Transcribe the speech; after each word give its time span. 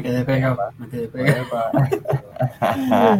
Me 0.00 0.04
quedé 0.04 0.24
pegado, 0.24 0.58
me 0.78 0.88
quedé 0.88 1.08
pegado. 1.08 1.44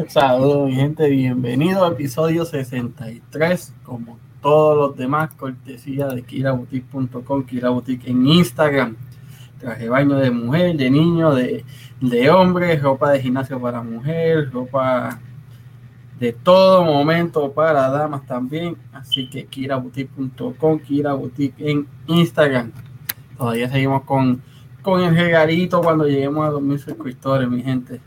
Saludos, 0.09 0.67
mi 0.67 0.77
gente, 0.77 1.11
bienvenido 1.11 1.85
al 1.85 1.93
episodio 1.93 2.47
63, 2.47 3.75
como 3.85 4.19
todos 4.41 4.79
los 4.79 4.97
demás, 4.97 5.35
cortesía 5.35 6.07
de 6.07 6.23
kiraboutique.com, 6.23 7.45
kiraboutique 7.45 8.09
en 8.11 8.27
Instagram. 8.27 8.97
Traje 9.59 9.91
baño 9.91 10.17
de 10.17 10.31
mujer, 10.31 10.75
de 10.75 10.91
niño, 10.91 11.35
de, 11.35 11.67
de 12.01 12.31
hombre, 12.31 12.79
ropa 12.79 13.11
de 13.11 13.21
gimnasio 13.21 13.61
para 13.61 13.83
mujer, 13.83 14.51
ropa 14.51 15.21
de 16.19 16.33
todo 16.33 16.83
momento 16.83 17.53
para 17.53 17.91
damas 17.91 18.25
también. 18.25 18.79
Así 18.95 19.29
que 19.29 19.45
kiraboutique.com, 19.45 20.79
kiraboutique 20.79 21.71
en 21.71 21.87
Instagram. 22.07 22.73
Todavía 23.37 23.69
seguimos 23.69 24.05
con, 24.05 24.41
con 24.83 25.03
el 25.03 25.15
regalito 25.15 25.81
cuando 25.83 26.07
lleguemos 26.07 26.47
a 26.47 26.51
2000 26.51 26.79
suscriptores, 26.79 27.49
mi 27.49 27.63
gente. 27.63 28.01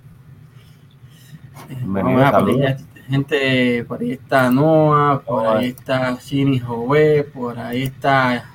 Eh, 1.69 1.81
vamos 1.83 2.21
a 2.23 2.39
poner 2.39 2.77
gente, 3.07 3.83
por 3.85 4.01
ahí 4.01 4.11
está 4.11 4.49
Noah, 4.49 5.21
por 5.21 5.57
ahí 5.57 5.67
está 5.67 6.15
Cini 6.17 6.59
Jové, 6.59 7.23
por 7.23 7.59
ahí 7.59 7.83
está 7.83 8.45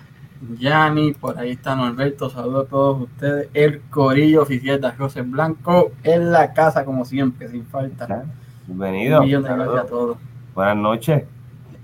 Yanni, 0.58 1.12
por 1.12 1.38
ahí 1.38 1.52
está 1.52 1.74
Norberto, 1.74 2.30
saludos 2.30 2.66
a 2.66 2.70
todos 2.70 3.02
ustedes. 3.02 3.48
El 3.54 3.82
corillo 3.82 4.42
oficial 4.42 4.80
de 4.80 4.90
José 4.92 5.22
Blanco 5.22 5.92
en 6.02 6.32
la 6.32 6.52
casa, 6.52 6.84
como 6.84 7.04
siempre, 7.04 7.48
sin 7.48 7.66
falta. 7.66 8.24
Bienvenido. 8.66 9.22
a 9.22 9.86
todos. 9.86 10.18
Buenas 10.54 10.76
noches. 10.76 11.24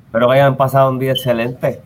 Espero 0.06 0.28
que 0.28 0.34
hayan 0.34 0.56
pasado 0.56 0.90
un 0.90 0.98
día 0.98 1.12
excelente. 1.12 1.82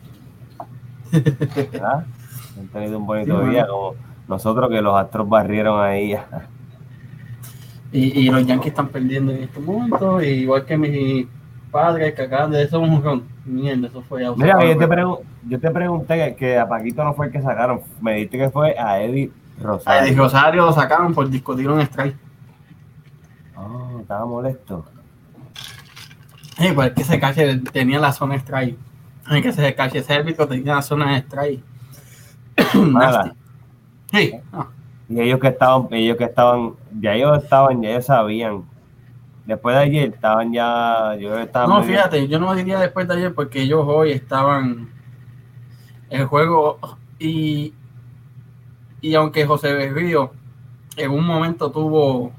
Han 1.81 2.67
tenido 2.67 2.99
un 2.99 3.07
bonito 3.07 3.41
día, 3.45 3.65
como 3.67 3.95
nosotros 4.29 4.69
que 4.69 4.81
los 4.81 4.95
astros 4.95 5.27
barrieron 5.27 5.81
ahí. 5.81 6.15
y, 7.91 8.19
y, 8.19 8.29
los 8.29 8.45
Yankees 8.45 8.67
están 8.67 8.87
perdiendo 8.89 9.31
en 9.31 9.43
estos 9.43 9.63
momentos, 9.63 10.23
igual 10.23 10.65
que 10.65 10.77
mis 10.77 11.27
padres 11.71 12.13
que 12.13 12.21
acaban 12.21 12.51
de 12.51 12.63
eso 12.63 12.79
un 12.79 13.27
Mierda, 13.45 13.87
eso 13.87 14.03
fue 14.03 14.23
a 14.23 14.31
Mira, 14.33 14.63
yo 14.63 14.77
te, 14.77 14.87
yo 15.47 15.59
te 15.59 15.71
pregunté 15.71 16.35
que, 16.35 16.59
a 16.59 16.69
Paquito 16.69 17.03
no 17.03 17.15
fue 17.15 17.25
el 17.27 17.31
que 17.31 17.41
sacaron. 17.41 17.81
Me 17.99 18.13
dijiste 18.13 18.37
que 18.37 18.49
fue 18.51 18.77
a 18.77 19.01
Eddie 19.01 19.31
Rosario. 19.59 20.01
A 20.01 20.05
Eddie 20.05 20.15
Rosario 20.15 20.65
lo 20.67 20.73
sacaron 20.73 21.15
por 21.15 21.27
discutir 21.27 21.67
un 21.67 21.81
strike. 21.81 22.15
Oh, 23.55 23.99
estaba 23.99 24.25
molesto. 24.27 24.85
Sí, 26.59 26.67
pues 26.75 26.89
es 26.89 26.93
que 26.93 27.01
ese 27.01 27.19
cache 27.19 27.57
tenía 27.71 27.99
la 27.99 28.13
zona 28.13 28.35
strike. 28.35 28.77
Es 29.31 29.41
que 29.41 29.49
ese 29.49 29.73
cache 29.73 30.03
sérvico 30.03 30.47
tenía 30.47 30.75
la 30.75 30.81
zona 30.83 31.17
strike. 31.17 31.63
sí. 34.11 34.33
Y 35.09 35.21
ellos 35.21 35.39
que 35.39 35.47
estaban, 35.47 35.87
ellos 35.91 36.17
que 36.17 36.25
estaban, 36.25 36.73
ya 36.99 37.15
ellos 37.15 37.43
estaban, 37.43 37.81
ya 37.81 37.89
ellos 37.89 38.05
sabían. 38.05 38.63
Después 39.45 39.75
de 39.75 39.81
ayer 39.81 40.13
estaban 40.13 40.53
ya, 40.53 41.15
yo 41.19 41.37
estaba 41.39 41.67
No, 41.67 41.83
fíjate, 41.83 42.27
yo 42.27 42.37
no 42.37 42.53
diría 42.53 42.79
después 42.79 43.07
de 43.07 43.15
ayer 43.15 43.33
porque 43.33 43.63
ellos 43.63 43.83
hoy 43.87 44.11
estaban 44.11 44.89
el 46.11 46.25
juego 46.25 46.77
y, 47.17 47.73
y 49.01 49.15
aunque 49.15 49.47
José 49.47 49.73
Berrío 49.73 50.31
en 50.97 51.11
un 51.11 51.25
momento 51.25 51.71
tuvo 51.71 52.31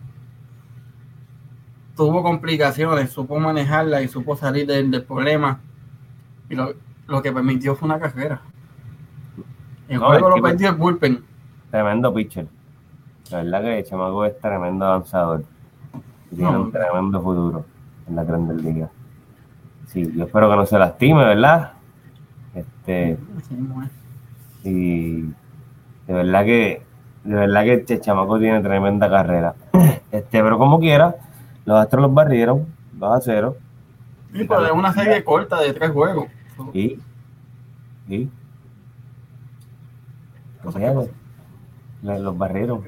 tuvo 2.00 2.22
complicaciones, 2.22 3.10
supo 3.10 3.38
manejarla 3.38 4.00
y 4.00 4.08
supo 4.08 4.34
salir 4.34 4.66
del, 4.66 5.04
problema. 5.04 5.60
Y 6.48 6.54
lo, 6.54 6.74
que 7.22 7.30
permitió 7.30 7.76
fue 7.76 7.86
una 7.86 8.00
carrera. 8.00 8.40
El 9.86 9.98
juego 9.98 10.30
lo 10.30 10.42
perdió 10.42 10.70
el 10.70 10.76
bullpen. 10.76 11.22
Tremendo 11.70 12.12
pitcher. 12.12 12.46
La 13.30 13.42
verdad 13.42 13.62
que 13.62 13.84
Chamaco 13.84 14.24
es 14.24 14.38
tremendo 14.40 14.86
avanzador. 14.86 15.44
Tiene 16.34 16.56
un 16.56 16.72
tremendo 16.72 17.20
futuro 17.20 17.64
en 18.08 18.16
la 18.16 18.24
Grandes 18.24 18.62
Ligas. 18.62 18.90
Sí, 19.86 20.12
yo 20.16 20.24
espero 20.24 20.50
que 20.50 20.56
no 20.56 20.66
se 20.66 20.78
lastime, 20.78 21.24
¿verdad? 21.24 21.72
Este. 22.54 23.18
Y 24.64 25.22
de 25.22 25.34
verdad 26.12 26.44
que 26.44 26.82
de 27.24 27.34
verdad 27.34 27.62
que 27.64 27.74
este 27.74 28.00
chamaco 28.00 28.38
tiene 28.38 28.60
tremenda 28.60 29.08
carrera. 29.08 29.54
Este, 30.10 30.42
pero 30.42 30.58
como 30.58 30.80
quiera, 30.80 31.14
los 31.64 31.78
Astros 31.78 32.02
los 32.02 32.12
barrieron 32.12 32.66
2 32.94 33.16
a 33.16 33.20
0. 33.20 33.56
Sí, 34.32 34.44
pero 34.44 34.66
es 34.66 34.72
una 34.72 34.92
serie 34.92 35.22
corta 35.22 35.60
de 35.60 35.72
tres 35.72 35.92
juegos. 35.92 36.26
¿Y? 36.74 36.98
¿Y? 38.08 38.28
Los 42.02 42.36
barrieron. 42.36 42.82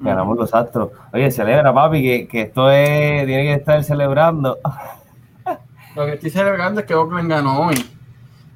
Ganamos 0.00 0.36
los 0.36 0.54
Astros. 0.54 0.90
Oye, 1.12 1.30
celebra, 1.30 1.74
papi, 1.74 2.02
que, 2.02 2.28
que 2.28 2.42
esto 2.42 2.70
es. 2.70 3.26
Tiene 3.26 3.42
que 3.44 3.54
estar 3.54 3.82
celebrando. 3.82 4.58
Lo 5.96 6.06
que 6.06 6.14
estoy 6.14 6.30
celebrando 6.30 6.80
es 6.80 6.86
que 6.86 6.94
Oakland 6.94 7.28
ganó 7.28 7.66
hoy. 7.66 7.74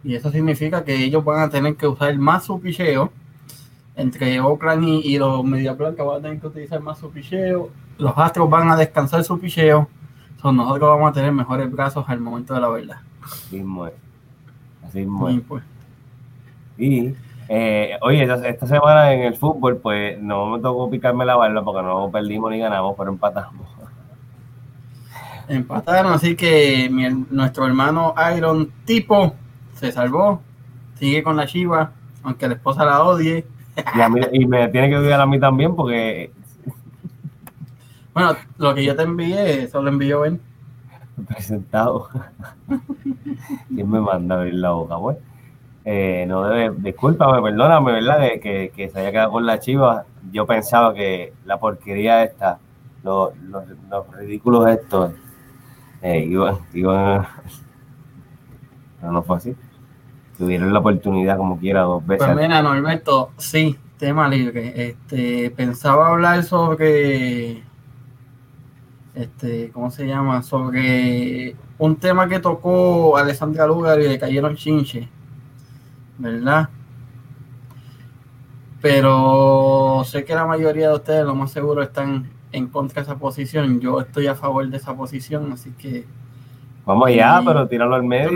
Y 0.04 0.14
eso 0.14 0.30
significa 0.30 0.84
que 0.84 0.94
ellos 0.94 1.24
van 1.24 1.40
a 1.40 1.50
tener 1.50 1.76
que 1.76 1.86
usar 1.86 2.16
más 2.16 2.44
su 2.44 2.60
picheo. 2.60 3.10
Entre 3.96 4.40
Oakland 4.40 4.84
y, 4.84 5.14
y 5.14 5.18
los 5.18 5.44
Media 5.44 5.72
Blanca 5.74 6.02
van 6.02 6.18
a 6.18 6.22
tener 6.22 6.40
que 6.40 6.46
utilizar 6.46 6.80
más 6.80 6.98
su 6.98 7.10
picheo 7.10 7.70
los 7.98 8.12
Astros 8.16 8.50
van 8.50 8.68
a 8.68 8.76
descansar 8.76 9.22
su 9.24 9.38
picheo, 9.38 9.88
son 10.40 10.56
nosotros 10.56 10.90
vamos 10.90 11.10
a 11.10 11.12
tener 11.12 11.32
mejores 11.32 11.70
brazos 11.70 12.04
al 12.08 12.20
momento 12.20 12.54
de 12.54 12.60
la 12.60 12.68
verdad. 12.68 12.96
Así 13.22 13.56
mismo 13.56 13.88
Así 14.84 15.00
Y, 15.00 15.40
pues. 15.40 15.62
y 16.76 17.14
eh, 17.48 17.98
oye, 18.00 18.22
esta, 18.22 18.66
semana 18.66 19.12
en 19.12 19.22
el 19.22 19.36
fútbol, 19.36 19.78
pues 19.78 20.20
no 20.20 20.46
me 20.46 20.60
tocó 20.60 20.90
picarme 20.90 21.24
la 21.24 21.36
barba 21.36 21.62
porque 21.64 21.82
no 21.82 22.10
perdimos 22.10 22.50
ni 22.50 22.58
ganamos, 22.58 22.94
pero 22.96 23.10
empatamos. 23.10 23.66
Empataron, 25.48 26.12
así 26.12 26.36
que 26.36 26.88
nuestro 27.30 27.66
hermano 27.66 28.14
Iron 28.36 28.70
Tipo 28.84 29.34
se 29.74 29.92
salvó, 29.92 30.40
sigue 30.94 31.22
con 31.22 31.36
la 31.36 31.46
Chiva, 31.46 31.92
aunque 32.22 32.48
la 32.48 32.54
esposa 32.54 32.84
la 32.84 33.02
odie. 33.02 33.44
Y, 34.32 34.42
y 34.42 34.46
me 34.46 34.68
tiene 34.68 34.88
que 34.88 34.98
odiar 34.98 35.20
a 35.20 35.26
mí 35.26 35.40
también 35.40 35.74
porque 35.74 36.30
bueno, 38.14 38.36
lo 38.58 38.74
que 38.74 38.84
yo 38.84 38.94
te 38.94 39.02
envié, 39.02 39.64
eso 39.64 39.82
lo 39.82 39.88
envió 39.88 40.24
él. 40.24 40.40
Presentado. 41.28 42.08
¿Quién 43.68 43.90
me 43.90 44.00
manda 44.00 44.36
a 44.36 44.38
abrir 44.38 44.54
la 44.54 44.70
boca, 44.70 44.98
pues? 44.98 45.18
Eh, 45.84 46.24
no 46.28 46.44
debe, 46.44 46.74
discúlpame, 46.78 47.42
perdóname, 47.42 47.92
¿verdad? 47.92 48.20
Que, 48.40 48.72
que, 48.74 48.88
se 48.88 49.00
haya 49.00 49.10
quedado 49.10 49.32
con 49.32 49.46
la 49.46 49.58
chiva. 49.58 50.04
Yo 50.30 50.46
pensaba 50.46 50.94
que 50.94 51.32
la 51.44 51.58
porquería 51.58 52.22
esta, 52.22 52.58
los, 53.02 53.36
los, 53.48 54.16
ridículos 54.16 54.68
estos, 54.68 55.12
eh, 56.02 56.20
iban, 56.20 56.58
iban 56.72 57.26
Pero 59.00 59.12
no 59.12 59.22
fue 59.22 59.36
así. 59.38 59.56
Tuvieron 60.38 60.72
la 60.72 60.78
oportunidad 60.78 61.36
como 61.36 61.58
quiera 61.58 61.82
dos 61.82 62.06
veces. 62.06 62.26
Pues 62.26 62.36
mira, 62.36 62.62
Norberto, 62.62 63.30
sí, 63.36 63.76
tema 63.98 64.28
libre. 64.28 64.72
Este, 64.88 65.50
pensaba 65.50 66.08
hablar 66.08 66.44
sobre 66.44 67.62
este, 69.14 69.70
¿cómo 69.72 69.90
se 69.90 70.06
llama? 70.06 70.42
Sobre 70.42 71.54
un 71.78 71.96
tema 71.96 72.28
que 72.28 72.38
tocó 72.38 73.16
Alessandra 73.16 73.66
Lugar 73.66 74.00
y 74.00 74.08
le 74.08 74.18
cayeron 74.18 74.56
chinche, 74.56 75.08
¿verdad? 76.22 76.68
Pero 78.80 80.02
sé 80.04 80.24
que 80.24 80.34
la 80.34 80.46
mayoría 80.46 80.88
de 80.88 80.94
ustedes, 80.94 81.24
lo 81.24 81.34
más 81.34 81.52
seguro, 81.52 81.82
están 81.82 82.30
en 82.50 82.66
contra 82.68 83.02
de 83.02 83.10
esa 83.10 83.18
posición. 83.18 83.80
Yo 83.80 84.00
estoy 84.00 84.26
a 84.26 84.34
favor 84.34 84.66
de 84.68 84.76
esa 84.76 84.94
posición, 84.94 85.52
así 85.52 85.70
que. 85.72 86.04
Vamos 86.84 87.08
allá, 87.08 87.40
pero 87.44 87.68
tíralo 87.68 87.94
al 87.94 88.02
medio. 88.02 88.30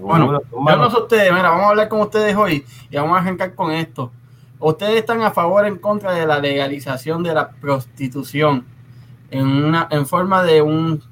Bueno, 0.00 0.42
yo 0.52 0.76
no 0.76 0.90
sé 0.90 0.96
ustedes, 0.98 1.32
mira, 1.32 1.48
vamos 1.50 1.64
a 1.64 1.68
hablar 1.70 1.88
con 1.88 2.00
ustedes 2.00 2.36
hoy 2.36 2.66
y 2.90 2.96
vamos 2.96 3.16
a 3.16 3.20
arrancar 3.20 3.54
con 3.54 3.72
esto. 3.72 4.10
¿Ustedes 4.58 4.96
están 4.96 5.22
a 5.22 5.30
favor 5.30 5.64
o 5.64 5.66
en 5.66 5.76
contra 5.76 6.12
de 6.12 6.26
la 6.26 6.38
legalización 6.38 7.22
de 7.22 7.34
la 7.34 7.50
prostitución? 7.50 8.66
en, 9.32 9.46
una, 9.46 9.88
en 9.90 10.06
forma 10.06 10.42
de 10.44 10.62
un, 10.62 11.02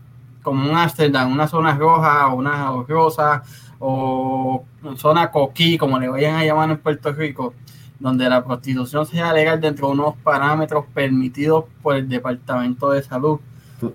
como 0.43 0.71
un 0.71 0.77
Amsterdam, 0.77 1.33
una 1.33 1.49
zona 1.49 1.75
roja 1.77 2.29
o 2.29 2.37
una 2.37 2.71
rosa 2.87 3.43
o 3.81 4.65
zona 4.97 5.33
coquí, 5.33 5.77
como 5.77 5.99
le 5.99 6.09
vayan 6.09 6.37
a 6.37 6.45
llamar 6.45 6.71
en 6.71 6.79
Puerto 6.79 7.13
Rico, 7.13 7.55
donde 7.99 8.29
la 8.29 8.45
prostitución 8.45 9.05
sea 9.07 9.33
legal 9.33 9.61
dentro 9.61 9.89
de 9.89 9.95
unos 9.95 10.17
parámetros 10.19 10.85
permitidos 10.95 11.65
por 11.83 11.97
el 11.97 12.09
Departamento 12.09 12.91
de 12.91 13.03
Salud, 13.03 13.41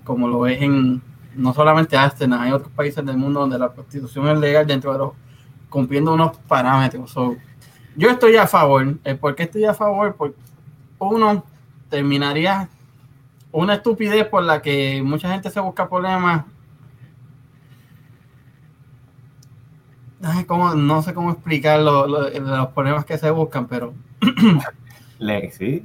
como 0.03 0.27
lo 0.27 0.45
es 0.47 0.61
en 0.61 1.01
no 1.35 1.53
solamente 1.53 1.97
Amsterdam, 1.97 2.41
hay 2.41 2.51
otros 2.51 2.71
países 2.71 3.05
del 3.05 3.17
mundo 3.17 3.41
donde 3.41 3.59
la 3.59 3.71
prostitución 3.71 4.27
es 4.29 4.37
legal 4.39 4.65
dentro 4.65 4.93
de 4.93 4.99
los 4.99 5.11
cumpliendo 5.69 6.13
unos 6.13 6.37
parámetros. 6.47 7.13
yo 7.95 8.09
estoy 8.09 8.37
a 8.37 8.47
favor. 8.47 8.97
¿Por 9.19 9.35
qué 9.35 9.43
estoy 9.43 9.65
a 9.65 9.73
favor? 9.73 10.15
Porque 10.15 10.37
uno 10.99 11.43
terminaría 11.89 12.69
una 13.51 13.75
estupidez 13.75 14.25
por 14.27 14.43
la 14.43 14.61
que 14.61 15.01
mucha 15.03 15.29
gente 15.29 15.49
se 15.49 15.59
busca 15.59 15.89
problemas. 15.89 16.45
No 20.19 21.01
sé 21.01 21.13
cómo 21.13 21.31
explicar 21.31 21.79
los 21.79 22.67
problemas 22.69 23.05
que 23.05 23.17
se 23.17 23.29
buscan, 23.31 23.67
pero. 23.67 23.93
sí. 25.51 25.83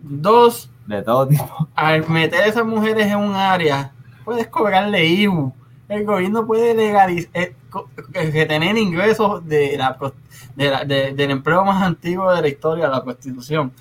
Dos, 0.00 0.70
de 0.86 1.02
todo 1.02 1.26
tipo. 1.28 1.68
al 1.74 2.08
meter 2.08 2.42
a 2.42 2.46
esas 2.46 2.64
mujeres 2.64 3.06
en 3.06 3.18
un 3.18 3.34
área, 3.34 3.92
puedes 4.24 4.46
cobrarle 4.48 5.04
IBU. 5.06 5.52
El 5.88 6.04
gobierno 6.04 6.46
puede 6.46 6.74
legalizar, 6.74 7.30
eh, 7.34 7.54
co- 7.70 7.88
que 8.12 8.46
tener 8.46 8.76
ingresos 8.76 9.46
de 9.46 9.76
la, 9.76 9.96
pro- 9.96 10.14
de 10.56 10.70
la- 10.70 10.84
de- 10.84 11.12
del 11.12 11.30
empleo 11.30 11.64
más 11.64 11.82
antiguo 11.82 12.32
de 12.34 12.42
la 12.42 12.48
historia, 12.48 12.88
la 12.88 13.02
prostitución. 13.04 13.72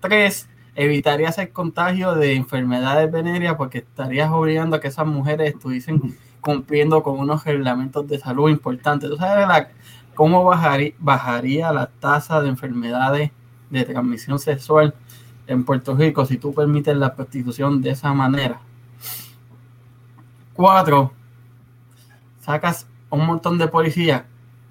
Tres, 0.00 0.48
evitarías 0.74 1.38
el 1.38 1.50
contagio 1.50 2.14
de 2.14 2.34
enfermedades 2.34 3.10
venéreas 3.12 3.54
porque 3.56 3.78
estarías 3.78 4.30
obligando 4.30 4.76
a 4.76 4.80
que 4.80 4.88
esas 4.88 5.06
mujeres 5.06 5.54
estuviesen 5.54 6.16
cumpliendo 6.42 7.02
con 7.02 7.18
unos 7.18 7.44
reglamentos 7.44 8.06
de 8.06 8.18
salud 8.18 8.50
importantes. 8.50 9.08
¿Tú 9.08 9.16
sabes 9.16 9.48
la- 9.48 9.70
cómo 10.14 10.44
bajaría, 10.44 11.72
la 11.72 11.86
tasa 11.86 12.42
de 12.42 12.48
enfermedades 12.50 13.30
de 13.70 13.84
transmisión 13.84 14.38
sexual 14.38 14.92
en 15.46 15.64
Puerto 15.64 15.94
Rico 15.96 16.26
si 16.26 16.36
tú 16.36 16.52
permites 16.52 16.94
la 16.94 17.14
prostitución 17.14 17.80
de 17.80 17.90
esa 17.90 18.12
manera? 18.12 18.60
Cuatro, 20.52 21.12
sacas 22.40 22.86
un 23.08 23.24
montón 23.26 23.56
de 23.56 23.68
policías 23.68 24.24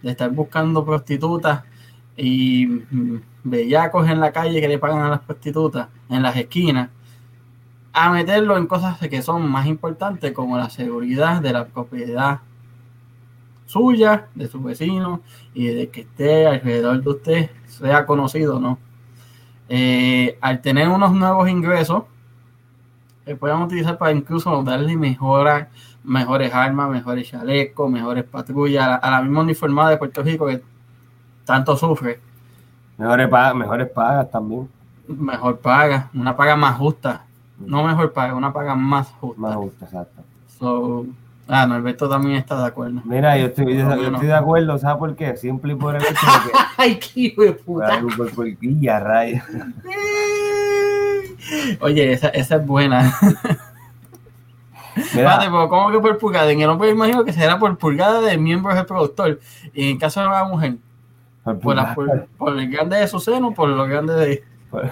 de 0.03 0.12
estar 0.12 0.29
buscando 0.29 0.85
prostitutas 0.85 1.63
y 2.17 2.67
mm, 2.67 3.15
bellacos 3.44 4.07
en 4.09 4.19
la 4.19 4.31
calle 4.31 4.62
que 4.62 4.67
le 4.67 4.77
pagan 4.77 5.00
a 5.03 5.09
las 5.09 5.21
prostitutas 5.21 5.88
en 6.09 6.21
las 6.21 6.35
esquinas 6.35 6.89
a 7.93 8.09
meterlo 8.11 8.57
en 8.57 8.67
cosas 8.67 8.97
que 8.99 9.21
son 9.21 9.49
más 9.49 9.65
importantes 9.67 10.31
como 10.33 10.57
la 10.57 10.69
seguridad 10.69 11.41
de 11.41 11.53
la 11.53 11.65
propiedad 11.67 12.39
suya, 13.65 14.27
de 14.35 14.47
su 14.47 14.61
vecino 14.61 15.21
y 15.53 15.67
de 15.67 15.89
que 15.89 16.01
esté 16.01 16.47
alrededor 16.47 17.01
de 17.03 17.09
usted, 17.09 17.49
sea 17.67 18.05
conocido 18.05 18.57
o 18.57 18.59
no. 18.59 18.79
Eh, 19.69 20.38
al 20.41 20.61
tener 20.61 20.89
unos 20.89 21.13
nuevos 21.13 21.49
ingresos, 21.49 22.03
que 23.25 23.35
puedan 23.35 23.61
utilizar 23.61 23.97
para 23.97 24.11
incluso 24.11 24.63
darle 24.63 24.97
mejoras, 24.97 25.67
mejores 26.03 26.53
armas, 26.53 26.89
mejores 26.89 27.29
chalecos, 27.29 27.89
mejores 27.89 28.23
patrullas 28.25 28.83
a 28.85 28.89
la, 28.89 28.95
a 28.95 29.11
la 29.11 29.21
misma 29.21 29.41
uniformada 29.41 29.91
de 29.91 29.97
Puerto 29.97 30.23
Rico 30.23 30.47
que 30.47 30.61
tanto 31.45 31.77
sufre, 31.77 32.19
Mejores 32.97 33.27
pagas, 33.29 33.55
mejores 33.55 33.89
pagas 33.89 34.29
también. 34.31 34.69
mejor 35.07 35.59
paga, 35.59 36.09
una 36.13 36.35
paga 36.35 36.55
más 36.55 36.77
justa, 36.77 37.25
no 37.65 37.83
mejor 37.83 38.13
paga, 38.13 38.35
una 38.35 38.53
paga 38.53 38.75
más 38.75 39.07
justa. 39.19 39.41
Más 39.41 39.55
justo, 39.55 39.85
exacto. 39.85 40.21
So, 40.59 41.05
ah, 41.47 41.65
Norberto 41.65 42.09
también 42.09 42.35
está 42.37 42.59
de 42.59 42.67
acuerdo. 42.67 43.01
Mira, 43.05 43.37
yo 43.37 43.47
estoy, 43.47 43.77
yo, 43.77 43.87
Por 43.87 43.97
yo 43.99 44.07
estoy 44.09 44.27
de 44.27 44.33
acuerdo, 44.35 44.77
¿sabes 44.77 44.97
por 44.97 45.15
qué? 45.15 45.35
Simple 45.37 45.73
y 45.73 45.75
por 45.75 45.95
el 45.95 46.01
hecho 46.01 46.11
de 46.13 46.51
que. 46.51 46.57
Ay, 46.77 46.99
qué 46.99 47.19
hijo 47.21 47.41
de 47.43 47.51
puta. 47.53 47.87
Ay, 47.95 48.03
por 48.17 48.31
porquilla, 48.33 48.99
rayos. 48.99 49.43
Oye, 51.81 52.13
esa, 52.13 52.29
esa 52.29 52.55
es 52.57 52.65
buena. 52.65 53.13
Espérate, 54.95 55.47
Mira, 55.47 55.51
pero 55.51 55.69
¿cómo 55.69 55.91
que 55.91 55.99
por 55.99 56.17
pulgada? 56.17 56.51
En 56.51 56.61
el 56.61 56.69
hombre 56.69 56.89
imagino 56.89 57.23
que 57.23 57.33
será 57.33 57.57
por 57.57 57.77
pulgada 57.77 58.21
de 58.21 58.37
miembros 58.37 58.75
del 58.75 58.85
productor. 58.85 59.39
Y 59.73 59.91
en 59.91 59.97
caso 59.97 60.21
de 60.21 60.27
la 60.27 60.43
mujer, 60.43 60.75
por 61.43 61.59
por, 61.59 61.75
la, 61.75 61.95
por, 61.95 62.27
por 62.37 62.59
el 62.59 62.69
grande 62.69 62.97
de 62.97 63.07
su 63.07 63.19
seno, 63.19 63.53
por 63.53 63.69
lo 63.69 63.85
grande 63.85 64.13
de. 64.13 64.43
por- 64.69 64.89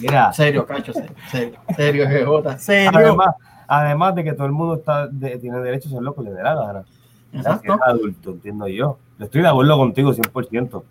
mira, 0.00 0.32
serio, 0.32 0.66
cacho, 0.66 0.92
serio, 0.92 1.12
serio, 1.30 1.58
serio, 1.76 2.04
GJ, 2.42 2.58
serio. 2.58 2.90
además, 2.94 3.34
además 3.66 4.14
de 4.14 4.24
que 4.24 4.32
todo 4.32 4.46
el 4.46 4.52
mundo 4.52 4.74
está 4.76 5.06
de- 5.08 5.38
tiene 5.38 5.58
derecho 5.60 5.88
a 5.88 5.92
hacer 5.92 6.02
lo 6.02 6.14
que 6.14 6.22
le 6.22 6.30
dé 6.32 6.42
la 6.42 6.54
gana. 6.54 6.84
Exacto. 7.32 7.74
es 7.74 7.80
adulto, 7.84 8.30
entiendo 8.30 8.68
yo. 8.68 8.98
Estoy 9.18 9.42
de 9.42 9.48
acuerdo 9.48 9.76
contigo 9.76 10.12
100%. 10.12 10.82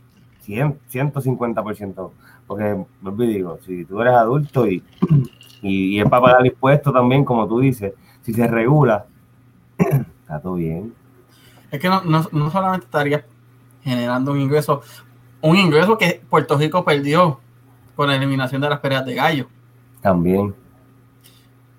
100, 0.42 0.80
150%. 0.90 2.12
Porque, 2.46 2.78
digo, 3.18 3.60
si 3.66 3.84
tú 3.86 4.02
eres 4.02 4.14
adulto 4.14 4.66
y, 4.68 4.82
y, 5.62 5.96
y 5.96 6.00
es 6.00 6.10
para 6.10 6.22
pagar 6.22 6.46
impuestos 6.46 6.94
también, 6.94 7.26
como 7.26 7.48
tú 7.48 7.60
dices, 7.60 7.94
si 8.22 8.34
se 8.34 8.48
regula, 8.48 9.06
está 9.78 10.40
todo 10.40 10.56
bien. 10.56 10.94
Es 11.70 11.80
que 11.82 11.90
no, 11.90 12.02
no, 12.04 12.26
no 12.32 12.50
solamente 12.50 12.86
estaría 12.86 13.26
generando 13.84 14.32
un 14.32 14.40
ingreso, 14.40 14.82
un 15.42 15.58
ingreso 15.58 15.98
que 15.98 16.22
Puerto 16.30 16.58
Rico 16.58 16.86
perdió 16.86 17.40
con 17.98 18.08
la 18.08 18.16
eliminación 18.16 18.62
de 18.62 18.70
las 18.70 18.80
peleas 18.80 19.04
de 19.06 19.16
gallo. 19.16 19.48
También. 20.02 20.54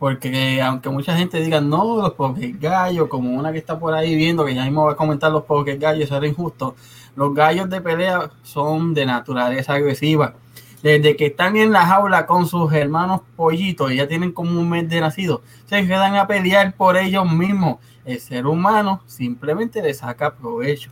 Porque 0.00 0.60
aunque 0.60 0.90
mucha 0.90 1.16
gente 1.16 1.40
diga, 1.40 1.60
no, 1.60 2.02
los 2.02 2.12
pobres 2.14 2.58
gallos, 2.60 3.08
como 3.08 3.30
una 3.30 3.52
que 3.52 3.58
está 3.58 3.78
por 3.78 3.94
ahí 3.94 4.16
viendo, 4.16 4.44
que 4.44 4.54
ya 4.54 4.64
mismo 4.64 4.84
va 4.84 4.92
a 4.92 4.96
comentar 4.96 5.30
los 5.30 5.44
pobres 5.44 5.78
gallos, 5.78 6.04
eso 6.04 6.16
era 6.16 6.26
injusto. 6.26 6.74
Los 7.14 7.32
gallos 7.34 7.70
de 7.70 7.80
pelea 7.80 8.30
son 8.42 8.94
de 8.94 9.06
naturaleza 9.06 9.74
agresiva. 9.74 10.34
Desde 10.82 11.16
que 11.16 11.26
están 11.26 11.56
en 11.56 11.72
la 11.72 11.86
jaula 11.86 12.26
con 12.26 12.46
sus 12.46 12.72
hermanos 12.72 13.20
pollitos 13.36 13.92
y 13.92 13.96
ya 13.96 14.08
tienen 14.08 14.32
como 14.32 14.60
un 14.60 14.68
mes 14.68 14.88
de 14.88 15.00
nacido, 15.00 15.42
se 15.66 15.86
quedan 15.86 16.16
a 16.16 16.26
pelear 16.26 16.74
por 16.74 16.96
ellos 16.96 17.32
mismos. 17.32 17.78
El 18.04 18.18
ser 18.18 18.46
humano 18.46 19.02
simplemente 19.06 19.82
le 19.82 19.94
saca 19.94 20.34
provecho. 20.34 20.90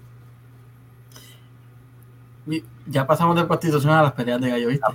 Ya 2.86 3.06
pasamos 3.06 3.36
de 3.36 3.44
prostitución 3.44 3.92
a 3.92 4.02
las 4.02 4.12
peleas 4.12 4.40
de 4.40 4.50
gallo, 4.50 4.68
¿viste? 4.68 4.86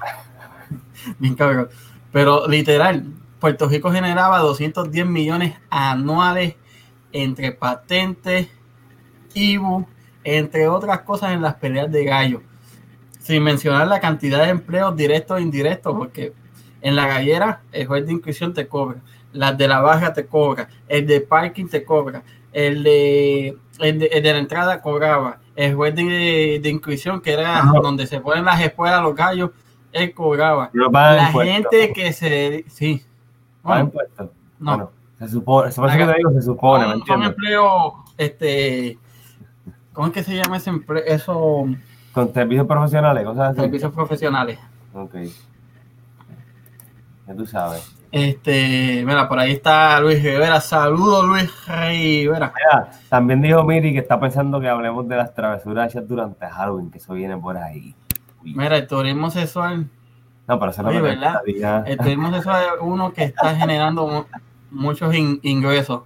Bien 1.19 1.35
cabrón. 1.35 1.69
Pero 2.11 2.47
literal, 2.47 3.05
Puerto 3.39 3.67
Rico 3.67 3.91
generaba 3.91 4.39
210 4.39 5.05
millones 5.05 5.55
anuales 5.69 6.55
entre 7.11 7.51
patentes, 7.51 8.49
IBU, 9.33 9.87
entre 10.23 10.67
otras 10.67 11.01
cosas 11.01 11.33
en 11.33 11.41
las 11.41 11.55
peleas 11.55 11.91
de 11.91 12.05
gallo. 12.05 12.41
Sin 13.19 13.43
mencionar 13.43 13.87
la 13.87 13.99
cantidad 13.99 14.43
de 14.43 14.49
empleos 14.49 14.95
directos 14.95 15.39
e 15.39 15.41
indirectos, 15.41 15.95
porque 15.95 16.33
en 16.81 16.95
la 16.95 17.07
gallera 17.07 17.61
el 17.71 17.87
juez 17.87 18.05
de 18.05 18.13
inscripción 18.13 18.53
te 18.53 18.67
cobra, 18.67 19.01
las 19.33 19.57
de 19.57 19.67
la 19.67 19.81
baja 19.81 20.13
te 20.13 20.25
cobra, 20.25 20.69
el 20.87 21.05
de 21.05 21.21
parking 21.21 21.67
te 21.67 21.83
cobra, 21.83 22.23
el 22.51 22.83
de, 22.83 23.57
el 23.79 23.99
de, 23.99 24.05
el 24.07 24.23
de 24.23 24.33
la 24.33 24.39
entrada 24.39 24.81
cobraba, 24.81 25.39
el 25.55 25.75
juez 25.75 25.95
de, 25.95 26.59
de 26.61 26.69
que 27.21 27.33
era 27.33 27.59
Ajá. 27.59 27.71
donde 27.81 28.07
se 28.07 28.19
ponen 28.19 28.45
las 28.45 28.61
espuelas 28.61 29.01
los 29.03 29.15
gallos, 29.15 29.51
él 29.91 30.13
cobraba. 30.13 30.69
La 30.73 31.27
gente 31.27 31.91
que 31.93 32.13
se... 32.13 32.63
Sí. 32.67 33.03
¿Pagan 33.61 33.91
Bueno, 33.91 34.03
impuestos? 34.07 34.29
no. 34.59 34.71
Bueno, 34.71 34.91
se 35.19 35.27
supone, 35.29 35.69
eso 35.69 35.85
es 35.85 35.93
lo 35.93 35.97
que 36.07 36.11
te 36.11 36.17
digo, 36.17 36.31
se 36.31 36.41
supone, 36.41 36.85
¿me 36.85 36.91
son, 36.91 36.99
son 36.99 36.99
entiendes? 37.01 37.29
empleos, 37.29 37.93
este... 38.17 38.97
¿Cómo 39.93 40.07
es 40.07 40.13
que 40.13 40.23
se 40.23 40.35
llama 40.35 40.57
ese 40.57 40.69
empleo? 40.69 41.03
Eso, 41.05 41.65
Con 42.13 42.33
servicios 42.33 42.65
profesionales, 42.65 43.25
cosas 43.25 43.49
así. 43.51 43.59
servicios 43.59 43.91
profesionales. 43.93 44.57
Ok. 44.93 45.15
Ya 47.27 47.35
tú 47.35 47.45
sabes. 47.45 47.93
Este, 48.11 49.03
mira, 49.05 49.27
por 49.29 49.39
ahí 49.39 49.53
está 49.53 49.99
Luis 50.01 50.21
Rivera. 50.21 50.59
Saludos, 50.59 51.25
Luis 51.25 51.49
Rivera. 51.65 52.51
Mira, 52.55 52.91
también 53.09 53.41
dijo 53.41 53.63
Miri 53.63 53.93
que 53.93 53.99
está 53.99 54.19
pensando 54.19 54.59
que 54.59 54.67
hablemos 54.67 55.07
de 55.07 55.15
las 55.15 55.33
travesuras 55.33 55.93
durante 56.07 56.45
Halloween, 56.47 56.91
que 56.91 56.97
eso 56.97 57.13
viene 57.13 57.37
por 57.37 57.57
ahí. 57.57 57.95
Uy. 58.43 58.53
Mira, 58.55 58.75
el 58.77 58.87
turismo 58.87 59.29
sexual, 59.31 59.87
No, 60.47 60.59
pero 60.59 60.71
eso 60.71 60.83
no 60.83 60.89
Oye, 60.89 60.99
me 61.01 61.09
¿verdad? 61.09 61.33
gustaría. 61.45 61.83
el 61.87 61.97
turismo 61.97 62.31
sexual 62.33 62.63
es 62.65 62.71
uno 62.81 63.13
que 63.13 63.23
está 63.23 63.55
generando 63.55 64.07
mu- 64.07 64.23
muchos 64.71 65.15
in- 65.15 65.39
ingresos. 65.43 66.01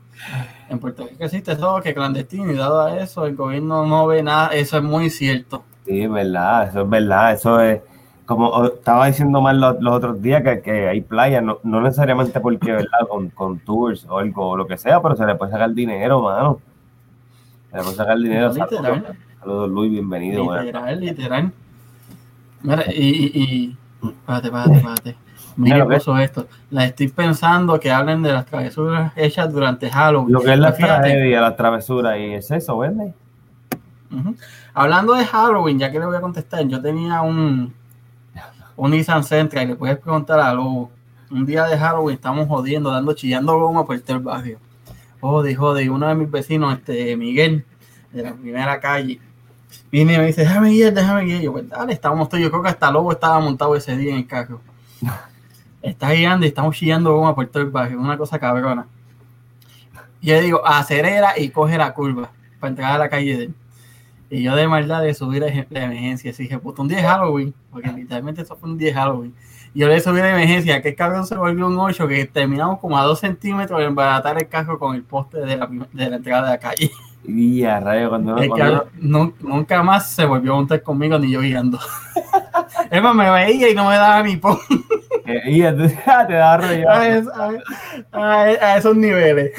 En 0.69 0.79
Puerto 0.79 1.03
Rico 1.07 1.23
existe 1.23 1.53
eso 1.53 1.81
que 1.81 1.93
clandestino 1.93 2.51
y 2.51 2.55
dado 2.55 2.81
a 2.83 2.97
eso 2.99 3.25
el 3.25 3.35
gobierno 3.35 3.85
no 3.85 4.05
ve 4.07 4.21
nada. 4.21 4.49
Eso 4.49 4.77
es 4.77 4.83
muy 4.83 5.09
cierto. 5.09 5.63
Sí, 5.85 6.01
es 6.03 6.11
verdad, 6.11 6.67
eso 6.69 6.81
es 6.81 6.89
verdad, 6.89 7.33
eso 7.33 7.59
es 7.61 7.81
como 8.25 8.65
estaba 8.65 9.07
diciendo 9.07 9.41
más 9.41 9.55
los, 9.55 9.79
los 9.81 9.93
otros 9.93 10.21
días 10.21 10.41
que, 10.43 10.61
que 10.61 10.87
hay 10.87 11.01
playas, 11.01 11.43
no, 11.43 11.59
no 11.63 11.81
necesariamente 11.81 12.39
porque, 12.39 12.71
¿verdad? 12.71 13.07
Con, 13.09 13.29
con 13.29 13.59
tours 13.59 14.05
o 14.09 14.17
algo, 14.17 14.49
o 14.49 14.57
lo 14.57 14.65
que 14.67 14.77
sea, 14.77 15.01
pero 15.01 15.15
se 15.15 15.25
le 15.25 15.35
puede 15.35 15.51
sacar 15.51 15.71
dinero, 15.73 16.21
mano. 16.21 16.59
Se 17.71 17.77
le 17.77 17.83
puede 17.83 17.95
sacar 17.95 18.17
dinero. 18.17 18.49
Literal. 18.53 18.69
Saludos, 18.83 19.15
saludos, 19.39 19.69
Luis, 19.69 19.91
bienvenido. 19.91 20.43
Literal, 20.59 20.99
literal. 20.99 21.51
Mira, 22.63 22.83
y, 22.91 23.03
y, 23.03 23.43
y- 23.43 23.77
espérate, 24.07 24.47
espérate, 24.47 24.73
espérate. 24.75 25.15
Mira, 25.57 25.75
Mira, 25.75 25.85
¿ves? 25.85 25.99
puso 25.99 26.17
esto. 26.17 26.47
La 26.71 26.85
estoy 26.85 27.07
pensando 27.07 27.79
que 27.79 27.89
hablen 27.91 28.21
de 28.23 28.33
las 28.33 28.45
travesuras 28.45 29.13
hechas 29.15 29.53
durante 29.53 29.89
Halloween. 29.89 30.33
Lo 30.33 30.41
que 30.41 30.51
es 30.51 30.59
la 30.59 30.73
Fíjate, 30.73 31.01
tragedia, 31.09 31.41
la 31.41 31.55
travesura 31.55 32.17
y 32.17 32.33
es 32.33 32.51
eso, 32.51 32.77
¿verdad? 32.79 33.13
Hablando 34.73 35.13
de 35.13 35.25
Halloween, 35.25 35.79
ya 35.79 35.91
que 35.91 35.99
le 35.99 36.05
voy 36.05 36.15
a 36.15 36.21
contestar, 36.21 36.65
yo 36.67 36.81
tenía 36.81 37.21
un, 37.21 37.73
un 38.77 38.91
Nissan 38.91 39.23
Sentra 39.23 39.63
y 39.63 39.67
le 39.67 39.75
puedes 39.75 39.97
preguntar 39.97 40.39
a 40.39 40.53
Lobo. 40.53 40.91
Un 41.31 41.45
día 41.45 41.65
de 41.65 41.77
Halloween 41.77 42.15
estamos 42.15 42.47
jodiendo, 42.47 42.91
dando, 42.91 43.13
chillando 43.13 43.57
goma 43.57 43.85
por 43.85 43.99
todo 44.01 44.17
el 44.17 44.23
barrio. 44.23 44.59
Jode, 45.21 45.55
jode. 45.55 45.83
Y 45.83 45.89
uno 45.89 46.07
de 46.07 46.15
mis 46.15 46.29
vecinos, 46.29 46.77
este 46.77 47.17
Miguel, 47.17 47.65
de 48.11 48.23
la 48.23 48.33
primera 48.33 48.79
calle, 48.79 49.19
viene 49.91 50.13
y 50.13 50.17
me 50.17 50.25
dice, 50.27 50.41
déjame 50.41 50.69
guiar, 50.71 50.93
déjame 50.93 51.25
guiar. 51.25 51.41
Yo, 51.41 51.51
pues 51.51 51.67
dale, 51.67 51.93
estábamos 51.93 52.29
todos. 52.29 52.43
Yo 52.43 52.51
creo 52.51 52.61
que 52.61 52.69
hasta 52.69 52.91
Lobo 52.91 53.11
estaba 53.11 53.39
montado 53.39 53.75
ese 53.75 53.97
día 53.97 54.11
en 54.11 54.17
el 54.17 54.27
carro. 54.27 54.61
Está 55.81 56.11
guiando 56.13 56.47
y 56.47 56.49
estamos 56.49 56.75
chillando 56.75 57.13
goma 57.13 57.35
por 57.35 57.45
todo 57.45 57.61
el 57.61 57.69
barrio. 57.69 57.99
Una 57.99 58.17
cosa 58.17 58.39
cabrona. 58.39 58.87
Y 60.19 60.27
yo 60.27 60.41
digo, 60.41 60.65
acelera 60.65 61.37
y 61.37 61.49
coge 61.49 61.77
la 61.77 61.93
curva 61.93 62.31
para 62.59 62.69
entrar 62.69 62.91
a 62.93 62.97
la 62.97 63.07
calle 63.07 63.37
de 63.37 63.43
él. 63.43 63.55
Y 64.29 64.43
yo 64.43 64.55
de 64.55 64.67
maldad 64.67 65.01
de 65.03 65.13
subir 65.13 65.43
de 65.43 65.65
emergencia. 65.71 66.31
Así 66.31 66.43
dije, 66.43 66.57
puto, 66.59 66.81
un 66.81 66.87
día 66.87 66.97
de 66.97 67.03
Halloween. 67.03 67.53
Porque 67.71 67.91
literalmente 67.91 68.41
eso 68.41 68.55
fue 68.55 68.69
un 68.69 68.77
día 68.77 68.89
de 68.89 68.93
Halloween. 68.95 69.33
Y 69.73 69.79
yo 69.79 69.87
le 69.87 69.99
subí 69.99 70.19
de 70.21 70.29
emergencia. 70.29 70.81
Que 70.81 70.89
el 70.89 70.95
cabrón 70.95 71.25
se 71.27 71.35
volvió 71.35 71.67
un 71.67 71.77
8. 71.77 72.07
Que 72.07 72.25
terminamos 72.25 72.79
como 72.79 72.97
a 72.97 73.03
2 73.03 73.19
centímetros 73.19 73.79
de 73.79 73.85
embaratar 73.85 74.37
el 74.37 74.47
carro 74.47 74.79
con 74.79 74.95
el 74.95 75.03
poste 75.03 75.39
de 75.39 75.57
la, 75.57 75.67
de 75.93 76.09
la 76.09 76.15
entrada 76.15 76.43
de 76.43 76.49
la 76.49 76.57
calle. 76.59 76.91
Y 77.27 77.63
a 77.63 77.79
rayo, 77.79 78.09
cuando, 78.09 78.37
El 78.37 78.49
cuando- 78.49 78.87
nun- 79.01 79.33
nunca 79.39 79.81
más 79.81 80.11
se 80.11 80.25
volvió 80.25 80.53
a 80.53 80.55
montar 80.57 80.81
conmigo 80.83 81.17
ni 81.17 81.31
yo 81.31 81.41
guiando. 81.41 81.79
es 82.91 83.01
más, 83.01 83.15
me 83.15 83.29
veía 83.31 83.69
y 83.69 83.73
no 83.73 83.89
me 83.89 83.95
daba 83.95 84.21
ni 84.21 84.37
pon 84.37 84.59
eh, 85.25 85.41
y 85.47 85.61
entonces, 85.63 85.97
te 86.27 86.33
da 86.33 86.57
rollo, 86.57 86.87
a, 86.87 87.07
es- 87.07 87.27
a- 87.27 87.51
a- 88.11 88.43
a 88.43 88.77
esos 88.77 88.95
niveles. 88.95 89.51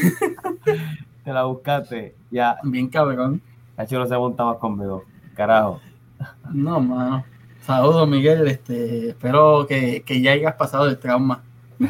te 1.25 1.33
la 1.33 1.43
buscaste. 1.45 2.15
Ya, 2.31 2.57
Bien 2.63 2.89
cabrón. 2.89 3.41
Nacho 3.77 3.99
no 3.99 4.07
se 4.07 4.17
monta 4.17 4.45
más 4.45 4.57
conmigo. 4.57 5.05
Carajo. 5.35 5.81
No, 6.53 6.81
mano. 6.81 7.25
Saludos, 7.61 8.09
Miguel. 8.09 8.47
Este, 8.49 9.11
espero 9.11 9.67
que, 9.67 10.03
que 10.03 10.21
ya 10.21 10.33
hayas 10.33 10.55
pasado 10.55 10.87
el 10.87 10.99
trauma. 10.99 11.43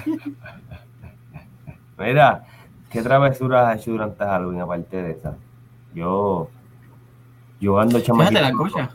Mira, 1.99 2.45
¿qué 2.91 3.03
travesuras 3.03 3.69
has 3.69 3.81
hecho 3.81 3.93
durante 3.93 4.25
Halloween 4.25 4.61
aparte 4.61 5.03
de 5.03 5.11
esa? 5.13 5.35
Yo, 5.95 6.49
yo 7.61 7.79
ando 7.79 7.99
Fíjate 7.99 8.07
chamaquito. 8.07 8.41
la 8.41 8.53
cocha. 8.53 8.91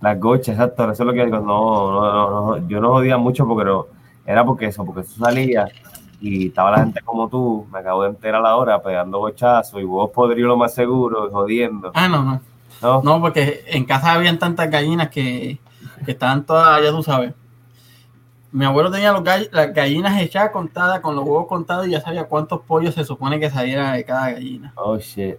Las 0.00 0.20
gochas, 0.20 0.48
exacto, 0.50 0.90
eso 0.90 1.02
es 1.02 1.06
lo 1.06 1.12
que 1.12 1.24
digo. 1.24 1.40
No, 1.40 1.90
no, 1.92 2.30
no, 2.30 2.30
no, 2.58 2.68
yo 2.68 2.80
no 2.80 2.90
jodía 2.90 3.18
mucho 3.18 3.46
porque 3.46 3.64
no, 3.64 3.86
era 4.24 4.44
porque 4.44 4.66
eso, 4.66 4.84
porque 4.84 5.02
tú 5.02 5.14
salías 5.18 5.70
y 6.20 6.48
estaba 6.48 6.72
la 6.72 6.78
gente 6.78 7.00
como 7.02 7.28
tú, 7.28 7.66
me 7.72 7.78
acabo 7.78 8.02
de 8.02 8.10
enterar 8.10 8.44
ahora 8.44 8.82
pegando 8.82 9.18
gochazos 9.18 9.80
y 9.80 9.84
vos 9.84 10.10
podrías 10.10 10.46
lo 10.48 10.56
más 10.56 10.74
seguro 10.74 11.30
jodiendo. 11.30 11.92
Ah, 11.94 12.08
no, 12.08 12.22
no. 12.22 12.40
¿No? 12.80 13.02
No, 13.02 13.20
porque 13.20 13.64
en 13.66 13.84
casa 13.84 14.12
habían 14.12 14.38
tantas 14.38 14.70
gallinas 14.70 15.08
que, 15.08 15.58
que 16.04 16.10
estaban 16.12 16.44
todas, 16.46 16.82
ya 16.82 16.90
tú 16.90 17.02
sabes. 17.02 17.34
Mi 18.50 18.64
abuelo 18.64 18.90
tenía 18.90 19.12
los 19.12 19.22
gall- 19.22 19.48
las 19.52 19.74
gallinas 19.74 20.20
echadas 20.22 20.50
contadas, 20.50 21.00
con 21.00 21.14
los 21.14 21.24
huevos 21.24 21.46
contados 21.46 21.86
y 21.86 21.90
ya 21.90 22.00
sabía 22.00 22.24
cuántos 22.24 22.60
pollos 22.62 22.94
se 22.94 23.04
supone 23.04 23.38
que 23.38 23.50
salieran 23.50 23.94
de 23.94 24.04
cada 24.04 24.30
gallina. 24.32 24.72
Oh 24.76 24.96
shit. 24.98 25.36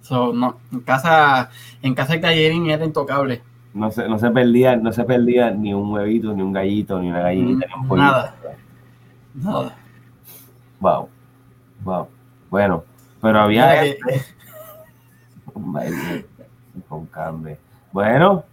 So, 0.00 0.32
no, 0.32 0.56
en 0.72 0.80
casa, 0.80 1.50
en 1.82 1.94
casa 1.94 2.14
el 2.14 2.20
gallerín 2.20 2.70
era 2.70 2.84
intocable. 2.84 3.42
No 3.74 3.90
se, 3.90 4.08
no 4.08 4.18
se 4.18 4.30
perdía, 4.30 4.74
no 4.76 4.90
se 4.92 5.04
perdía 5.04 5.50
ni 5.50 5.74
un 5.74 5.92
huevito, 5.92 6.32
ni 6.32 6.40
un 6.42 6.52
gallito, 6.52 6.98
ni 7.00 7.10
una 7.10 7.20
gallinita, 7.20 7.66
ni 7.66 7.82
un 7.82 7.88
pollito. 7.88 8.06
Nada. 8.12 8.34
Nada. 9.34 9.76
Wow. 10.80 11.08
Wow. 11.84 12.08
Bueno, 12.50 12.84
pero 13.20 13.40
había 13.40 13.82
con 16.88 17.06
carne. 17.06 17.58
Bueno, 17.92 18.44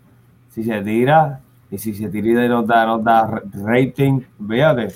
si 0.49 0.63
se 0.63 0.81
tira 0.81 1.39
y 1.69 1.77
si 1.77 1.93
se 1.93 2.09
tira 2.09 2.45
y 2.45 2.49
nos 2.49 2.65
da, 2.67 2.85
nos 2.85 3.03
da 3.03 3.41
rating, 3.65 4.21
véate. 4.39 4.93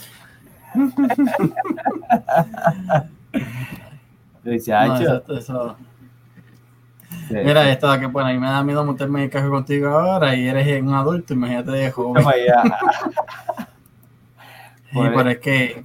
No, 4.44 4.54
"Acho, 4.94 5.34
eso- 5.38 5.76
Mira 7.30 7.70
esto, 7.70 8.00
que 8.00 8.06
bueno, 8.06 8.30
a 8.30 8.34
mí 8.34 8.40
me 8.40 8.48
da 8.48 8.64
miedo 8.64 8.86
montarme 8.86 9.20
en 9.20 9.26
el 9.26 9.30
carro 9.30 9.50
contigo 9.52 9.90
ahora 9.90 10.34
y 10.36 10.48
eres 10.48 10.82
un 10.82 10.94
adulto, 10.94 11.34
imagínate 11.34 11.72
de 11.72 11.92
joven. 11.92 12.24
para 12.24 12.36
allá". 12.38 12.64
Sí, 14.90 15.00
pero 15.14 15.30
es 15.30 15.40
que 15.40 15.84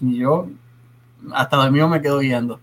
yo 0.00 0.46
hasta 1.34 1.56
dormido 1.56 1.88
me 1.88 2.00
quedo 2.02 2.18
guiando. 2.18 2.60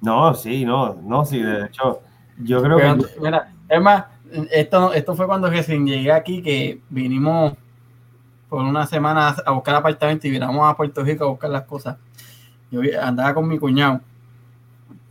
No, 0.00 0.34
sí, 0.34 0.64
no, 0.64 0.94
no, 1.02 1.24
sí, 1.24 1.40
de 1.42 1.66
hecho, 1.66 2.02
yo 2.36 2.62
creo 2.62 2.76
Pero, 2.76 2.96
que 2.98 3.20
mira, 3.20 3.54
es 3.68 3.80
más, 3.80 4.04
esto, 4.50 4.92
esto 4.92 5.14
fue 5.16 5.26
cuando 5.26 5.48
recién 5.48 5.86
llegué 5.86 6.12
aquí 6.12 6.42
que 6.42 6.82
vinimos 6.90 7.54
por 8.48 8.62
una 8.64 8.86
semana 8.86 9.28
a 9.46 9.50
buscar 9.52 9.76
apartamento 9.76 10.26
y 10.26 10.30
vinimos 10.30 10.68
a 10.70 10.76
Puerto 10.76 11.02
Rico 11.04 11.24
a 11.24 11.28
buscar 11.28 11.50
las 11.50 11.64
cosas. 11.64 11.96
Yo 12.70 12.80
andaba 13.02 13.34
con 13.34 13.48
mi 13.48 13.58
cuñado. 13.58 14.00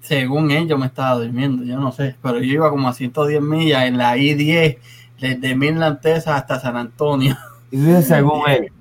Según 0.02 0.52
él, 0.52 0.68
yo 0.68 0.78
me 0.78 0.88
estaba 0.88 1.16
durmiendo, 1.16 1.64
yo 1.64 1.80
no 1.80 1.92
sé, 1.92 2.18
pero 2.22 2.38
yo 2.40 2.46
iba 2.54 2.70
como 2.70 2.88
a 2.90 2.94
110 2.94 3.42
millas 3.42 3.86
en 3.86 3.98
la 3.98 4.18
I-10 4.18 4.78
desde 5.20 5.56
Midland, 5.56 6.02
Texas 6.02 6.36
hasta 6.36 6.60
San 6.60 6.76
Antonio. 6.76 7.38
y 7.72 7.78
según 8.04 8.42
él, 8.50 8.72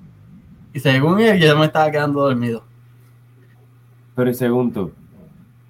Y 0.73 0.79
según 0.79 1.19
él, 1.21 1.39
yo 1.39 1.57
me 1.57 1.65
estaba 1.67 1.89
quedando 1.91 2.21
dormido. 2.21 2.63
Pero 4.15 4.29
y 4.29 4.33
según 4.33 4.71
tú. 4.73 4.91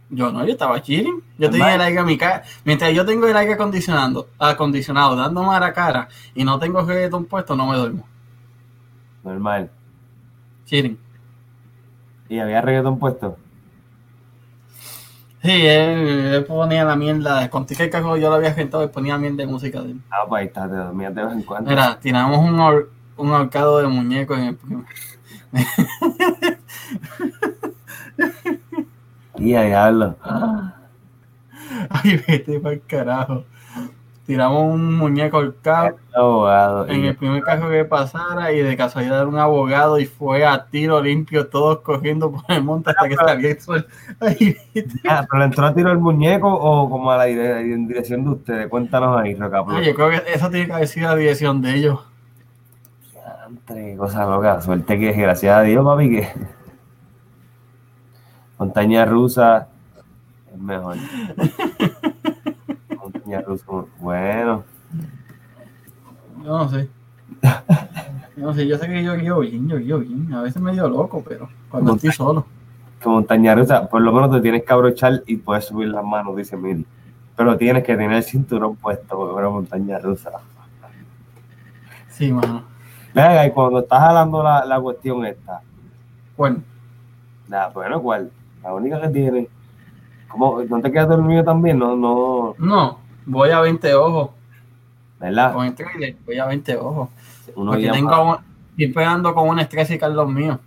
Yo 0.09 0.31
no, 0.31 0.45
yo 0.45 0.51
estaba 0.53 0.81
chilling. 0.81 1.23
Yo 1.39 1.49
tenía 1.49 1.75
el 1.75 1.81
aire 1.81 1.99
a 1.99 2.03
mi 2.03 2.17
cara. 2.17 2.43
Mientras 2.65 2.93
yo 2.93 3.05
tengo 3.05 3.25
el 3.27 3.35
aire 3.35 3.53
acondicionado, 3.53 4.27
acondicionado 4.37 5.15
dándome 5.15 5.55
a 5.55 5.59
la 5.59 5.73
cara 5.73 6.07
y 6.35 6.43
no 6.43 6.59
tengo 6.59 6.81
reggaetón 6.83 7.25
puesto, 7.25 7.55
no 7.55 7.65
me 7.67 7.77
duermo. 7.77 8.05
Normal. 9.23 9.71
Chilling. 10.65 10.99
Y 12.29 12.39
había 12.39 12.61
reggaetón 12.61 12.99
puesto. 12.99 13.37
Sí, 15.41 15.51
él, 15.51 16.33
él 16.35 16.45
ponía 16.45 16.85
la 16.85 16.95
mierda. 16.95 17.49
Conté 17.49 17.75
que 17.75 17.83
el 17.83 17.89
carro 17.89 18.15
yo 18.15 18.29
lo 18.29 18.35
había 18.35 18.53
gentado 18.53 18.83
y 18.83 18.87
ponía 18.87 19.17
mierda 19.17 19.37
de 19.37 19.47
música 19.47 19.81
de 19.81 19.91
él. 19.91 20.01
Ah, 20.11 20.25
pues 20.29 20.41
ahí 20.41 20.47
está, 20.47 20.69
te 20.69 20.75
dormías 20.75 21.13
de 21.15 21.23
vez 21.25 21.33
en 21.33 21.41
cuando. 21.43 21.69
Mira, 21.69 21.99
tiramos 21.99 22.37
un, 22.37 22.55
ahor- 22.59 22.87
un 23.17 23.31
ahorcado 23.31 23.79
de 23.79 23.87
muñeco 23.87 24.35
en 24.35 24.43
el 24.43 24.57
Y 29.37 29.55
a 29.55 29.61
diablo. 29.63 30.15
Ay, 31.89 32.21
vete 32.27 32.59
para 32.59 32.75
el 32.75 32.81
carajo. 32.85 33.43
Tiramos 34.25 34.73
un 34.73 34.95
muñeco 34.97 35.35
ahorcado 35.35 35.97
Abogado. 36.15 36.87
en 36.87 37.03
el 37.03 37.15
primer 37.17 37.43
carro 37.43 37.69
que 37.69 37.83
pasara 37.83 38.53
y 38.53 38.59
de 38.61 38.77
casualidad 38.77 39.17
era 39.19 39.27
un 39.27 39.37
abogado 39.37 39.99
y 39.99 40.05
fue 40.05 40.45
a 40.45 40.63
tiro 40.67 41.01
limpio, 41.01 41.47
todos 41.47 41.79
corriendo 41.81 42.31
por 42.31 42.43
el 42.47 42.63
monte 42.63 42.91
hasta 42.91 43.09
que 43.09 43.15
salió 43.15 43.49
el 43.49 43.59
sol. 43.59 43.85
Ay, 44.21 44.55
Ah, 45.09 45.25
pero 45.29 45.39
le 45.39 45.45
entró 45.45 45.65
a 45.65 45.73
tiro 45.73 45.91
el 45.91 45.97
muñeco 45.99 46.47
o 46.47 46.89
como 46.89 47.11
a 47.11 47.17
la 47.17 47.25
dirección 47.25 48.23
de 48.23 48.29
ustedes. 48.29 48.67
Cuéntanos 48.69 49.19
ahí, 49.19 49.35
Roca. 49.35 49.61
ay, 49.67 49.87
yo 49.87 49.93
creo 49.93 50.09
que 50.11 50.21
eso 50.33 50.49
tiene 50.49 50.67
que 50.67 50.73
haber 50.73 50.87
sido 50.87 51.09
la 51.09 51.15
dirección 51.17 51.61
de 51.61 51.75
ellos. 51.75 51.99
Entre 53.49 53.97
cosas 53.97 54.25
locas. 54.29 54.63
Suerte 54.63 54.97
que, 54.99 55.11
gracias 55.11 55.57
a 55.57 55.61
Dios, 55.63 55.83
papi, 55.83 56.09
que. 56.09 56.27
Montaña 58.67 59.03
rusa 59.03 59.67
es 60.53 60.57
mejor. 60.61 60.95
Montaña 62.97 63.41
rusa, 63.41 63.65
bueno. 63.99 64.63
Yo 66.45 66.57
no 66.57 66.69
sé. 66.69 66.89
Yo 68.37 68.43
no 68.47 68.53
sé, 68.53 68.65
yo 68.65 68.77
sé 68.77 68.87
que 68.87 69.03
yo 69.03 69.17
guío 69.17 69.39
bien, 69.39 69.67
yo 69.67 69.77
guío 69.77 69.99
bien. 69.99 70.33
A 70.33 70.41
veces 70.43 70.61
medio 70.61 70.87
loco, 70.87 71.21
pero 71.27 71.49
cuando 71.69 71.91
No. 71.91 71.95
estoy 71.97 72.11
solo. 72.13 72.45
Que 73.01 73.09
montaña 73.09 73.53
rusa, 73.53 73.85
por 73.89 74.01
lo 74.01 74.13
menos 74.13 74.31
te 74.31 74.39
tienes 74.39 74.63
que 74.63 74.71
abrochar 74.71 75.23
y 75.27 75.35
puedes 75.35 75.65
subir 75.65 75.89
las 75.89 76.05
manos, 76.05 76.33
dice 76.37 76.55
Miri. 76.55 76.85
Pero 77.35 77.57
tienes 77.57 77.83
que 77.83 77.97
tener 77.97 78.13
el 78.13 78.23
cinturón 78.23 78.77
puesto 78.77 79.17
porque 79.17 79.39
era 79.41 79.49
montaña 79.49 79.99
rusa. 79.99 80.31
Sí, 82.07 82.31
mano. 82.31 82.63
Venga, 83.13 83.45
y 83.45 83.51
cuando 83.51 83.79
estás 83.79 83.99
hablando 84.01 84.41
la, 84.41 84.63
la 84.63 84.79
cuestión 84.79 85.25
esta, 85.25 85.59
Bueno, 86.37 86.61
nada, 87.49 87.67
bueno, 87.69 88.01
¿cuál? 88.01 88.31
La 88.63 88.73
única 88.73 89.01
que 89.01 89.09
tiene. 89.09 89.47
¿Cómo? 90.29 90.61
¿No 90.67 90.81
te 90.81 90.91
quedas 90.91 91.09
dormido 91.09 91.43
también? 91.43 91.77
No, 91.77 91.95
no, 91.95 92.55
no, 92.57 92.99
voy 93.25 93.49
a 93.51 93.59
20 93.59 93.93
ojos. 93.93 94.31
¿verdad? 95.19 95.53
Con 95.53 95.65
el 95.65 95.75
trailer, 95.75 96.15
voy 96.25 96.37
a 96.39 96.45
20 96.45 96.75
ojos. 96.77 97.09
Uno 97.55 97.71
Porque 97.71 97.85
llama- 97.85 97.95
tengo 97.95 98.29
un, 98.31 98.37
estoy 98.71 98.87
pegando 98.93 99.33
con 99.33 99.47
un 99.49 99.59
estrés 99.59 99.89
y 99.91 99.97
Carlos 99.99 100.27
mío. 100.29 100.59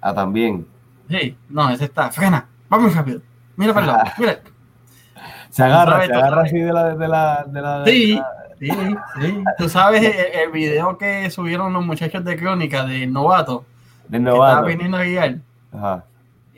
Ah, 0.00 0.14
también. 0.14 0.66
Sí, 1.08 1.36
no, 1.48 1.68
ese 1.70 1.84
está. 1.84 2.10
Frena, 2.10 2.46
vamos 2.68 2.94
rápido. 2.94 3.20
Mira 3.56 3.74
para 3.74 3.86
el 3.86 3.92
lado, 3.92 4.10
mira. 4.18 4.40
Se 5.50 5.62
agarra, 5.64 6.06
se 6.06 6.12
agarra 6.14 6.42
así 6.42 6.58
de 6.58 6.72
la, 6.72 6.94
de 6.94 7.08
la, 7.08 7.44
de 7.46 7.60
la, 7.60 7.80
de 7.82 7.90
Sí, 7.92 8.14
la- 8.14 8.26
sí, 8.58 8.70
sí. 9.20 9.44
Tú 9.58 9.68
sabes 9.68 10.02
el, 10.02 10.40
el 10.44 10.50
video 10.52 10.96
que 10.96 11.28
subieron 11.30 11.72
los 11.72 11.84
muchachos 11.84 12.24
de 12.24 12.36
Crónica 12.36 12.84
del 12.84 13.12
novato, 13.12 13.64
del 14.08 14.22
que 14.24 14.28
estaba 14.30 14.48
novato. 14.52 14.66
viniendo 14.66 14.96
a 14.96 15.02
guiar. 15.04 15.36
Ajá. 15.72 16.04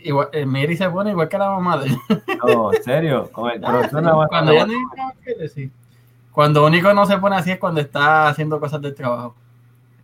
Igual, 0.04 0.28
el 0.32 0.46
Mary 0.46 0.76
se 0.76 0.88
pone 0.90 1.10
igual 1.10 1.28
que 1.28 1.38
la 1.38 1.50
mamá 1.50 1.78
de 1.78 1.86
él. 1.86 1.98
No, 2.44 2.72
en 2.72 2.82
serio, 2.82 3.30
con 3.32 3.50
el 3.50 3.64
Ah, 3.64 3.82
sí, 3.84 3.90
Cuando 4.28 4.52
ya 4.52 4.66
no. 4.66 4.72
Cuando 6.32 6.66
único 6.66 6.92
no 6.94 7.06
se 7.06 7.18
pone 7.18 7.36
así 7.36 7.50
es 7.50 7.58
cuando 7.58 7.80
está 7.80 8.28
haciendo 8.28 8.58
cosas 8.58 8.80
del 8.80 8.94
trabajo. 8.94 9.34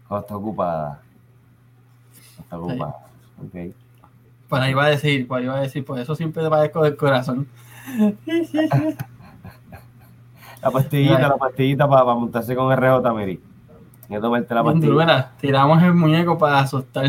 Cuando 0.06 0.26
está 0.26 0.36
ocupada. 0.36 1.00
Está 2.38 2.58
ocupada. 2.58 2.96
Ok. 3.42 3.74
Por 4.48 4.60
ahí 4.60 4.74
va 4.74 4.84
a 4.86 4.90
decir, 4.90 5.26
por 5.26 5.38
ahí 5.38 5.46
va 5.46 5.56
a 5.56 5.60
decir, 5.60 5.84
por 5.84 5.98
eso 5.98 6.14
siempre 6.14 6.48
padezco 6.48 6.82
del 6.82 6.96
corazón. 6.96 7.48
La 10.60 10.72
pastillita, 10.72 11.16
Ay. 11.16 11.22
la 11.22 11.36
pastillita 11.36 11.88
para 11.88 12.14
montarse 12.14 12.56
con 12.56 12.74
RJ, 12.74 13.14
Miri. 13.14 13.40
Tienes 14.08 14.20
que 14.22 14.26
tomarte 14.26 14.54
la 14.54 14.64
pastilla. 14.64 14.92
Mira, 14.94 15.32
tiramos 15.38 15.82
el 15.82 15.92
muñeco 15.94 16.38
para 16.38 16.60
asustar. 16.60 17.08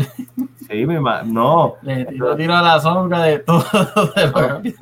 Sí, 0.68 0.86
mi 0.86 1.00
ma... 1.00 1.22
No, 1.22 1.74
Le 1.82 2.04
tiro, 2.04 2.36
tiro 2.36 2.54
a 2.54 2.60
la 2.62 2.78
sombra 2.78 3.22
de 3.22 3.38
todo. 3.38 3.64
De 4.14 4.26
lo 4.26 4.62
que- 4.62 4.74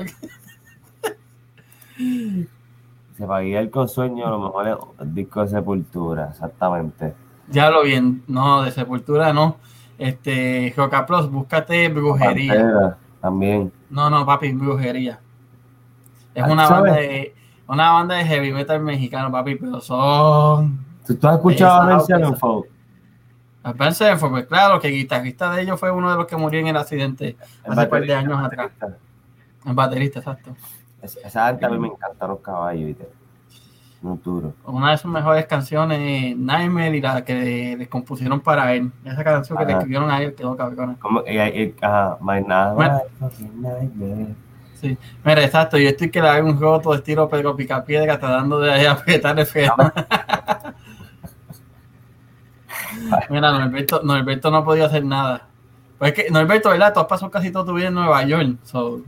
se 3.16 3.26
va 3.26 3.38
a 3.38 3.40
guiar 3.40 3.70
con 3.70 3.88
sueño, 3.88 4.26
a 4.26 4.30
lo 4.30 4.38
mejor 4.40 4.68
es 4.68 4.76
el 5.00 5.14
disco 5.14 5.42
de 5.42 5.48
Sepultura, 5.48 6.28
exactamente. 6.30 7.14
Ya 7.48 7.70
lo 7.70 7.82
bien, 7.82 8.22
no, 8.28 8.62
de 8.62 8.70
Sepultura 8.70 9.32
no. 9.32 9.56
Este, 9.96 10.72
Roca 10.76 11.04
Plus, 11.06 11.28
búscate 11.30 11.88
brujería. 11.88 12.54
Pantera, 12.54 12.98
también. 13.20 13.72
No, 13.90 14.08
no, 14.10 14.24
papi, 14.24 14.52
brujería. 14.52 15.18
Es 16.34 16.44
una 16.46 16.66
¿sabes? 16.66 16.92
banda 16.92 17.00
de 17.00 17.34
una 17.66 17.90
banda 17.92 18.14
de 18.16 18.24
heavy 18.24 18.52
metal 18.52 18.80
mexicano, 18.80 19.32
papi, 19.32 19.56
pero 19.56 19.80
son 19.80 20.78
¿Tú, 21.08 21.16
tú 21.16 21.26
has 21.26 21.34
escuchado 21.36 21.72
a 21.72 21.84
Avenged. 21.84 22.04
Sevenfold? 22.06 22.64
Advance 23.64 23.98
Sevenfold, 24.04 24.32
pues 24.32 24.46
claro, 24.46 24.78
que 24.80 24.88
el 24.88 24.94
guitarrista 24.94 25.50
de 25.52 25.62
ellos 25.62 25.80
fue 25.80 25.90
uno 25.90 26.10
de 26.10 26.16
los 26.16 26.26
que 26.26 26.36
murió 26.36 26.60
en 26.60 26.68
el 26.68 26.76
accidente 26.76 27.36
El 27.64 27.72
hace 27.72 27.80
un 27.82 27.88
par 27.88 28.02
de 28.02 28.14
años 28.14 28.38
atrás. 28.44 28.70
El 29.66 29.74
baterista, 29.74 30.20
exacto. 30.20 30.54
Es- 31.02 31.18
Esa 31.24 31.48
gente 31.48 31.66
a 31.66 31.68
mí 31.70 31.78
me 31.78 31.88
encantan 31.88 32.28
los 32.30 32.40
caballos, 32.40 32.86
¿viste? 32.86 33.08
Muy 34.00 34.16
duro. 34.24 34.54
Una 34.64 34.92
de 34.92 34.98
sus 34.98 35.10
mejores 35.10 35.44
canciones 35.46 35.98
es 36.30 36.36
Nightmare 36.36 36.96
y 36.96 37.00
la 37.00 37.24
que 37.24 37.76
le 37.76 37.88
compusieron 37.88 38.38
para 38.40 38.72
él. 38.72 38.92
Esa 39.04 39.24
canción 39.24 39.58
que 39.58 39.64
le 39.64 39.72
Ajá. 39.72 39.80
escribieron 39.80 40.08
a 40.10 40.22
él 40.22 40.34
quedó 40.36 40.56
cabrona. 40.56 40.94
Como, 41.00 41.22
y, 41.26 41.36
y, 41.36 41.74
ajá, 41.80 42.16
my 42.20 42.40
night, 42.40 42.74
Bueno. 42.74 43.00
fucking 43.18 43.60
nightmare. 43.60 44.34
Sí. 44.80 44.96
Mira, 45.24 45.42
exacto, 45.44 45.76
yo 45.78 45.88
estoy 45.88 46.08
que 46.12 46.22
le 46.22 46.28
hago 46.28 46.48
un 46.48 46.60
roto 46.60 46.94
estilo 46.94 47.28
Pedro 47.28 47.56
Picapiedra 47.56 48.20
tratando 48.20 48.60
de 48.60 48.86
apretar 48.86 49.36
el 49.40 49.44
freno. 49.46 49.74
Mira, 53.30 53.52
Norberto, 53.52 54.00
Norberto 54.02 54.50
no 54.50 54.64
podía 54.64 54.86
hacer 54.86 55.04
nada. 55.04 55.42
Pues 55.98 56.12
es 56.16 56.24
que, 56.24 56.30
Norberto, 56.30 56.70
¿verdad? 56.70 56.92
Tú 56.94 57.00
has 57.00 57.06
pasado 57.06 57.30
casi 57.30 57.50
todo 57.50 57.64
tu 57.66 57.74
vida 57.74 57.88
en 57.88 57.94
Nueva 57.94 58.22
York. 58.24 58.56
so, 58.64 59.00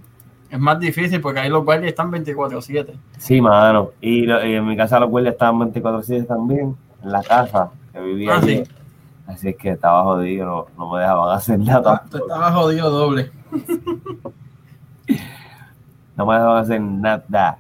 es 0.50 0.58
más 0.58 0.80
difícil 0.80 1.20
porque 1.20 1.38
ahí 1.40 1.48
los 1.48 1.64
guardias 1.64 1.90
están 1.90 2.10
24-7. 2.10 2.92
Sí, 3.18 3.40
mano. 3.40 3.90
Y, 4.00 4.22
lo- 4.26 4.44
y 4.44 4.54
en 4.54 4.66
mi 4.66 4.76
casa 4.76 4.98
los 4.98 5.08
guardias 5.08 5.34
estaban 5.34 5.58
24-7 5.72 6.26
también, 6.26 6.76
en 7.04 7.12
la 7.12 7.22
casa 7.22 7.70
que 7.92 8.00
vivía 8.00 8.34
Ah, 8.36 8.42
sí. 8.42 8.62
Así 9.28 9.50
es 9.50 9.56
que 9.56 9.70
estaba 9.70 10.02
jodido, 10.02 10.44
no, 10.46 10.66
no 10.86 10.92
me 10.92 11.00
dejaban 11.00 11.36
hacer 11.36 11.58
nada. 11.60 12.02
Tú 12.10 12.16
estabas 12.16 12.52
jodido 12.52 12.90
doble. 12.90 13.30
No 16.16 16.26
me 16.26 16.34
dejaban 16.34 16.62
hacer 16.62 16.80
nada. 16.80 17.58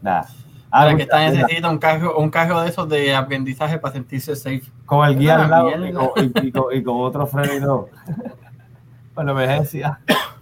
Nada. 0.00 0.26
Ah, 0.76 0.86
Para 0.86 0.96
que 0.96 1.04
mira, 1.04 1.30
necesita 1.30 1.70
un 1.70 1.78
carro, 1.78 2.18
un 2.18 2.30
carro 2.30 2.60
de 2.62 2.68
esos 2.68 2.88
de 2.88 3.14
aprendizaje 3.14 3.78
para 3.78 3.92
sentirse 3.94 4.34
safe. 4.34 4.64
con 4.86 5.06
el 5.06 5.16
guía 5.16 5.36
al 5.40 5.48
lado 5.48 5.70
y 5.86 5.92
con, 5.92 6.08
y- 6.16 6.48
y 6.48 6.50
con- 6.52 6.74
y 6.76 6.82
con 6.82 6.96
otro 7.00 7.26
freno. 7.28 7.86
Bueno, 9.14 9.30
emergencia. 9.30 10.00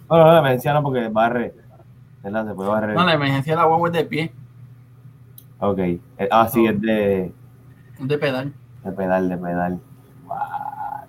Bueno, 0.09 0.25
no, 0.25 0.39
emergencia 0.39 0.73
no 0.73 0.83
porque 0.83 1.07
barre. 1.09 1.53
¿Verdad? 2.23 2.47
Se 2.49 2.55
puede 2.55 2.71
barrer. 2.71 2.97
No, 2.97 3.05
la 3.05 3.13
emergencia 3.13 3.53
de 3.53 3.57
la 3.61 3.67
guagua 3.67 3.89
es 3.91 3.93
de 3.93 4.05
pie, 4.07 4.33
Ok. 5.59 5.79
Eh, 5.79 6.01
Ah, 6.31 6.49
sí, 6.49 6.65
es 6.67 6.81
de, 6.81 7.31
de 7.99 8.19
pedal. 8.19 8.53
de 8.85 8.93
pedal, 8.93 9.29
de 9.29 9.37
pedal. 9.37 9.81
What? 10.27 11.09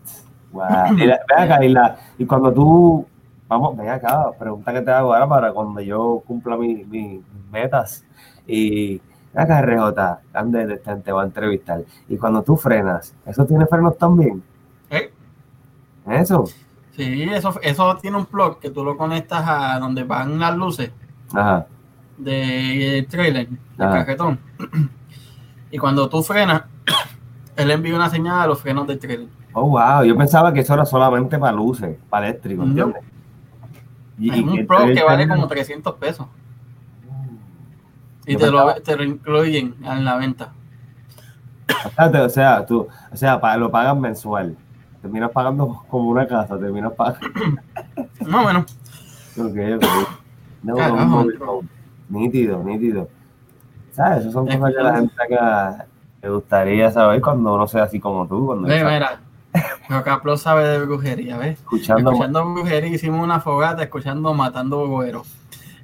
What? 0.51 0.91
Y, 0.97 1.05
la- 1.07 1.19
ven 1.29 1.39
acá, 1.39 1.63
y, 1.63 1.69
la- 1.69 1.95
y 2.17 2.25
cuando 2.25 2.51
tú. 2.53 3.07
Vamos, 3.47 3.77
ven 3.77 3.87
acá, 3.87 4.25
pregunta 4.37 4.73
que 4.73 4.81
te 4.81 4.91
hago 4.91 5.13
ahora 5.13 5.27
para 5.29 5.53
cuando 5.53 5.79
yo 5.79 6.21
cumpla 6.27 6.57
mi- 6.57 6.83
mis 6.83 7.21
metas. 7.49 8.03
Y. 8.45 8.99
Acá, 9.35 9.61
RJ, 9.61 10.19
ande, 10.33 10.77
te, 10.77 10.95
te 10.97 11.11
voy 11.11 11.23
a 11.23 11.25
entrevistar. 11.25 11.81
Y 12.07 12.17
cuando 12.17 12.43
tú 12.43 12.55
frenas, 12.55 13.15
¿eso 13.25 13.45
tiene 13.45 13.65
frenos 13.65 13.97
también? 13.97 14.43
¿Eh? 14.89 15.11
¿Eso? 16.07 16.45
Sí, 16.91 17.23
eso, 17.23 17.59
eso 17.63 17.97
tiene 17.97 18.17
un 18.17 18.25
plug 18.27 18.59
que 18.59 18.69
tú 18.69 18.83
lo 18.83 18.95
conectas 18.95 19.43
a 19.47 19.79
donde 19.79 20.03
van 20.03 20.37
las 20.37 20.55
luces 20.55 20.91
Ajá. 21.33 21.65
del 22.17 23.07
trailer, 23.07 23.47
del 23.49 23.87
Ajá. 23.87 23.99
cajetón. 24.05 24.39
Y 25.71 25.77
cuando 25.79 26.07
tú 26.07 26.21
frenas, 26.21 26.63
él 27.55 27.71
envía 27.71 27.95
una 27.95 28.09
señal 28.11 28.41
a 28.41 28.47
los 28.47 28.61
frenos 28.61 28.85
del 28.85 28.99
trailer. 28.99 29.27
Oh, 29.53 29.69
wow. 29.69 30.03
Yo 30.03 30.15
pensaba 30.15 30.53
que 30.53 30.59
eso 30.59 30.73
era 30.75 30.85
solamente 30.85 31.39
para 31.39 31.51
luces, 31.53 31.97
para 32.09 32.27
eléctrico, 32.27 32.61
No. 32.63 32.67
¿entiendes? 32.69 33.01
Y- 34.19 34.29
Es 34.29 34.37
y 34.37 34.43
un 34.43 34.55
que 34.57 34.63
plug 34.65 34.81
el 34.81 34.95
que 34.95 35.03
vale 35.03 35.27
como 35.27 35.47
300 35.47 35.95
pesos. 35.95 36.27
Y 38.25 38.35
te 38.37 38.49
lo, 38.49 38.73
te 38.75 38.95
lo 38.95 39.03
incluyen 39.03 39.75
en 39.83 40.05
la 40.05 40.15
venta. 40.17 40.53
O 42.23 42.29
sea, 42.29 42.65
tú, 42.65 42.87
o 43.11 43.17
sea, 43.17 43.39
lo 43.57 43.69
pagas 43.71 43.97
mensual. 43.97 44.55
Terminas 45.01 45.31
pagando 45.31 45.83
como 45.89 46.09
una 46.09 46.25
casa, 46.27 46.57
terminas 46.57 46.93
pagando. 46.93 47.27
No, 48.25 48.41
bueno, 48.43 48.65
Ok, 49.37 49.57
ok. 49.75 49.85
No, 50.63 50.75
Carajo, 50.75 51.05
no, 51.05 51.25
no. 51.25 51.59
Nítido, 52.07 52.63
nítido. 52.63 53.09
¿Sabes? 53.91 54.19
Esas 54.21 54.33
son 54.33 54.47
Es 54.49 54.57
cosas 54.57 54.71
que 54.71 54.77
que- 54.77 54.83
la 54.83 54.95
gente 54.95 55.13
acá 55.21 55.85
le 56.21 56.29
gustaría 56.29 56.89
saber 56.91 57.21
cuando 57.21 57.53
uno 57.53 57.67
sea 57.67 57.83
así 57.83 57.99
como 57.99 58.25
tú, 58.27 58.45
cuando 58.45 58.67
ve, 58.67 58.83
mira. 58.83 59.19
Plus 60.21 60.41
sabe 60.41 60.65
de 60.65 60.85
brujería, 60.85 61.37
¿ves? 61.37 61.59
escuchando. 61.59 62.11
Escuchando 62.11 62.53
brujería, 62.53 62.89
hicimos 62.95 63.21
una 63.21 63.39
fogata 63.41 63.83
escuchando 63.83 64.33
Matando 64.33 64.87
Bogueros. 64.87 65.27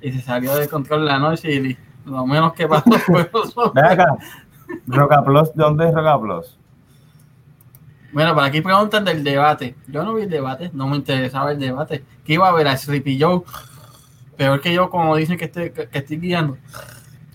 Y 0.01 0.13
se 0.13 0.21
salió 0.21 0.55
de 0.55 0.69
control 0.69 1.05
la 1.05 1.19
noche 1.19 1.51
y 1.53 1.77
lo 2.09 2.25
menos 2.25 2.53
que 2.53 2.67
pasó 2.67 2.91
fue 3.05 3.29
los 3.33 3.73
Ven 3.73 3.85
acá. 3.85 4.17
¿dónde 5.55 5.87
es 5.87 5.93
Roca 5.93 6.19
Plus? 6.19 6.57
Bueno, 8.11 8.33
por 8.33 8.43
aquí 8.43 8.61
preguntan 8.61 9.05
del 9.05 9.23
debate. 9.23 9.75
Yo 9.87 10.03
no 10.03 10.15
vi 10.15 10.23
el 10.23 10.29
debate, 10.29 10.71
no 10.73 10.87
me 10.87 10.95
interesaba 10.95 11.51
el 11.51 11.59
debate. 11.59 12.03
Que 12.25 12.33
iba 12.33 12.47
a 12.47 12.53
ver 12.53 12.67
a 12.67 12.77
Sleepy 12.77 13.19
Joe, 13.21 13.41
peor 14.35 14.61
que 14.61 14.73
yo, 14.73 14.89
como 14.89 15.15
dicen 15.15 15.37
que 15.37 15.45
estoy, 15.45 15.71
que, 15.71 15.89
estoy 15.91 16.17
guiando. 16.17 16.57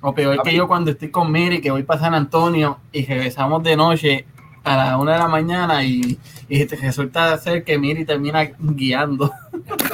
O 0.01 0.15
peor 0.15 0.43
que 0.43 0.55
yo 0.55 0.67
cuando 0.67 0.91
estoy 0.91 1.11
con 1.11 1.31
Miri, 1.31 1.61
que 1.61 1.71
voy 1.71 1.85
para 1.85 2.01
San 2.01 2.15
Antonio 2.15 2.79
y 2.93 3.07
regresamos 3.07 3.63
de 3.63 3.77
noche 3.77 4.27
a 4.65 4.77
la 4.77 4.99
una 4.99 5.13
de 5.13 5.19
la 5.19 5.29
mañana 5.29 5.85
y, 5.85 6.19
y 6.49 6.65
resulta 6.65 7.37
ser 7.39 7.65
que 7.65 7.79
Miri 7.79 8.05
termina 8.05 8.45
guiando. 8.59 9.31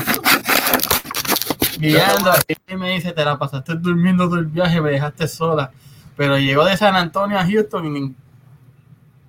guiando 1.80 2.30
y 2.68 2.76
me 2.76 2.90
dice, 2.92 3.12
te 3.12 3.24
la 3.24 3.38
pasaste 3.38 3.74
durmiendo 3.74 4.24
todo 4.28 4.38
el 4.38 4.46
viaje, 4.46 4.80
me 4.80 4.90
dejaste 4.90 5.26
sola. 5.28 5.70
Pero 6.16 6.38
llegó 6.38 6.64
de 6.64 6.76
San 6.76 6.94
Antonio 6.94 7.38
a 7.38 7.44
Houston 7.46 7.86
y 7.86 7.90
ni- 7.90 8.14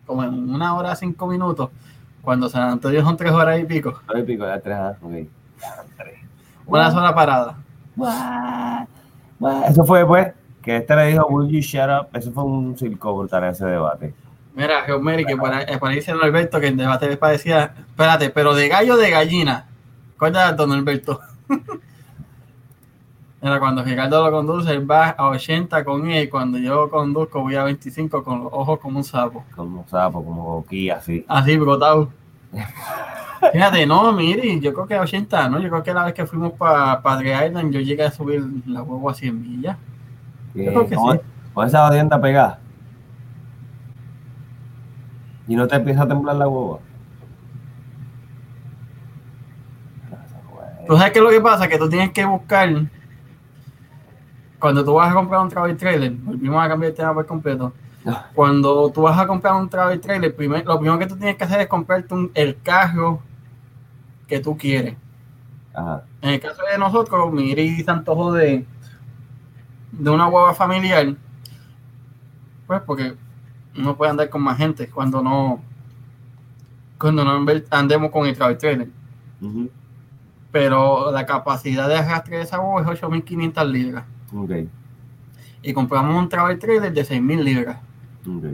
como 0.05 0.23
en 0.23 0.49
una 0.53 0.75
hora 0.75 0.95
cinco 0.95 1.27
minutos, 1.27 1.69
cuando 2.21 2.49
San 2.49 2.63
Antonio 2.63 3.01
son 3.03 3.15
tres 3.17 3.31
horas 3.31 3.59
y 3.59 3.63
pico, 3.63 4.01
Ay, 4.13 4.23
pico, 4.23 4.45
ya 4.45 4.59
tres, 4.59 4.75
ah, 4.77 4.95
ok. 5.01 5.13
una 6.65 6.91
sola 6.91 7.15
parada. 7.15 7.55
What? 7.95 8.87
What? 9.39 9.69
Eso 9.69 9.85
fue 9.85 10.05
pues 10.05 10.33
que 10.61 10.77
este 10.77 10.95
le 10.95 11.07
dijo, 11.07 11.25
Will 11.27 11.49
you 11.49 11.59
shut 11.61 11.89
up? 11.89 12.07
Eso 12.15 12.31
fue 12.31 12.43
un 12.43 12.77
circo 12.77 13.17
brutal 13.17 13.43
ese 13.45 13.65
debate. 13.65 14.13
Mira, 14.53 14.81
Geomeri, 14.83 15.23
que 15.25 15.37
por 15.37 15.51
ahí, 15.53 15.65
por 15.77 15.89
ahí 15.89 15.95
dice 15.95 16.11
Norberto 16.13 16.59
que 16.59 16.67
el 16.67 16.77
debate 16.77 17.07
le 17.07 17.15
parecía, 17.17 17.73
espérate, 17.77 18.29
pero 18.31 18.53
de 18.53 18.67
gallo 18.67 18.97
de 18.97 19.09
gallina. 19.09 19.65
Cuéntate, 20.19 20.55
don 20.57 20.69
Norberto. 20.69 21.21
Era 23.41 23.59
cuando 23.59 23.83
Ricardo 23.83 24.23
lo 24.23 24.31
conduce, 24.31 24.71
él 24.71 24.89
va 24.89 25.09
a 25.09 25.29
80 25.29 25.83
con 25.83 26.07
él, 26.09 26.29
cuando 26.29 26.59
yo 26.59 26.89
conduzco 26.91 27.41
voy 27.41 27.55
a 27.55 27.63
25 27.63 28.23
con 28.23 28.43
los 28.43 28.53
ojos 28.53 28.79
como 28.79 28.99
un 28.99 29.03
sapo. 29.03 29.43
Como 29.55 29.83
sapo, 29.87 30.23
como 30.23 30.63
Kia, 30.67 30.97
así. 30.97 31.25
Así, 31.27 31.57
brotado. 31.57 32.09
Fíjate, 33.51 33.87
no, 33.87 34.11
mire, 34.13 34.59
yo 34.59 34.71
creo 34.71 34.85
que 34.85 34.93
a 34.93 35.01
80, 35.01 35.49
¿no? 35.49 35.59
Yo 35.59 35.69
creo 35.69 35.81
que 35.81 35.93
la 35.93 36.05
vez 36.05 36.13
que 36.13 36.27
fuimos 36.27 36.53
para 36.53 37.01
Padre 37.01 37.47
Island, 37.47 37.73
yo 37.73 37.79
llegué 37.79 38.03
a 38.03 38.11
subir 38.11 38.45
la 38.67 38.83
huevo 38.83 39.09
a 39.09 39.15
100 39.15 39.41
millas. 39.41 39.77
Yo 40.53 40.65
creo 40.65 40.87
que 40.87 40.95
con, 40.95 41.17
sí. 41.17 41.23
con 41.51 41.67
esa 41.67 41.87
jodienda 41.87 42.21
pegada. 42.21 42.59
Y 45.47 45.55
no 45.55 45.67
te 45.67 45.75
empieza 45.75 46.03
a 46.03 46.07
temblar 46.07 46.35
la 46.35 46.47
hueva. 46.47 46.79
¿Tú 50.87 50.97
sabes 50.97 51.11
qué 51.11 51.19
es 51.19 51.23
lo 51.23 51.31
que 51.31 51.41
pasa? 51.41 51.67
Que 51.67 51.77
tú 51.77 51.89
tienes 51.89 52.11
que 52.11 52.25
buscar, 52.25 52.69
cuando 54.61 54.85
tú 54.85 54.93
vas 54.93 55.11
a 55.11 55.13
comprar 55.13 55.41
un 55.41 55.49
travel 55.49 55.75
trailer, 55.75 56.13
volvimos 56.13 56.63
a 56.63 56.69
cambiar 56.69 56.91
el 56.91 56.95
tema 56.95 57.13
por 57.13 57.25
completo, 57.25 57.73
cuando 58.33 58.89
tú 58.91 59.01
vas 59.01 59.19
a 59.19 59.27
comprar 59.27 59.55
un 59.55 59.67
travel 59.69 59.99
trailer, 59.99 60.33
primer- 60.35 60.65
lo 60.65 60.77
primero 60.79 60.97
que 60.97 61.05
tú 61.07 61.17
tienes 61.17 61.35
que 61.35 61.43
hacer 61.43 61.59
es 61.59 61.67
comprarte 61.67 62.13
un- 62.13 62.31
el 62.33 62.57
carro 62.61 63.19
que 64.27 64.39
tú 64.39 64.57
quieres. 64.57 64.95
Ajá. 65.73 66.03
En 66.21 66.29
el 66.31 66.39
caso 66.39 66.61
de 66.71 66.77
nosotros, 66.77 67.31
Miri 67.33 67.83
se 67.83 67.91
antojó 67.91 68.31
de, 68.33 68.65
de 69.91 70.09
una 70.09 70.27
hueva 70.29 70.53
familiar, 70.53 71.15
pues 72.67 72.81
porque 72.85 73.15
no 73.75 73.95
puede 73.97 74.11
andar 74.11 74.29
con 74.29 74.41
más 74.41 74.57
gente 74.57 74.89
cuando 74.89 75.21
no 75.21 75.61
cuando 76.97 77.23
no 77.25 77.43
andemos 77.71 78.11
con 78.11 78.27
el 78.27 78.35
travel 78.37 78.57
trailer. 78.57 78.87
Pero 80.51 81.11
la 81.11 81.25
capacidad 81.25 81.87
de 81.87 81.97
arrastre 81.97 82.37
de 82.37 82.43
esa 82.43 82.59
hueva 82.59 82.81
es 82.93 83.01
8.500 83.01 83.65
libras. 83.67 84.03
Ok, 84.33 84.51
Y 85.63 85.73
compramos 85.73 86.15
un 86.15 86.29
travel 86.29 86.57
trailer 86.59 86.93
de 86.93 87.01
6.000 87.05 87.43
libras. 87.43 87.77
ok. 88.27 88.45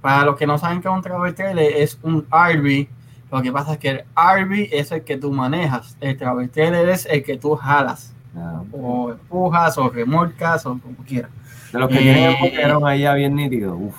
Para 0.00 0.24
los 0.24 0.36
que 0.36 0.46
no 0.46 0.58
saben 0.58 0.80
qué 0.82 0.88
es 0.88 0.94
un 0.94 1.02
travel 1.02 1.34
trailer, 1.34 1.72
es 1.76 1.98
un 2.02 2.26
RV. 2.30 2.88
Lo 3.30 3.40
que 3.40 3.52
pasa 3.52 3.74
es 3.74 3.78
que 3.78 3.88
el 3.90 4.04
RV 4.16 4.68
es 4.72 4.90
el 4.92 5.04
que 5.04 5.16
tú 5.16 5.30
manejas. 5.32 5.96
El 6.00 6.16
travel 6.16 6.50
trailer 6.50 6.88
es 6.88 7.06
el 7.06 7.22
que 7.22 7.38
tú 7.38 7.54
jalas. 7.54 8.12
Ah, 8.36 8.62
o 8.72 9.10
empujas 9.12 9.76
o 9.78 9.88
remolcas 9.90 10.66
o 10.66 10.78
como 10.78 10.96
quieras. 11.06 11.30
De 11.72 11.78
los 11.78 11.88
que 11.88 11.98
tienen 11.98 12.30
Eh, 12.42 12.72
allá 12.84 13.14
bien 13.14 13.34
nítido. 13.36 13.76
Uf. 13.76 13.94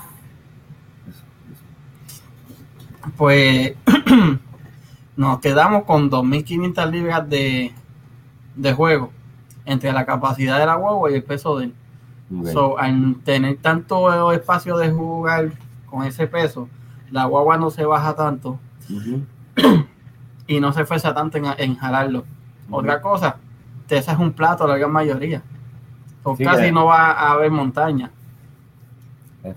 Pues 3.18 3.74
nos 5.16 5.40
quedamos 5.40 5.84
con 5.84 6.10
2.500 6.10 6.92
libras 6.92 7.30
de, 7.30 7.72
de 8.56 8.74
juego 8.74 9.12
entre 9.66 9.92
la 9.94 10.06
capacidad 10.06 10.60
de 10.60 10.66
la 10.66 10.76
guagua 10.76 11.12
y 11.12 11.16
el 11.16 11.24
peso 11.24 11.58
de 11.58 11.66
él. 11.66 11.74
So, 12.52 12.80
al 12.80 13.16
tener 13.24 13.58
tanto 13.58 14.32
espacio 14.32 14.78
de 14.78 14.92
jugar 14.92 15.52
con 15.90 16.04
ese 16.04 16.26
peso, 16.28 16.68
la 17.12 17.26
guagua 17.26 17.58
no 17.58 17.70
se 17.70 17.86
baja 17.86 18.16
tanto 18.16 18.58
y 20.48 20.60
no 20.60 20.74
se 20.74 20.82
esfuerza 20.82 21.14
tanto 21.14 21.38
en, 21.38 21.46
en 21.58 21.76
jalarlo. 21.76 22.26
Otra 22.72 23.02
cosa, 23.02 23.38
Tesa 23.88 24.14
es 24.14 24.18
un 24.20 24.32
plato 24.32 24.66
la 24.66 24.78
gran 24.78 24.92
mayoría. 24.92 25.42
So, 26.24 26.36
Sí, 26.36 26.44
casi 26.44 26.64
que- 26.64 26.72
no 26.72 26.86
va 26.86 27.12
a 27.12 27.32
haber 27.34 27.52
montaña. 27.52 28.12
Es 29.44 29.56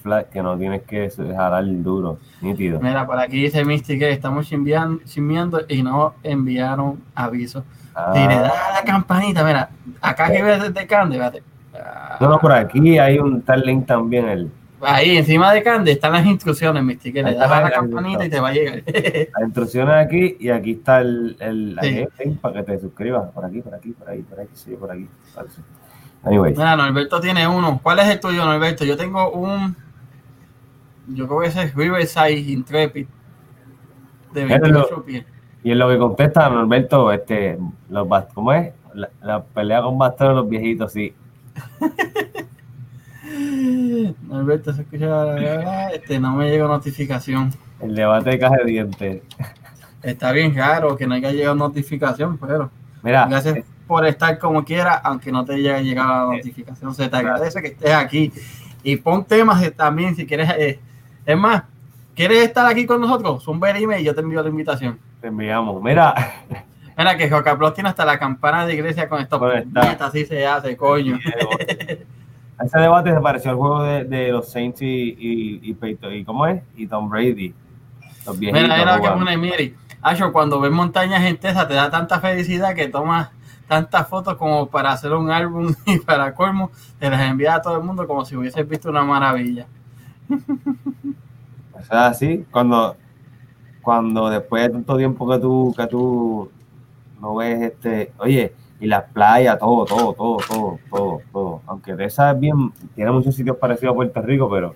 flat, 0.00 0.30
que 0.30 0.42
no 0.42 0.56
tienes 0.56 0.82
que 0.84 1.10
jalar 1.10 1.64
duro, 1.82 2.18
nítido. 2.40 2.80
Mira, 2.80 3.06
por 3.06 3.18
aquí 3.18 3.42
dice 3.42 3.64
Misty 3.66 3.98
que 3.98 4.10
estamos 4.10 4.50
chimbean- 4.50 5.04
chimbeando 5.04 5.60
y 5.68 5.82
no 5.82 6.14
enviaron 6.22 7.02
aviso. 7.14 7.62
Ah, 7.98 8.12
Dile, 8.12 8.34
dale 8.34 8.48
a 8.48 8.72
la 8.74 8.82
campanita, 8.84 9.42
mira, 9.42 9.70
acá 10.02 10.30
que 10.30 10.42
ves 10.42 10.74
de 10.74 10.86
Cande, 10.86 11.16
fíjate. 11.16 11.42
Ah, 11.74 12.18
no, 12.20 12.28
no, 12.28 12.38
por 12.38 12.52
aquí 12.52 12.98
hay 12.98 13.18
un 13.18 13.40
tal 13.40 13.62
link 13.62 13.86
también. 13.86 14.28
El, 14.28 14.50
Ahí 14.82 15.16
encima 15.16 15.50
de 15.54 15.62
Cande 15.62 15.92
están 15.92 16.12
las 16.12 16.26
instrucciones, 16.26 16.82
Misty, 16.84 17.10
que 17.10 17.22
le 17.22 17.30
está 17.30 17.48
das 17.48 17.58
a 17.58 17.60
la 17.62 17.70
campanita 17.70 18.26
y 18.26 18.28
te 18.28 18.38
va 18.38 18.48
a 18.48 18.52
llegar. 18.52 18.82
las 18.86 19.42
instrucciones 19.46 19.94
aquí 19.94 20.36
y 20.38 20.50
aquí 20.50 20.72
está 20.72 21.00
el, 21.00 21.36
el, 21.40 21.78
Sí. 21.80 21.86
ahí 21.86 21.96
el 22.00 22.08
link 22.22 22.40
para 22.40 22.56
que 22.56 22.62
te 22.72 22.78
suscribas. 22.80 23.30
Por 23.32 23.46
aquí, 23.46 23.62
por 23.62 23.74
aquí, 23.74 23.92
por 23.92 24.10
ahí, 24.10 24.20
por 24.20 24.38
aquí, 24.40 24.50
sí, 24.52 24.72
por 24.78 24.90
aquí. 24.90 25.08
parece. 25.34 25.62
Anyways, 26.22 26.58
Mira, 26.58 26.76
Norberto 26.76 27.20
tiene 27.20 27.48
uno. 27.48 27.80
¿Cuál 27.82 28.00
es 28.00 28.08
el 28.08 28.20
tuyo, 28.20 28.44
Norberto? 28.44 28.84
Yo 28.84 28.96
tengo 28.98 29.30
un. 29.30 29.74
Yo 31.08 31.26
creo 31.26 31.40
que 31.40 31.46
ese 31.46 31.62
es 31.62 31.74
Riverside 31.74 32.32
Intrepid. 32.32 33.06
De 34.34 34.44
Míralo. 34.44 34.80
28 34.80 35.04
pies. 35.04 35.24
Y 35.66 35.72
en 35.72 35.80
lo 35.80 35.88
que 35.88 35.98
contesta 35.98 36.48
Norberto, 36.48 37.10
este, 37.10 37.58
los 37.90 38.06
¿cómo 38.32 38.52
es? 38.52 38.72
La, 38.94 39.10
la 39.20 39.42
pelea 39.42 39.82
con 39.82 39.98
bastones 39.98 40.30
de 40.30 40.36
los 40.36 40.48
viejitos, 40.48 40.92
sí. 40.92 41.12
Norberto 44.28 44.72
se 44.72 44.82
escucha. 44.82 45.90
Este, 45.92 46.20
no 46.20 46.36
me 46.36 46.48
llega 46.48 46.68
notificación. 46.68 47.50
El 47.80 47.96
debate 47.96 48.30
de 48.30 48.38
caja 48.38 48.58
de 48.58 48.64
dientes. 48.64 49.22
Está 50.04 50.30
bien 50.30 50.54
raro 50.54 50.96
que 50.96 51.04
no 51.04 51.16
haya 51.16 51.32
llegado 51.32 51.56
notificación, 51.56 52.38
pero 52.38 52.70
Mira, 53.02 53.26
gracias 53.26 53.64
por 53.88 54.06
estar 54.06 54.38
como 54.38 54.64
quiera, 54.64 54.94
aunque 54.94 55.32
no 55.32 55.44
te 55.44 55.54
haya 55.54 55.80
llegado 55.80 56.30
la 56.30 56.36
notificación. 56.36 56.94
Se 56.94 57.08
te 57.08 57.16
agradece 57.16 57.60
que 57.60 57.68
estés 57.68 57.92
aquí. 57.92 58.32
Y 58.84 58.98
pon 58.98 59.24
temas 59.24 59.68
también 59.74 60.14
si 60.14 60.28
quieres. 60.28 60.48
eh, 60.50 60.78
es 61.24 61.36
más, 61.36 61.64
¿quieres 62.14 62.44
estar 62.44 62.66
aquí 62.66 62.86
con 62.86 63.00
nosotros? 63.00 63.42
Zumba 63.42 63.70
el 63.70 63.82
email 63.82 64.02
y 64.02 64.04
yo 64.04 64.14
te 64.14 64.20
envío 64.20 64.40
la 64.40 64.48
invitación. 64.48 65.04
Te 65.20 65.28
enviamos. 65.28 65.82
Mira, 65.82 66.14
Mira 66.98 67.16
que 67.16 67.28
Jocaplos 67.30 67.74
tiene 67.74 67.90
hasta 67.90 68.04
la 68.06 68.18
campana 68.18 68.66
de 68.66 68.74
iglesia 68.74 69.08
con 69.08 69.20
estos 69.20 69.38
puñetas, 69.38 70.00
así 70.00 70.24
se 70.24 70.46
hace, 70.46 70.76
coño. 70.76 71.18
ese 72.64 72.78
debate 72.78 73.12
se 73.12 73.20
pareció 73.20 73.50
al 73.50 73.56
juego 73.58 73.82
de, 73.82 74.04
de 74.04 74.28
los 74.32 74.50
Saints 74.50 74.80
y, 74.80 74.86
y, 74.86 75.60
y, 75.62 75.74
Peyton- 75.74 76.14
y 76.14 76.24
¿cómo 76.24 76.46
es? 76.46 76.62
Y 76.74 76.86
Tom 76.86 77.08
Brady. 77.10 77.52
Los 78.24 78.38
viejitos. 78.38 78.62
Mira, 78.62 78.76
mira 78.78 78.92
que 78.94 78.98
jugando. 79.00 79.18
pone 79.24 79.36
Miri. 79.36 79.74
Acho, 80.00 80.32
cuando 80.32 80.58
ves 80.60 80.70
montañas 80.72 81.22
en 81.24 81.36
Texas 81.36 81.68
te 81.68 81.74
da 81.74 81.90
tanta 81.90 82.18
felicidad 82.20 82.74
que 82.74 82.88
tomas 82.88 83.30
tantas 83.68 84.08
fotos 84.08 84.36
como 84.36 84.66
para 84.68 84.92
hacer 84.92 85.12
un 85.12 85.30
álbum 85.30 85.74
y 85.86 85.98
para 85.98 86.34
colmo 86.34 86.70
te 86.98 87.10
las 87.10 87.20
envía 87.20 87.56
a 87.56 87.62
todo 87.62 87.76
el 87.76 87.84
mundo 87.84 88.06
como 88.06 88.24
si 88.24 88.36
hubieses 88.36 88.66
visto 88.68 88.88
una 88.88 89.02
maravilla. 89.02 89.66
O 90.30 91.82
sea, 91.84 92.06
así, 92.06 92.44
cuando, 92.50 92.96
cuando 93.86 94.28
después 94.28 94.64
de 94.64 94.70
tanto 94.70 94.96
tiempo 94.96 95.28
que 95.30 95.38
tú, 95.38 95.72
que 95.76 95.86
tú 95.86 96.50
no 97.20 97.36
ves 97.36 97.70
este, 97.70 98.12
oye, 98.18 98.52
y 98.80 98.86
las 98.88 99.04
playas, 99.04 99.60
todo, 99.60 99.84
todo, 99.84 100.12
todo, 100.12 100.38
todo, 100.38 100.78
todo, 100.90 101.20
todo. 101.32 101.62
Aunque 101.68 101.94
de 101.94 102.06
esa 102.06 102.32
es 102.32 102.40
bien, 102.40 102.72
tiene 102.96 103.12
muchos 103.12 103.36
sitios 103.36 103.56
parecidos 103.58 103.92
a 103.92 103.94
Puerto 103.94 104.20
Rico, 104.22 104.50
pero 104.50 104.74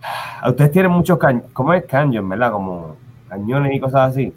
ustedes 0.46 0.70
tienen 0.70 0.92
muchos 0.92 1.18
cañones, 1.18 1.50
¿cómo 1.52 1.74
es 1.74 1.84
cañón, 1.86 2.28
verdad? 2.28 2.52
Como 2.52 2.94
cañones 3.28 3.74
y 3.74 3.80
cosas 3.80 4.12
así. 4.12 4.32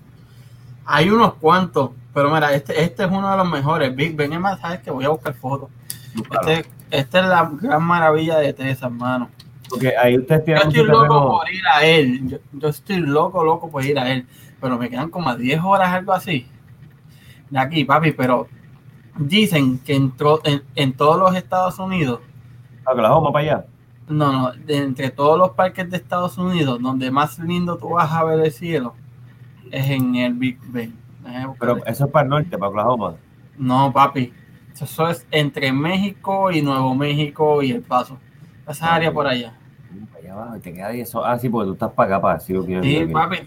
Hay 0.85 1.11
unos 1.11 1.35
cuantos, 1.35 1.91
pero 2.15 2.31
mira, 2.31 2.51
este, 2.51 2.83
este 2.83 3.03
es 3.03 3.11
uno 3.11 3.29
de 3.29 3.37
los 3.37 3.47
mejores. 3.47 3.95
Big 3.95 4.15
Ben, 4.15 4.41
más, 4.41 4.59
sabes 4.59 4.79
que 4.79 4.89
voy 4.89 5.05
a 5.05 5.09
buscar 5.09 5.35
fotos. 5.35 5.69
Este, 6.15 6.65
esta 6.89 7.19
es 7.19 7.25
la 7.27 7.51
gran 7.61 7.83
maravilla 7.83 8.39
de 8.39 8.53
Texas, 8.53 8.81
hermano. 8.81 9.29
Porque 9.69 9.95
ahí 9.97 10.17
ustedes 10.17 10.41
Yo 10.41 10.45
tienen 10.45 10.67
estoy 10.67 10.81
mucho 10.81 10.91
loco 10.91 11.03
terreno. 11.03 11.31
por 11.31 11.51
ir 11.53 11.63
a 11.73 11.85
él. 11.85 12.27
Yo, 12.29 12.37
yo 12.53 12.67
estoy 12.67 12.97
loco, 12.97 13.43
loco 13.43 13.69
por 13.71 13.83
ir 13.85 13.97
a 13.99 14.11
él. 14.11 14.25
Pero 14.61 14.77
me 14.77 14.89
quedan 14.89 15.09
como 15.09 15.29
a 15.29 15.35
10 15.35 15.61
horas, 15.63 15.89
algo 15.89 16.13
así. 16.13 16.47
De 17.49 17.59
aquí, 17.59 17.83
papi. 17.85 18.11
Pero 18.11 18.47
dicen 19.17 19.79
que 19.79 19.95
en, 19.95 20.11
tro- 20.15 20.41
en, 20.43 20.63
en 20.75 20.93
todos 20.93 21.19
los 21.19 21.35
Estados 21.35 21.79
Unidos, 21.79 22.19
Oklahoma 22.85 23.31
para 23.31 23.45
allá. 23.45 23.65
no, 24.09 24.31
no, 24.31 24.51
de 24.51 24.77
entre 24.77 25.09
todos 25.09 25.37
los 25.37 25.51
parques 25.51 25.89
de 25.89 25.97
Estados 25.97 26.37
Unidos, 26.37 26.81
donde 26.81 27.09
más 27.11 27.39
lindo 27.39 27.77
tú 27.77 27.89
vas 27.91 28.11
a 28.11 28.23
ver 28.25 28.39
el 28.39 28.51
cielo, 28.51 28.93
es 29.71 29.89
en 29.89 30.15
el 30.15 30.33
Big 30.33 30.59
Ben. 30.67 30.93
Pero 31.59 31.77
eso 31.85 32.05
es 32.05 32.11
para 32.11 32.23
el 32.23 32.29
norte, 32.29 32.57
para 32.57 32.69
Oklahoma. 32.69 33.15
No, 33.57 33.91
papi. 33.93 34.33
Eso 34.73 35.07
es 35.07 35.25
entre 35.31 35.71
México 35.71 36.51
y 36.51 36.61
Nuevo 36.61 36.93
México 36.95 37.61
y 37.63 37.71
El 37.71 37.81
Paso. 37.81 38.17
Esa 38.67 38.95
área 38.95 39.11
por 39.11 39.27
allá. 39.27 39.53
Allá 40.17 40.33
abajo, 40.33 40.59
te 40.59 40.73
queda 40.73 40.89
10 40.89 41.13
horas. 41.15 41.31
Ah, 41.35 41.39
sí, 41.39 41.49
porque 41.49 41.67
tú 41.67 41.73
estás 41.73 41.91
para 41.91 42.15
acá, 42.15 42.21
para 42.21 42.35
así. 42.35 42.53
yo 42.53 42.65
quiero- 42.65 42.83
Sí, 42.83 43.05
papi. 43.11 43.37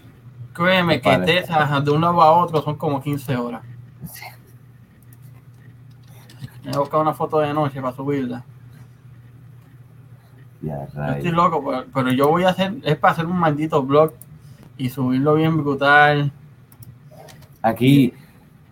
Créeme 0.53 1.01
que. 1.01 1.17
Texas, 1.19 1.85
de 1.85 1.91
un 1.91 2.01
lado 2.01 2.21
a 2.21 2.31
otro, 2.31 2.61
son 2.61 2.75
como 2.77 3.01
15 3.01 3.35
horas. 3.35 3.61
Voy 6.63 6.73
a 6.73 6.79
buscar 6.79 6.99
una 6.99 7.13
foto 7.13 7.39
de 7.39 7.53
noche 7.53 7.81
para 7.81 7.95
subirla. 7.95 8.43
Ya, 10.61 10.87
Yo 10.93 11.03
estoy 11.13 11.31
loco, 11.31 11.63
pero, 11.63 11.85
pero 11.93 12.11
yo 12.11 12.27
voy 12.29 12.43
a 12.43 12.49
hacer, 12.49 12.75
es 12.83 12.97
para 12.97 13.13
hacer 13.13 13.25
un 13.27 13.37
maldito 13.37 13.83
blog 13.83 14.13
y 14.77 14.89
subirlo 14.89 15.35
bien 15.35 15.55
brutal. 15.57 16.31
Aquí, 17.61 18.13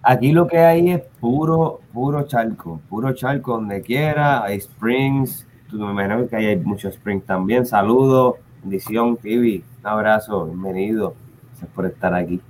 aquí 0.01 0.31
lo 0.31 0.47
que 0.47 0.57
hay 0.57 0.89
es 0.91 1.01
puro, 1.19 1.81
puro 1.93 2.23
charco, 2.23 2.81
puro 2.89 3.13
charco 3.13 3.53
donde 3.53 3.81
quiera, 3.81 4.43
hay 4.43 4.57
springs, 4.57 5.47
me 5.75 5.91
imagino 5.91 6.27
que 6.27 6.35
hay 6.35 6.55
muchos 6.57 6.93
springs 6.95 7.25
también, 7.25 7.65
saludos, 7.65 8.35
bendición, 8.61 9.17
TV, 9.17 9.63
un 9.81 9.87
abrazo, 9.87 10.45
bienvenido, 10.45 11.15
gracias 11.49 11.69
por 11.71 11.85
estar 11.85 12.13
aquí. 12.13 12.41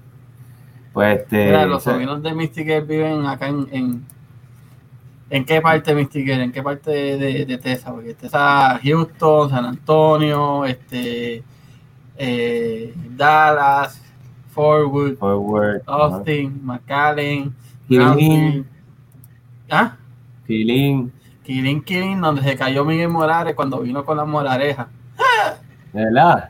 Pues 0.93 1.19
este, 1.19 1.45
Mira, 1.47 1.65
los 1.65 1.83
sobrinos 1.83 2.23
de 2.23 2.33
Mystical 2.33 2.85
viven 2.85 3.25
acá 3.25 3.49
en, 3.49 3.67
en. 3.71 4.05
¿En 5.29 5.43
qué 5.43 5.59
parte 5.59 5.93
de 5.93 6.01
Mystical? 6.01 6.39
¿En 6.39 6.51
qué 6.51 6.63
parte 6.63 6.91
de, 6.91 7.45
de, 7.45 7.57
Texas? 7.57 7.91
Porque 7.91 8.13
Texas, 8.13 8.79
Houston, 8.81 9.49
San 9.49 9.65
Antonio, 9.65 10.63
este, 10.63 11.43
eh, 12.15 12.93
Dallas, 13.09 14.01
forward, 14.51 15.81
ajá. 15.85 16.15
Austin, 16.15 16.61
McAllen, 16.63 17.53
Killing, 17.89 17.99
Brownsville. 17.99 18.65
¿Ah? 19.69 19.97
Killing, 20.47 21.11
Killing 21.45 21.83
Killing, 21.83 22.19
donde 22.21 22.41
se 22.41 22.55
cayó 22.57 22.83
Miguel 22.83 23.09
Morales 23.09 23.53
cuando 23.55 23.79
vino 23.79 24.03
con 24.03 24.17
la 24.17 24.25
morareja. 24.25 24.87
¿de 25.93 26.03
verdad? 26.05 26.49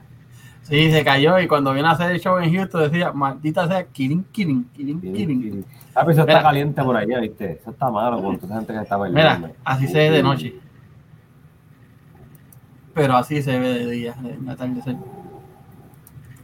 Sí, 0.63 0.89
se 0.91 1.03
cayó 1.03 1.38
y 1.39 1.47
cuando 1.47 1.73
vino 1.73 1.88
a 1.88 1.91
hacer 1.91 2.12
el 2.12 2.19
show 2.19 2.39
en 2.39 2.51
Houston 2.55 2.89
decía, 2.89 3.12
maldita 3.12 3.67
sea, 3.67 3.84
Killing 3.86 4.23
Killing, 4.31 4.63
Killing. 4.73 4.99
Killing. 5.01 5.65
Ah, 5.93 6.01
pero 6.01 6.12
eso 6.12 6.21
Mira. 6.21 6.34
está 6.34 6.43
caliente 6.43 6.81
por 6.84 6.97
allá, 6.97 7.19
¿viste? 7.19 7.60
Eso 7.62 7.71
está 7.71 7.91
malo 7.91 8.21
con 8.21 8.38
toda 8.38 8.47
esa 8.47 8.55
gente 8.55 8.73
que 8.73 8.79
está 8.79 8.97
Mira, 8.97 9.10
bailando. 9.12 9.49
así 9.63 9.88
se 9.88 9.97
ve 9.97 10.10
de 10.12 10.23
noche. 10.23 10.55
Pero 12.93 13.15
así 13.17 13.41
se 13.43 13.60
ve 13.60 13.67
de 13.73 13.91
día, 13.91 14.15
de 14.21 14.51
atardecer. 14.51 14.95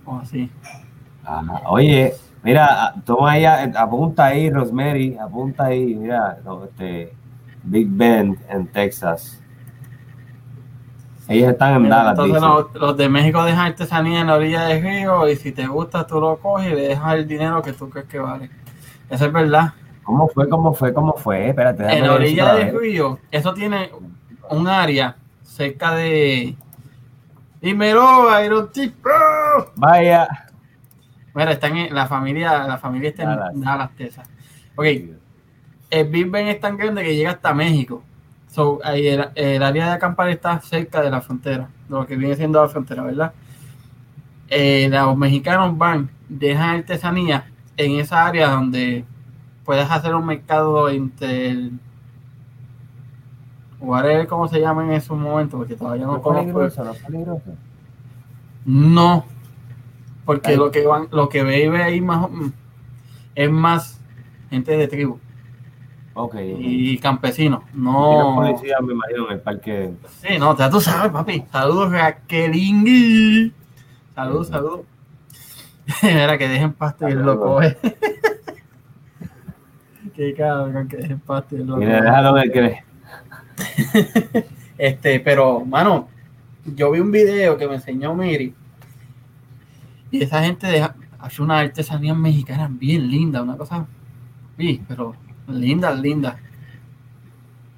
O 0.06 0.18
así. 0.18 0.50
Ajá. 1.24 1.62
Oye, 1.68 2.14
mira, 2.44 2.94
toma 3.06 3.32
ahí, 3.32 3.46
apunta 3.46 4.26
ahí, 4.26 4.50
Rosemary, 4.50 5.18
apunta 5.18 5.66
ahí, 5.66 5.96
mira, 5.96 6.38
no, 6.44 6.66
este, 6.66 7.14
Big 7.64 7.88
Bend 7.90 8.38
en 8.50 8.68
Texas. 8.68 9.42
Ellos 11.28 11.52
están 11.52 11.76
en 11.76 11.90
Dallas, 11.90 12.12
Entonces 12.12 12.42
los, 12.42 12.74
los 12.76 12.98
de 12.98 13.08
México 13.08 13.44
dejan 13.44 13.68
artesanía 13.68 14.22
en 14.22 14.28
la 14.28 14.36
orilla 14.36 14.64
del 14.64 14.84
río 14.84 15.30
y 15.30 15.36
si 15.38 15.52
te 15.52 15.66
gusta 15.66 16.06
tú 16.06 16.20
lo 16.20 16.38
coges 16.38 16.72
y 16.72 16.76
le 16.76 16.82
dejas 16.90 17.14
el 17.16 17.28
dinero 17.28 17.62
que 17.62 17.72
tú 17.74 17.90
crees 17.90 18.08
que 18.08 18.20
vale. 18.20 18.50
Eso 19.10 19.26
es 19.28 19.34
verdad. 19.34 19.74
¿Cómo 20.04 20.28
fue, 20.28 20.50
cómo 20.50 20.74
fue, 20.74 20.94
cómo 20.94 21.14
fue? 21.14 21.50
Espérate, 21.50 21.84
En 21.98 22.08
la 22.08 22.14
orilla 22.14 22.54
del 22.56 22.72
vez. 22.72 22.82
río, 22.82 23.20
eso 23.30 23.54
tiene 23.54 23.92
un 24.50 24.68
área 24.68 25.16
cerca 25.42 25.94
de... 25.96 26.56
Dímelo, 27.62 28.44
Iron 28.44 28.72
Tipo. 28.72 29.10
Vaya. 29.76 30.28
Mira, 31.34 31.52
están 31.52 31.78
en 31.78 31.94
la 31.94 32.08
familia, 32.08 32.64
la 32.68 32.78
familia 32.78 33.10
está 33.10 33.24
en 33.24 33.30
Dallas. 33.30 33.52
Dallas, 33.54 33.92
Texas. 33.96 34.30
Ok, 34.76 34.86
el 35.92 36.08
Big 36.08 36.30
Ben 36.30 36.48
es 36.48 36.60
tan 36.60 36.78
grande 36.78 37.04
que 37.04 37.16
llega 37.16 37.32
hasta 37.32 37.54
México. 37.54 38.02
So, 38.48 38.80
ahí 38.84 39.08
el, 39.08 39.30
el 39.36 39.64
área 39.64 39.88
de 39.88 39.92
acampar 39.92 40.30
está 40.30 40.60
cerca 40.62 41.02
de 41.02 41.10
la 41.10 41.22
frontera, 41.22 41.70
de 41.88 41.96
lo 41.96 42.06
que 42.06 42.16
viene 42.16 42.36
siendo 42.36 42.62
la 42.62 42.68
frontera, 42.68 43.04
¿verdad? 43.04 43.34
Eh, 44.50 44.90
los 44.92 45.16
mexicanos 45.18 45.78
van, 45.78 46.10
dejan 46.28 46.80
artesanía 46.80 47.46
en 47.78 48.00
esa 48.00 48.26
área 48.26 48.50
donde 48.50 49.06
puedes 49.64 49.90
hacer 49.90 50.14
un 50.16 50.26
mercado 50.26 50.90
entre 50.90 51.50
el 51.50 51.72
whatever 53.80 54.28
cómo 54.28 54.48
se 54.48 54.60
llama 54.60 54.84
en 54.84 54.92
esos 54.92 55.18
momentos, 55.18 55.58
porque 55.58 55.76
todavía 55.76 56.06
no, 56.06 56.22
conozco. 56.22 56.60
peligroso, 56.60 56.84
no 58.66 59.26
porque 60.26 60.56
lo 60.56 60.72
que 60.72 60.86
van, 60.86 61.08
lo 61.12 61.30
que 61.30 61.44
ve 61.44 61.82
ahí 61.82 62.00
más 62.00 62.28
es 63.36 63.50
más 63.50 64.00
gente 64.50 64.78
de 64.78 64.88
tribu 64.88 65.20
Ok. 66.14 66.36
y 66.36 66.98
los 66.98 67.62
No, 67.74 68.34
policías, 68.36 68.82
me 68.82 68.94
imagino, 68.94 69.28
en 69.28 69.34
el 69.34 69.40
parque. 69.40 69.92
sí, 70.22 70.38
no, 70.38 70.58
ya 70.58 70.70
tú 70.70 70.82
sabes, 70.82 71.12
papi. 71.12 71.46
Saludos, 71.52 71.92
Raquelingui. 71.92 73.54
Saludos, 74.14 74.50
saludos. 74.50 74.82
Mira, 76.04 76.38
que 76.38 76.48
dejen 76.48 76.74
pasto 76.74 77.08
y 77.08 77.14
el 77.14 77.22
loco, 77.22 77.62
eh. 77.62 77.78
Qué 80.16 80.34
cabrón, 80.34 80.88
que 80.88 80.98
dejen 80.98 81.20
pasto 81.20 81.56
y 81.56 81.62
el 81.62 81.68
loco. 81.68 81.80
Mira, 81.80 82.02
déjalo 82.02 82.34
ver 82.34 82.52
que 82.52 82.84
Este, 84.78 85.20
pero, 85.20 85.64
mano, 85.64 86.08
yo 86.66 86.92
vi 86.92 87.00
un 87.00 87.12
video 87.12 87.58
que 87.58 87.68
me 87.68 87.76
enseñó 87.76 88.16
Miri. 88.16 88.54
Y 90.10 90.24
esa 90.24 90.44
gente 90.44 90.68
deja, 90.68 90.96
hace 91.20 91.42
una 91.42 91.60
artesanía 91.60 92.14
mexicana 92.14 92.68
bien 92.70 93.10
linda, 93.10 93.42
una 93.42 93.58
cosa. 93.58 93.86
Sí, 94.58 94.82
pero 94.88 95.16
linda, 95.48 95.92
linda. 95.92 96.38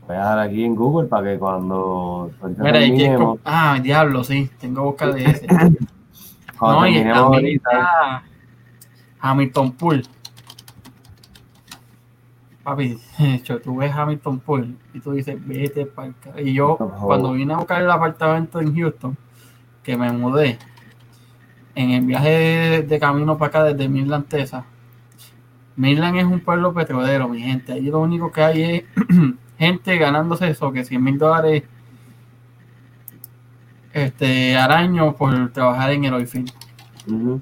Voy 0.08 0.16
a 0.16 0.20
dejar 0.20 0.40
aquí 0.40 0.64
en 0.64 0.76
Google 0.76 1.08
para 1.08 1.32
que 1.32 1.40
cuando, 1.40 2.32
Mira, 2.58 2.86
y 2.86 2.92
terminemos, 2.92 3.40
ah, 3.46 3.80
diablo, 3.82 4.24
sí, 4.24 4.50
tengo 4.60 4.82
que 4.82 5.06
buscar 5.06 5.14
de 5.14 5.24
ese. 5.24 5.48
cuando 6.60 6.82
no, 6.82 6.88
y 6.88 6.94
terminemos 6.94 7.32
también 7.32 7.42
ahorita, 7.46 7.70
está 7.72 8.24
Hamilton 9.20 9.72
Pool. 9.74 10.04
Papi, 12.64 12.98
hecho, 13.20 13.62
tú 13.62 13.78
ves 13.78 13.94
Hamilton 13.94 14.40
Pool 14.40 14.78
y 14.94 15.00
tú 15.00 15.14
dices, 15.14 15.38
vete 15.46 15.86
para 15.86 16.10
acá. 16.10 16.42
Y 16.42 16.54
yo, 16.54 16.78
cuando 16.78 17.32
vine 17.32 17.54
a 17.54 17.58
buscar 17.58 17.82
el 17.82 17.90
apartamento 17.90 18.60
en 18.60 18.76
Houston, 18.76 19.18
que 19.84 19.98
me 19.98 20.12
mudé, 20.12 20.60
en 21.76 21.92
el 21.92 22.06
viaje 22.06 22.30
de, 22.30 22.82
de 22.84 23.00
camino 23.00 23.38
para 23.38 23.50
acá 23.50 23.64
desde 23.64 23.88
Midland, 23.88 24.28
Texas, 25.76 25.78
Midland 25.78 26.18
es 26.18 26.26
un 26.26 26.40
pueblo 26.40 26.74
petrolero, 26.74 27.28
mi 27.28 27.42
gente. 27.42 27.74
Ahí 27.74 27.84
lo 27.84 28.02
único 28.02 28.32
que 28.32 28.44
hay 28.44 28.64
es 28.64 28.84
gente 29.58 29.98
ganándose 29.98 30.50
eso, 30.50 30.72
que 30.72 30.84
100 30.84 31.04
mil 31.04 31.18
dólares 31.18 31.64
este, 33.94 34.58
al 34.58 35.16
por 35.16 35.52
trabajar 35.52 35.92
en 35.92 36.06
el 36.06 36.14
oil 36.14 36.28
field. 36.28 36.52
Ujú. 37.08 37.42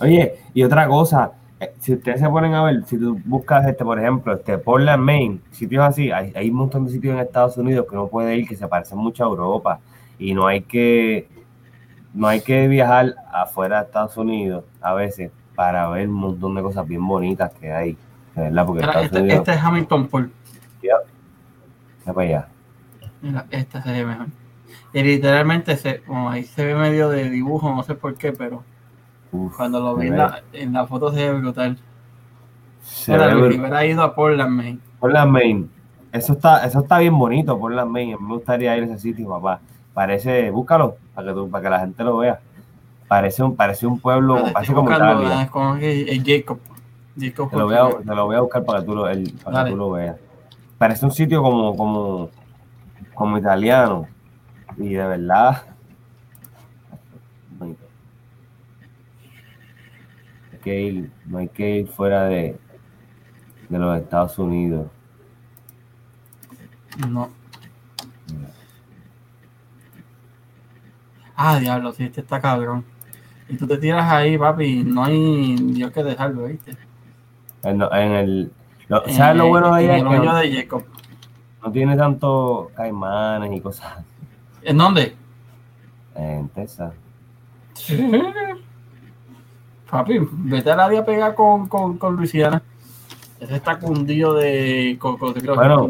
Oye, 0.00 0.34
y 0.52 0.62
otra 0.62 0.86
cosa, 0.86 1.32
eh, 1.60 1.72
si 1.78 1.94
ustedes 1.94 2.20
se 2.20 2.28
ponen 2.28 2.52
a 2.54 2.64
ver, 2.64 2.84
si 2.84 2.98
tú 2.98 3.18
buscas, 3.24 3.66
este, 3.66 3.84
por 3.84 3.98
ejemplo, 3.98 4.34
este 4.34 4.58
Portland, 4.58 5.02
Maine, 5.02 5.40
sitios 5.50 5.84
así, 5.84 6.10
hay, 6.10 6.32
hay 6.34 6.50
un 6.50 6.56
montón 6.56 6.84
de 6.84 6.92
sitios 6.92 7.14
en 7.14 7.20
Estados 7.20 7.56
Unidos 7.56 7.86
que 7.88 7.94
uno 7.94 8.08
puede 8.08 8.36
ir 8.36 8.46
que 8.46 8.56
se 8.56 8.68
parecen 8.68 8.98
mucho 8.98 9.24
a 9.24 9.28
Europa 9.28 9.80
y 10.18 10.34
no 10.34 10.46
hay 10.46 10.62
que 10.62 11.28
no 12.12 12.28
hay 12.28 12.40
que 12.40 12.68
viajar 12.68 13.14
afuera 13.32 13.78
de 13.78 13.86
Estados 13.86 14.16
Unidos 14.16 14.64
a 14.80 14.94
veces 14.94 15.32
para 15.54 15.88
ver 15.88 16.08
un 16.08 16.14
montón 16.14 16.54
de 16.54 16.62
cosas 16.62 16.86
bien 16.86 17.06
bonitas 17.06 17.52
que 17.60 17.72
hay, 17.72 17.96
verdad, 18.34 18.66
porque 18.66 18.84
este, 18.84 19.20
Unidos, 19.20 19.38
este 19.38 19.52
es 19.52 19.62
Hamilton 19.62 20.08
Pool. 20.08 20.32
ya 20.82 20.96
para 22.12 22.26
allá. 22.26 22.48
Mira, 23.22 23.46
este 23.50 23.80
se 23.80 23.92
ve 23.92 24.04
mejor. 24.04 24.26
Y 24.92 25.02
literalmente 25.02 25.76
se, 25.76 26.02
bueno, 26.06 26.30
ahí 26.30 26.44
se 26.44 26.64
ve 26.64 26.74
medio 26.74 27.08
de 27.08 27.30
dibujo, 27.30 27.74
no 27.74 27.82
sé 27.82 27.94
por 27.94 28.14
qué, 28.14 28.32
pero 28.32 28.62
Uf, 29.32 29.56
cuando 29.56 29.80
lo 29.80 29.96
vi 29.96 30.08
en 30.08 30.18
la, 30.18 30.42
en 30.52 30.72
la 30.72 30.86
foto 30.86 31.12
se 31.12 31.30
ve 31.30 31.38
brutal. 31.38 31.78
se 32.82 33.16
ve 33.16 33.34
Luis, 33.34 33.58
hubiera 33.58 33.84
ido 33.86 34.02
a 34.02 34.14
Portland, 34.14 34.50
man. 34.50 34.80
Portland, 35.00 35.32
Maine. 35.32 35.66
Eso 36.12 36.34
está, 36.34 36.64
eso 36.64 36.80
está 36.80 36.98
bien 36.98 37.18
bonito, 37.18 37.58
Portland, 37.58 37.90
Maine. 37.90 38.14
A 38.14 38.16
mí 38.18 38.24
me 38.24 38.34
gustaría 38.34 38.76
ir 38.76 38.84
a 38.84 38.86
ese 38.86 38.98
sitio, 38.98 39.28
papá. 39.28 39.60
Parece, 39.92 40.50
búscalo, 40.50 40.96
para 41.14 41.28
que, 41.28 41.34
tú, 41.34 41.50
para 41.50 41.62
que 41.64 41.70
la 41.70 41.80
gente 41.80 42.04
lo 42.04 42.18
vea. 42.18 42.40
Parece 43.08 43.42
un, 43.42 43.54
parece 43.54 43.86
un 43.86 44.00
pueblo, 44.00 44.36
parece 44.52 44.72
como 44.72 44.90
Italia. 44.90 45.40
ah, 45.40 45.48
con 45.50 45.78
el, 45.82 46.08
el 46.08 46.24
Jacob. 46.24 46.58
Jacob 47.18 47.50
Te 47.50 47.56
lo, 47.56 47.64
voy 47.66 47.74
a, 47.76 47.88
te 47.98 48.04
lo 48.14 48.26
voy 48.26 48.36
a 48.36 48.40
buscar 48.40 48.64
para 48.64 48.80
que 48.80 48.86
tú 48.86 48.94
lo, 48.94 49.08
el- 49.08 49.32
para 49.44 49.64
que 49.64 49.70
tú 49.70 49.76
lo 49.76 49.90
veas. 49.92 50.16
Parece 50.78 51.04
un 51.04 51.12
sitio 51.12 51.42
como, 51.42 51.76
como, 51.76 52.30
como 53.14 53.38
italiano. 53.38 54.08
Y 54.76 54.94
de 54.94 55.06
verdad. 55.06 55.62
bonito. 57.58 57.84
Hay 60.52 60.58
que 60.58 60.80
ir, 60.80 61.12
no 61.26 61.38
hay 61.38 61.48
que 61.48 61.70
ir 61.76 61.88
fuera 61.88 62.24
de, 62.24 62.58
de 63.68 63.78
los 63.78 63.96
Estados 64.00 64.36
Unidos. 64.38 64.88
No. 67.08 67.28
Ah, 71.36 71.58
diablo, 71.58 71.92
sí, 71.92 72.04
este 72.04 72.20
está 72.20 72.40
cabrón. 72.40 72.84
Y 73.48 73.56
tú 73.56 73.66
te 73.66 73.76
tiras 73.78 74.10
ahí, 74.10 74.38
papi, 74.38 74.84
no 74.84 75.04
hay 75.04 75.56
Dios 75.56 75.90
que 75.92 76.02
dejarlo, 76.02 76.44
¿viste? 76.46 76.76
En, 77.62 77.80
en 77.82 78.12
el, 78.12 78.52
lo- 78.88 79.02
¿Sabes 79.08 79.36
lo 79.36 79.48
bueno 79.48 79.74
de 79.74 79.84
en 79.84 79.90
allá? 79.90 79.96
el 79.96 79.98
Es 79.98 80.02
que 80.12 80.18
hoyo 80.20 80.32
no, 80.32 80.36
de 80.38 80.52
Jacob. 80.54 80.84
no 81.64 81.72
tiene 81.72 81.96
tanto 81.96 82.70
caimanes 82.74 83.52
y 83.52 83.60
cosas 83.60 83.98
¿En 84.62 84.78
dónde? 84.78 85.14
en 86.14 86.48
Texas. 86.50 86.92
Papi, 89.90 90.18
vete 90.32 90.70
a 90.70 90.76
la 90.76 90.88
día 90.88 91.00
a 91.00 91.04
pegar 91.04 91.34
con, 91.34 91.68
con, 91.68 91.98
con 91.98 92.16
Luisiana. 92.16 92.62
Ese 93.38 93.56
está 93.56 93.78
cundido 93.78 94.34
de 94.34 94.96
cocodrilos. 94.98 95.56
Bueno. 95.56 95.88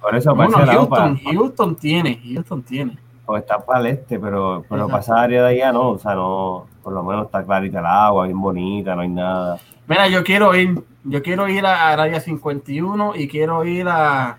Por 0.00 0.14
eso 0.14 0.34
Bueno, 0.34 0.58
lado, 0.64 0.88
para- 0.88 1.08
Houston, 1.08 1.20
Houston 1.34 1.76
tiene, 1.76 2.20
Houston 2.32 2.62
tiene. 2.62 2.96
porque 3.24 3.40
está 3.40 3.58
para 3.58 3.80
el 3.80 3.86
este, 3.86 4.20
pero, 4.20 4.64
pero 4.68 4.84
Exacto. 4.84 4.88
para 4.88 5.00
esa 5.02 5.20
área 5.20 5.42
de 5.42 5.48
allá 5.48 5.72
no, 5.72 5.90
o 5.90 5.98
sea, 5.98 6.14
no, 6.14 6.66
por 6.86 6.92
lo 6.94 7.02
menos 7.02 7.26
está 7.26 7.42
clarita 7.42 7.80
el 7.80 7.86
agua, 7.86 8.26
bien 8.26 8.40
bonita, 8.40 8.94
no 8.94 9.02
hay 9.02 9.08
nada. 9.08 9.58
Mira, 9.88 10.06
yo 10.06 10.22
quiero 10.22 10.54
ir, 10.54 10.84
yo 11.02 11.20
quiero 11.20 11.48
ir 11.48 11.66
a 11.66 11.88
al 11.88 11.98
área 11.98 12.20
51 12.20 13.16
y 13.16 13.26
quiero 13.26 13.64
ir 13.64 13.88
a, 13.88 14.38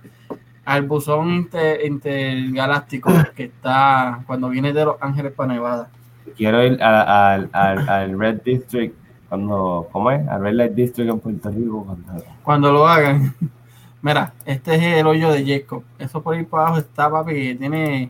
al 0.63 0.83
buzón 0.83 1.29
inter- 1.33 1.85
intergaláctico 1.85 3.11
que 3.35 3.43
está 3.43 4.23
cuando 4.25 4.47
viene 4.47 4.71
de 4.71 4.85
Los 4.85 4.95
Ángeles 5.01 5.33
para 5.33 5.55
Nevada. 5.55 5.89
Quiero 6.37 6.63
ir 6.63 6.81
a- 6.81 7.33
al- 7.33 7.49
al- 7.51 7.89
al 7.89 8.17
Red 8.17 8.43
District, 8.45 8.95
cuando, 9.27 9.89
¿cómo 9.91 10.09
es? 10.11 10.25
Al 10.29 10.41
Red 10.41 10.53
Light 10.53 10.71
District 10.71 11.09
en 11.09 11.19
Puerto 11.19 11.49
Rico. 11.49 11.83
Cuando, 11.83 12.23
Cuando 12.43 12.71
lo 12.71 12.87
hagan. 12.87 13.35
Mira, 14.01 14.31
este 14.45 14.75
es 14.75 14.81
el 15.01 15.05
hoyo 15.07 15.33
de 15.33 15.45
Jacob. 15.45 15.83
Eso 15.99 16.21
por 16.23 16.33
ahí 16.33 16.45
para 16.45 16.63
abajo 16.67 16.77
está, 16.79 17.11
papi. 17.11 17.55
Tiene. 17.55 18.09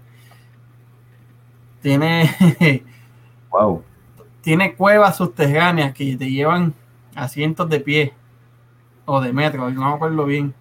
Tiene. 1.82 2.30
wow, 3.50 3.82
tiene 4.48 4.76
cuevas 4.76 5.18
subterráneas 5.18 5.94
que 5.94 6.16
te 6.16 6.32
llevan 6.32 6.74
a 7.16 7.28
cientos 7.28 7.68
de 7.68 7.82
pies 7.82 8.12
o 9.04 9.20
de 9.20 9.34
metros, 9.34 9.74
no 9.74 9.90
me 9.90 9.96
acuerdo 9.96 10.24
bien. 10.24 10.54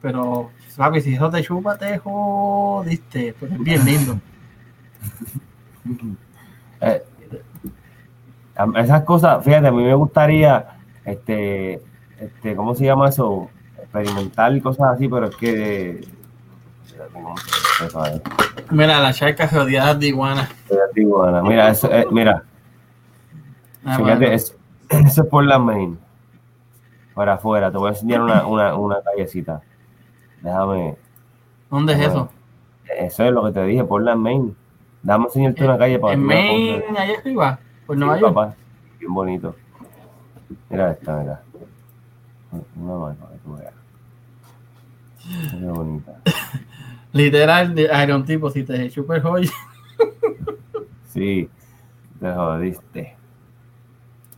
Pero, 0.00 0.50
papi, 0.76 1.00
si 1.00 1.14
eso 1.14 1.30
te 1.30 1.44
chupa, 1.44 1.78
te 1.78 1.98
jodiste. 1.98 3.36
Pero 3.38 3.54
es 3.54 3.60
bien 3.60 3.84
lindo. 3.84 4.20
Eh, 6.80 7.04
esas 8.74 9.04
cosas, 9.04 9.44
fíjate, 9.44 9.68
a 9.68 9.70
mí 9.70 9.84
me 9.84 9.94
gustaría, 9.94 10.78
este, 11.04 11.80
este, 12.18 12.56
¿cómo 12.56 12.74
se 12.74 12.86
llama 12.86 13.08
eso? 13.08 13.48
Experimentar 13.78 14.60
cosas 14.60 14.96
así, 14.96 15.06
pero 15.06 15.26
es 15.26 15.36
que... 15.36 16.08
Mira, 18.70 18.98
las 18.98 19.16
charcas 19.16 19.52
rodeadas 19.52 20.00
de 20.00 20.08
iguanas. 20.08 20.50
Mira, 21.44 21.70
eso, 21.70 21.88
eh, 21.92 22.06
mira, 22.10 22.42
Ah, 23.84 23.96
fíjate, 23.96 24.18
bueno. 24.18 24.32
eso, 24.34 24.54
eso 24.90 25.22
es 25.22 25.28
por 25.28 25.44
la 25.44 25.58
main. 25.58 25.98
Para 27.14 27.34
afuera, 27.34 27.70
te 27.70 27.78
voy 27.78 27.88
a 27.88 27.92
enseñar 27.92 28.22
una, 28.22 28.46
una, 28.46 28.74
una 28.74 29.02
callecita. 29.02 29.60
Déjame, 30.40 30.96
¿Dónde 31.70 31.92
es 31.94 32.00
eso? 32.00 32.30
eso 32.98 33.24
es 33.24 33.32
lo 33.32 33.44
que 33.44 33.52
te 33.52 33.64
dije, 33.64 33.84
por 33.84 34.02
la 34.02 34.14
main. 34.16 34.56
Déjame 35.02 35.24
enseñarte 35.26 35.64
una 35.64 35.78
calle 35.78 35.98
para 35.98 36.14
En 36.14 36.22
Maine, 36.24 36.84
allá 36.96 37.18
arriba, 37.18 37.58
por 37.86 37.96
Sí, 37.96 38.00
Nueva 38.00 38.18
York. 38.18 38.34
papá, 38.34 38.54
bien 38.98 39.14
bonito. 39.14 39.56
Mira 40.70 40.92
esta, 40.92 41.16
mira. 41.18 41.42
Una 42.76 42.94
más 42.96 43.16
para 43.16 43.32
que 43.32 43.38
tú 43.38 43.56
veas. 43.56 43.74
Qué 45.50 45.66
bonita. 45.66 46.12
Literal, 47.12 47.78
Iron 47.78 48.24
Tipo, 48.24 48.50
si 48.50 48.64
te 48.64 48.86
el 48.86 49.26
hoyo. 49.26 49.50
Sí, 51.08 51.48
te 52.20 52.32
jodiste. 52.32 53.16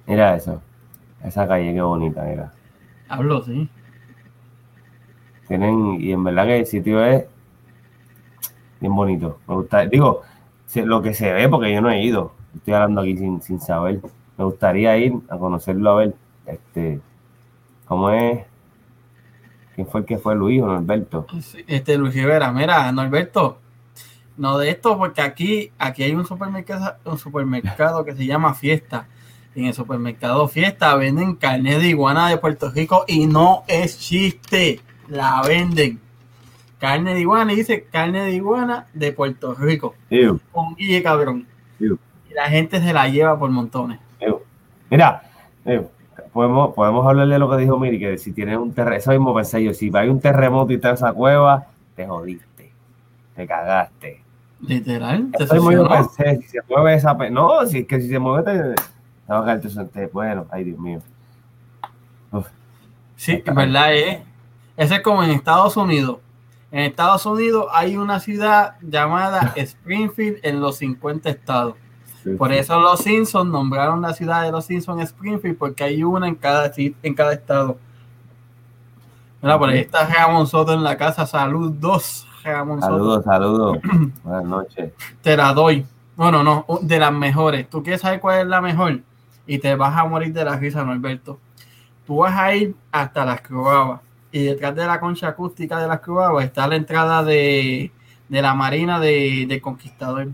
Mira 0.06 0.36
eso. 0.36 0.62
Esa 1.22 1.48
calle, 1.48 1.72
qué 1.72 1.80
bonita, 1.80 2.22
mira. 2.24 2.52
Hablo, 3.08 3.42
sí. 3.42 3.68
Tienen, 5.48 6.00
y 6.00 6.12
en 6.12 6.24
verdad 6.24 6.46
que 6.46 6.58
el 6.60 6.66
sitio 6.66 7.04
es 7.04 7.24
bien 8.80 8.94
bonito. 8.94 9.38
Me 9.46 9.54
gusta, 9.54 9.86
digo, 9.86 10.22
lo 10.74 11.02
que 11.02 11.14
se 11.14 11.32
ve, 11.32 11.48
porque 11.48 11.72
yo 11.72 11.80
no 11.80 11.90
he 11.90 12.02
ido. 12.02 12.32
Estoy 12.54 12.74
hablando 12.74 13.00
aquí 13.00 13.16
sin, 13.16 13.40
sin 13.42 13.60
saber. 13.60 14.00
Me 14.36 14.44
gustaría 14.44 14.96
ir 14.96 15.14
a 15.28 15.38
conocerlo 15.38 15.90
a 15.90 15.96
ver. 15.96 16.14
Este, 16.46 17.00
¿cómo 17.86 18.10
es? 18.10 18.44
¿Quién 19.74 19.86
fue 19.86 20.00
el 20.00 20.06
que 20.06 20.18
fue 20.18 20.36
Luis 20.36 20.62
o 20.62 20.66
Norberto? 20.66 21.26
Este 21.66 21.98
Luis 21.98 22.14
Rivera, 22.14 22.52
mira, 22.52 22.92
Norberto, 22.92 23.58
no 24.36 24.58
de 24.58 24.70
esto, 24.70 24.96
porque 24.96 25.20
aquí, 25.20 25.72
aquí 25.78 26.02
hay 26.04 26.14
un 26.14 26.24
supermercado, 26.24 26.96
un 27.04 27.18
supermercado 27.18 28.04
que 28.04 28.14
se 28.14 28.26
llama 28.26 28.54
Fiesta. 28.54 29.08
En 29.54 29.66
el 29.66 29.74
supermercado 29.74 30.48
Fiesta 30.48 30.96
venden 30.96 31.36
carne 31.36 31.78
de 31.78 31.88
iguana 31.88 32.28
de 32.28 32.38
Puerto 32.38 32.70
Rico 32.70 33.04
y 33.06 33.26
no 33.26 33.62
es 33.68 33.98
chiste, 33.98 34.80
la 35.08 35.42
venden. 35.46 36.00
Carne 36.78 37.14
de 37.14 37.20
iguana 37.20 37.52
y 37.52 37.56
dice 37.56 37.84
carne 37.84 38.24
de 38.24 38.32
iguana 38.32 38.86
de 38.92 39.12
Puerto 39.12 39.54
Rico, 39.54 39.94
Ew, 40.10 40.40
con 40.50 40.74
Guille 40.74 41.02
Cabrón. 41.02 41.46
ew, 41.78 41.96
Y 42.28 42.34
la 42.34 42.46
gente 42.46 42.80
se 42.80 42.92
la 42.92 43.08
lleva 43.08 43.38
por 43.38 43.48
montones. 43.50 44.00
ew. 44.20 44.40
Mira, 44.90 45.22
podemos, 46.32 46.74
podemos 46.74 47.06
hablar 47.06 47.28
de 47.28 47.38
lo 47.38 47.48
que 47.48 47.56
dijo 47.58 47.78
Miri, 47.78 47.98
que 47.98 48.18
si 48.18 48.32
tienes 48.32 48.58
un 48.58 48.72
terremoto, 48.72 48.98
eso 48.98 49.10
mismo 49.12 49.34
pensé 49.34 49.62
yo, 49.62 49.72
si 49.72 49.90
hay 49.94 50.08
un 50.08 50.20
terremoto 50.20 50.72
y 50.72 50.76
está 50.76 50.88
en 50.88 50.94
esa 50.94 51.12
cueva, 51.12 51.68
te 51.94 52.06
jodiste, 52.06 52.72
te 53.36 53.46
cagaste. 53.46 54.20
Literal, 54.60 55.30
te 55.36 55.44
Eso 55.44 55.54
mismo 55.54 55.72
yo 55.72 55.88
pensé, 55.88 56.40
si 56.42 56.48
se 56.48 56.58
mueve 56.68 56.94
esa... 56.94 57.14
No, 57.30 57.66
si 57.66 57.78
es 57.78 57.86
que 57.86 58.00
si 58.00 58.08
se 58.08 58.18
mueve 58.18 58.52
te... 58.52 58.93
a 59.28 59.88
caer. 59.92 60.10
Bueno, 60.12 60.46
ay 60.50 60.64
Dios 60.64 60.78
mío. 60.78 61.00
Uf, 62.32 62.46
Sí, 63.16 63.42
en 63.44 63.54
verdad 63.54 63.94
es. 63.94 64.18
Ese 64.76 64.96
es 64.96 65.00
como 65.02 65.22
en 65.22 65.30
Estados 65.30 65.76
Unidos. 65.76 66.18
En 66.70 66.80
Estados 66.80 67.24
Unidos 67.26 67.66
hay 67.72 67.96
una 67.96 68.18
ciudad 68.18 68.76
llamada 68.82 69.52
Springfield 69.56 70.38
en 70.42 70.60
los 70.60 70.76
50 70.78 71.30
estados. 71.30 71.76
Por 72.38 72.52
eso 72.52 72.80
los 72.80 73.00
Simpsons 73.00 73.50
nombraron 73.50 74.00
la 74.00 74.14
ciudad 74.14 74.42
de 74.42 74.50
los 74.50 74.64
Simpsons 74.64 75.02
Springfield 75.04 75.58
porque 75.58 75.84
hay 75.84 76.02
una 76.02 76.26
en 76.26 76.34
cada, 76.34 76.72
en 76.76 77.14
cada 77.14 77.34
estado. 77.34 77.76
Mira, 79.42 79.58
por 79.58 79.68
ahí 79.68 79.80
está 79.80 80.06
Ramón 80.06 80.46
Soto 80.46 80.72
en 80.72 80.82
la 80.82 80.96
casa. 80.96 81.26
Salud 81.26 81.72
2, 81.78 82.26
Ramón 82.44 82.80
Soto. 82.80 82.92
Saludos, 82.94 83.24
saludos. 83.24 83.78
Buenas 84.24 84.44
noches. 84.44 84.92
Te 85.20 85.36
la 85.36 85.52
doy. 85.52 85.86
Bueno, 86.16 86.42
no, 86.42 86.64
de 86.80 86.98
las 86.98 87.12
mejores. 87.12 87.68
¿Tú 87.68 87.82
quieres 87.82 88.00
saber 88.00 88.20
cuál 88.20 88.40
es 88.40 88.46
la 88.46 88.62
mejor? 88.62 89.00
Y 89.46 89.58
te 89.58 89.74
vas 89.74 89.96
a 89.96 90.04
morir 90.04 90.32
de 90.32 90.44
la 90.44 90.56
risa, 90.56 90.84
Norberto. 90.84 91.38
Tú 92.06 92.18
vas 92.18 92.38
a 92.38 92.54
ir 92.54 92.74
hasta 92.92 93.24
las 93.24 93.40
Cruabas. 93.40 94.00
Y 94.32 94.44
detrás 94.44 94.74
de 94.74 94.86
la 94.86 95.00
concha 95.00 95.28
acústica 95.28 95.78
de 95.78 95.86
las 95.86 96.00
Cruabas 96.00 96.44
está 96.44 96.66
la 96.66 96.76
entrada 96.76 97.22
de, 97.22 97.92
de 98.28 98.42
la 98.42 98.54
Marina 98.54 98.98
de, 98.98 99.46
de 99.48 99.60
Conquistador. 99.60 100.28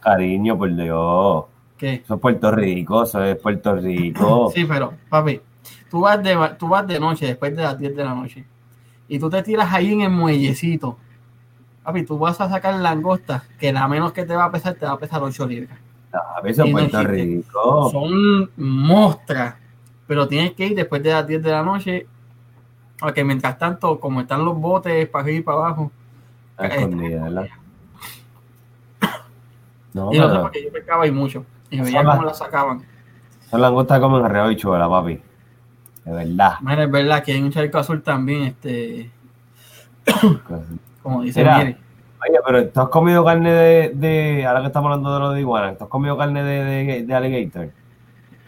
Cariño, 0.00 0.56
por 0.56 0.74
Dios. 0.74 1.44
¿Qué? 1.76 2.02
Eso 2.04 2.14
es 2.14 2.20
Puerto 2.20 2.50
Rico, 2.50 3.04
eso 3.04 3.22
es 3.22 3.36
Puerto 3.36 3.74
Rico. 3.76 4.50
Sí, 4.54 4.64
pero, 4.64 4.94
papi, 5.08 5.40
tú 5.90 6.00
vas, 6.00 6.22
de, 6.22 6.36
tú 6.58 6.68
vas 6.68 6.86
de 6.86 6.98
noche, 6.98 7.26
después 7.26 7.54
de 7.56 7.62
las 7.62 7.78
10 7.78 7.96
de 7.96 8.04
la 8.04 8.14
noche, 8.14 8.44
y 9.06 9.18
tú 9.18 9.30
te 9.30 9.42
tiras 9.42 9.72
ahí 9.72 9.92
en 9.92 10.02
el 10.02 10.10
muellecito. 10.10 10.98
Papi, 11.84 12.02
tú 12.02 12.18
vas 12.18 12.40
a 12.40 12.48
sacar 12.48 12.74
langosta, 12.74 13.44
que 13.58 13.72
la 13.72 13.88
menos 13.88 14.12
que 14.12 14.24
te 14.24 14.36
va 14.36 14.46
a 14.46 14.50
pesar, 14.50 14.74
te 14.74 14.84
va 14.84 14.92
a 14.92 14.98
pesar 14.98 15.22
8 15.22 15.46
libras. 15.46 15.78
Ah, 16.12 16.40
Eso 16.44 16.62
es 16.62 16.68
Y 16.68 16.72
no 16.72 16.78
Puerto. 16.78 17.02
Rico. 17.04 17.90
Son 17.90 18.50
mostras, 18.56 19.56
pero 20.06 20.26
tienes 20.26 20.52
que 20.52 20.66
ir 20.66 20.74
después 20.74 21.02
de 21.02 21.10
las 21.10 21.26
10 21.26 21.42
de 21.42 21.50
la 21.50 21.62
noche, 21.62 22.06
porque 22.98 23.24
mientras 23.24 23.58
tanto, 23.58 24.00
como 24.00 24.20
están 24.22 24.44
los 24.44 24.56
botes 24.56 25.08
para 25.08 25.24
arriba 25.24 25.38
y 25.38 25.42
para 25.42 25.58
abajo, 25.58 25.92
Está 26.52 26.74
escondida, 26.74 27.22
¿verdad? 27.22 27.46
No, 29.94 30.12
y 30.12 30.18
no 30.18 30.42
porque 30.42 30.64
yo 30.64 30.72
pescaba 30.72 31.06
y 31.06 31.10
mucho, 31.10 31.44
y 31.70 31.80
veía 31.80 32.04
cómo 32.04 32.22
la 32.24 32.34
sacaban. 32.34 32.82
son 33.50 33.60
langostas 33.60 34.00
como 34.00 34.18
en 34.18 34.24
arreo 34.24 34.50
y 34.50 34.56
chuela, 34.56 34.88
papi. 34.88 35.20
De 36.04 36.12
verdad. 36.12 36.54
Mira, 36.60 36.84
es 36.84 36.90
verdad 36.90 37.22
que 37.24 37.32
hay 37.32 37.42
un 37.42 37.50
charco 37.50 37.78
azul 37.78 38.02
también, 38.02 38.42
este, 38.44 39.10
como 41.02 41.22
dice 41.22 41.40
Mira. 41.40 41.76
Oye, 42.20 42.38
pero 42.44 42.68
¿tú 42.68 42.80
has 42.80 42.88
comido 42.88 43.24
carne 43.24 43.52
de, 43.52 43.92
de 43.94 44.46
ahora 44.46 44.60
que 44.60 44.66
estamos 44.66 44.90
hablando 44.90 45.14
de 45.14 45.20
lo 45.20 45.30
de 45.30 45.40
iguana, 45.40 45.76
¿tú 45.76 45.84
has 45.84 45.90
comido 45.90 46.18
carne 46.18 46.42
de, 46.42 46.64
de, 46.64 47.02
de 47.04 47.14
alligator? 47.14 47.70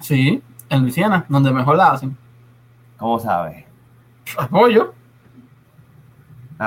Sí, 0.00 0.42
en 0.68 0.82
Luisiana, 0.82 1.24
donde 1.28 1.52
mejor 1.52 1.76
la 1.76 1.92
hacen. 1.92 2.16
¿Cómo 2.96 3.18
sabes? 3.18 3.64
Apoyo. 4.36 4.94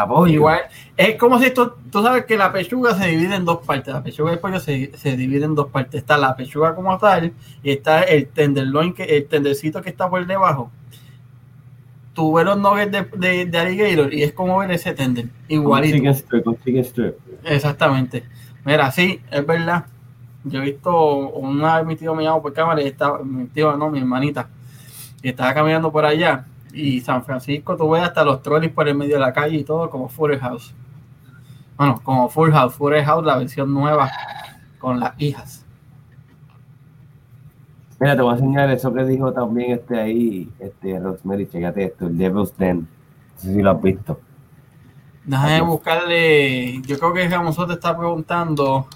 Pues, 0.07 0.31
Igual, 0.31 0.61
es 0.97 1.17
como 1.17 1.37
si 1.37 1.51
tú, 1.51 1.71
tú 1.91 2.01
sabes 2.01 2.25
que 2.25 2.35
la 2.35 2.51
pechuga 2.51 2.95
se 2.95 3.09
divide 3.09 3.35
en 3.35 3.45
dos 3.45 3.59
partes. 3.59 3.93
La 3.93 4.01
pechuga 4.01 4.31
del 4.31 4.39
pollo 4.39 4.59
se, 4.59 4.91
se 4.97 5.15
divide 5.15 5.45
en 5.45 5.53
dos 5.53 5.67
partes. 5.67 6.01
Está 6.01 6.17
la 6.17 6.35
pechuga 6.35 6.73
como 6.73 6.97
tal 6.97 7.31
y 7.61 7.71
está 7.71 8.01
el 8.01 8.27
tenderloin, 8.29 8.93
que, 8.93 9.03
el 9.03 9.27
tendercito 9.27 9.83
que 9.83 9.91
está 9.91 10.09
por 10.09 10.25
debajo. 10.25 10.71
Tú 12.13 12.33
ves 12.33 12.45
los 12.45 12.57
nuggets 12.57 12.91
de, 12.91 13.03
de, 13.17 13.45
de 13.45 13.57
alligator 13.57 14.13
y 14.13 14.23
es 14.23 14.33
como 14.33 14.57
ver 14.59 14.71
ese 14.71 14.93
tender. 14.93 15.27
Igualito. 15.47 15.97
chicken 15.97 16.13
strip, 16.13 16.45
strip. 16.85 17.15
Exactamente. 17.43 18.23
Mira, 18.65 18.91
sí, 18.91 19.19
es 19.31 19.45
verdad. 19.45 19.85
Yo 20.43 20.61
he 20.61 20.65
visto 20.65 21.29
una 21.29 21.77
vez 21.77 21.85
mi 21.87 21.95
tío 21.95 22.13
me 22.13 22.23
llamó 22.23 22.41
por 22.41 22.53
cámara 22.53 22.81
y 22.81 22.87
estaba, 22.87 23.23
mi 23.23 23.45
tío 23.45 23.75
no, 23.77 23.89
mi 23.89 23.99
hermanita, 23.99 24.49
y 25.21 25.29
estaba 25.29 25.53
caminando 25.53 25.91
por 25.91 26.05
allá. 26.05 26.45
Y 26.73 27.01
San 27.01 27.23
Francisco, 27.23 27.77
tú 27.77 27.89
ves 27.91 28.03
hasta 28.03 28.23
los 28.25 28.41
trolleys 28.41 28.71
por 28.71 28.87
el 28.87 28.95
medio 28.95 29.15
de 29.15 29.21
la 29.21 29.31
calle 29.31 29.57
y 29.57 29.63
todo, 29.63 29.89
como 29.89 30.09
Fuller 30.09 30.39
House. 30.39 30.73
Bueno, 31.77 32.01
como 32.03 32.29
Full 32.29 32.51
House, 32.51 32.75
Fuller 32.75 33.03
House, 33.03 33.25
la 33.25 33.37
versión 33.37 33.73
nueva 33.73 34.11
con 34.79 34.99
las 34.99 35.13
hijas. 35.19 35.62
Mira, 38.03 38.17
te 38.17 38.21
voy 38.21 38.33
a 38.33 38.35
enseñar 38.35 38.69
eso 38.69 38.93
que 38.93 39.05
dijo 39.05 39.31
también 39.31 39.71
este 39.71 39.97
ahí, 39.97 40.51
este 40.59 40.99
Rosemary, 40.99 41.47
checate 41.47 41.85
esto, 41.85 42.07
el 42.07 42.17
Devil's 42.17 42.53
Den. 42.57 42.81
No 42.81 43.39
sé 43.39 43.53
si 43.53 43.61
lo 43.61 43.71
has 43.71 43.81
visto. 43.81 44.19
Déjame 45.23 45.61
buscarle. 45.61 46.81
Yo 46.81 46.99
creo 46.99 47.13
que 47.13 47.29
Ramón 47.29 47.55
te 47.65 47.71
está 47.71 47.97
preguntando, 47.97 48.87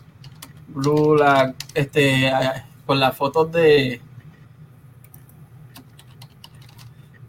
Blue, 0.67 1.15
la, 1.15 1.55
este, 1.73 2.29
por 2.85 2.97
las 2.97 3.15
fotos 3.15 3.49
de 3.53 4.01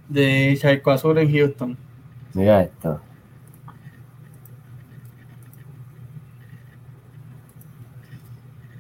de 0.09 0.59
Charco 0.61 0.91
Azul 0.91 1.17
en 1.19 1.33
Houston. 1.33 1.79
Mira 2.35 2.62
esto. 2.62 3.01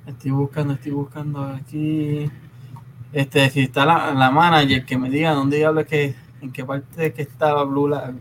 Estoy 0.04 0.32
buscando, 0.32 0.72
estoy 0.72 0.90
buscando 0.90 1.44
aquí. 1.44 2.28
Este, 3.12 3.48
si 3.50 3.60
está 3.60 3.86
la, 3.86 4.12
la 4.12 4.30
manager, 4.30 4.84
que 4.84 4.98
me 4.98 5.08
diga 5.10 5.32
dónde 5.32 5.56
diablos 5.56 5.86
que, 5.86 6.14
en 6.40 6.52
qué 6.52 6.64
parte 6.64 7.06
es 7.06 7.14
que 7.14 7.22
estaba 7.22 7.64
Blue 7.64 7.88
la, 7.88 8.12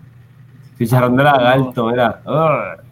Chicharrón 0.78 1.16
de 1.16 1.24
lagarto, 1.24 1.88
mira. 1.88 2.22
Urgh. 2.26 2.88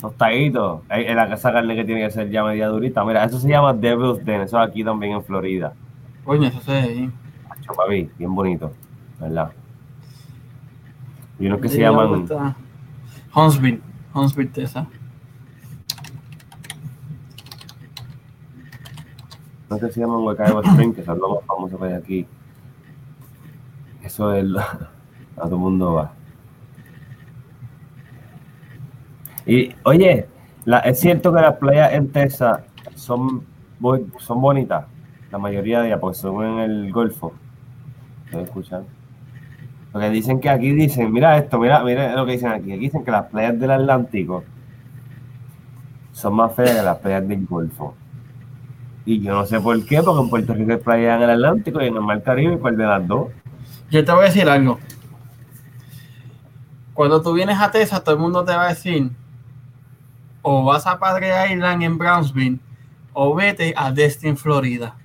Tostadito. 0.00 0.82
Ahí, 0.88 1.06
En 1.06 1.16
la 1.16 1.28
casa 1.28 1.52
carne 1.52 1.74
que 1.74 1.84
tiene 1.84 2.02
que 2.02 2.10
ser 2.10 2.28
ya 2.28 2.44
media 2.44 2.68
durita. 2.68 3.04
Mira, 3.04 3.24
eso 3.24 3.38
se 3.38 3.48
llama 3.48 3.72
Devil's 3.72 4.24
Den. 4.24 4.42
Eso 4.42 4.58
aquí 4.58 4.84
también 4.84 5.12
en 5.12 5.24
Florida. 5.24 5.72
Coño, 6.24 6.48
eso 6.48 6.60
se 6.60 6.72
ve. 6.72 7.10
Macho, 7.48 7.72
papi, 7.72 8.10
bien 8.18 8.34
bonito. 8.34 8.72
¿Verdad? 9.20 9.52
Y 11.38 11.46
unos 11.46 11.60
que 11.60 11.68
se 11.68 11.82
¿Dónde 11.82 12.34
llaman. 12.34 12.56
Huntsville, 13.34 13.80
Huntsville, 14.12 14.50
Texas. 14.50 14.86
No 19.72 19.78
sé 19.78 19.90
si 19.90 20.00
llaman 20.00 20.22
Huecayo 20.22 20.62
Spring, 20.62 20.92
que 20.92 21.02
son 21.02 21.18
los 21.18 21.30
más 21.30 21.46
famosos 21.46 21.80
que 21.80 21.86
hay 21.86 21.92
aquí. 21.94 22.26
Eso 24.02 24.34
es 24.34 24.44
lo... 24.44 24.60
A 25.38 25.44
todo 25.44 25.56
mundo 25.56 25.94
va. 25.94 26.12
Y, 29.46 29.74
oye, 29.84 30.28
es 30.84 31.00
cierto 31.00 31.32
que 31.32 31.40
las 31.40 31.56
playas 31.56 31.94
en 31.94 32.12
Texas 32.12 32.60
son, 32.96 33.46
son 34.18 34.42
bonitas, 34.42 34.84
la 35.30 35.38
mayoría 35.38 35.80
de 35.80 35.86
ellas, 35.86 36.00
porque 36.00 36.18
son 36.18 36.44
en 36.44 36.58
el 36.58 36.92
Golfo. 36.92 37.32
¿Ustedes 38.26 38.48
escuchan? 38.48 38.84
Porque 39.90 40.10
dicen 40.10 40.38
que 40.38 40.50
aquí 40.50 40.70
dicen, 40.72 41.10
mira 41.10 41.38
esto, 41.38 41.58
mira, 41.58 41.82
mira 41.82 42.14
lo 42.14 42.26
que 42.26 42.32
dicen 42.32 42.50
aquí. 42.50 42.72
Aquí 42.72 42.80
dicen 42.82 43.04
que 43.04 43.10
las 43.10 43.24
playas 43.30 43.58
del 43.58 43.70
Atlántico 43.70 44.44
son 46.12 46.34
más 46.34 46.54
feas 46.54 46.76
que 46.76 46.82
las 46.82 46.98
playas 46.98 47.26
del 47.26 47.46
Golfo. 47.46 47.94
Y 49.04 49.20
yo 49.20 49.34
no 49.34 49.46
sé 49.46 49.60
por 49.60 49.84
qué, 49.84 50.02
porque 50.02 50.20
en 50.22 50.30
Puerto 50.30 50.54
Rico 50.54 50.72
hay 50.72 50.78
playas 50.78 51.16
en 51.16 51.22
el 51.22 51.30
Atlántico 51.30 51.82
y 51.82 51.86
en 51.86 51.96
el 51.96 52.02
Mar 52.02 52.22
Caribe, 52.22 52.58
¿cuál 52.58 52.76
de 52.76 52.84
las 52.84 53.06
dos? 53.06 53.28
Yo 53.90 54.04
te 54.04 54.12
voy 54.12 54.22
a 54.22 54.24
decir 54.26 54.48
algo. 54.48 54.78
Cuando 56.94 57.20
tú 57.22 57.32
vienes 57.32 57.58
a 57.60 57.70
Texas, 57.70 58.04
todo 58.04 58.14
el 58.14 58.20
mundo 58.20 58.44
te 58.44 58.52
va 58.52 58.66
a 58.66 58.68
decir, 58.68 59.10
o 60.42 60.64
vas 60.64 60.86
a 60.86 60.98
Padre 60.98 61.52
Island 61.52 61.82
en 61.82 61.98
Brownsville, 61.98 62.60
o 63.12 63.34
vete 63.34 63.74
a 63.76 63.90
Destin, 63.90 64.36
Florida. 64.36 64.96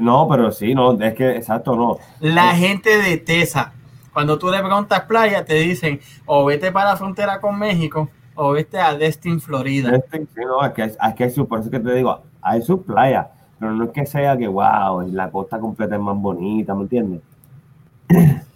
No, 0.00 0.28
pero 0.28 0.52
sí, 0.52 0.74
no, 0.74 1.00
es 1.00 1.14
que 1.14 1.36
exacto, 1.36 1.74
no. 1.74 1.98
La 2.20 2.54
gente 2.54 2.98
de 2.98 3.16
Texas, 3.16 3.68
Cuando 4.12 4.38
tú 4.38 4.50
le 4.50 4.58
preguntas 4.58 5.02
playa, 5.02 5.44
te 5.44 5.54
dicen 5.54 6.00
o 6.26 6.44
vete 6.44 6.72
para 6.72 6.90
la 6.90 6.96
frontera 6.96 7.40
con 7.40 7.58
México 7.58 8.10
o 8.34 8.52
vete 8.52 8.78
a 8.78 8.94
Destin, 8.94 9.40
Florida. 9.40 9.90
Destin, 9.90 10.28
sí, 10.34 10.40
no, 10.44 10.60
aquí 10.60 10.82
aquí 10.98 11.22
hay 11.22 11.30
su, 11.30 11.46
por 11.46 11.60
eso 11.60 11.70
que 11.70 11.80
te 11.80 11.94
digo, 11.94 12.22
hay 12.50 12.62
sus 12.62 12.80
playas, 12.84 13.26
pero 13.58 13.72
no 13.72 13.84
es 13.84 13.90
que 13.90 14.06
sea 14.06 14.36
que, 14.36 14.48
wow, 14.48 15.02
la 15.12 15.30
costa 15.30 15.58
completa 15.58 15.96
es 15.96 16.00
más 16.00 16.16
bonita, 16.16 16.74
¿me 16.74 16.82
entiendes? 16.82 17.20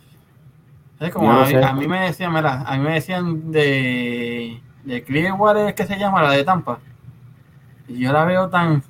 Es 1.00 1.10
como 1.12 1.26
Yo 1.26 1.32
no 1.32 1.40
a, 1.42 1.46
sé. 1.46 1.64
a 1.64 1.72
mí 1.72 1.88
me 1.88 2.00
decían, 2.00 2.32
mira, 2.32 2.62
a 2.62 2.76
mí 2.76 2.84
me 2.84 2.94
decían 2.94 3.50
de, 3.50 4.62
de 4.84 5.02
Clearwater, 5.02 5.68
¿es 5.68 5.74
que 5.74 5.84
se 5.86 5.98
llama? 5.98 6.22
La 6.22 6.30
de 6.30 6.44
Tampa. 6.44 6.78
Y 7.88 7.98
yo 7.98 8.12
la 8.12 8.24
veo 8.24 8.48
tan 8.48 8.84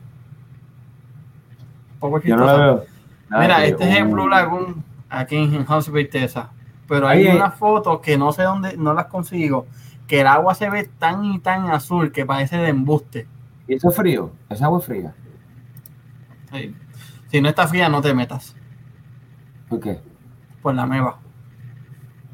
poco 1.98 2.20
Yo 2.24 2.36
no 2.36 2.44
la 2.44 2.52
chistosa. 2.52 2.58
veo. 2.58 2.86
nada 3.30 3.42
Mira, 3.42 3.64
este 3.64 3.88
es 3.90 3.96
el 3.96 4.06
uh, 4.06 4.10
Blue 4.10 4.28
Lagoon 4.28 4.84
aquí 5.08 5.36
en 5.36 5.66
Huntsville, 5.68 6.08
Texas. 6.10 6.48
Pero 6.86 7.08
hay 7.08 7.26
Ahí 7.26 7.34
unas 7.34 7.54
fotos 7.54 8.00
que 8.00 8.18
no 8.18 8.32
sé 8.32 8.42
dónde, 8.42 8.76
no 8.76 8.92
las 8.94 9.06
consigo, 9.06 9.66
que 10.06 10.20
el 10.20 10.26
agua 10.26 10.54
se 10.54 10.68
ve 10.68 10.84
tan 10.98 11.24
y 11.24 11.38
tan 11.38 11.70
azul 11.70 12.12
que 12.12 12.26
parece 12.26 12.58
de 12.58 12.68
embuste. 12.68 13.26
¿Y 13.72 13.76
eso 13.76 13.88
es 13.88 13.96
frío? 13.96 14.30
¿Esa 14.50 14.66
agua 14.66 14.80
es 14.80 14.84
fría? 14.84 15.14
Sí. 16.52 16.74
Si 17.28 17.40
no 17.40 17.48
está 17.48 17.66
fría, 17.66 17.88
no 17.88 18.02
te 18.02 18.12
metas 18.12 18.54
¿Por 19.70 19.80
qué? 19.80 19.98
por 20.60 20.74
la 20.74 20.84
meva. 20.84 21.18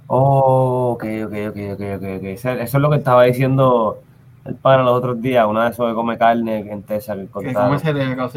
Oh, 0.08 0.90
ok, 0.94 1.04
ok, 1.26 1.32
ok, 1.50 1.56
ok, 1.74 1.80
ok, 1.94 2.02
ok. 2.16 2.24
Eso, 2.24 2.50
eso 2.50 2.76
es 2.76 2.82
lo 2.82 2.90
que 2.90 2.96
estaba 2.96 3.22
diciendo 3.22 4.02
el 4.46 4.56
pana 4.56 4.82
los 4.82 4.94
otros 4.94 5.22
días, 5.22 5.46
una 5.46 5.66
de 5.66 5.70
esos 5.70 5.88
que 5.88 5.94
come 5.94 6.18
carne 6.18 6.64
que 6.64 6.72
en 6.72 6.82
Texas 6.82 7.16
que 7.16 7.28
come 7.28 7.78
cerebro. 7.78 8.28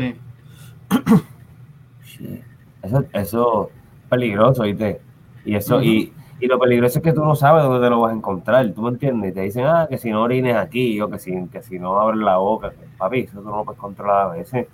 Shit. 2.06 2.44
Eso, 2.84 3.04
eso 3.14 3.72
es 4.04 4.10
peligroso, 4.10 4.62
¿viste? 4.62 5.02
Y 5.44 5.56
eso, 5.56 5.82
y, 5.82 6.14
y 6.42 6.48
lo 6.48 6.58
peligroso 6.58 6.98
es 6.98 7.04
que 7.04 7.14
tú 7.14 7.24
no 7.24 7.36
sabes 7.36 7.64
dónde 7.64 7.86
te 7.86 7.90
lo 7.92 8.02
vas 8.02 8.12
a 8.12 8.16
encontrar, 8.16 8.68
¿tú 8.72 8.82
me 8.82 8.90
entiendes? 8.90 9.36
Te 9.36 9.42
dicen, 9.42 9.64
ah, 9.66 9.86
que 9.88 10.00
si 10.00 10.10
no 10.10 10.24
orines 10.24 10.56
aquí, 10.56 11.00
o 11.00 11.08
que 11.08 11.20
si, 11.20 11.48
que 11.50 11.62
si 11.62 11.78
no 11.78 12.00
abres 12.00 12.20
la 12.20 12.38
boca, 12.38 12.74
papi, 12.98 13.20
eso 13.20 13.42
tú 13.42 13.50
no 13.50 13.58
lo 13.58 13.64
puedes 13.64 13.80
controlar 13.80 14.26
a 14.26 14.30
veces. 14.32 14.68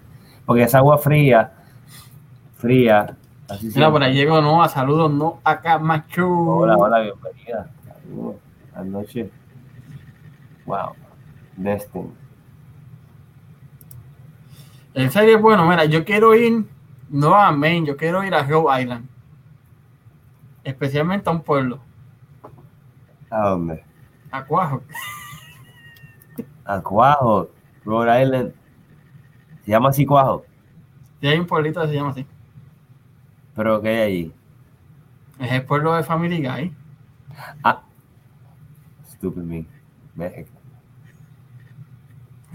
Porque 0.46 0.64
esa 0.64 0.78
agua 0.78 0.98
fría, 0.98 1.52
fría, 2.56 3.18
así 3.50 3.70
Mira, 3.76 3.92
por 3.92 4.02
ahí 4.02 4.14
llegó 4.14 4.68
saludos, 4.70 5.12
no 5.12 5.42
acá 5.44 5.78
macho. 5.78 6.26
Hola, 6.30 6.78
hola, 6.78 7.02
bienvenida. 7.02 7.70
Saludos. 7.86 8.36
Buenas 8.72 8.88
noches. 8.88 9.30
Wow. 10.66 10.94
Destin. 11.58 12.14
En 14.94 15.12
serio, 15.12 15.42
bueno, 15.42 15.68
mira, 15.68 15.84
yo 15.84 16.06
quiero 16.06 16.34
ir 16.34 16.66
no 17.10 17.36
a 17.36 17.52
Maine, 17.52 17.88
yo 17.88 17.98
quiero 17.98 18.24
ir 18.24 18.34
a 18.34 18.44
Rhode 18.44 18.82
Island. 18.82 19.17
Especialmente 20.68 21.30
a 21.30 21.34
un 21.34 21.42
pueblo, 21.42 21.80
¿A 23.30 23.50
dónde? 23.50 23.84
a 24.32 24.44
Cuajo. 24.44 24.82
A 26.66 26.82
Cuajo, 26.82 27.50
Rhode 27.86 28.24
Island. 28.24 28.54
Se 29.64 29.72
llama 29.72 29.90
así 29.90 30.06
Cuajo, 30.06 30.44
Y 31.22 31.28
hay 31.28 31.40
un 31.40 31.48
pueblito 31.48 31.82
que 31.82 31.88
se 31.88 31.94
llama 31.94 32.10
así. 32.10 32.26
pero 33.56 33.82
¿qué 33.82 33.90
hay 33.90 34.02
allí? 34.02 34.34
Es 35.40 35.52
el 35.54 35.64
pueblo 35.66 35.94
de 35.94 36.04
Family 36.04 36.46
Guy. 36.46 36.76
Ah, 37.64 37.82
stupid 39.14 39.42
me. 39.44 39.66
México. 40.16 40.50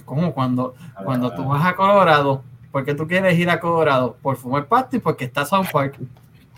Como 0.05 0.35
cuando, 0.35 0.75
cuando 1.05 1.33
tú 1.35 1.45
vas 1.47 1.65
a 1.65 1.75
Colorado, 1.77 2.43
¿por 2.73 2.85
qué 2.85 2.95
tú 2.95 3.07
quieres 3.07 3.39
ir 3.39 3.49
a 3.49 3.59
Colorado? 3.61 4.17
Por 4.21 4.37
fumar 4.37 4.67
pasto 4.67 4.97
y 4.97 5.01
porque 5.01 5.25
está 5.25 5.47
South 5.47 5.69
Park. 5.73 5.99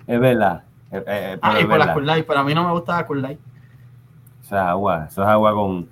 Es 0.06 0.18
verdad. 0.20 0.64
Eh, 0.94 1.04
eh, 1.06 1.32
eh, 1.34 1.38
Ah, 1.42 1.60
y 1.60 1.64
por 1.64 1.72
la 1.72 1.78
verdad. 1.78 1.94
Cool 1.94 2.06
Light, 2.06 2.26
pero 2.26 2.40
a 2.40 2.44
mí 2.44 2.54
no 2.54 2.64
me 2.64 2.72
gusta 2.72 2.96
la 2.96 3.06
Cool 3.06 3.22
Light. 3.22 3.38
Eso 4.42 4.56
es 4.56 4.62
agua. 4.62 5.06
Eso 5.08 5.22
es 5.22 5.28
agua 5.28 5.52
con. 5.52 5.88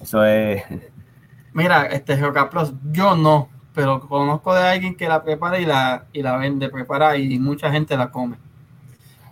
Eso 0.00 0.24
es. 0.24 0.62
Mira, 1.52 1.86
este 1.86 2.16
Geoca 2.16 2.50
Plus, 2.50 2.72
yo 2.92 3.16
no, 3.16 3.48
pero 3.74 4.00
conozco 4.00 4.54
de 4.54 4.62
alguien 4.62 4.94
que 4.94 5.08
la 5.08 5.22
prepara 5.22 5.58
y 5.58 5.64
la, 5.64 6.04
y 6.12 6.22
la 6.22 6.36
vende, 6.36 6.68
prepara 6.68 7.16
y 7.16 7.38
mucha 7.38 7.70
gente 7.70 7.96
la 7.96 8.10
come. 8.10 8.36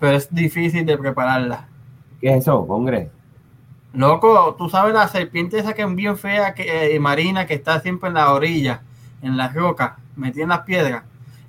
Pero 0.00 0.16
es 0.16 0.34
difícil 0.34 0.86
de 0.86 0.96
prepararla. 0.96 1.68
¿Qué 2.20 2.30
es 2.30 2.38
eso? 2.38 2.66
Congre. 2.66 3.10
Loco, 3.92 4.56
tú 4.58 4.68
sabes 4.68 4.92
la 4.92 5.06
serpiente 5.06 5.58
esa 5.58 5.72
que 5.72 5.82
es 5.82 5.94
bien 5.94 6.16
fea, 6.16 6.52
que, 6.54 6.94
eh, 6.94 6.98
marina, 6.98 7.46
que 7.46 7.54
está 7.54 7.80
siempre 7.80 8.08
en 8.08 8.14
la 8.14 8.32
orilla, 8.32 8.82
en 9.22 9.36
las 9.36 9.54
rocas, 9.54 9.92
metida 10.16 10.42
en 10.42 10.48
las 10.48 10.60
piedras. 10.60 11.04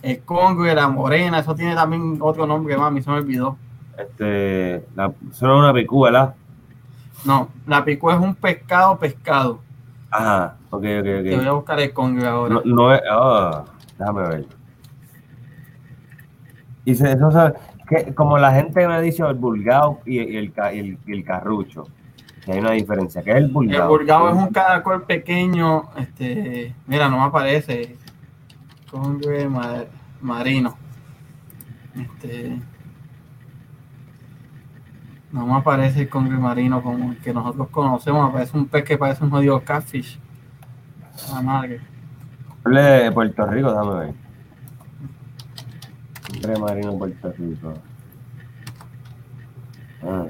El 0.06 0.22
congre, 0.24 0.76
la 0.76 0.88
morena, 0.88 1.39
eso 1.39 1.56
tiene 1.56 1.74
también 1.74 2.18
otro 2.22 2.45
nombre, 2.45 2.78
mami, 2.78 3.01
se 3.01 3.10
me 3.10 3.18
olvidó. 3.18 3.58
Este. 3.97 4.86
La, 4.95 5.12
es 5.32 5.41
una 5.41 5.74
picú, 5.74 6.01
¿verdad? 6.03 6.36
No, 7.24 7.49
la 7.66 7.84
picó 7.84 8.12
es 8.12 8.20
un 8.20 8.36
pescado, 8.36 8.99
pescado. 8.99 9.60
Ajá. 10.12 10.58
Ok, 10.70 10.84
ok, 10.84 11.03
Te 11.03 11.36
voy 11.38 11.45
a 11.45 11.53
ok. 11.53 11.58
buscar 11.58 11.80
el 11.80 11.91
congre 11.91 12.28
ahora. 12.28 12.53
No, 12.53 12.62
no 12.66 12.93
es. 12.93 13.01
ah, 13.12 13.64
déjame 13.97 14.28
ver. 14.30 14.45
Y 16.86 16.93
se, 16.93 17.12
eso, 17.14 17.53
que, 17.89 18.14
como 18.14 18.38
la 18.38 18.51
gente 18.51 18.88
me 18.88 18.93
ha 18.93 19.01
dicho, 19.01 19.28
el 19.28 19.36
bulgao 19.38 20.01
y, 20.06 20.22
y 20.22 20.38
el, 20.38 20.53
y 20.74 20.78
el, 20.80 20.99
y 21.08 21.12
el 21.14 21.24
carrucho. 21.24 21.88
Que 22.45 22.51
hay 22.51 22.60
una 22.60 22.72
diferencia. 22.72 23.24
¿Qué 23.24 23.32
es 23.32 23.38
el 23.38 23.47
bulgao? 23.47 23.82
El 23.84 23.88
burgao 23.88 24.30
es 24.30 24.36
un 24.36 24.49
caracol 24.49 25.01
pequeño, 25.03 25.86
este, 25.97 26.76
mira, 26.86 27.10
no 27.10 27.18
me 27.18 27.24
aparece. 27.24 27.97
Congre 28.92 29.48
ma- 29.50 29.84
marino. 30.22 30.78
Este. 31.96 32.60
No 35.32 35.46
me 35.46 35.56
aparece 35.56 36.02
el 36.04 36.10
congre 36.10 36.38
marino 36.38 36.82
como 36.82 37.12
el 37.12 37.18
que 37.18 37.34
nosotros 37.34 37.68
conocemos, 37.70 38.30
aparece 38.30 38.58
un 38.58 38.68
pez 38.68 38.86
que 38.86 38.98
parece 38.98 39.24
un 39.24 39.30
jodido 39.32 39.62
catfish. 39.64 40.18
La 41.32 41.42
madre. 41.42 41.82
De 42.66 43.12
Puerto 43.12 43.46
Rico, 43.48 43.70
déjame 43.70 44.00
ver. 44.06 44.14
Hombre 46.34 46.60
marino 46.60 46.98
Puerto 46.98 47.32
Rico. 47.38 47.74
Ah. 50.04 50.26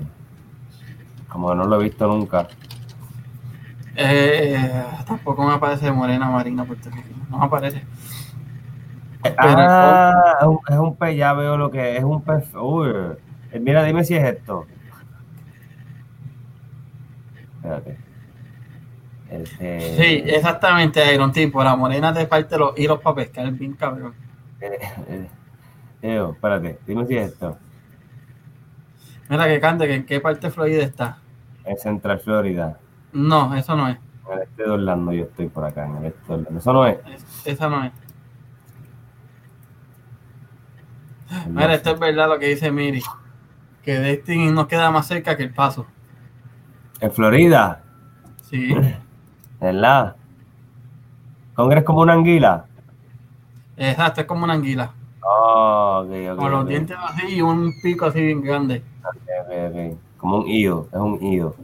Como 1.29 1.53
no 1.53 1.65
lo 1.65 1.79
he 1.79 1.83
visto 1.83 2.07
nunca. 2.07 2.47
Eh, 3.95 4.83
tampoco 5.05 5.45
me 5.45 5.53
aparece 5.53 5.91
morena 5.91 6.29
marina 6.29 6.65
Puerto 6.65 6.89
Rico. 6.89 7.09
No 7.29 7.37
me 7.39 7.45
aparece. 7.45 7.83
Ah, 9.37 10.37
es 10.41 10.47
un, 10.47 10.59
es 10.69 10.77
un 10.77 10.95
pez, 10.95 11.17
ya 11.17 11.33
veo 11.33 11.57
lo 11.57 11.71
que 11.71 11.93
es, 11.93 11.97
es 11.99 12.03
un 12.03 12.21
pez. 12.21 12.53
Uy. 12.55 12.89
Eh, 13.51 13.59
Mira, 13.59 13.83
dime 13.83 14.03
si 14.03 14.15
es 14.15 14.23
esto. 14.23 14.65
Espérate. 17.57 17.97
Este, 19.29 19.79
Sí, 19.97 20.23
exactamente, 20.27 21.13
Iron 21.13 21.31
Tipo. 21.31 21.63
La 21.63 21.75
morena 21.75 22.13
te 22.13 22.25
parte 22.27 22.57
los 22.57 22.77
hilos 22.77 22.99
para 23.01 23.15
pescar, 23.17 23.51
bien 23.51 23.73
cabrón. 23.73 24.13
eh, 24.61 25.27
eh, 26.01 26.27
espérate, 26.31 26.79
dime 26.85 27.05
si 27.07 27.17
es 27.17 27.31
esto. 27.31 27.57
Mira 29.29 29.47
que 29.47 29.59
cante, 29.59 29.87
que 29.87 29.95
en 29.95 30.05
qué 30.05 30.19
parte 30.19 30.47
de 30.47 30.51
Florida 30.53 30.83
está. 30.83 31.17
En 31.63 31.77
Central 31.77 32.19
Florida. 32.19 32.77
No, 33.11 33.55
eso 33.55 33.75
no 33.75 33.87
es. 33.89 33.97
En 34.29 34.33
el 34.37 34.43
este 34.43 34.63
de 34.63 34.69
Orlando 34.69 35.11
yo 35.13 35.23
estoy 35.23 35.47
por 35.49 35.65
acá, 35.65 35.85
en 35.85 35.95
el 35.97 36.05
este 36.05 36.27
de 36.27 36.33
Orlando. 36.35 36.59
Eso 36.59 36.73
no 36.73 36.85
es. 36.85 36.97
Es- 37.07 37.47
Esa 37.47 37.69
no 37.69 37.83
es. 37.83 37.91
Mira, 41.49 41.73
esto 41.73 41.91
es 41.91 41.99
verdad 41.99 42.27
lo 42.29 42.39
que 42.39 42.47
dice 42.47 42.71
Miri. 42.71 43.01
Que 43.83 43.99
Destiny 43.99 44.51
nos 44.51 44.67
queda 44.67 44.91
más 44.91 45.07
cerca 45.07 45.35
que 45.37 45.43
el 45.43 45.53
paso. 45.53 45.85
En 46.99 47.11
Florida, 47.11 47.81
Sí. 48.41 48.75
¿verdad? 49.59 50.15
Congres 51.55 51.83
como 51.83 52.01
una 52.01 52.13
anguila. 52.13 52.65
Exacto, 53.77 54.21
es 54.21 54.27
como 54.27 54.43
una 54.43 54.53
anguila. 54.53 54.91
Oh, 55.23 56.03
ok, 56.05 56.11
ok. 56.33 56.37
Con 56.37 56.51
los 56.51 56.67
dientes 56.67 56.95
así 57.01 57.35
y 57.37 57.41
un 57.41 57.73
pico 57.81 58.05
así 58.05 58.21
bien 58.21 58.41
grande. 58.43 58.83
Como 60.17 60.37
un 60.39 60.47
ido, 60.47 60.87
es 60.91 60.99
un 60.99 61.23
ido. 61.23 61.55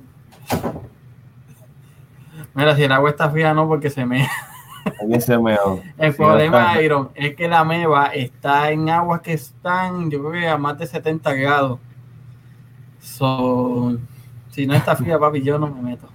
Mira, 2.53 2.75
si 2.75 2.83
el 2.83 2.91
agua 2.91 3.09
está 3.11 3.29
fría, 3.29 3.53
no, 3.53 3.67
porque 3.67 3.89
se 3.89 4.05
me. 4.05 4.27
En 4.99 5.13
ese 5.13 5.37
meo. 5.37 5.81
El 5.97 6.11
Sí, 6.11 6.17
problema. 6.17 6.81
Iron, 6.81 7.09
es 7.15 7.35
que 7.35 7.47
la 7.47 7.63
meva 7.63 8.07
está 8.07 8.71
en 8.71 8.89
aguas 8.89 9.21
que 9.21 9.33
están, 9.33 10.09
yo 10.09 10.19
creo 10.19 10.31
que 10.31 10.47
a 10.47 10.57
más 10.57 10.77
de 10.77 10.87
70 10.87 11.33
grados. 11.33 11.79
So, 12.99 13.97
si 14.51 14.65
no 14.67 14.73
está 14.75 14.95
fría, 14.95 15.17
papi, 15.19 15.41
yo 15.41 15.57
no 15.57 15.67
me 15.67 15.81
meto. 15.81 16.07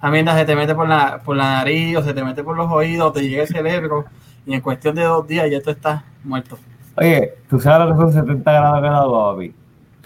A 0.00 0.10
mí 0.10 0.24
se 0.24 0.44
te 0.44 0.56
mete 0.56 0.74
por 0.74 0.88
la, 0.88 1.20
por 1.22 1.36
la 1.36 1.58
nariz 1.58 1.96
o 1.96 2.02
se 2.02 2.12
te 2.14 2.24
mete 2.24 2.42
por 2.42 2.56
los 2.56 2.70
oídos, 2.70 3.12
te 3.12 3.20
llega 3.22 3.42
el 3.42 3.48
cerebro 3.48 4.04
y 4.44 4.54
en 4.54 4.60
cuestión 4.60 4.94
de 4.94 5.02
dos 5.04 5.26
días 5.26 5.48
ya 5.50 5.60
tú 5.62 5.70
estás 5.70 6.02
muerto. 6.24 6.58
Oye, 6.96 7.34
¿tú 7.48 7.60
sabes 7.60 7.88
lo 7.88 7.94
que 7.94 8.12
son 8.12 8.12
70 8.12 8.52
grados 8.52 8.82
de 8.82 8.88
agua, 8.88 9.32
papi? 9.32 9.54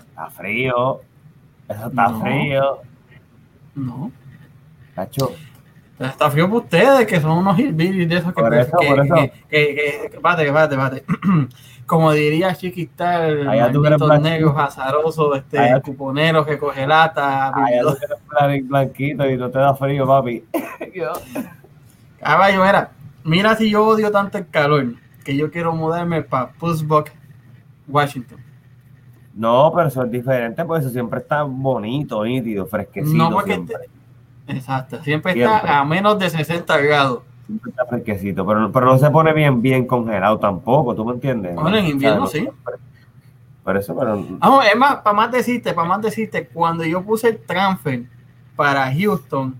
Está 0.08 0.30
frío. 0.30 1.00
Eso 1.68 1.86
está 1.88 2.08
No. 2.08 2.20
frío. 2.20 2.78
No. 3.74 4.12
Cacho. 4.94 5.32
Está 5.98 6.30
frío 6.30 6.46
para 6.46 6.58
ustedes, 6.58 7.06
que 7.06 7.20
son 7.20 7.38
unos 7.38 7.58
hillbillies 7.58 8.08
de 8.08 8.16
esos 8.16 8.34
que... 8.34 8.42
Por 8.42 8.54
eso, 8.54 8.76
que, 8.78 8.86
por 8.86 9.00
eso. 9.04 9.14
que, 9.14 9.32
que, 9.48 10.08
que- 10.10 10.18
bate, 10.18 10.50
bate, 10.50 10.76
bate. 10.76 11.04
Como 11.86 12.12
diría 12.12 12.48
Allá 13.48 13.62
malditos 13.62 14.08
blanquito. 14.08 14.18
negros, 14.20 14.54
azarosos, 14.58 15.38
este, 15.38 15.58
Allá- 15.58 15.80
cuponeros 15.80 16.46
que 16.46 16.58
coge 16.58 16.86
lata, 16.86 17.52
ya 17.70 17.80
tú 17.82 17.88
eres 17.90 18.18
blan- 18.28 18.68
blanquito 18.68 19.30
y 19.30 19.36
no 19.36 19.50
te 19.50 19.58
da 19.58 19.74
frío, 19.74 20.06
papi. 20.06 20.44
Caballo, 22.20 22.64
mira, 22.64 22.90
mira 23.24 23.54
si 23.56 23.70
yo 23.70 23.86
odio 23.86 24.10
tanto 24.10 24.38
el 24.38 24.48
calor 24.48 24.94
que 25.24 25.36
yo 25.36 25.50
quiero 25.50 25.74
mudarme 25.74 26.22
para 26.22 26.48
Pussbuck, 26.52 27.10
Washington. 27.88 28.38
No, 29.34 29.70
pero 29.74 29.88
eso 29.88 30.02
es 30.02 30.10
diferente, 30.10 30.64
pues 30.64 30.82
eso 30.84 30.92
siempre 30.92 31.20
está 31.20 31.42
bonito, 31.42 32.24
nítido, 32.24 32.66
fresquecito. 32.66 33.16
No, 33.16 33.30
porque 33.30 33.54
siempre. 33.54 33.76
Exacto, 34.48 35.02
siempre, 35.02 35.32
Siempre. 35.32 35.56
está 35.56 35.80
a 35.80 35.84
menos 35.84 36.18
de 36.18 36.30
60 36.30 36.78
grados. 36.78 37.22
Siempre 37.46 37.70
está 37.70 37.86
fresquecito, 37.86 38.46
pero, 38.46 38.70
pero 38.72 38.86
no 38.86 38.98
se 38.98 39.10
pone 39.10 39.32
bien, 39.32 39.60
bien 39.62 39.86
congelado 39.86 40.38
tampoco, 40.38 40.94
¿tú 40.94 41.04
me 41.04 41.12
entiendes? 41.14 41.54
Bueno, 41.54 41.76
en 41.76 41.86
invierno 41.86 42.20
no 42.20 42.26
sí. 42.26 42.48
Por 43.64 43.76
eso, 43.76 43.96
pero 43.98 44.24
Vamos, 44.38 44.64
es 44.64 44.76
más, 44.76 44.96
para 44.96 45.16
más 45.16 45.32
decirte, 45.32 45.72
para 45.72 45.88
más 45.88 46.00
decirte, 46.00 46.46
cuando 46.46 46.84
yo 46.84 47.02
puse 47.02 47.28
el 47.30 47.38
transfer 47.38 48.04
para 48.54 48.92
Houston 48.94 49.56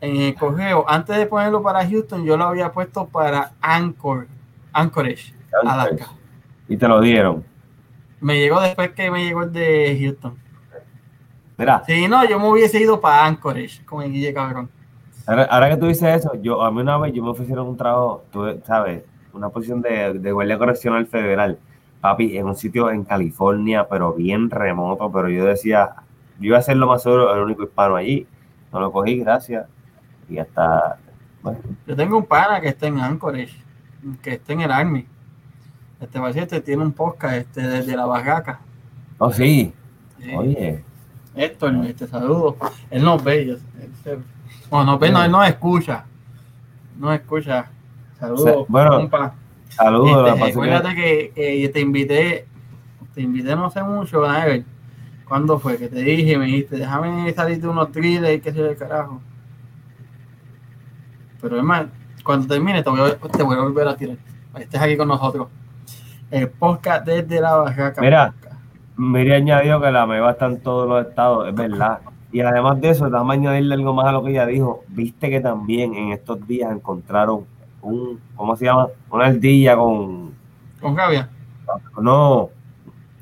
en 0.00 0.16
el 0.16 0.34
correo, 0.34 0.84
antes 0.88 1.16
de 1.16 1.26
ponerlo 1.26 1.62
para 1.62 1.86
Houston, 1.88 2.24
yo 2.24 2.36
lo 2.36 2.44
había 2.44 2.72
puesto 2.72 3.06
para 3.06 3.52
Anchor, 3.60 4.26
Anchorage, 4.72 5.34
Alaska. 5.64 6.08
y 6.68 6.76
te 6.76 6.88
lo 6.88 7.00
dieron. 7.00 7.44
Me 8.20 8.40
llegó 8.40 8.60
después 8.60 8.90
que 8.90 9.10
me 9.10 9.24
llegó 9.24 9.44
el 9.44 9.52
de 9.52 9.96
Houston. 10.00 10.36
Mira, 11.58 11.82
Si 11.84 12.06
no, 12.08 12.24
yo 12.28 12.38
me 12.38 12.48
hubiese 12.48 12.80
ido 12.80 13.00
para 13.00 13.26
Anchorage 13.26 13.84
con 13.84 14.02
el 14.02 14.12
Guille 14.12 14.32
Cabrón. 14.32 14.70
ahora, 15.26 15.44
ahora 15.44 15.70
que 15.70 15.76
tú 15.76 15.86
dices 15.86 16.16
eso, 16.20 16.32
yo 16.40 16.62
a 16.62 16.70
mí 16.70 16.80
una 16.80 16.96
vez 16.98 17.12
yo 17.12 17.22
me 17.22 17.30
ofrecieron 17.30 17.66
un 17.68 17.76
trabajo, 17.76 18.24
tú 18.32 18.46
sabes, 18.64 19.02
una 19.32 19.48
posición 19.50 19.82
de, 19.82 20.14
de 20.14 20.32
guardia 20.32 20.56
correccional 20.56 21.06
federal, 21.06 21.58
papi, 22.00 22.38
en 22.38 22.46
un 22.46 22.54
sitio 22.56 22.90
en 22.90 23.04
California, 23.04 23.86
pero 23.88 24.12
bien 24.14 24.50
remoto, 24.50 25.10
pero 25.10 25.28
yo 25.28 25.44
decía, 25.44 25.90
yo 26.38 26.46
iba 26.46 26.58
a 26.58 26.62
ser 26.62 26.76
lo 26.76 26.86
más 26.86 27.02
seguro 27.02 27.34
el 27.34 27.42
único 27.42 27.64
hispano 27.64 27.96
allí. 27.96 28.26
No 28.72 28.80
lo 28.80 28.92
cogí, 28.92 29.18
gracias. 29.18 29.66
Y 30.28 30.38
hasta, 30.38 30.98
bueno, 31.42 31.58
Yo 31.86 31.96
tengo 31.96 32.18
un 32.18 32.26
pana 32.26 32.60
que 32.60 32.68
está 32.68 32.86
en 32.86 32.98
Anchorage, 33.00 33.56
que 34.22 34.34
está 34.34 34.52
en 34.52 34.60
el 34.60 34.70
Army. 34.70 35.06
Este 36.00 36.20
paciente 36.20 36.60
tiene 36.60 36.82
un 36.84 36.92
podcast 36.92 37.34
este, 37.34 37.62
desde 37.62 37.96
la 37.96 38.06
barraca. 38.06 38.60
oh 39.18 39.32
sí, 39.32 39.72
Sí. 40.20 40.34
oye, 40.34 40.84
Héctor, 41.38 41.74
este 41.86 42.06
saludo. 42.06 42.56
Él 42.90 43.02
nos 43.04 43.22
ve. 43.22 43.46
yo- 43.46 43.54
él 43.54 43.90
se- 44.02 44.18
no, 44.70 44.84
nos 44.84 44.98
ve, 45.00 45.10
no, 45.10 45.22
él 45.24 45.30
nos 45.30 45.46
escucha. 45.48 46.04
No 46.98 47.12
escucha. 47.12 47.70
Saludos. 48.18 48.66
Bueno, 48.68 48.90
compa. 48.96 49.34
saludos. 49.70 50.28
Este, 50.28 50.38
que- 50.44 50.50
acuérdate 50.50 50.94
que, 50.94 51.32
que 51.34 51.68
te 51.72 51.80
invité, 51.80 52.46
te 53.14 53.20
invité 53.22 53.54
no 53.54 53.66
hace 53.66 53.82
mucho, 53.82 54.24
a 54.24 54.44
ver, 54.44 54.64
¿cuándo 55.28 55.58
fue? 55.58 55.76
Que 55.78 55.88
te 55.88 56.00
dije, 56.00 56.36
me 56.36 56.46
dijiste, 56.46 56.76
déjame 56.76 57.32
salir 57.32 57.60
de 57.60 57.68
unos 57.68 57.92
thrillers 57.92 58.36
y 58.36 58.40
qué 58.40 58.52
sé 58.52 58.58
yo, 58.58 58.76
carajo. 58.76 59.20
Pero 61.40 61.56
es 61.58 61.62
más, 61.62 61.86
cuando 62.24 62.48
termine 62.48 62.82
te 62.82 62.90
voy, 62.90 63.00
a, 63.00 63.14
te 63.16 63.42
voy 63.42 63.56
a 63.56 63.60
volver 63.60 63.86
a 63.86 63.96
tirar. 63.96 64.16
Estés 64.58 64.80
aquí 64.80 64.96
con 64.96 65.06
nosotros. 65.08 65.46
El 66.30 66.48
podcast 66.50 67.06
desde 67.06 67.40
la 67.40 67.54
barraca. 67.54 68.00
Mira. 68.00 68.32
Podcast. 68.32 68.47
Miri 68.98 69.32
añadió 69.32 69.80
que 69.80 69.92
la 69.92 70.06
meba 70.06 70.32
está 70.32 70.46
en 70.46 70.60
todos 70.60 70.88
los 70.88 71.06
estados, 71.06 71.48
es 71.48 71.54
verdad. 71.54 72.00
Y 72.32 72.40
además 72.40 72.80
de 72.80 72.90
eso, 72.90 73.08
déjame 73.08 73.34
añadirle 73.34 73.74
algo 73.74 73.94
más 73.94 74.06
a 74.06 74.12
lo 74.12 74.24
que 74.24 74.30
ella 74.32 74.44
dijo. 74.44 74.82
Viste 74.88 75.30
que 75.30 75.40
también 75.40 75.94
en 75.94 76.12
estos 76.12 76.44
días 76.48 76.72
encontraron 76.72 77.46
un, 77.80 78.20
¿cómo 78.34 78.56
se 78.56 78.64
llama? 78.64 78.88
Una 79.10 79.26
ardilla 79.26 79.76
con, 79.76 80.32
Con 80.80 80.96
Gavia. 80.96 81.30
no, 82.02 82.50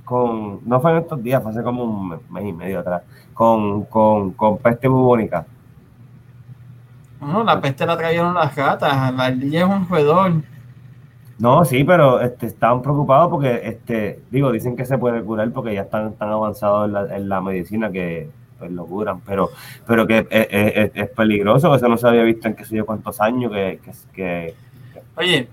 con, 0.05 0.61
no 0.67 0.81
fue 0.81 0.93
en 0.93 0.97
estos 0.97 1.23
días, 1.23 1.43
fue 1.43 1.53
hace 1.53 1.63
como 1.63 1.85
un 1.85 2.09
mes, 2.09 2.31
mes 2.31 2.45
y 2.47 2.53
medio 2.55 2.81
atrás, 2.81 3.03
con, 3.35 3.85
con, 3.85 4.33
con 4.33 4.57
peste 4.57 4.89
bubónica. 4.89 5.45
No, 7.21 7.45
la 7.45 7.61
peste 7.61 7.85
la 7.85 7.99
trajeron 7.99 8.33
las 8.33 8.57
gatas. 8.57 9.13
La 9.13 9.25
ardilla 9.27 9.61
es 9.61 9.67
un 9.67 9.87
roedor. 9.87 10.33
No, 11.39 11.65
sí, 11.67 11.85
pero 11.85 12.21
este, 12.21 12.47
estaban 12.47 12.81
preocupados 12.81 13.29
porque, 13.31 13.61
este, 13.65 14.21
digo, 14.31 14.51
dicen 14.53 14.75
que 14.77 14.87
se 14.87 14.97
puede 14.97 15.23
curar 15.23 15.51
porque 15.51 15.75
ya 15.75 15.83
están 15.83 16.15
tan 16.15 16.31
avanzados 16.31 16.87
en 16.87 16.93
la, 16.95 17.17
en 17.17 17.29
la 17.29 17.41
medicina 17.43 17.91
que 17.93 18.29
pues, 18.59 18.71
lo 18.73 18.87
curan, 18.87 19.21
pero, 19.21 19.51
pero 19.87 20.07
que 20.07 20.27
es, 20.31 20.49
es- 20.51 20.91
es- 20.95 21.11
peligroso, 21.11 21.71
que 21.71 21.77
eso 21.77 21.89
no 21.89 21.99
se 21.99 22.09
había 22.09 22.23
visto 22.23 22.49
en 22.49 22.55
qué 22.55 22.65
sé 22.65 22.77
yo 22.77 22.87
cuántos 22.87 23.21
años, 23.21 23.53
que, 23.53 23.81
que, 23.85 23.93
que, 24.15 24.55
Oye, 25.17 25.49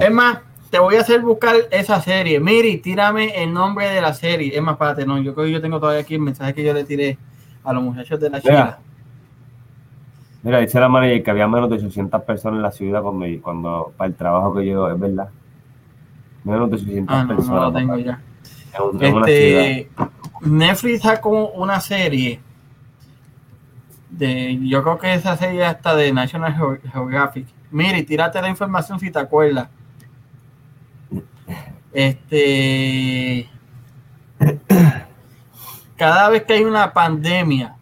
es 0.00 0.10
más, 0.10 0.38
te 0.70 0.78
voy 0.78 0.96
a 0.96 1.00
hacer 1.00 1.20
buscar 1.20 1.54
esa 1.70 2.00
serie. 2.00 2.40
Miri, 2.40 2.78
tírame 2.78 3.42
el 3.42 3.52
nombre 3.52 3.88
de 3.88 4.00
la 4.00 4.12
serie. 4.14 4.56
Es 4.56 4.62
más, 4.62 4.76
párate, 4.76 5.06
no, 5.06 5.18
yo 5.18 5.34
creo 5.34 5.46
que 5.46 5.52
yo 5.52 5.60
tengo 5.60 5.78
todavía 5.78 6.00
aquí 6.02 6.14
el 6.14 6.20
mensaje 6.20 6.54
que 6.54 6.64
yo 6.64 6.72
le 6.72 6.84
tiré 6.84 7.18
a 7.62 7.72
los 7.72 7.82
muchachos 7.82 8.18
de 8.20 8.30
la 8.30 8.40
Mira. 8.42 8.78
Mira, 10.46 10.60
dice 10.60 10.78
la 10.78 10.88
manager 10.88 11.24
que 11.24 11.30
había 11.32 11.48
menos 11.48 11.68
de 11.68 11.74
800 11.74 12.22
personas 12.22 12.58
en 12.58 12.62
la 12.62 12.70
ciudad 12.70 13.02
cuando, 13.02 13.26
cuando 13.42 13.92
para 13.96 14.06
el 14.08 14.14
trabajo 14.14 14.54
que 14.54 14.64
yo, 14.64 14.88
es 14.88 14.98
verdad. 15.00 15.28
Menos 16.44 16.70
de 16.70 16.76
800 16.76 17.12
Ah, 17.16 17.22
no, 17.24 17.28
no 17.30 17.36
personas 17.36 17.62
lo 17.62 17.72
tengo 17.72 17.96
ya. 17.98 18.20
en, 18.78 19.02
en. 19.04 19.16
Este, 19.18 19.90
Netflix 20.42 21.02
sacó 21.02 21.48
una 21.48 21.80
serie 21.80 22.38
de, 24.10 24.58
yo 24.68 24.84
creo 24.84 24.98
que 24.98 25.14
esa 25.14 25.36
serie 25.36 25.64
hasta 25.64 25.96
de 25.96 26.12
National 26.12 26.54
Geo- 26.54 26.78
Geographic. 26.92 27.48
Miri, 27.72 28.04
tírate 28.04 28.40
la 28.40 28.48
información 28.48 29.00
si 29.00 29.10
te 29.10 29.18
acuerdas. 29.18 29.68
Este, 31.92 33.48
cada 35.96 36.28
vez 36.28 36.44
que 36.44 36.52
hay 36.54 36.64
una 36.64 36.92
pandemia 36.92 37.74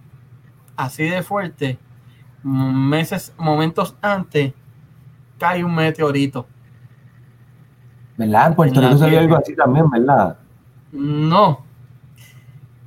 así 0.76 1.04
de 1.04 1.22
fuerte, 1.22 1.78
meses, 2.44 3.32
momentos 3.38 3.96
antes, 4.02 4.52
cae 5.38 5.64
un 5.64 5.74
meteorito. 5.74 6.46
¿Verdad? 8.16 8.48
En 8.48 8.54
Puerto 8.54 8.80
Rico 8.80 8.98
se 8.98 9.10
vio 9.10 9.18
algo 9.18 9.36
así 9.36 9.56
también, 9.56 9.90
¿verdad? 9.90 10.36
No. 10.92 11.64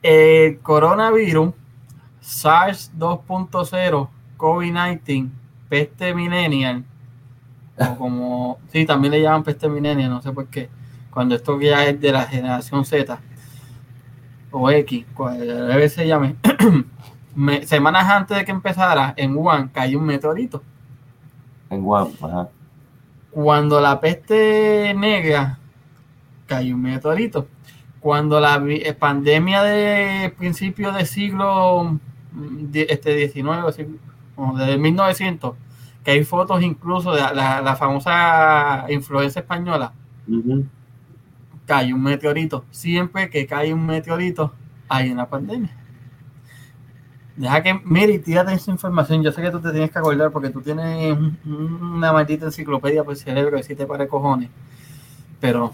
El 0.02 0.60
coronavirus, 0.60 1.54
SARS 2.22 2.94
2.0, 2.98 4.10
COVID-19, 4.38 5.30
peste 5.68 6.14
millennial, 6.14 6.86
o 7.78 7.96
como, 7.98 8.60
sí, 8.72 8.86
también 8.86 9.12
le 9.12 9.22
llaman 9.22 9.44
peste 9.44 9.68
millennial, 9.68 10.10
no 10.10 10.22
sé 10.22 10.32
por 10.32 10.48
qué, 10.48 10.70
cuando 11.10 11.36
esto 11.36 11.60
ya 11.60 11.86
es 11.86 12.00
de 12.00 12.12
la 12.12 12.26
generación 12.26 12.86
Z 12.86 13.20
o 14.52 14.70
X, 14.70 15.06
cual 15.14 15.40
debe 15.40 15.90
se 15.90 16.08
llame, 16.08 16.36
me- 17.38 17.66
semanas 17.66 18.06
antes 18.10 18.36
de 18.36 18.44
que 18.46 18.52
empezara, 18.52 19.14
en 19.16 19.36
Wuhan 19.36 19.70
cayó 19.70 20.00
un 20.00 20.06
meteorito. 20.06 20.64
En 21.70 21.84
Guam, 21.84 22.10
ajá. 22.22 22.50
Cuando 23.32 23.80
la 23.80 24.00
peste 24.02 24.94
negra 24.98 25.60
cayó 26.48 26.76
un 26.76 26.82
meteorito. 26.82 27.48
Cuando 28.00 28.40
la 28.40 28.56
eh, 28.68 28.94
pandemia 28.94 29.62
de 29.64 30.34
principios 30.38 30.96
del 30.96 31.06
siglo 31.06 32.00
mm, 32.32 32.66
este, 32.74 33.14
19, 33.16 33.70
así, 33.70 33.86
como 34.36 34.58
de 34.58 34.78
1900, 34.78 35.56
que 36.04 36.12
hay 36.12 36.24
fotos 36.24 36.64
incluso 36.64 37.12
de 37.12 37.22
la, 37.22 37.62
la 37.62 37.76
famosa 37.76 38.86
influencia 38.90 39.42
española, 39.42 39.94
cayó 41.66 41.96
un 41.96 42.02
meteorito. 42.04 42.66
Siempre 42.72 43.30
que 43.30 43.46
cae 43.46 43.74
un 43.74 43.86
meteorito, 43.86 44.54
hay 44.90 45.12
una 45.12 45.28
pandemia. 45.28 45.76
Deja 47.38 47.62
que, 47.64 47.74
Miri, 47.86 48.20
tírate 48.20 48.52
esa 48.54 48.72
información. 48.72 49.22
Yo 49.24 49.32
sé 49.32 49.42
que 49.42 49.52
tú 49.52 49.60
te 49.62 49.72
tienes 49.72 49.92
que 49.92 50.00
acordar 50.00 50.32
porque 50.32 50.50
tú 50.50 50.60
tienes 50.62 51.14
un- 51.16 51.38
una 51.96 52.12
maldita 52.12 52.46
enciclopedia 52.46 53.04
por 53.04 53.14
el 53.14 53.20
cerebro 53.20 53.56
que 53.58 53.64
sí 53.64 53.76
te 53.76 53.86
pare 53.86 54.08
cojones. 54.08 54.50
Pero 55.40 55.72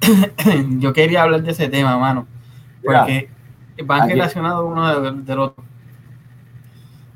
yo 0.78 0.92
quería 0.92 1.22
hablar 1.22 1.42
de 1.42 1.52
ese 1.52 1.68
tema, 1.68 1.96
mano. 1.98 2.26
Porque 2.84 3.30
van 3.84 4.02
aquí- 4.02 4.12
relacionados 4.12 4.64
uno 4.66 5.00
del, 5.00 5.24
del 5.24 5.38
otro. 5.38 5.62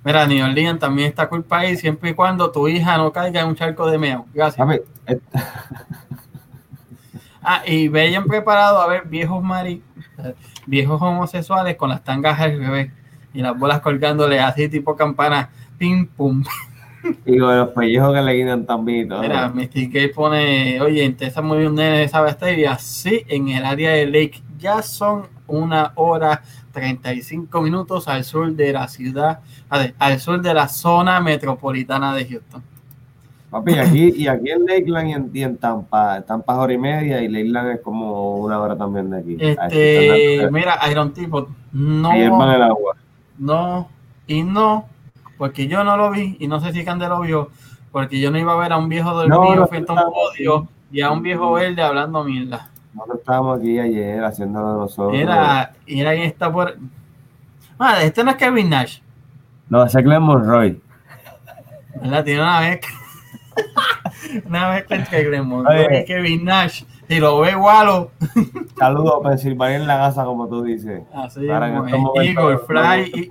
Mira, 0.05 0.27
New 0.27 0.45
Orleans 0.45 0.79
también 0.79 1.09
está 1.09 1.29
culpa 1.29 1.61
ahí 1.61 1.77
siempre 1.77 2.11
y 2.11 2.15
cuando 2.15 2.51
tu 2.53 2.69
hija 2.69 2.99
no 2.99 3.11
caiga 3.11 3.41
en 3.41 3.49
un 3.49 3.55
charco 3.57 3.87
de 3.91 3.99
meo. 3.99 4.27
Gracias. 4.35 4.69
Eh, 5.07 5.21
Ah, 7.47 7.63
y 7.67 7.89
vayan 7.89 8.25
preparados 8.25 8.83
a 8.83 8.87
ver 8.87 9.03
viejos 9.07 9.43
mari, 9.43 9.83
viejos 10.67 11.01
homosexuales 11.01 11.77
con 11.77 11.91
las 11.91 12.03
tangas 12.05 12.41
al 12.41 12.59
revés 12.59 12.91
y 13.33 13.43
las 13.43 13.59
bolas 13.59 13.81
colgándole 13.81 14.41
así 14.41 14.69
tipo 14.69 14.97
campana, 14.97 15.51
pim 15.79 16.07
pum. 16.07 16.45
Y 17.27 17.39
con 17.39 17.59
los 17.59 17.69
pellejos 17.71 18.15
que 18.15 18.23
le 18.23 18.33
guinan 18.33 18.65
también. 18.65 19.09
todo. 19.09 19.21
Mira, 19.21 19.49
Mystic 19.49 19.93
Gay 19.93 20.09
pone, 20.09 20.81
oye, 20.81 21.05
en 21.05 21.17
Texas 21.17 21.45
murió 21.45 21.69
un 21.69 21.75
nene 21.75 21.99
de 21.99 22.05
esa 22.05 22.23
bacteria, 22.23 22.79
sí, 22.79 23.25
en 23.29 23.49
el 23.49 23.65
área 23.65 23.91
de 23.91 24.07
Lake 24.07 24.43
ya 24.57 24.81
son 24.81 25.27
una 25.47 25.93
hora 25.97 26.43
35 26.73 27.61
minutos 27.61 28.09
al 28.09 28.25
sur 28.25 28.53
de 28.53 28.73
la 28.73 28.89
ciudad, 28.89 29.41
al 29.69 30.21
sur 30.21 30.41
de 30.41 30.55
la 30.55 30.69
zona 30.69 31.21
metropolitana 31.21 32.15
de 32.15 32.27
Houston. 32.27 32.63
Papi, 33.55 33.79
aquí, 33.79 34.13
y 34.17 34.27
aquí 34.27 34.51
en 34.51 34.67
Lakeland 34.67 35.09
y 35.09 35.13
en, 35.13 35.31
y 35.33 35.43
en 35.45 35.57
Tampa, 35.59 36.21
Tampa 36.23 36.55
es 36.55 36.59
hora 36.59 36.73
y 36.73 36.79
media 36.79 37.23
y 37.23 37.29
Lakeland 37.29 37.71
es 37.71 37.81
como 37.83 38.39
una 38.39 38.59
hora 38.59 38.77
también 38.77 39.11
de 39.11 39.19
aquí. 39.21 39.37
Este, 39.39 40.49
mira, 40.51 40.77
Iron 40.91 41.13
Tipo, 41.13 41.47
no, 41.73 42.11
Ahí 42.11 42.23
el 42.23 42.33
agua. 42.33 42.97
no 43.39 43.89
y 44.27 44.43
no, 44.43 44.87
porque 45.39 45.69
yo 45.69 45.85
no 45.85 45.97
lo 45.97 46.11
vi 46.11 46.37
y 46.41 46.49
no 46.49 46.59
sé 46.59 46.73
si 46.73 46.85
Cande 46.85 47.07
lo 47.07 47.21
vio, 47.21 47.51
porque 47.93 48.19
yo 48.19 48.33
no 48.33 48.39
iba 48.41 48.55
a 48.55 48.57
ver 48.57 48.73
a 48.73 48.77
un 48.77 48.89
viejo 48.89 49.15
dormido 49.15 49.55
no, 49.55 49.67
frente 49.69 49.93
a 49.93 49.95
un 49.95 50.13
podio 50.13 50.67
y 50.91 51.01
a 51.01 51.13
un 51.13 51.23
viejo 51.23 51.53
verde 51.53 51.81
hablando 51.81 52.25
mierda. 52.25 52.71
Nosotros 52.93 53.21
estábamos 53.21 53.61
aquí 53.61 53.79
ayer 53.79 54.25
haciéndolo 54.25 54.79
nosotros. 54.79 55.13
Mira, 55.13 55.73
mira 55.87 56.13
quién 56.13 56.25
está 56.25 56.53
por. 56.53 56.77
Ah, 57.79 58.03
este 58.03 58.25
no 58.25 58.33
es 58.33 58.37
Kevin 58.37 58.69
Nash, 58.69 58.99
No, 59.69 59.85
ese 59.85 60.01
es 60.01 60.05
Glenn 60.05 60.23
Monroy. 60.25 60.81
¿verdad? 62.01 62.25
Tiene 62.25 62.41
una 62.41 62.59
vez. 62.59 62.81
Una 64.47 64.71
vez 64.71 64.85
que 64.87 64.95
entre 64.95 65.23
Oye. 65.69 66.01
y 66.01 66.05
Kevin 66.05 66.45
Nash. 66.45 66.85
Si 67.09 67.21
lo 67.21 67.41
ve 67.41 67.51
igualo. 67.53 68.11
Saludos, 68.79 69.21
Pensilvania 69.23 69.77
en 69.77 69.87
la 69.87 69.99
casa, 69.99 70.25
como 70.25 70.49
tú 70.49 70.63
dices. 70.63 71.03
Así 71.15 71.47
estos 71.47 72.17
es. 72.17 72.29
Eagle, 72.37 72.59
Fly. 72.59 73.13
y- 73.15 73.29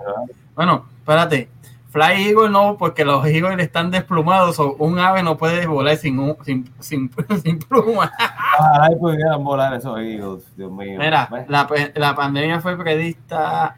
Bueno, 0.55 0.85
espérate. 0.99 1.49
Fly 1.89 2.27
Eagle 2.29 2.49
no, 2.49 2.75
porque 2.77 3.03
los 3.05 3.25
Eagles 3.25 3.59
están 3.59 3.89
desplumados. 3.91 4.59
O 4.59 4.73
un 4.79 4.99
ave 4.99 5.21
no 5.23 5.37
puede 5.37 5.65
volar 5.67 5.95
sin, 5.97 6.19
un- 6.19 6.37
sin, 6.43 6.69
sin, 6.79 7.09
sin 7.43 7.59
pluma. 7.59 8.11
Ojalá 8.59 8.91
y 8.91 8.95
pudieran 8.95 9.43
volar 9.43 9.73
esos 9.73 9.97
Eagles, 9.99 10.43
Dios 10.55 10.71
mío. 10.71 10.99
Mira, 10.99 11.27
la, 11.47 11.67
la 11.95 12.15
pandemia 12.15 12.59
fue 12.61 12.77
predicta 12.77 13.77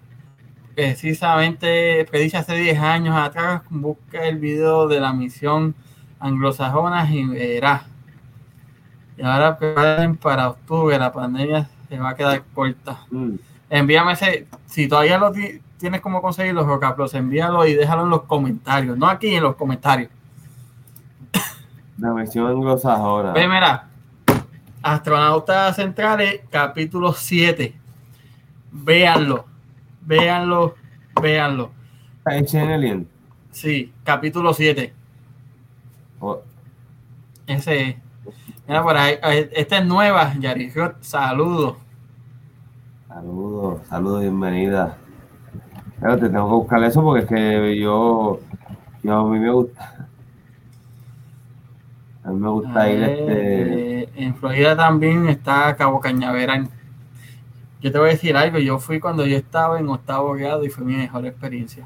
precisamente, 0.75 2.05
predicha 2.11 2.39
hace 2.39 2.55
10 2.55 2.79
años 2.79 3.15
atrás. 3.17 3.61
Busca 3.69 4.25
el 4.25 4.37
video 4.39 4.87
de 4.89 4.99
la 4.99 5.13
misión 5.13 5.73
anglosajona 6.25 7.09
y 7.11 7.25
verás. 7.25 7.83
Y 9.17 9.21
ahora 9.23 9.57
preparen 9.57 10.17
para 10.17 10.49
octubre, 10.49 10.97
la 10.99 11.11
pandemia 11.11 11.69
se 11.87 11.97
va 11.97 12.09
a 12.09 12.15
quedar 12.15 12.43
corta. 12.53 12.99
Mm. 13.11 13.35
Envíame 13.69 14.11
ese, 14.13 14.47
si 14.65 14.87
todavía 14.87 15.17
lo 15.17 15.31
ti- 15.31 15.61
tienes 15.77 16.01
como 16.01 16.21
conseguirlo, 16.21 16.65
Rocaplos, 16.65 17.13
envíalo 17.13 17.65
y 17.65 17.73
déjalo 17.73 18.03
en 18.03 18.09
los 18.09 18.23
comentarios, 18.23 18.97
no 18.97 19.07
aquí 19.07 19.33
en 19.35 19.43
los 19.43 19.55
comentarios. 19.55 20.09
La 21.97 22.11
misión 22.13 22.47
anglosajona. 22.47 23.31
Ve, 23.31 23.47
mira, 23.47 23.87
Astronautas 24.81 25.75
Centrales, 25.77 26.41
capítulo 26.49 27.13
7. 27.13 27.73
Véanlo, 28.71 29.45
véanlo, 30.01 30.75
véanlo. 31.21 31.71
Ancient 32.25 32.69
Alien. 32.69 33.07
Sí, 33.51 33.93
capítulo 34.03 34.53
7. 34.53 34.93
Oh, 36.19 36.41
Ese 37.47 37.89
es. 37.89 37.95
Mira, 38.67 38.81
por 38.81 38.97
ahí, 38.97 39.17
esta 39.51 39.77
es 39.77 39.85
nueva, 39.85 40.33
Yarisrot, 40.39 41.03
saludos. 41.03 41.77
Saludos, 43.07 43.81
saludos, 43.87 44.21
bienvenida. 44.21 44.97
Pero 45.99 46.17
te 46.17 46.29
tengo 46.29 46.47
que 46.47 46.55
buscar 46.55 46.83
eso 46.83 47.01
porque 47.03 47.23
es 47.23 47.29
que 47.29 47.79
yo, 47.79 48.39
yo 49.03 49.15
a 49.15 49.29
mí 49.29 49.39
me 49.39 49.51
gusta. 49.51 50.07
A 52.23 52.29
mí 52.31 52.39
me 52.39 52.49
gusta 52.49 52.89
ir 52.89 53.03
este. 53.03 54.01
Eh, 54.01 54.09
en 54.15 54.35
Florida 54.35 54.75
también 54.75 55.27
está 55.29 55.75
Cabo 55.75 55.99
Cañaveral. 55.99 56.67
Yo 57.81 57.91
te 57.91 57.99
voy 57.99 58.09
a 58.09 58.11
decir 58.13 58.35
algo, 58.35 58.57
yo 58.57 58.79
fui 58.79 58.99
cuando 58.99 59.27
yo 59.27 59.37
estaba 59.37 59.79
en 59.79 59.87
octavo 59.87 60.33
grado 60.33 60.65
y 60.65 60.69
fue 60.69 60.83
mi 60.83 60.95
mejor 60.95 61.25
experiencia. 61.27 61.85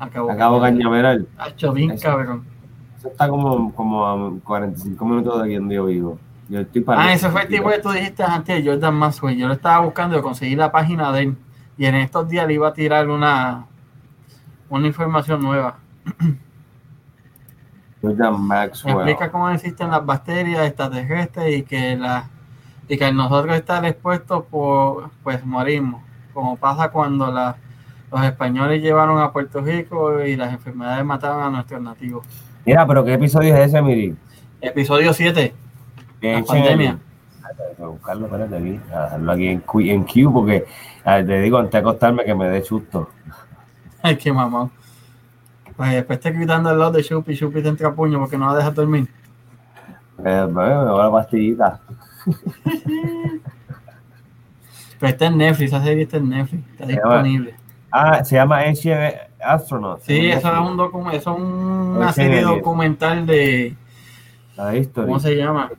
A 0.00 0.10
Cabo, 0.10 0.32
A 0.32 0.36
Cabo 0.36 0.60
Cañaveral. 0.60 1.28
Hacho, 1.38 1.72
bien 1.72 1.96
cabrón. 1.96 2.44
Eso 3.02 3.08
está 3.08 3.28
como, 3.28 3.74
como 3.74 4.06
a 4.06 4.32
45 4.44 5.04
minutos 5.04 5.38
de 5.38 5.44
aquí 5.48 5.54
donde 5.56 5.74
yo 5.74 5.86
vivo. 5.86 6.18
Yo 6.48 6.60
estoy 6.60 6.82
para 6.82 7.02
Ah, 7.02 7.12
ese 7.12 7.28
fue 7.30 7.42
el 7.42 7.48
tipo 7.48 7.68
que 7.68 7.80
tú 7.80 7.90
dijiste 7.90 8.22
antes, 8.22 8.64
Jordan 8.64 8.94
Maxwell. 8.94 9.36
Yo 9.36 9.48
lo 9.48 9.54
estaba 9.54 9.84
buscando 9.84 10.16
y 10.16 10.22
conseguí 10.22 10.54
la 10.54 10.70
página 10.70 11.10
de 11.10 11.22
él. 11.22 11.36
Y 11.76 11.86
en 11.86 11.96
estos 11.96 12.28
días 12.28 12.46
le 12.46 12.54
iba 12.54 12.68
a 12.68 12.72
tirar 12.72 13.08
una, 13.08 13.66
una 14.68 14.86
información 14.86 15.42
nueva. 15.42 15.78
Jordan 18.00 18.40
Maxwell. 18.40 18.94
explica 18.94 19.32
cómo 19.32 19.50
existen 19.50 19.90
las 19.90 20.06
bacterias 20.06 20.64
extraterrestres 20.64 21.56
y 21.58 21.62
que 21.64 21.96
la 21.96 22.28
y 22.88 22.98
que 22.98 23.12
nosotros 23.12 23.56
estar 23.56 23.84
expuestos 23.84 24.44
por 24.44 25.10
pues 25.24 25.44
morimos 25.44 26.02
como 26.34 26.56
pasa 26.56 26.90
cuando 26.90 27.30
la- 27.32 27.56
los 28.12 28.22
españoles 28.24 28.80
llevaron 28.82 29.18
a 29.18 29.32
Puerto 29.32 29.60
Rico 29.60 30.22
y 30.22 30.36
las 30.36 30.52
enfermedades 30.52 31.04
mataron 31.04 31.42
a 31.42 31.50
nuestros 31.50 31.80
nativos 31.80 32.26
Mira, 32.64 32.86
pero 32.86 33.04
¿qué 33.04 33.14
episodio 33.14 33.56
es 33.56 33.68
ese, 33.68 33.82
Miri? 33.82 34.14
episodio 34.60 35.12
7 35.12 35.52
De 36.20 36.32
La 36.32 36.44
pandemia. 36.44 36.72
Alien. 36.72 37.00
Ah, 37.42 37.86
buscarlo, 37.86 38.26
espérate 38.26 38.56
aquí, 38.56 38.80
a 38.92 39.02
dejarlo 39.02 39.32
aquí 39.32 39.48
en, 39.48 39.60
Q, 39.60 39.80
en 39.80 40.04
Q 40.04 40.32
porque 40.32 40.64
te 41.04 41.40
digo 41.40 41.58
antes 41.58 41.72
de 41.72 41.78
acostarme 41.78 42.24
que 42.24 42.34
me 42.34 42.48
dé 42.48 42.62
susto. 42.62 43.10
ay 44.02 44.16
qué 44.16 44.32
mamón 44.32 44.70
pues 45.76 45.92
después 45.92 46.20
te 46.20 46.30
gritando 46.30 46.68
al 46.68 46.78
lado 46.78 46.92
de 46.92 47.02
Chupi 47.02 47.36
Chupi 47.36 47.62
te 47.62 47.68
entra 47.68 47.88
a 47.88 47.94
puño 47.94 48.20
porque 48.20 48.38
no 48.38 48.46
la 48.46 48.54
dejas 48.56 48.74
dormir 48.74 49.08
Eh, 50.24 50.46
me 50.46 50.62
me 50.62 50.90
voy 50.90 51.00
a 51.00 51.04
la 51.04 51.10
pastillita. 51.10 51.80
pero 55.00 55.10
está 55.10 55.26
en 55.26 55.38
Netflix 55.38 55.72
esa 55.72 55.82
serie 55.82 56.04
está 56.04 56.18
en 56.18 56.28
Netflix 56.28 56.62
está 56.70 56.86
disponible 56.86 57.54
Ah, 57.92 58.24
se 58.24 58.36
llama 58.36 58.60
Ancient 58.60 59.14
Astronaut. 59.44 60.00
sí 60.00 60.30
eso 60.30 60.50
es 60.52 60.58
un 60.60 60.76
docu- 60.78 61.12
eso 61.12 61.34
es 61.36 61.42
una 61.42 62.12
serie 62.12 62.38
Alien. 62.38 62.56
documental 62.58 63.26
de 63.26 63.76
La 64.56 64.66
de 64.68 64.78
History. 64.78 65.06
¿Cómo 65.06 65.20
se 65.20 65.36
llama? 65.36 65.70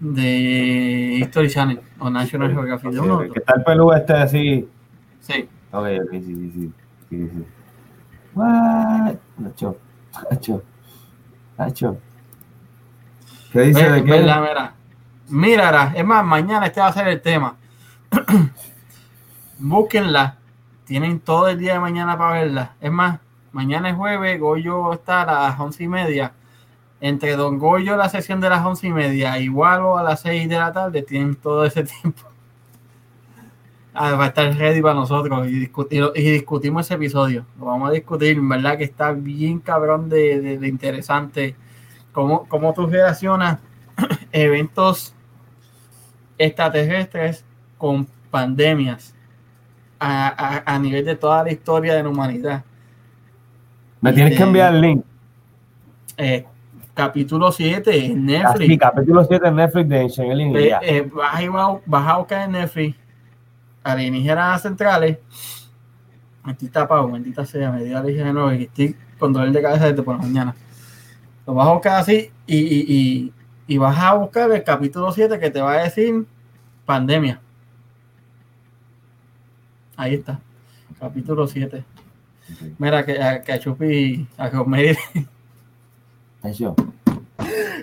De 0.00 1.18
History 1.20 1.48
Channel 1.50 1.80
o 1.98 2.08
National 2.10 2.52
Geographic. 2.52 2.92
Sí, 2.92 2.98
que 3.32 3.38
está 3.40 3.54
el 3.56 3.64
pelú 3.64 3.92
este 3.92 4.12
así. 4.12 4.68
Sí. 5.20 5.48
Ok, 5.72 5.86
ok, 6.04 6.10
sí, 6.12 6.22
sí, 6.22 6.50
sí. 6.54 6.72
sí, 7.10 7.28
sí. 7.28 7.46
What? 8.34 9.14
Nacho, 9.38 9.76
Nacho, 10.30 10.62
Nacho. 11.58 11.98
¿Qué 13.52 13.60
dice 13.62 13.90
de 13.90 14.04
qué? 14.04 14.10
verdad, 14.10 14.40
mira. 14.42 14.74
Mírala. 15.30 15.92
Es 15.96 16.04
más, 16.04 16.24
mañana 16.24 16.66
este 16.66 16.80
va 16.80 16.86
a 16.88 16.92
ser 16.92 17.08
el 17.08 17.20
tema. 17.20 17.56
Búsquenla. 19.58 20.36
Tienen 20.88 21.20
todo 21.20 21.48
el 21.48 21.58
día 21.58 21.74
de 21.74 21.80
mañana 21.80 22.16
para 22.16 22.40
verla. 22.40 22.74
Es 22.80 22.90
más, 22.90 23.20
mañana 23.52 23.90
es 23.90 23.96
jueves. 23.96 24.40
Goyo 24.40 24.94
está 24.94 25.20
a 25.20 25.26
las 25.50 25.60
once 25.60 25.84
y 25.84 25.88
media. 25.88 26.32
Entre 27.02 27.36
Don 27.36 27.58
Goyo, 27.58 27.94
la 27.94 28.08
sesión 28.08 28.40
de 28.40 28.48
las 28.48 28.64
once 28.64 28.86
y 28.86 28.90
media, 28.90 29.38
igual 29.38 29.82
o 29.82 29.98
a 29.98 30.02
las 30.02 30.22
seis 30.22 30.48
de 30.48 30.56
la 30.56 30.72
tarde, 30.72 31.02
tienen 31.02 31.36
todo 31.36 31.66
ese 31.66 31.82
tiempo. 32.02 32.22
Ah, 33.92 34.14
va 34.14 34.24
a 34.24 34.26
estar 34.28 34.50
ready 34.56 34.80
para 34.80 34.94
nosotros 34.94 35.46
y, 35.46 35.58
discutir, 35.58 36.10
y 36.14 36.22
discutimos 36.22 36.86
ese 36.86 36.94
episodio. 36.94 37.44
Lo 37.58 37.66
vamos 37.66 37.90
a 37.90 37.92
discutir, 37.92 38.40
verdad 38.40 38.78
que 38.78 38.84
está 38.84 39.12
bien 39.12 39.58
cabrón 39.58 40.08
de 40.08 40.58
interesante. 40.62 41.54
Cómo, 42.12 42.48
cómo 42.48 42.72
tú 42.72 42.86
relacionas 42.86 43.58
eventos 44.32 45.14
extraterrestres 46.38 47.44
con 47.76 48.06
pandemias 48.30 49.14
a, 50.00 50.28
a- 50.66 50.74
a 50.74 50.78
nivel 50.78 51.04
de 51.04 51.16
toda 51.16 51.42
la 51.44 51.50
historia 51.52 51.94
de 51.94 52.02
la 52.02 52.08
humanidad. 52.08 52.64
Me 54.00 54.12
tienes 54.12 54.32
que 54.34 54.38
de- 54.40 54.44
enviar 54.44 54.74
el 54.74 54.80
link. 54.80 55.04
Eh, 56.16 56.44
capítulo 56.94 57.52
7 57.52 57.96
en 58.06 58.28
Así, 58.30 58.58
Netflix. 58.58 58.78
capítulo 58.80 59.24
7 59.24 59.48
en 59.48 59.54
Netflix 59.56 59.88
de 59.88 60.00
Ancient 60.00 60.56
Eh, 60.56 60.72
eh, 60.82 61.10
vas, 61.14 61.80
vas 61.86 62.08
a 62.08 62.16
buscar 62.18 62.44
en 62.46 62.52
Netflix 62.52 62.96
alienígenas 63.84 64.62
centrales. 64.62 65.18
Aquí 66.42 66.68
tapado, 66.68 67.10
bendita 67.10 67.44
sea, 67.44 67.70
me 67.70 67.84
dio 67.84 67.98
alienígenas 67.98 68.34
nuevos 68.34 68.54
y 68.54 68.62
estoy 68.64 68.96
con 69.18 69.32
dolor 69.32 69.50
de 69.52 69.62
cabeza 69.62 69.86
desde 69.88 70.02
por 70.02 70.16
la 70.16 70.22
mañana. 70.22 70.54
Lo 71.46 71.54
vas 71.54 71.68
a 71.68 71.72
buscar 71.72 72.00
así 72.00 72.30
y, 72.46 72.56
y, 72.56 72.84
y, 72.88 73.32
y 73.66 73.78
vas 73.78 73.98
a 73.98 74.14
buscar 74.14 74.50
el 74.50 74.62
capítulo 74.64 75.12
7 75.12 75.38
que 75.38 75.50
te 75.50 75.60
va 75.60 75.72
a 75.72 75.82
decir 75.82 76.24
pandemia. 76.84 77.40
Ahí 79.98 80.14
está, 80.14 80.38
capítulo 81.00 81.46
7. 81.48 81.82
Mira, 82.78 83.04
que, 83.04 83.20
a, 83.20 83.42
que 83.42 83.52
a 83.52 83.58
Chupi, 83.58 84.26
a 84.38 84.48
Rosemary, 84.48 84.96
Nacho. 86.42 86.74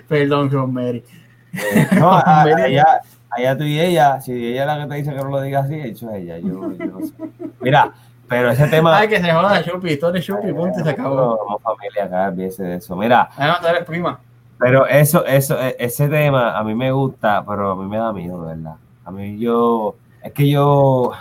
perdón, 0.08 0.50
Rosemary. 0.50 1.04
Eh, 1.52 1.86
no, 1.98 2.10
a- 2.14 2.42
allá, 2.42 3.00
allá 3.30 3.56
tú 3.58 3.64
y 3.64 3.78
ella, 3.78 4.18
si 4.20 4.32
ella 4.32 4.62
es 4.62 4.66
la 4.66 4.78
que 4.82 4.86
te 4.88 4.94
dice 4.96 5.10
que 5.10 5.16
no 5.22 5.28
lo 5.28 5.40
digas 5.42 5.66
así, 5.66 5.74
eso 5.74 6.10
es 6.10 6.22
ella. 6.22 6.38
Yo, 6.38 6.72
yo 6.72 6.86
no 6.86 7.00
sé. 7.06 7.12
Mira, 7.60 7.92
pero 8.28 8.50
ese 8.50 8.66
tema. 8.68 8.96
Ay, 8.98 9.08
que 9.08 9.20
se 9.20 9.30
joda 9.30 9.62
Chupi, 9.62 9.96
tú 9.98 10.06
eres 10.06 10.24
Chupi, 10.24 10.52
punto 10.54 10.80
y 10.80 10.82
se 10.82 10.90
acabó. 10.90 11.14
Nosotros 11.16 11.38
Somos 11.46 11.62
familia 11.62 12.04
acá, 12.04 12.28
olvídese 12.28 12.62
de 12.64 12.76
eso. 12.76 12.96
Mira, 12.96 13.28
Además, 13.36 13.60
tú 13.60 13.66
eres 13.68 13.84
prima. 13.84 14.18
pero 14.58 14.86
eso, 14.86 15.24
eso, 15.26 15.60
e- 15.60 15.76
ese 15.78 16.08
tema 16.08 16.56
a 16.58 16.64
mí 16.64 16.74
me 16.74 16.90
gusta, 16.90 17.44
pero 17.46 17.72
a 17.72 17.76
mí 17.76 17.84
me 17.84 17.98
da 17.98 18.10
miedo, 18.12 18.40
¿verdad? 18.44 18.76
A 19.04 19.10
mí 19.12 19.38
yo, 19.38 19.94
es 20.22 20.32
que 20.32 20.48
yo 20.48 21.12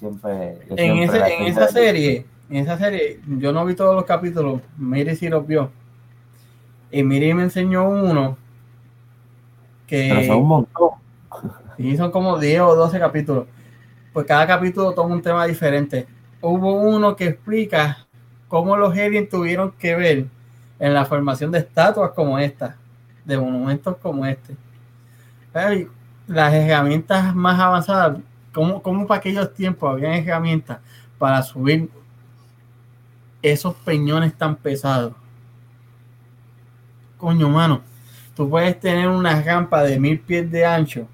siempre... 0.00 0.58
En, 0.76 0.76
siempre 0.78 1.04
ese- 1.04 1.34
en 1.36 1.42
esa 1.46 1.68
serie, 1.68 2.26
en 2.48 2.56
esa 2.56 2.78
serie, 2.78 3.20
yo 3.38 3.52
no 3.52 3.64
vi 3.64 3.74
todos 3.74 3.94
los 3.94 4.04
capítulos, 4.04 4.62
Miri 4.76 5.14
sí 5.16 5.28
los 5.28 5.46
vio. 5.46 5.70
Y 6.90 7.02
Miri 7.02 7.34
me 7.34 7.44
enseñó 7.44 7.88
uno 7.88 8.36
Pero 10.06 10.20
que 10.20 10.26
son 10.26 10.38
un 10.38 10.48
montón. 10.48 10.90
sí, 11.76 11.96
son 11.96 12.10
como 12.10 12.38
10 12.38 12.60
o 12.60 12.74
12 12.74 12.98
capítulos. 12.98 13.46
Pues 14.12 14.26
cada 14.26 14.46
capítulo 14.46 14.92
toma 14.94 15.14
un 15.14 15.22
tema 15.22 15.46
diferente. 15.46 16.08
Hubo 16.40 16.74
uno 16.74 17.16
que 17.16 17.26
explica 17.28 18.06
cómo 18.48 18.76
los 18.76 18.92
aliens 18.96 19.28
tuvieron 19.30 19.72
que 19.72 19.96
ver 19.96 20.26
en 20.78 20.94
la 20.94 21.06
formación 21.06 21.52
de 21.52 21.60
estatuas 21.60 22.12
como 22.12 22.38
esta, 22.38 22.76
de 23.24 23.38
monumentos 23.38 23.96
como 23.98 24.26
este. 24.26 24.56
Las 26.26 26.54
herramientas 26.54 27.34
más 27.34 27.58
avanzadas, 27.58 28.18
como, 28.52 28.82
como 28.82 29.06
para 29.06 29.18
aquellos 29.18 29.52
tiempos 29.54 29.92
habían 29.92 30.12
herramientas 30.14 30.78
para 31.18 31.42
subir 31.42 31.88
esos 33.42 33.74
peñones 33.76 34.34
tan 34.34 34.56
pesados. 34.56 35.14
Coño, 37.16 37.48
mano, 37.48 37.82
tú 38.34 38.48
puedes 38.48 38.78
tener 38.80 39.08
una 39.08 39.40
rampa 39.42 39.82
de 39.82 39.98
mil 39.98 40.18
pies 40.20 40.50
de 40.50 40.64
ancho 40.64 41.06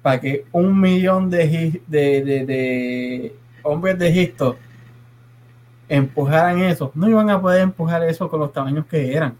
para 0.00 0.20
que 0.20 0.46
un 0.52 0.80
millón 0.80 1.30
de, 1.30 1.80
de, 1.86 2.24
de- 2.24 2.46
de 2.46 3.36
hombres 3.62 3.98
de 3.98 4.08
Egipto 4.08 4.56
empujaran 5.88 6.58
eso. 6.60 6.90
No 6.94 7.08
iban 7.08 7.30
a 7.30 7.40
poder 7.40 7.62
empujar 7.62 8.02
eso 8.04 8.28
con 8.28 8.40
los 8.40 8.52
tamaños 8.52 8.86
que 8.86 9.14
eran. 9.14 9.36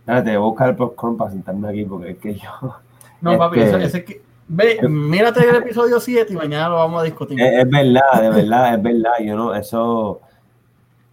Espérate, 0.00 0.36
voy 0.36 0.46
a 0.46 0.50
buscar 0.50 0.68
el 0.70 0.76
popcorn 0.76 1.16
para 1.16 1.30
sentarme 1.30 1.68
aquí 1.68 1.84
porque 1.84 2.10
es 2.10 2.18
que 2.18 2.34
yo... 2.34 2.76
No, 3.20 3.32
Es 3.32 3.38
papi, 3.38 3.56
que- 3.56 3.64
eso- 3.64 3.78
ese 3.78 4.04
que- 4.04 4.22
ve, 4.48 4.78
mírate 4.88 5.48
el 5.48 5.56
episodio 5.56 6.00
7 6.00 6.32
y 6.32 6.36
mañana 6.36 6.68
lo 6.68 6.76
vamos 6.76 7.00
a 7.00 7.04
discutir. 7.04 7.40
Es, 7.40 7.64
es 7.64 7.70
verdad, 7.70 8.20
de 8.20 8.30
verdad, 8.30 8.74
es 8.74 8.82
verdad. 8.82 9.12
Yo 9.22 9.36
no, 9.36 9.54
eso. 9.54 10.20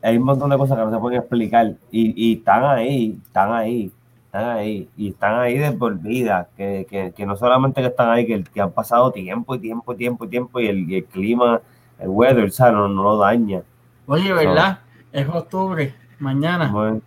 Hay 0.01 0.17
un 0.17 0.23
montón 0.23 0.49
de 0.49 0.57
cosas 0.57 0.77
que 0.77 0.83
no 0.83 0.91
se 0.91 0.97
pueden 0.97 1.19
explicar. 1.19 1.73
Y, 1.91 2.13
y 2.29 2.37
están 2.37 2.63
ahí, 2.63 3.19
están 3.25 3.53
ahí, 3.53 3.91
están 4.25 4.49
ahí. 4.49 4.89
Y 4.97 5.09
están 5.09 5.39
ahí 5.39 5.57
de 5.57 5.71
por 5.71 5.97
vida. 5.99 6.47
Que, 6.57 6.87
que, 6.89 7.13
que 7.15 7.25
no 7.25 7.35
solamente 7.35 7.81
que 7.81 7.87
están 7.87 8.09
ahí, 8.09 8.25
que, 8.25 8.43
que 8.43 8.61
han 8.61 8.71
pasado 8.71 9.11
tiempo 9.11 9.55
y 9.55 9.59
tiempo 9.59 9.93
y 9.93 9.97
tiempo 9.97 10.25
y 10.25 10.27
tiempo. 10.27 10.59
Y 10.59 10.67
el, 10.67 10.89
y 10.89 10.95
el 10.97 11.05
clima, 11.05 11.61
el 11.99 12.09
weather, 12.09 12.45
o 12.45 12.51
sea, 12.51 12.71
no, 12.71 12.87
no 12.87 13.03
lo 13.03 13.17
daña. 13.17 13.61
Oye, 14.07 14.33
¿verdad? 14.33 14.79
Es 15.11 15.27
octubre, 15.27 15.93
mañana. 16.19 16.71
Bueno, 16.71 17.01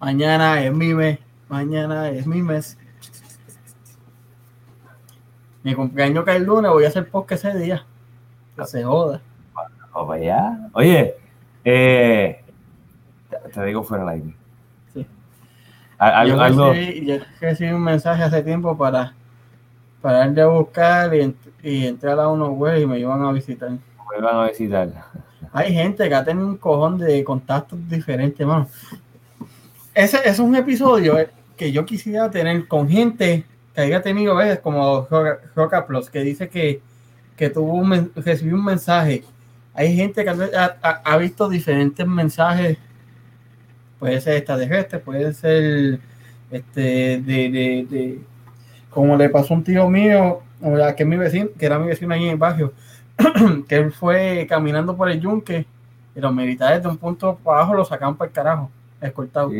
Mañana 0.00 0.62
es 0.62 0.72
mi 0.72 0.94
mes. 0.94 1.18
Mañana 1.48 2.08
es 2.10 2.26
mi 2.26 2.42
mes. 2.42 2.78
Mi 5.68 5.74
cumpleaños 5.74 6.24
cae 6.24 6.38
el 6.38 6.44
lunes, 6.44 6.70
voy 6.70 6.86
a 6.86 6.88
hacer 6.88 7.10
podcast 7.10 7.44
ese 7.44 7.58
día. 7.58 7.84
Que 8.56 8.64
se 8.64 8.82
joda. 8.82 9.20
allá. 9.92 10.58
Oye, 10.72 11.14
eh, 11.62 12.42
te, 13.52 13.64
digo 13.66 13.82
fuera 13.82 14.04
del 14.04 14.14
aire. 14.14 14.34
Sí. 14.94 15.06
Al- 15.98 16.26
yo, 16.26 16.40
Algo, 16.40 16.42
algo, 16.42 16.72
recibí, 16.72 17.06
yo 17.06 17.16
recibí 17.38 17.70
un 17.70 17.82
mensaje 17.84 18.22
hace 18.22 18.42
tiempo 18.42 18.78
para 18.78 19.12
para 20.00 20.26
ir 20.26 20.40
a 20.40 20.46
buscar 20.46 21.14
y, 21.14 21.18
ent- 21.18 21.52
y 21.62 21.86
entrar 21.86 22.18
a 22.18 22.28
unos 22.28 22.48
web 22.56 22.80
y 22.80 22.86
me 22.86 22.98
iban 22.98 23.22
a 23.22 23.30
visitar. 23.30 23.68
me 23.68 24.22
van 24.22 24.36
a 24.36 24.48
visitar. 24.48 24.88
Hay 25.52 25.74
gente 25.74 26.08
que 26.08 26.14
ha 26.14 26.24
tenido 26.24 26.46
un 26.46 26.56
cojón 26.56 26.96
de 26.96 27.22
contactos 27.24 27.78
diferentes, 27.90 28.46
mano. 28.46 28.66
Ese, 29.92 30.26
es 30.26 30.38
un 30.38 30.56
episodio 30.56 31.14
que 31.58 31.70
yo 31.70 31.84
quisiera 31.84 32.30
tener 32.30 32.66
con 32.66 32.88
gente 32.88 33.44
que 33.78 33.84
haya 33.84 34.02
tenido, 34.02 34.34
¿ves? 34.34 34.58
como 34.58 35.06
Roca, 35.54 35.86
Plus, 35.86 36.10
que 36.10 36.20
dice 36.22 36.48
que, 36.48 36.80
que 37.36 37.48
tuvo 37.48 37.74
un, 37.74 38.10
recibió 38.16 38.56
un 38.56 38.64
mensaje. 38.64 39.22
Hay 39.72 39.94
gente 39.94 40.24
que 40.24 40.30
ha, 40.30 41.16
visto 41.16 41.48
diferentes 41.48 42.04
mensajes. 42.04 42.76
Puede 44.00 44.20
ser 44.20 44.38
extraterrestre, 44.38 44.98
puede 44.98 45.32
ser 45.32 46.00
este 46.50 47.20
de, 47.20 47.50
de, 47.50 47.86
de- 47.88 48.18
como 48.90 49.16
le 49.16 49.28
pasó 49.28 49.54
a 49.54 49.58
un 49.58 49.62
tío 49.62 49.88
mío, 49.88 50.40
que 50.96 51.02
es 51.04 51.08
mi 51.08 51.16
vecino, 51.16 51.50
que 51.56 51.66
era 51.66 51.78
mi 51.78 51.86
vecino 51.86 52.12
ahí 52.12 52.24
en 52.24 52.30
el 52.30 52.36
barrio, 52.36 52.72
que 53.68 53.76
él 53.76 53.92
fue 53.92 54.44
caminando 54.48 54.96
por 54.96 55.08
el 55.08 55.20
yunque 55.20 55.66
y 56.16 56.20
los 56.20 56.34
militares 56.34 56.82
de 56.82 56.88
un 56.88 56.96
punto 56.96 57.36
para 57.44 57.58
abajo 57.58 57.74
lo 57.74 57.84
sacaban 57.84 58.16
para 58.16 58.28
el 58.28 58.34
carajo, 58.34 58.70
escoltado. 59.00 59.52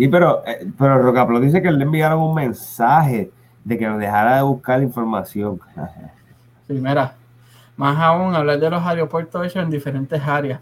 Y 0.00 0.08
pero, 0.08 0.42
eh, 0.46 0.66
pero 0.78 0.96
Rocaplo 1.02 1.40
dice 1.40 1.60
que 1.60 1.70
le 1.70 1.84
enviaron 1.84 2.20
un 2.20 2.34
mensaje 2.34 3.30
de 3.62 3.76
que 3.76 3.86
nos 3.86 3.98
dejara 3.98 4.36
de 4.36 4.42
buscar 4.42 4.82
información. 4.82 5.60
Primera, 6.66 7.16
más 7.76 7.98
aún 7.98 8.34
hablar 8.34 8.58
de 8.58 8.70
los 8.70 8.82
aeropuertos 8.82 9.44
hechos 9.46 9.62
en 9.62 9.68
diferentes 9.68 10.22
áreas. 10.22 10.60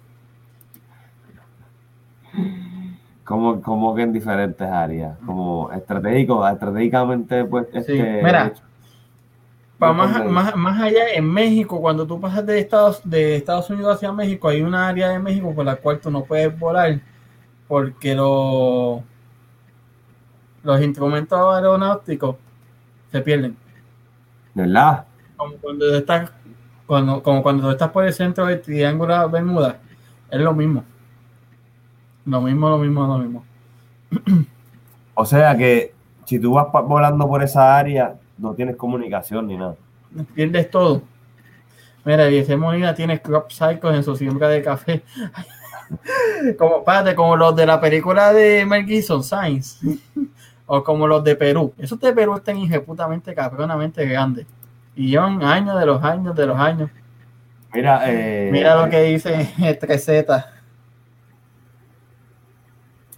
Como, 3.24 3.60
como 3.62 3.94
que 3.94 4.02
en 4.02 4.12
diferentes 4.12 4.66
áreas, 4.66 5.16
como 5.24 5.70
estratégico, 5.70 6.48
estratégicamente, 6.48 7.44
pues, 7.44 7.66
este, 7.74 8.22
mira, 8.22 8.52
Para 9.78 9.92
más, 9.92 10.24
más, 10.24 10.56
más 10.56 10.80
allá, 10.82 11.12
en 11.14 11.24
México, 11.32 11.80
cuando 11.80 12.04
tú 12.06 12.20
pasas 12.20 12.44
de 12.44 12.58
Estados, 12.58 13.00
de 13.04 13.36
Estados 13.36 13.70
Unidos 13.70 13.94
hacia 13.96 14.10
México, 14.12 14.48
hay 14.48 14.62
una 14.62 14.88
área 14.88 15.10
de 15.10 15.20
México 15.20 15.54
por 15.54 15.64
la 15.64 15.76
cual 15.76 16.00
tú 16.00 16.10
no 16.10 16.24
puedes 16.24 16.58
volar 16.58 17.00
porque 17.68 18.14
lo- 18.14 19.02
los 20.68 20.82
instrumentos 20.82 21.38
aeronáuticos 21.54 22.36
se 23.10 23.22
pierden. 23.22 23.56
¿verdad? 24.52 25.06
como 25.36 25.54
cuando 25.54 25.88
tú 25.88 25.94
estás 25.94 26.32
cuando, 26.84 27.22
como 27.22 27.42
cuando 27.42 27.70
estás 27.70 27.90
por 27.90 28.04
el 28.04 28.12
centro 28.12 28.44
del 28.44 28.60
triángulo 28.60 29.28
Bermuda, 29.30 29.78
es 30.30 30.40
lo 30.40 30.52
mismo. 30.52 30.84
Lo 32.26 32.40
mismo, 32.42 32.68
lo 32.68 32.78
mismo, 32.78 33.06
lo 33.06 33.18
mismo. 33.18 33.44
O 35.14 35.24
sea 35.24 35.56
que 35.56 35.94
si 36.24 36.38
tú 36.38 36.52
vas 36.52 36.66
volando 36.70 37.26
por 37.26 37.42
esa 37.42 37.76
área, 37.78 38.16
no 38.36 38.54
tienes 38.54 38.76
comunicación 38.76 39.46
ni 39.46 39.56
nada. 39.56 39.76
Pierdes 40.34 40.70
todo. 40.70 41.02
Mira, 42.04 42.26
Eliezer 42.26 42.58
Molina 42.58 42.94
tiene 42.94 43.22
crop 43.22 43.50
cycles 43.50 43.94
en 43.94 44.04
su 44.04 44.16
siembra 44.16 44.48
de 44.48 44.62
café. 44.62 45.02
como, 46.58 46.78
espérate, 46.78 47.14
como 47.14 47.36
los 47.36 47.56
de 47.56 47.66
la 47.66 47.80
película 47.80 48.32
de 48.32 48.66
Mel 48.66 48.84
Gibson, 48.84 49.22
Science. 49.22 49.78
o 50.68 50.84
como 50.84 51.08
los 51.08 51.24
de 51.24 51.34
Perú. 51.34 51.74
Esos 51.78 51.98
de 51.98 52.12
Perú 52.12 52.36
están 52.36 52.56
injeputamente 52.58 53.34
cabronamente 53.34 54.06
grandes. 54.06 54.46
Y 54.94 55.08
llevan 55.10 55.42
años 55.42 55.78
de 55.80 55.86
los 55.86 56.02
años 56.04 56.36
de 56.36 56.46
los 56.46 56.56
años. 56.58 56.90
Mira, 57.72 58.00
eh, 58.06 58.50
Mira 58.52 58.76
lo 58.76 58.88
que 58.88 59.02
dice 59.02 59.48
3Z. 59.58 60.44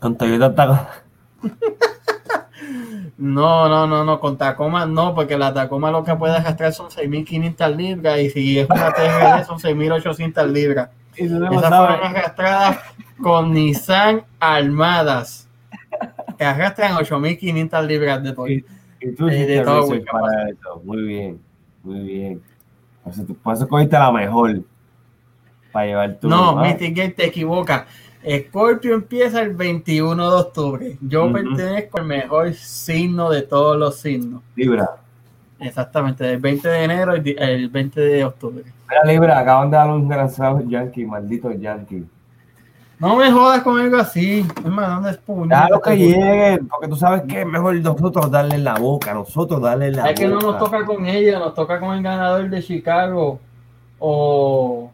con 0.00 0.16
Toyota 0.16 0.46
está- 0.46 0.90
No, 3.18 3.68
no, 3.68 3.86
no, 3.86 4.02
no, 4.04 4.18
con 4.18 4.38
Tacoma 4.38 4.86
no, 4.86 5.14
porque 5.14 5.36
la 5.36 5.52
Tacoma 5.52 5.90
lo 5.90 6.02
que 6.04 6.14
puede 6.14 6.36
arrastrar 6.36 6.72
son 6.72 6.88
6.500 6.88 7.76
libras 7.76 8.18
y 8.20 8.30
si 8.30 8.58
es 8.58 8.68
una 8.70 8.92
TGD 8.92 9.44
son 9.46 9.58
6.800 9.58 10.46
libras. 10.50 10.88
Esas 11.16 11.38
fueron 11.38 12.00
arrastradas 12.02 12.78
con 13.22 13.52
Nissan 13.52 14.22
Armadas, 14.38 15.49
arrastran 16.44 16.92
8.500 16.94 17.86
libras 17.86 18.22
de 18.22 18.32
todo. 18.32 18.48
Y, 18.48 18.64
y 19.00 19.12
tú 19.12 19.26
de- 19.26 19.32
de 19.34 19.38
hiciste 19.44 19.64
todo, 19.64 19.80
research 19.82 19.88
güey, 20.10 20.22
para 20.22 20.48
eso. 20.50 20.82
Muy 20.84 21.02
bien, 21.02 21.40
muy 21.82 22.00
bien. 22.00 22.42
Por 23.02 23.12
eso, 23.12 23.24
por 23.42 23.54
eso 23.54 23.68
cogiste 23.68 23.98
la 23.98 24.12
mejor 24.12 24.60
para 25.72 25.86
llevar 25.86 26.14
tu. 26.20 26.28
No, 26.28 26.58
ah, 26.58 26.62
Mitigate 26.62 27.10
te 27.10 27.26
equivoca. 27.26 27.86
Scorpio 28.22 28.94
empieza 28.94 29.40
el 29.40 29.54
21 29.54 30.30
de 30.30 30.36
octubre. 30.36 30.96
Yo 31.00 31.32
pertenezco 31.32 31.98
al 31.98 32.04
mejor 32.06 32.52
signo 32.52 33.30
de 33.30 33.40
todos 33.42 33.78
los 33.78 33.96
signos. 33.98 34.42
Libra. 34.56 34.90
Exactamente, 35.58 36.24
del 36.24 36.38
20 36.38 36.68
de 36.68 36.84
enero 36.84 37.12
al 37.12 37.22
di- 37.22 37.36
el 37.38 37.68
20 37.68 38.00
de 38.00 38.24
octubre. 38.24 38.64
Mira, 38.88 39.04
Libra, 39.04 39.38
acaban 39.38 39.70
de 39.70 39.76
dar 39.76 39.88
un 39.90 40.08
gran 40.08 40.28
Yankees, 40.68 41.06
malditos 41.06 41.58
Yankees. 41.58 42.04
No 43.00 43.16
me 43.16 43.32
jodas 43.32 43.62
con 43.62 43.80
algo 43.80 43.96
así. 43.96 44.46
Es 44.58 44.64
más, 44.66 44.88
¿dónde 44.90 45.10
es? 45.12 45.48
Claro 45.48 45.80
que 45.80 45.96
lleguen, 45.96 46.68
porque 46.68 46.86
tú 46.86 46.96
sabes 46.96 47.22
que 47.22 47.40
es 47.40 47.46
mejor 47.46 47.74
nosotros 47.76 48.30
darle 48.30 48.56
en 48.56 48.64
la 48.64 48.74
boca, 48.74 49.14
nosotros 49.14 49.62
darle 49.62 49.86
en 49.86 49.96
la 49.96 50.10
Es 50.10 50.20
que 50.20 50.28
no 50.28 50.34
boca. 50.34 50.46
nos 50.46 50.58
toca 50.58 50.84
con 50.84 51.06
ella, 51.06 51.38
nos 51.38 51.54
toca 51.54 51.80
con 51.80 51.96
el 51.96 52.02
ganador 52.02 52.50
de 52.50 52.62
Chicago. 52.62 53.40
O. 53.98 54.90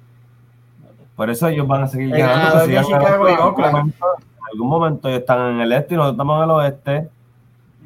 Por 1.17 1.31
eso 1.31 1.49
ellos 1.49 1.67
van 1.67 1.83
a 1.83 1.89
seguir 1.89 2.15
El 2.15 2.21
ganando. 2.21 2.65
de 2.65 2.81
Chicago 2.85 3.25
Oakland. 3.25 3.93
en 3.93 4.53
algún 4.53 4.69
momento 4.69 5.09
ellos 5.09 5.21
están 5.21 5.55
en 5.55 5.61
el 5.63 5.73
este 5.73 5.95
y 5.95 5.97
nosotros 5.97 6.15
estamos 6.15 6.37
en 6.39 6.45
el 6.45 6.51
oeste. 6.51 7.09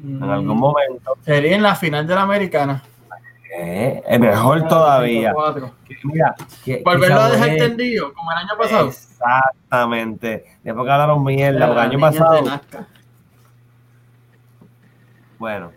En 0.03 0.23
algún 0.23 0.55
mm, 0.55 0.59
momento. 0.59 1.13
Sería 1.25 1.55
en 1.55 1.63
la 1.63 1.73
final 1.73 2.05
de 2.05 2.13
la 2.13 2.21
americana. 2.21 2.83
Eh, 3.63 4.03
es 4.07 4.19
mejor 4.19 4.67
todavía. 4.67 5.31
104. 5.33 5.71
Que 5.87 5.97
Mira, 6.03 6.35
que, 6.65 6.81
Volverlo 6.83 7.21
a 7.21 7.29
dejar 7.29 7.49
tendido, 7.57 8.13
como 8.13 8.31
el 8.31 8.37
año 8.39 8.57
pasado. 8.57 8.87
Exactamente. 8.87 10.57
Después 10.63 10.85
que 10.85 10.91
hablaron 10.91 11.23
mierda, 11.23 11.67
porque 11.67 11.81
el 11.81 11.89
año 11.91 11.99
pasado. 11.99 12.43
Bueno, 15.37 15.71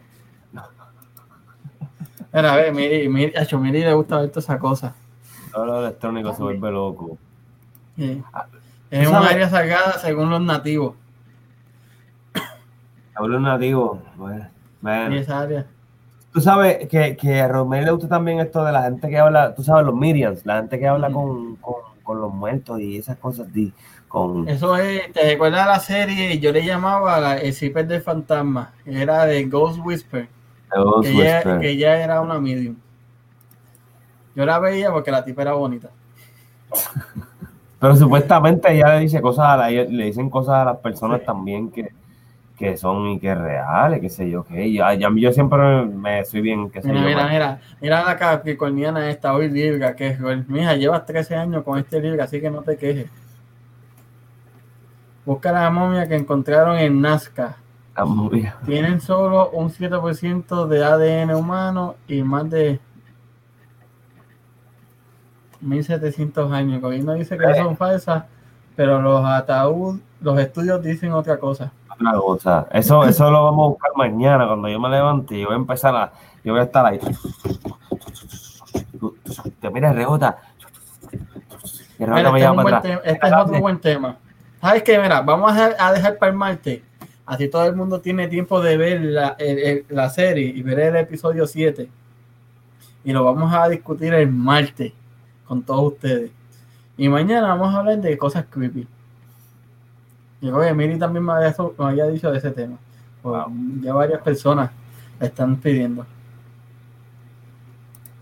Mira, 2.32 2.52
a 2.52 2.56
ver, 2.56 2.74
Miri, 2.74 3.08
Miri, 3.08 3.32
a 3.36 3.56
Miri 3.56 3.80
le 3.80 3.94
gusta 3.94 4.18
ver 4.18 4.28
todas 4.30 4.44
esas 4.44 4.58
cosas. 4.58 4.92
Todo 5.52 5.66
lo 5.66 5.80
electrónico 5.84 6.34
se 6.34 6.42
vuelve 6.42 6.70
loco. 6.72 7.16
Sí. 7.96 8.22
Ah, 8.32 8.46
Es 8.90 9.04
¿tú 9.04 9.10
un 9.10 9.14
sabes? 9.14 9.30
área 9.30 9.48
sagrada 9.48 9.98
según 9.98 10.30
los 10.30 10.40
nativos. 10.40 10.96
Hablo 13.14 13.38
nativo. 13.38 14.02
Bueno, 14.16 14.48
bueno. 14.80 15.14
Y 15.14 15.18
esa 15.18 15.42
área. 15.42 15.66
Tú 16.34 16.40
sabes 16.40 16.88
que, 16.88 17.16
que 17.16 17.40
a 17.40 17.46
Romero 17.48 17.84
le 17.86 17.90
gusta 17.92 18.08
también 18.08 18.40
esto 18.40 18.64
de 18.64 18.72
la 18.72 18.82
gente 18.82 19.08
que 19.08 19.16
habla, 19.18 19.54
tú 19.54 19.62
sabes, 19.62 19.86
los 19.86 19.94
Miriams, 19.94 20.44
la 20.44 20.56
gente 20.56 20.80
que 20.80 20.88
habla 20.88 21.08
con, 21.10 21.54
con, 21.56 21.74
con 22.02 22.20
los 22.20 22.34
muertos 22.34 22.80
y 22.80 22.98
esas 22.98 23.16
cosas. 23.18 23.50
di- 23.52 23.72
con, 24.08 24.48
Eso 24.48 24.76
es, 24.76 25.12
¿te 25.12 25.22
recuerdas 25.22 25.66
la 25.66 25.78
serie? 25.78 26.38
Yo 26.40 26.50
le 26.52 26.64
llamaba 26.66 27.20
la- 27.20 27.36
el 27.38 27.54
zipper 27.54 27.86
del 27.86 28.02
fantasma. 28.02 28.72
Era 28.84 29.24
de 29.26 29.44
Ghost 29.44 29.78
Whisper. 29.84 30.28
Ghost 30.76 31.08
Que 31.08 31.12
ella, 31.14 31.34
Whisperer. 31.36 31.60
que 31.60 31.70
ella 31.70 32.02
era 32.02 32.20
una 32.20 32.40
medium. 32.40 32.74
Yo 34.34 34.44
la 34.44 34.58
veía 34.58 34.90
porque 34.90 35.12
la 35.12 35.24
tipa 35.24 35.42
era 35.42 35.52
bonita. 35.52 35.90
Pero 37.78 37.96
supuestamente 37.96 38.72
ella 38.74 38.94
le 38.94 39.00
dice 39.00 39.20
cosas 39.20 39.44
a 39.46 39.56
la, 39.56 39.70
le 39.70 40.04
dicen 40.06 40.30
cosas 40.30 40.54
a 40.56 40.64
las 40.64 40.76
personas 40.78 41.20
Sí. 41.20 41.26
también 41.26 41.70
que, 41.70 41.92
que 42.56 42.76
son 42.76 43.08
y 43.08 43.18
que 43.18 43.34
reales, 43.34 44.00
qué 44.00 44.08
sé 44.08 44.30
yo, 44.30 44.44
que 44.44 44.72
ya- 44.72 44.94
yo 44.94 45.32
siempre 45.32 45.84
me 45.86 46.24
soy 46.24 46.40
bien, 46.40 46.70
qué 46.70 46.82
sé 46.82 46.88
Mira, 46.88 47.00
yo. 47.00 47.06
mira, 47.08 47.28
mira, 47.28 47.60
mira 47.80 48.04
la 48.04 48.16
capricorniana 48.16 49.10
esta 49.10 49.34
hoy 49.34 49.50
Libra, 49.50 49.96
que 49.96 50.08
es, 50.08 50.20
mija, 50.48 50.74
llevas 50.76 51.04
13 51.04 51.34
años 51.34 51.64
con 51.64 51.78
este 51.78 52.00
Libra, 52.00 52.24
así 52.24 52.40
que 52.40 52.50
no 52.50 52.62
te 52.62 52.76
quejes. 52.76 53.06
Busca 55.24 55.50
la 55.52 55.68
momia 55.70 56.06
que 56.06 56.14
encontraron 56.14 56.76
en 56.78 57.00
Nazca. 57.00 57.56
Bien. 58.30 58.52
Tienen 58.66 59.00
solo 59.00 59.50
un 59.50 59.70
7% 59.70 60.66
de 60.66 60.84
ADN 60.84 61.34
humano 61.34 61.94
y 62.08 62.22
más 62.22 62.48
de 62.50 62.78
1700 65.60 66.52
años. 66.52 66.74
El 66.74 66.80
gobierno 66.80 67.14
dice 67.14 67.38
que 67.38 67.54
son 67.54 67.76
falsas, 67.76 68.24
pero 68.76 69.00
los 69.00 69.24
ataúd, 69.24 70.00
los 70.20 70.38
estudios 70.38 70.82
dicen 70.82 71.12
otra 71.12 71.38
cosa. 71.38 71.72
Otra 71.94 72.12
cosa. 72.18 72.66
Eso, 72.72 73.04
eso 73.04 73.30
lo 73.30 73.44
vamos 73.44 73.64
a 73.64 73.68
buscar 73.70 73.90
mañana 73.96 74.46
cuando 74.46 74.68
yo 74.68 74.78
me 74.80 74.88
levante 74.88 75.36
y 75.36 75.40
yo 75.40 75.46
voy 75.46 75.54
a 75.54 75.58
empezar 75.58 75.94
a, 75.94 76.12
yo 76.42 76.52
voy 76.52 76.60
a 76.60 76.64
estar 76.64 76.84
ahí. 76.86 76.98
Te 79.60 79.70
mira, 79.70 79.92
rebota. 79.92 80.38
Y 81.98 82.04
rebota 82.04 82.32
Mira, 82.32 82.32
me 82.32 82.38
este 82.40 82.48
es, 82.50 82.64
para 82.64 82.78
atrás. 82.78 83.00
este 83.04 83.26
es 83.26 83.32
otro 83.32 83.60
buen 83.60 83.78
tema. 83.80 84.16
¿Sabes 84.60 84.82
qué? 84.82 84.98
Mira, 84.98 85.20
vamos 85.22 85.50
a 85.52 85.54
dejar, 85.54 85.76
a 85.78 85.92
dejar 85.92 86.18
para 86.18 86.32
el 86.32 86.38
martes. 86.38 86.82
Así 87.26 87.48
todo 87.48 87.64
el 87.66 87.74
mundo 87.76 88.00
tiene 88.00 88.28
tiempo 88.28 88.60
de 88.60 88.76
ver 88.76 89.00
la, 89.00 89.36
el- 89.38 89.58
el- 89.58 89.84
la 89.88 90.10
serie 90.10 90.46
y 90.48 90.62
ver 90.62 90.78
el 90.80 90.96
episodio 90.96 91.46
7. 91.46 91.88
Y 93.04 93.12
lo 93.12 93.24
vamos 93.24 93.52
a 93.54 93.68
discutir 93.68 94.12
el 94.14 94.30
martes 94.30 94.92
con 95.46 95.62
todos 95.62 95.92
ustedes. 95.92 96.30
Y 96.96 97.08
mañana 97.08 97.48
vamos 97.48 97.74
a 97.74 97.78
hablar 97.78 97.98
de 97.98 98.16
cosas 98.18 98.46
creepy. 98.50 98.86
Y 100.44 100.50
oye, 100.50 100.74
Miri 100.74 100.98
también 100.98 101.24
me 101.24 101.32
había, 101.32 101.54
me 101.78 101.84
había 101.86 102.06
dicho 102.08 102.30
de 102.30 102.36
ese 102.36 102.50
tema. 102.50 102.76
Wow. 103.22 103.46
Ya 103.80 103.94
varias 103.94 104.20
personas 104.20 104.70
la 105.18 105.26
están 105.26 105.56
pidiendo. 105.56 106.04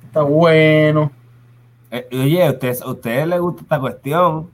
Está 0.04 0.22
bueno. 0.22 1.10
Eh, 1.90 2.06
oye, 2.12 2.46
¿a 2.46 2.52
ustedes, 2.52 2.80
a 2.80 2.90
ustedes 2.90 3.26
les 3.26 3.40
gusta 3.40 3.62
esta 3.62 3.80
cuestión? 3.80 4.50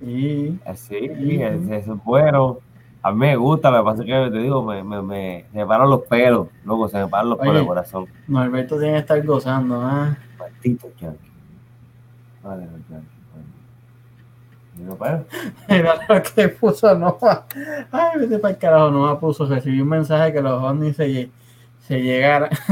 Y 0.00 0.58
Eh, 0.64 0.74
Sí, 0.74 0.96
es, 0.96 1.68
es 1.68 1.86
bueno. 2.02 2.60
A 3.02 3.12
mí 3.12 3.18
me 3.18 3.36
gusta, 3.36 3.70
que 3.76 3.82
pasa 3.84 4.04
que 4.04 4.30
te 4.30 4.38
digo, 4.38 4.64
me, 4.64 4.82
me, 4.82 5.02
me, 5.02 5.44
me 5.52 5.66
paran 5.66 5.90
los 5.90 6.00
pelos, 6.06 6.48
loco, 6.64 6.88
se 6.88 6.96
me 6.96 7.08
paran 7.08 7.28
los 7.28 7.38
pelos 7.38 7.56
del 7.56 7.66
corazón. 7.66 8.06
Norberto 8.26 8.78
tiene 8.78 8.94
que 8.94 8.98
estar 9.00 9.22
gozando. 9.26 9.82
¿ah? 9.82 10.16
Maldito 10.38 10.88
yankee. 10.98 11.30
Vale, 12.42 12.62
los 12.64 12.72
yankees. 12.88 12.88
bueno. 12.88 13.11
Y 13.11 13.11
no 14.78 14.94
para. 14.96 15.24
Mira 15.68 15.94
lo 16.08 16.22
que 16.22 16.48
puso 16.48 16.94
Noah. 16.94 17.44
Ay, 17.90 18.20
vete 18.20 18.38
para 18.38 18.54
el 18.54 18.58
carajo. 18.58 18.90
Noah 18.90 19.18
puso, 19.20 19.46
recibí 19.46 19.80
un 19.80 19.88
mensaje 19.88 20.32
que 20.32 20.40
los 20.40 20.62
ovnis 20.62 20.96
se, 20.96 21.30
se 21.86 22.00
llegaran. 22.02 22.50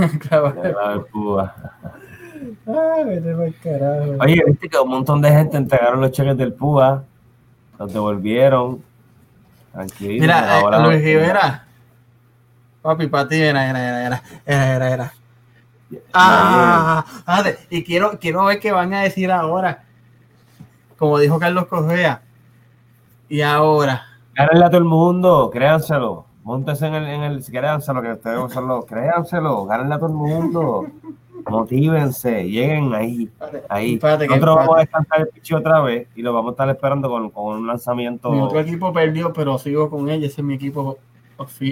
Ay, 2.67 3.05
vete 3.05 3.33
para 3.35 3.47
el 3.47 3.55
carajo. 3.59 4.17
Oye, 4.21 4.43
viste 4.47 4.69
que 4.69 4.79
un 4.79 4.89
montón 4.91 5.21
de 5.21 5.31
gente 5.31 5.57
entregaron 5.57 6.01
los 6.01 6.11
cheques 6.13 6.37
del 6.37 6.53
PUA, 6.53 7.05
los 7.79 7.93
devolvieron. 7.93 8.83
Tranquilo. 9.73 10.21
Mira, 10.21 10.39
eh, 10.41 10.61
ahora- 10.61 10.79
Luis 10.87 11.03
Rivera. 11.03 11.65
Papi, 12.83 13.09
para 13.09 13.29
ti, 13.29 13.37
era, 13.41 13.69
era, 13.69 14.07
era, 14.07 14.23
era, 14.47 14.91
era. 14.91 15.13
Ah, 16.15 17.05
y 17.69 17.85
quiero, 17.85 18.19
quiero 18.19 18.45
ver 18.47 18.59
qué 18.59 18.73
van 18.73 18.95
a 18.95 19.03
decir 19.03 19.31
ahora. 19.31 19.85
Como 21.01 21.19
dijo 21.19 21.39
Carlos 21.39 21.65
Correa. 21.67 22.21
Y 23.31 23.41
ahora. 23.41 24.03
Gánenle 24.35 24.67
a 24.67 24.69
todo 24.69 24.79
el 24.79 24.85
mundo, 24.85 25.49
créanselo. 25.51 26.27
Móntense 26.45 26.89
en 26.89 26.95
el, 26.95 27.07
en 27.07 27.23
el 27.23 27.43
créanselo, 27.43 28.03
que 28.03 28.13
ustedes 28.13 28.53
son 28.53 28.69
los, 28.69 28.85
créanselo, 28.85 29.65
gánenle 29.65 29.95
a 29.95 29.99
todo 29.99 30.11
el 30.11 30.15
mundo. 30.15 30.87
Motívense, 31.49 32.45
lleguen 32.45 32.93
ahí, 32.93 33.31
ahí. 33.71 33.95
espérate 33.95 34.27
Nosotros 34.27 34.57
vamos 34.57 34.77
a 34.77 34.81
descansar 34.81 35.21
el 35.21 35.29
pichi 35.29 35.55
otra 35.55 35.81
vez 35.81 36.07
y 36.15 36.21
lo 36.21 36.35
vamos 36.35 36.51
a 36.51 36.53
estar 36.53 36.69
esperando 36.69 37.09
con, 37.09 37.31
con 37.31 37.57
un 37.57 37.67
lanzamiento. 37.67 38.31
Mi 38.31 38.41
otro 38.43 38.61
equipo 38.61 38.93
perdió, 38.93 39.33
pero 39.33 39.57
sigo 39.57 39.89
con 39.89 40.11
ella. 40.11 40.27
Ese 40.27 40.43
es 40.43 40.47
mi 40.47 40.53
equipo. 40.53 40.99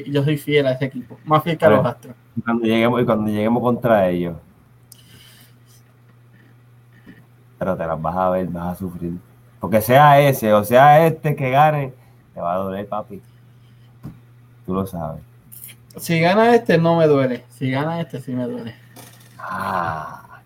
Yo 0.06 0.24
soy 0.24 0.38
fiel 0.38 0.68
a 0.68 0.72
ese 0.72 0.86
equipo. 0.86 1.18
Más 1.26 1.42
fiel 1.42 1.58
que 1.58 1.66
a 1.66 1.68
los 1.68 1.84
astros. 1.84 2.14
Cuando 2.42 2.64
lleguemos, 2.64 3.02
y 3.02 3.04
cuando 3.04 3.30
lleguemos 3.30 3.62
contra 3.62 4.08
ellos. 4.08 4.36
Pero 7.58 7.76
te 7.76 7.86
las 7.86 8.00
vas 8.00 8.16
a 8.16 8.30
ver, 8.30 8.46
vas 8.48 8.72
a 8.72 8.74
sufrir. 8.78 9.14
Porque 9.60 9.80
sea 9.80 10.20
ese 10.20 10.52
o 10.52 10.62
sea 10.64 11.06
este 11.06 11.34
que 11.34 11.50
gane, 11.50 11.92
te 12.34 12.40
va 12.40 12.54
a 12.54 12.58
doler, 12.58 12.86
papi. 12.88 13.20
Tú 14.64 14.74
lo 14.74 14.86
sabes. 14.86 15.22
Si 15.96 16.20
gana 16.20 16.54
este, 16.54 16.78
no 16.78 16.96
me 16.96 17.06
duele. 17.06 17.44
Si 17.48 17.70
gana 17.70 18.00
este, 18.00 18.20
sí 18.20 18.32
me 18.32 18.44
duele. 18.44 18.74
Ah, 19.38 20.40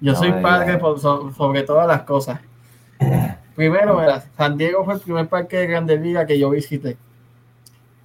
Yo 0.00 0.12
No 0.12 0.18
soy 0.18 0.32
padre 0.42 0.76
por 0.78 0.98
so- 0.98 1.30
sobre 1.32 1.62
todas 1.62 1.86
las 1.86 2.02
cosas. 2.02 2.40
Primero, 3.54 3.98
mira, 3.98 4.22
San 4.36 4.56
Diego 4.58 4.84
fue 4.84 4.94
el 4.94 5.00
primer 5.00 5.28
parque 5.28 5.58
de 5.58 5.66
Grandes 5.66 6.00
Ligas 6.00 6.26
que 6.26 6.38
yo 6.38 6.50
visité. 6.50 6.96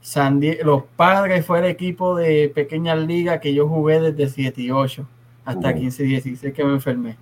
San 0.02 0.40
Die- 0.40 0.60
los 0.64 0.84
padres 0.96 1.46
fue 1.46 1.60
el 1.60 1.66
equipo 1.66 2.16
de 2.16 2.52
pequeñas 2.54 2.98
ligas 3.00 3.40
que 3.40 3.54
yo 3.54 3.68
jugué 3.68 4.00
desde 4.00 4.28
7 4.30 4.62
y 4.62 4.72
8 4.72 5.08
hasta 5.46 5.70
Ujú. 5.70 5.80
15 5.80 6.04
y 6.04 6.08
16 6.08 6.54
que 6.54 6.64
me 6.64 6.74
enfermé. 6.74 7.18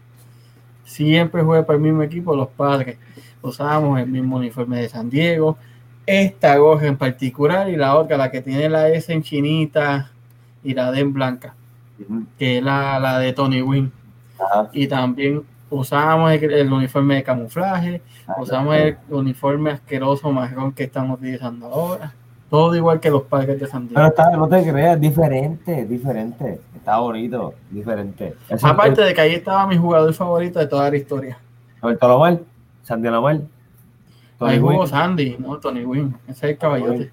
Siempre 0.83 1.43
jugué 1.43 1.63
para 1.63 1.77
el 1.77 1.83
mismo 1.83 2.03
equipo, 2.03 2.35
los 2.35 2.49
padres. 2.49 2.97
Usábamos 3.41 3.99
el 3.99 4.07
mismo 4.07 4.37
uniforme 4.37 4.81
de 4.81 4.89
San 4.89 5.09
Diego. 5.09 5.57
Esta 6.05 6.57
gorra 6.57 6.87
en 6.87 6.97
particular 6.97 7.69
y 7.69 7.75
la 7.75 7.95
otra, 7.95 8.17
la 8.17 8.29
que 8.31 8.41
tiene 8.41 8.69
la 8.69 8.89
S 8.89 9.11
en 9.11 9.23
chinita 9.23 10.11
y 10.63 10.73
la 10.73 10.91
D 10.91 10.99
en 10.99 11.13
blanca, 11.13 11.55
que 12.37 12.57
es 12.57 12.63
la, 12.63 12.99
la 12.99 13.19
de 13.19 13.31
Tony 13.33 13.61
Wynn 13.61 13.91
ajá. 14.37 14.69
y 14.73 14.87
también 14.87 15.43
usábamos 15.69 16.31
el, 16.31 16.51
el 16.51 16.71
uniforme 16.71 17.15
de 17.15 17.23
camuflaje, 17.23 18.01
usábamos 18.37 18.75
el 18.75 18.97
uniforme 19.09 19.71
asqueroso 19.71 20.31
marrón 20.31 20.73
que 20.73 20.83
están 20.83 21.09
utilizando 21.09 21.67
ahora. 21.67 22.13
Todo 22.53 22.75
igual 22.75 22.99
que 22.99 23.09
los 23.09 23.23
parques 23.23 23.59
de 23.59 23.65
San 23.65 23.87
Pero 23.87 24.01
Diego. 24.01 24.09
está, 24.09 24.37
no 24.37 24.47
te 24.47 24.69
creas, 24.69 25.01
diferente, 25.01 25.87
diferente. 25.87 26.61
Está 26.75 26.99
bonito, 26.99 27.55
diferente. 27.71 28.35
Eso, 28.47 28.67
Aparte 28.67 29.01
de 29.01 29.11
que 29.11 29.21
ahí 29.21 29.33
estaba 29.33 29.65
mi 29.65 29.75
jugador 29.75 30.13
favorito 30.13 30.59
de 30.59 30.67
toda 30.67 30.87
la 30.91 30.95
historia. 30.95 31.39
Roberto 31.81 32.07
Lomar, 32.07 32.41
Sandy 32.83 33.09
Lomar. 33.09 33.41
Ahí 34.39 34.59
jugó 34.59 34.81
Wynn. 34.81 34.87
Sandy, 34.87 35.35
no 35.39 35.57
Tony 35.57 35.83
Wynn. 35.83 36.15
Ese 36.27 36.31
es 36.45 36.51
el 36.51 36.57
caballote. 36.59 37.11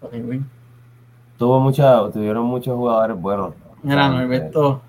Tony 0.00 0.20
Wynn. 0.20 0.50
Tuvo 1.38 1.60
mucha, 1.60 2.10
tuvieron 2.10 2.44
muchos 2.46 2.74
jugadores 2.74 3.16
buenos. 3.16 3.54
Mira, 3.84 4.08
Norberto. 4.08 4.82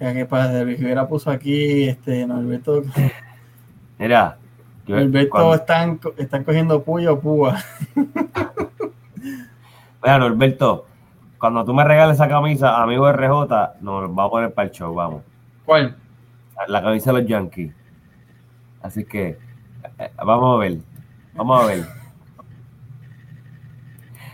Ya 0.00 0.12
que 0.12 0.26
Luis 0.64 0.80
Rivera 0.80 1.06
puso 1.06 1.30
aquí, 1.30 1.84
este, 1.84 2.26
Norberto, 2.26 2.82
Mira, 3.96 4.38
yo- 4.86 5.28
cuando- 5.30 5.54
están, 5.54 6.00
están 6.16 6.44
cogiendo 6.44 6.82
puya 6.82 7.12
o 7.12 7.20
púa. 7.20 7.58
Mira, 10.02 10.18
Norberto, 10.18 10.86
cuando 11.38 11.64
tú 11.64 11.74
me 11.74 11.84
regales 11.84 12.14
esa 12.16 12.28
camisa, 12.28 12.80
amigo 12.82 13.10
RJ, 13.10 13.74
nos 13.80 14.10
va 14.16 14.24
a 14.24 14.30
poner 14.30 14.54
para 14.54 14.68
el 14.68 14.74
show, 14.74 14.94
vamos. 14.94 15.22
¿Cuál? 15.64 15.96
La 16.68 16.82
camisa 16.82 17.12
de 17.12 17.20
los 17.20 17.28
Yankees. 17.28 17.74
Así 18.82 19.04
que, 19.04 19.38
eh, 19.98 20.10
vamos 20.24 20.56
a 20.56 20.58
ver. 20.60 20.78
Vamos 21.34 21.62
a 21.62 21.66
ver. 21.66 21.84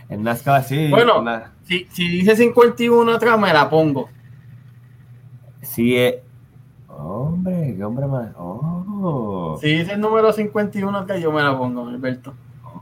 En 0.09 0.23
NASCAR 0.23 0.63
sí. 0.63 0.89
Bueno. 0.89 1.19
en 1.19 1.25
la- 1.25 1.51
Si, 1.63 1.85
si 1.91 2.07
dice 2.07 2.35
51 2.35 3.11
atrás, 3.13 3.39
me 3.39 3.51
la 3.53 3.69
pongo. 3.69 4.09
sí 5.61 5.97
es. 5.97 6.15
Hombre, 6.87 7.73
qué 7.75 7.83
hombre 7.83 8.05
más. 8.05 8.29
Oh, 8.37 8.72
Si 9.61 9.67
dice 9.67 9.93
el 9.93 10.01
número 10.01 10.31
51 10.31 10.97
atrás, 10.97 11.19
yo 11.21 11.31
me 11.31 11.41
la 11.41 11.57
pongo, 11.57 11.87
Alberto. 11.87 12.33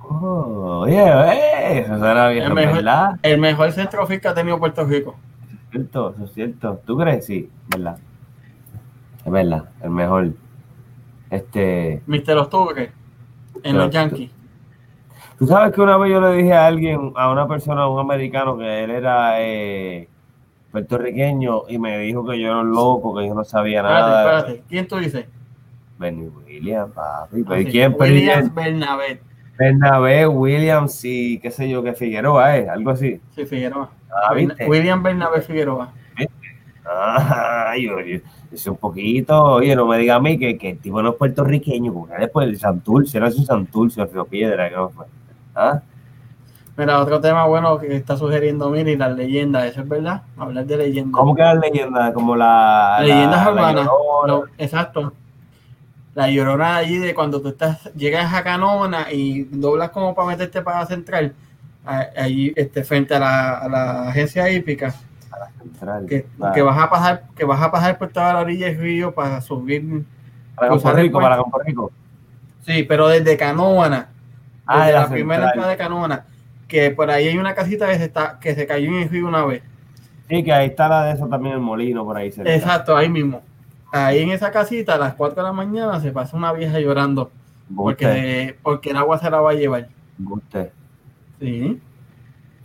oh, 0.09 0.81
oye, 0.83 0.97
eh, 1.01 1.79
eso 1.79 1.97
suena 1.97 2.27
bien, 2.29 2.45
El 2.45 2.53
mejor- 2.53 2.75
¿verdad? 2.75 3.19
El 3.23 3.39
mejor 3.39 3.71
centrofield 3.71 4.21
que 4.21 4.27
ha 4.27 4.33
tenido 4.33 4.59
Puerto 4.59 4.83
Rico. 4.85 5.15
cierto, 5.71 6.11
eso 6.15 6.25
es 6.25 6.33
cierto. 6.33 6.81
¿Tú 6.85 6.97
crees? 6.97 7.25
Sí, 7.25 7.49
verdad. 7.69 7.97
Es 9.25 9.31
verdad, 9.31 9.65
el 9.81 9.89
mejor. 9.91 10.31
Este. 11.29 12.01
Mister 12.07 12.37
Octubre 12.37 12.91
en 13.63 13.77
los 13.77 13.89
Yankees. 13.89 14.31
Tú 15.39 15.47
sabes 15.47 15.73
que 15.73 15.81
una 15.81 15.97
vez 15.97 16.11
yo 16.11 16.19
le 16.21 16.33
dije 16.33 16.53
a 16.53 16.67
alguien, 16.67 17.13
a 17.15 17.31
una 17.31 17.47
persona, 17.47 17.81
a 17.83 17.87
un 17.89 17.99
americano, 17.99 18.57
que 18.57 18.83
él 18.83 18.91
era 18.91 19.35
eh, 19.41 20.07
puertorriqueño 20.71 21.63
y 21.69 21.77
me 21.79 21.97
dijo 21.99 22.25
que 22.25 22.39
yo 22.39 22.47
era 22.47 22.59
un 22.59 22.71
loco, 22.71 23.15
que 23.15 23.27
yo 23.27 23.33
no 23.33 23.43
sabía 23.43 23.79
Espérate, 23.79 24.01
nada. 24.09 24.39
espérate. 24.39 24.63
¿Quién 24.69 24.87
tú 24.87 24.97
dices? 24.97 25.25
Benny 26.01 26.27
Williams, 26.27 26.91
papi. 26.93 27.43
¿Pero 27.43 27.55
Ah, 27.55 27.59
¿y 27.61 27.65
sí, 27.65 27.71
quién? 27.71 27.95
Williams 27.97 28.53
Bernabé. 28.53 29.21
Bernabé, 29.57 30.27
Williams 30.27 31.05
y 31.05 31.39
qué 31.39 31.51
sé 31.51 31.69
yo, 31.69 31.83
que 31.83 31.93
Figueroa 31.93 32.57
es, 32.57 32.67
algo 32.67 32.91
así. 32.91 33.21
Sí, 33.35 33.45
Figueroa. 33.45 33.89
Ah, 34.11 34.33
¿viste? 34.33 34.67
William 34.67 35.01
Bernabé 35.01 35.41
Figueroa. 35.41 35.93
Ah, 36.85 37.73
yo, 37.79 37.99
yo, 38.01 38.17
yo 38.51 38.57
sé 38.57 38.69
un 38.69 38.75
poquito, 38.75 39.41
oye, 39.43 39.75
no 39.75 39.85
me 39.85 39.97
diga 39.97 40.15
a 40.15 40.19
mí 40.19 40.37
que, 40.37 40.57
que 40.57 40.71
el 40.71 40.79
tipo 40.79 41.01
no 41.01 41.11
es 41.11 41.15
puertorriqueño, 41.15 41.93
porque 41.93 42.15
después 42.17 42.47
el 42.47 42.59
Santurce, 42.59 43.19
no 43.19 43.27
es 43.27 43.37
un 43.37 43.45
Santurce, 43.45 44.01
el 44.01 44.11
Río 44.11 44.25
Piedra, 44.25 44.67
que 44.67 44.75
no 44.75 44.89
fue. 44.89 45.05
¿Ah? 45.55 45.81
Mira, 46.77 46.99
otro 46.99 47.21
tema 47.21 47.45
bueno 47.45 47.77
que 47.77 47.95
está 47.95 48.17
sugiriendo 48.17 48.69
Miri, 48.69 48.95
las 48.95 49.15
leyendas. 49.15 49.65
¿Eso 49.65 49.81
es 49.81 49.89
verdad? 49.89 50.23
Hablar 50.37 50.65
de 50.65 50.77
leyendas. 50.77 51.19
¿Cómo 51.19 51.35
que 51.35 51.41
las 51.41 51.59
leyendas? 51.59 52.13
Como 52.13 52.35
la. 52.35 52.97
leyendas 53.01 53.45
la 53.45 53.51
urbanas. 53.51 53.87
Exacto. 54.57 55.13
La 56.13 56.29
llorona 56.29 56.75
allí 56.77 56.97
de 56.97 57.13
cuando 57.13 57.41
tú 57.41 57.49
estás, 57.49 57.91
llegas 57.95 58.33
a 58.33 58.43
Canona 58.43 59.11
y 59.11 59.43
doblas 59.45 59.91
como 59.91 60.13
para 60.13 60.27
meterte 60.29 60.61
para 60.61 60.85
central, 60.85 61.33
allí 61.85 62.51
este, 62.55 62.83
frente 62.83 63.15
a 63.15 63.19
la, 63.19 63.57
a 63.59 63.69
la 63.69 64.09
agencia 64.09 64.49
hípica, 64.51 64.93
Central. 65.57 66.05
que, 66.07 66.25
que 66.53 66.61
vas 66.61 66.77
a 66.77 66.89
pasar, 66.89 67.23
que 67.35 67.45
vas 67.45 67.61
a 67.61 67.71
pasar 67.71 67.97
por 67.97 68.09
toda 68.09 68.33
la 68.33 68.39
orilla 68.41 68.67
del 68.67 68.77
río 68.77 69.13
para 69.13 69.39
subir. 69.41 70.03
para 70.55 70.69
Campo 70.69 70.91
Rico, 70.91 71.19
para 71.19 71.37
Campo 71.37 71.59
Rico. 71.59 71.91
Sí, 72.65 72.83
pero 72.83 73.07
desde 73.07 73.37
Canóvana, 73.37 74.09
Ah, 74.65 74.79
desde 74.79 74.87
de 74.87 74.93
la, 74.93 74.99
la 75.01 75.09
primera 75.09 75.45
entrada 75.47 75.69
de 75.69 75.77
Canóvana, 75.77 76.25
que 76.67 76.91
por 76.91 77.09
ahí 77.09 77.27
hay 77.27 77.37
una 77.37 77.55
casita 77.55 77.87
que 77.87 77.97
se 77.97 78.05
está, 78.05 78.37
que 78.39 78.53
se 78.55 78.67
cayó 78.67 78.89
en 78.89 79.03
el 79.03 79.09
río 79.09 79.27
una 79.27 79.45
vez. 79.45 79.63
Sí, 80.29 80.43
que 80.43 80.53
ahí 80.53 80.67
está 80.67 80.87
la 80.87 81.05
de 81.05 81.13
eso 81.13 81.27
también, 81.27 81.55
el 81.55 81.61
molino 81.61 82.03
por 82.05 82.15
ahí 82.17 82.31
cerca. 82.31 82.53
Exacto, 82.53 82.95
ahí 82.95 83.09
mismo. 83.09 83.41
Ahí 83.91 84.19
en 84.19 84.31
esa 84.31 84.51
casita 84.51 84.95
a 84.95 84.97
las 84.97 85.15
4 85.15 85.35
de 85.35 85.43
la 85.43 85.53
mañana 85.53 85.99
se 85.99 86.11
pasa 86.11 86.37
una 86.37 86.53
vieja 86.53 86.79
llorando 86.79 87.29
porque, 87.75 88.55
porque 88.61 88.91
el 88.91 88.97
agua 88.97 89.17
se 89.17 89.29
la 89.29 89.41
va 89.41 89.51
a 89.51 89.55
llevar. 89.55 89.87
buste. 90.17 90.71
Sí. 91.39 91.79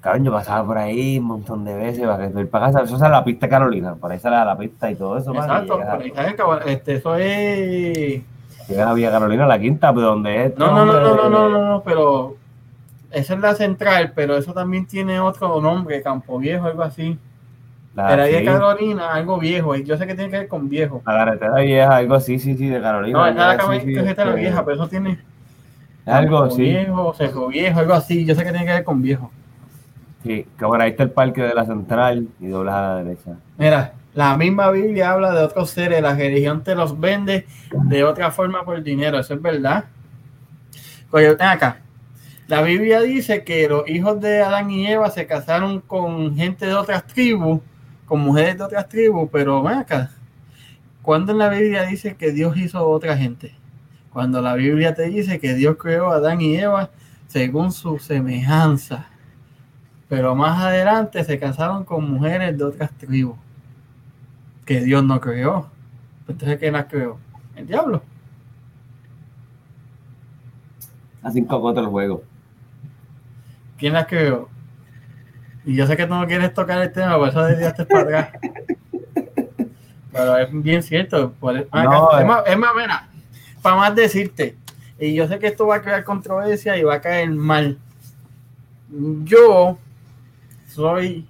Cabrón, 0.00 0.24
yo 0.24 0.32
pasaba 0.32 0.64
por 0.66 0.78
ahí 0.78 1.18
un 1.18 1.24
montón 1.24 1.64
de 1.64 1.74
veces 1.74 2.06
para 2.06 2.28
que 2.30 2.46
para 2.46 2.66
casa. 2.66 2.82
Eso 2.82 2.98
sale 2.98 3.14
a 3.14 3.18
la 3.18 3.24
pista 3.24 3.48
Carolina, 3.48 3.94
por 3.94 4.10
ahí 4.10 4.18
sale 4.18 4.36
la 4.36 4.56
pista 4.56 4.90
y 4.90 4.94
todo 4.94 5.18
eso. 5.18 5.34
Exacto, 5.34 5.78
por 5.78 6.00
ahí 6.00 6.08
está 6.08 6.26
el 6.26 6.68
este, 6.68 6.94
eso 6.94 7.16
es. 7.16 8.22
llegas 8.68 8.86
a 8.86 8.94
Villa 8.94 9.10
Carolina, 9.10 9.46
la 9.46 9.58
quinta, 9.58 9.92
pues, 9.92 10.04
donde 10.04 10.46
es. 10.46 10.58
No, 10.58 10.70
no, 10.72 10.84
no, 10.84 11.00
no, 11.00 11.14
no, 11.16 11.28
no, 11.28 11.48
no, 11.48 11.68
no, 11.68 11.82
pero 11.82 12.36
esa 13.10 13.34
es 13.34 13.40
la 13.40 13.54
central, 13.54 14.12
pero 14.14 14.36
eso 14.36 14.52
también 14.52 14.86
tiene 14.86 15.18
otro 15.18 15.60
nombre, 15.60 16.02
Campo 16.02 16.38
Viejo, 16.38 16.66
algo 16.66 16.82
así. 16.82 17.18
La, 17.96 18.14
de 18.14 18.40
sí, 18.40 18.44
Carolina, 18.44 19.14
algo 19.14 19.38
viejo, 19.38 19.74
y 19.74 19.82
yo 19.82 19.96
sé 19.96 20.06
que 20.06 20.14
tiene 20.14 20.30
que 20.30 20.38
ver 20.40 20.48
con 20.48 20.68
viejo. 20.68 21.02
la 21.06 21.14
carretera 21.14 21.54
vieja, 21.54 21.96
algo 21.96 22.14
así, 22.14 22.38
sí, 22.38 22.54
sí, 22.54 22.68
de 22.68 22.78
Carolina. 22.78 23.18
No, 23.18 23.26
es 23.26 23.34
nada 23.34 23.52
algo 23.52 23.72
sí, 23.72 23.94
este, 23.96 24.34
vieja, 24.34 24.64
pero 24.66 24.76
eso 24.76 24.88
tiene 24.88 25.18
Algo, 26.04 26.40
Campo 26.40 26.56
sí. 26.56 26.62
Viejo, 26.62 27.14
Cerro 27.14 27.48
Viejo, 27.48 27.80
algo 27.80 27.94
así. 27.94 28.26
Yo 28.26 28.34
sé 28.34 28.44
que 28.44 28.50
tiene 28.50 28.66
que 28.66 28.72
ver 28.72 28.84
con 28.84 29.00
viejo. 29.00 29.30
Sí, 30.22 30.46
que 30.58 30.64
por 30.66 30.78
ahí 30.78 30.90
está 30.90 31.04
el 31.04 31.10
parque 31.10 31.40
de 31.40 31.54
la 31.54 31.64
central 31.64 32.28
y 32.38 32.48
doblas 32.48 32.74
a 32.74 32.82
la 32.82 32.96
derecha. 32.96 33.30
Mira, 33.56 33.94
la 34.12 34.36
misma 34.36 34.70
Biblia 34.70 35.12
habla 35.12 35.32
de 35.32 35.42
otros 35.42 35.70
seres, 35.70 36.02
la 36.02 36.14
religión 36.14 36.62
te 36.62 36.74
los 36.74 37.00
vende 37.00 37.46
de 37.70 38.04
otra 38.04 38.30
forma 38.30 38.62
por 38.62 38.82
dinero, 38.82 39.18
eso 39.18 39.32
es 39.32 39.40
verdad. 39.40 39.84
Oye, 41.10 41.34
acá. 41.38 41.78
La 42.46 42.60
Biblia 42.60 43.00
dice 43.00 43.42
que 43.42 43.66
los 43.68 43.88
hijos 43.88 44.20
de 44.20 44.42
Adán 44.42 44.70
y 44.70 44.86
Eva 44.86 45.10
se 45.10 45.26
casaron 45.26 45.80
con 45.80 46.36
gente 46.36 46.66
de 46.66 46.74
otras 46.74 47.06
tribus, 47.06 47.60
con 48.06 48.20
mujeres 48.20 48.56
de 48.56 48.64
otras 48.64 48.88
tribus, 48.88 49.28
pero 49.30 49.62
ven 49.62 49.78
acá. 49.78 50.10
¿Cuándo 51.02 51.32
en 51.32 51.38
la 51.38 51.48
Biblia 51.48 51.82
dice 51.82 52.16
que 52.16 52.32
Dios 52.32 52.56
hizo 52.56 52.88
otra 52.88 53.16
gente? 53.16 53.54
Cuando 54.10 54.40
la 54.40 54.54
Biblia 54.54 54.94
te 54.94 55.08
dice 55.08 55.38
que 55.38 55.54
Dios 55.54 55.76
creó 55.78 56.10
a 56.10 56.16
Adán 56.16 56.40
y 56.40 56.56
Eva 56.56 56.90
según 57.26 57.70
su 57.70 57.98
semejanza. 57.98 59.08
Pero 60.08 60.34
más 60.34 60.58
adelante 60.62 61.22
se 61.24 61.38
casaron 61.38 61.84
con 61.84 62.10
mujeres 62.10 62.56
de 62.56 62.64
otras 62.64 62.90
tribus 62.92 63.36
que 64.64 64.80
Dios 64.80 65.04
no 65.04 65.20
creó. 65.20 65.68
Entonces, 66.28 66.58
¿quién 66.58 66.72
las 66.72 66.86
creó? 66.86 67.18
El 67.54 67.66
diablo. 67.66 68.02
Así 71.22 71.44
cocote 71.44 71.80
el 71.80 71.86
juego. 71.86 72.22
¿Quién 73.76 73.92
las 73.92 74.06
creó? 74.06 74.48
Y 75.66 75.74
yo 75.74 75.86
sé 75.86 75.96
que 75.96 76.06
tú 76.06 76.14
no 76.14 76.26
quieres 76.26 76.54
tocar 76.54 76.80
el 76.80 76.92
tema, 76.92 77.18
por 77.18 77.28
eso 77.28 77.42
desviaste 77.44 77.84
para 77.86 78.02
atrás. 78.02 78.28
Pero 80.12 80.36
es 80.38 80.48
bien 80.62 80.82
cierto. 80.82 81.32
por- 81.32 81.56
acá- 81.56 81.82
No, 81.84 82.10
es, 82.16 82.22
eh. 82.22 82.24
más, 82.24 82.42
es 82.46 82.56
más, 82.56 82.70
mira, 82.74 83.08
para 83.60 83.76
más 83.76 83.94
decirte, 83.94 84.56
y 84.98 85.14
yo 85.14 85.26
sé 85.28 85.38
que 85.38 85.48
esto 85.48 85.66
va 85.66 85.76
a 85.76 85.82
crear 85.82 86.04
controversia 86.04 86.76
y 86.78 86.84
va 86.84 86.94
a 86.94 87.00
caer 87.00 87.28
mal. 87.30 87.76
Yo 89.24 89.76
soy, 90.68 91.26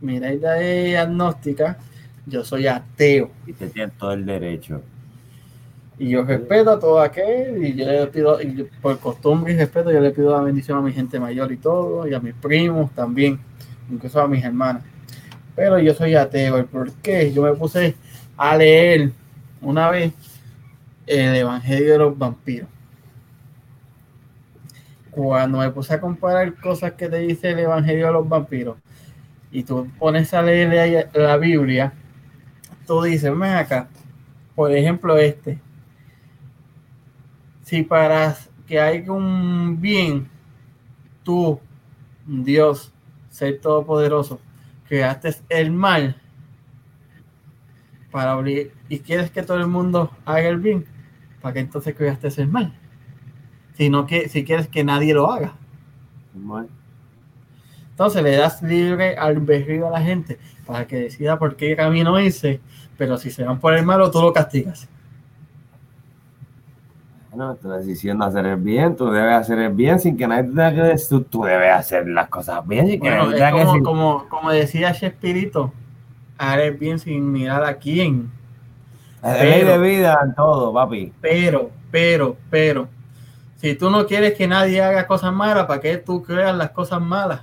mira, 0.00 0.30
es 0.30 0.96
agnóstica, 0.96 1.76
yo 2.26 2.44
soy 2.44 2.66
ateo. 2.68 3.30
Y 3.46 3.52
te 3.52 3.66
tiene 3.68 3.92
todo 3.98 4.12
el 4.12 4.24
derecho. 4.24 4.80
Y 5.98 6.08
yo 6.08 6.24
respeto 6.24 6.70
a 6.72 6.78
todo 6.78 7.00
aquel, 7.00 7.64
y 7.64 7.74
yo 7.76 7.86
le 7.86 8.06
pido, 8.08 8.40
y 8.42 8.68
por 8.82 8.98
costumbre 8.98 9.52
y 9.52 9.56
respeto, 9.56 9.92
yo 9.92 10.00
le 10.00 10.10
pido 10.10 10.32
la 10.32 10.42
bendición 10.42 10.78
a 10.78 10.80
mi 10.80 10.92
gente 10.92 11.20
mayor 11.20 11.52
y 11.52 11.56
todo, 11.56 12.08
y 12.08 12.14
a 12.14 12.20
mis 12.20 12.34
primos 12.34 12.90
también, 12.92 13.38
incluso 13.88 14.20
a 14.20 14.26
mis 14.26 14.44
hermanas. 14.44 14.82
Pero 15.54 15.78
yo 15.78 15.94
soy 15.94 16.16
ateo, 16.16 16.58
¿y 16.58 16.64
por 16.64 16.92
qué? 16.94 17.32
Yo 17.32 17.42
me 17.42 17.52
puse 17.54 17.94
a 18.36 18.56
leer 18.56 19.12
una 19.60 19.88
vez 19.90 20.12
el 21.06 21.36
Evangelio 21.36 21.92
de 21.92 21.98
los 21.98 22.18
vampiros. 22.18 22.68
Cuando 25.12 25.58
me 25.58 25.70
puse 25.70 25.94
a 25.94 26.00
comparar 26.00 26.54
cosas 26.60 26.92
que 26.94 27.08
te 27.08 27.18
dice 27.20 27.50
el 27.50 27.60
Evangelio 27.60 28.06
de 28.06 28.12
los 28.14 28.28
vampiros, 28.28 28.76
y 29.52 29.62
tú 29.62 29.88
pones 30.00 30.34
a 30.34 30.42
leer 30.42 31.08
la, 31.14 31.22
la 31.28 31.36
Biblia, 31.36 31.92
tú 32.84 33.00
dices, 33.02 33.30
ven 33.30 33.52
acá, 33.52 33.88
por 34.56 34.72
ejemplo, 34.72 35.16
este. 35.18 35.60
Si 37.74 37.82
para 37.82 38.36
que 38.68 38.78
haya 38.78 39.10
un 39.10 39.80
bien, 39.80 40.28
tú, 41.24 41.58
Dios, 42.24 42.92
ser 43.30 43.60
todopoderoso, 43.60 44.40
creaste 44.86 45.34
el 45.48 45.72
mal 45.72 46.14
para 48.12 48.36
obli- 48.36 48.70
y 48.88 49.00
quieres 49.00 49.32
que 49.32 49.42
todo 49.42 49.56
el 49.56 49.66
mundo 49.66 50.12
haga 50.24 50.48
el 50.50 50.58
bien, 50.58 50.84
¿para 51.42 51.54
qué 51.54 51.58
entonces 51.58 51.96
creaste 51.96 52.28
el 52.40 52.46
mal? 52.46 52.72
Si 53.76 53.90
no 53.90 54.06
que 54.06 54.28
si 54.28 54.44
quieres 54.44 54.68
que 54.68 54.84
nadie 54.84 55.12
lo 55.12 55.32
haga. 55.32 55.56
Bueno, 56.32 56.68
Entonces 57.90 58.22
le 58.22 58.36
das 58.36 58.62
libre 58.62 59.16
albedrío 59.16 59.88
a 59.88 59.90
la 59.90 60.00
gente 60.00 60.38
para 60.66 60.86
que 60.86 60.96
decida 60.96 61.38
por 61.38 61.56
qué 61.56 61.74
camino 61.74 62.20
irse, 62.20 62.60
pero 62.96 63.16
si 63.18 63.30
se 63.32 63.42
van 63.44 63.58
por 63.58 63.74
el 63.74 63.84
malo, 63.84 64.10
tú 64.10 64.20
lo 64.20 64.32
castigas. 64.32 64.88
Bueno, 67.34 67.56
tu 67.56 67.68
decisión 67.68 68.18
de 68.20 68.26
hacer 68.26 68.46
el 68.46 68.56
bien, 68.56 68.94
tú 68.96 69.10
debes 69.10 69.34
hacer 69.34 69.58
el 69.58 69.72
bien 69.72 69.98
sin 69.98 70.16
que 70.16 70.26
nadie 70.26 70.44
te 70.44 70.48
tenga 70.50 70.72
que 70.74 70.80
decir, 70.82 71.08
tú, 71.08 71.22
tú 71.22 71.42
debes 71.44 71.72
hacer 71.72 72.06
las 72.06 72.28
cosas 72.28 72.66
bien 72.66 72.86
sin 72.86 73.00
que 73.00 73.08
Bueno, 73.08 73.32
es 73.32 73.42
que 73.42 73.50
como, 73.50 73.82
como, 73.82 74.28
como 74.28 74.50
decía 74.52 74.92
Chespirito, 74.92 75.72
haré 76.38 76.70
bien 76.70 76.98
sin 76.98 77.32
mirar 77.32 77.64
a 77.64 77.74
quién. 77.74 78.30
Ley 79.22 79.60
de 79.60 79.64
pero- 79.64 79.80
vida 79.82 80.20
en 80.24 80.34
todo, 80.34 80.72
papi. 80.72 81.12
Pero, 81.20 81.70
pero, 81.90 82.36
pero, 82.50 82.88
si 83.56 83.74
tú 83.74 83.90
no 83.90 84.06
quieres 84.06 84.34
que 84.34 84.46
nadie 84.46 84.80
haga 84.82 85.06
cosas 85.06 85.32
malas, 85.32 85.66
¿para 85.66 85.80
qué 85.80 85.96
tú 85.96 86.22
creas 86.22 86.54
las 86.54 86.70
cosas 86.70 87.00
malas? 87.00 87.40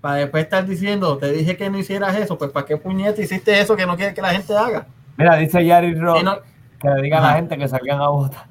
Para 0.00 0.16
después 0.16 0.44
estar 0.44 0.66
diciendo, 0.66 1.16
te 1.18 1.32
dije 1.32 1.56
que 1.56 1.68
no 1.70 1.78
hicieras 1.78 2.16
eso, 2.16 2.36
pues 2.38 2.50
¿para 2.50 2.66
qué 2.66 2.76
puñete 2.76 3.22
hiciste 3.22 3.58
eso 3.58 3.74
que 3.74 3.86
no 3.86 3.96
quieres 3.96 4.14
que 4.14 4.22
la 4.22 4.30
gente 4.30 4.54
haga? 4.56 4.86
Mira, 5.16 5.36
dice 5.36 5.64
Yari 5.64 5.94
Rock 5.94 6.18
Si 6.18 6.24
no- 6.24 6.38
que 6.84 6.90
le 6.90 7.02
diga 7.02 7.18
a 7.18 7.22
la 7.22 7.32
gente 7.34 7.56
que 7.58 7.66
salgan 7.68 8.00
a 8.00 8.08
votar. 8.08 8.46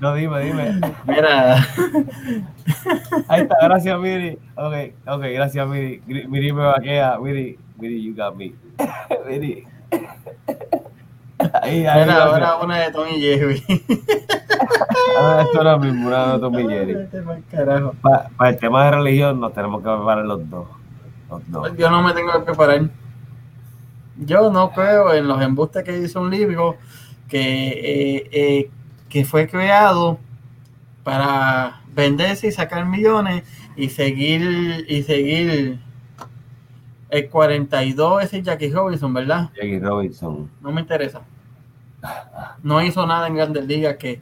No, 0.00 0.14
dime, 0.14 0.40
dime. 0.44 0.80
Mira, 1.06 1.56
Ahí 3.28 3.42
está, 3.42 3.56
gracias, 3.62 3.98
Miri. 3.98 4.38
Ok, 4.56 4.74
ok, 5.06 5.22
gracias, 5.34 5.68
Miri. 5.68 6.02
Miri 6.06 6.52
me 6.52 6.62
vaquea. 6.62 7.18
Miri, 7.18 7.58
Miri, 7.78 8.02
you 8.02 8.14
got 8.14 8.34
me. 8.36 8.52
Miri. 9.28 9.66
Ahí, 11.62 11.86
ahí 11.86 12.00
Mira, 12.04 12.24
ahora 12.24 12.56
una 12.56 12.78
de 12.78 12.90
Tommy 12.92 13.20
Jerry. 13.20 13.62
Ah, 15.18 15.42
esto 15.44 15.58
ahora 15.58 15.76
mismo, 15.78 16.08
una 16.08 16.34
de 16.34 16.38
Tommy 16.38 16.68
Jerry. 16.68 16.94
Vete 16.94 17.22
pa'l 17.22 17.44
carajo. 17.50 17.94
Pa- 18.02 18.28
Para 18.36 18.50
el 18.50 18.56
tema 18.58 18.84
de 18.84 18.90
religión 18.92 19.40
nos 19.40 19.52
tenemos 19.52 19.82
que 19.82 19.88
preparar 19.90 20.24
los 20.24 20.48
dos. 20.50 20.66
Los 21.30 21.50
dos. 21.50 21.76
Yo 21.76 21.90
no 21.90 22.02
me 22.02 22.12
tengo 22.12 22.32
que 22.32 22.40
preparar. 22.40 22.82
Yo 24.20 24.50
no 24.50 24.70
creo 24.72 25.14
en 25.14 25.26
los 25.26 25.40
embustes 25.40 25.82
que 25.82 25.98
hizo 25.98 26.20
un 26.20 26.30
libro 26.30 26.76
que, 27.28 27.68
eh, 27.68 28.28
eh, 28.32 28.70
que 29.08 29.24
fue 29.24 29.48
creado 29.48 30.18
para 31.02 31.80
venderse 31.94 32.48
y 32.48 32.52
sacar 32.52 32.84
millones 32.86 33.44
y 33.76 33.88
seguir 33.88 34.84
y 34.88 35.02
seguir 35.02 35.80
el 37.08 37.28
42 37.28 38.24
ese 38.24 38.42
Jackie 38.42 38.70
Robinson, 38.70 39.12
¿verdad? 39.14 39.50
Jackie 39.54 39.80
Robinson. 39.80 40.50
No 40.60 40.70
me 40.70 40.82
interesa. 40.82 41.22
No 42.62 42.82
hizo 42.82 43.06
nada 43.06 43.26
en 43.26 43.36
Grandes 43.36 43.66
Ligas 43.66 43.96
que, 43.96 44.20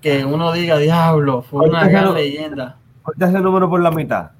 que 0.00 0.24
uno 0.24 0.52
diga, 0.52 0.78
diablo, 0.78 1.42
fue 1.42 1.68
una 1.68 1.88
gran 1.88 2.14
leyenda. 2.14 2.76
¿Cuánto 3.02 3.24
es 3.24 3.34
el 3.34 3.42
número 3.42 3.68
por 3.68 3.80
la 3.80 3.90
mitad? 3.90 4.30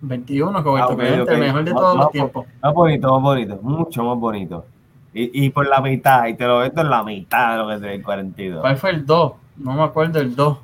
21, 0.00 0.62
Roberto 0.62 0.88
Ah, 0.90 0.92
ok, 0.92 0.98
Clemente, 1.00 1.22
ok. 1.22 1.30
el 1.30 1.38
mejor 1.40 1.64
de 1.64 1.72
todos 1.72 1.96
los 1.96 2.10
tiempos. 2.10 2.46
Más 2.62 2.74
bonito, 2.74 3.12
más 3.14 3.22
bonito. 3.22 3.58
Mucho 3.62 4.04
más 4.04 4.18
bonito. 4.18 4.64
Y, 5.12 5.46
y 5.46 5.50
por 5.50 5.66
la 5.66 5.80
mitad, 5.80 6.26
y 6.26 6.34
te 6.34 6.46
lo 6.46 6.58
vendo 6.60 6.80
en 6.82 6.90
la 6.90 7.02
mitad 7.02 7.52
de 7.52 7.58
lo 7.58 7.68
que 7.68 7.74
es 7.74 7.94
el 7.94 8.02
42. 8.02 8.60
¿Cuál 8.60 8.76
fue 8.76 8.90
el 8.90 9.06
2? 9.06 9.32
No 9.56 9.72
me 9.72 9.82
acuerdo 9.82 10.20
el 10.20 10.36
2. 10.36 10.58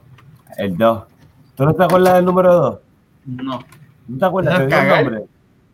El 0.58 0.76
2. 0.76 1.02
¿Tú 1.56 1.64
no 1.64 1.74
te 1.74 1.84
acuerdas 1.84 2.14
del 2.14 2.24
número 2.24 2.54
2? 2.54 2.78
No. 3.26 3.58
¿No 4.06 4.18
te 4.18 4.24
acuerdas? 4.24 4.54
Eso 4.54 4.60
Te 4.60 4.64
es 4.66 4.70
digo 4.70 4.82
el 4.82 4.88
cagar. 4.88 5.04
nombre. 5.04 5.24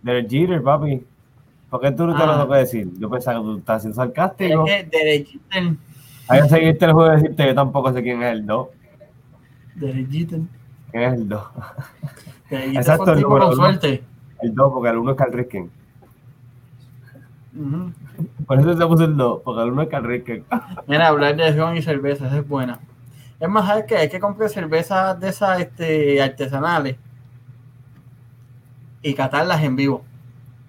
Del 0.02 0.28
Jeter, 0.30 0.62
papi. 0.62 1.02
¿Por 1.68 1.80
qué 1.80 1.92
tú 1.92 2.06
no 2.06 2.16
te 2.16 2.22
Ah. 2.22 2.36
lo 2.36 2.48
que 2.48 2.56
decir? 2.58 2.88
Yo 2.98 3.10
pensaba 3.10 3.38
que 3.38 3.44
tú 3.44 3.58
estás 3.58 3.82
siendo 3.82 4.02
Es 4.02 4.06
sarcástico. 4.06 4.64
derechito, 4.90 5.42
Hay 6.28 6.42
que 6.42 6.48
seguirte 6.48 6.84
el 6.86 6.92
juego 6.92 7.12
y 7.12 7.16
decirte 7.16 7.46
yo 7.46 7.54
tampoco 7.54 7.92
sé 7.92 8.02
quién 8.02 8.22
es 8.22 8.32
el 8.32 8.46
2. 8.46 8.68
derechito, 9.74 10.36
¿Quién 10.90 11.02
es 11.04 11.12
el 11.14 11.28
2? 11.28 11.42
derechito 12.50 12.78
Exacto, 12.80 13.12
el 13.12 13.20
número 13.20 13.52
suerte. 13.52 14.04
El 14.42 14.54
2, 14.54 14.72
porque 14.72 14.88
el 14.90 14.98
1 14.98 15.10
es 15.12 15.32
Ripken. 15.32 15.70
Ujú. 17.56 17.92
Por 18.46 18.60
eso 18.60 18.88
puso 18.88 19.04
el 19.04 19.16
2, 19.16 19.42
porque 19.44 19.62
el 19.62 19.72
1 19.72 19.82
es 19.82 20.02
Ripken. 20.02 20.44
Mira, 20.86 21.08
hablar 21.08 21.36
de 21.36 21.52
ron 21.52 21.76
y 21.76 21.82
cerveza, 21.82 22.26
esa 22.26 22.38
es 22.38 22.48
buena. 22.48 22.78
Es 23.38 23.48
más, 23.48 23.66
¿sabes 23.66 23.84
qué? 23.86 23.96
Hay 23.96 24.08
que 24.08 24.20
comprar 24.20 24.50
cervezas 24.50 25.18
de 25.18 25.28
esas 25.28 25.60
este, 25.60 26.22
artesanales 26.22 26.96
y 29.02 29.14
catarlas 29.14 29.62
en 29.62 29.76
vivo. 29.76 30.04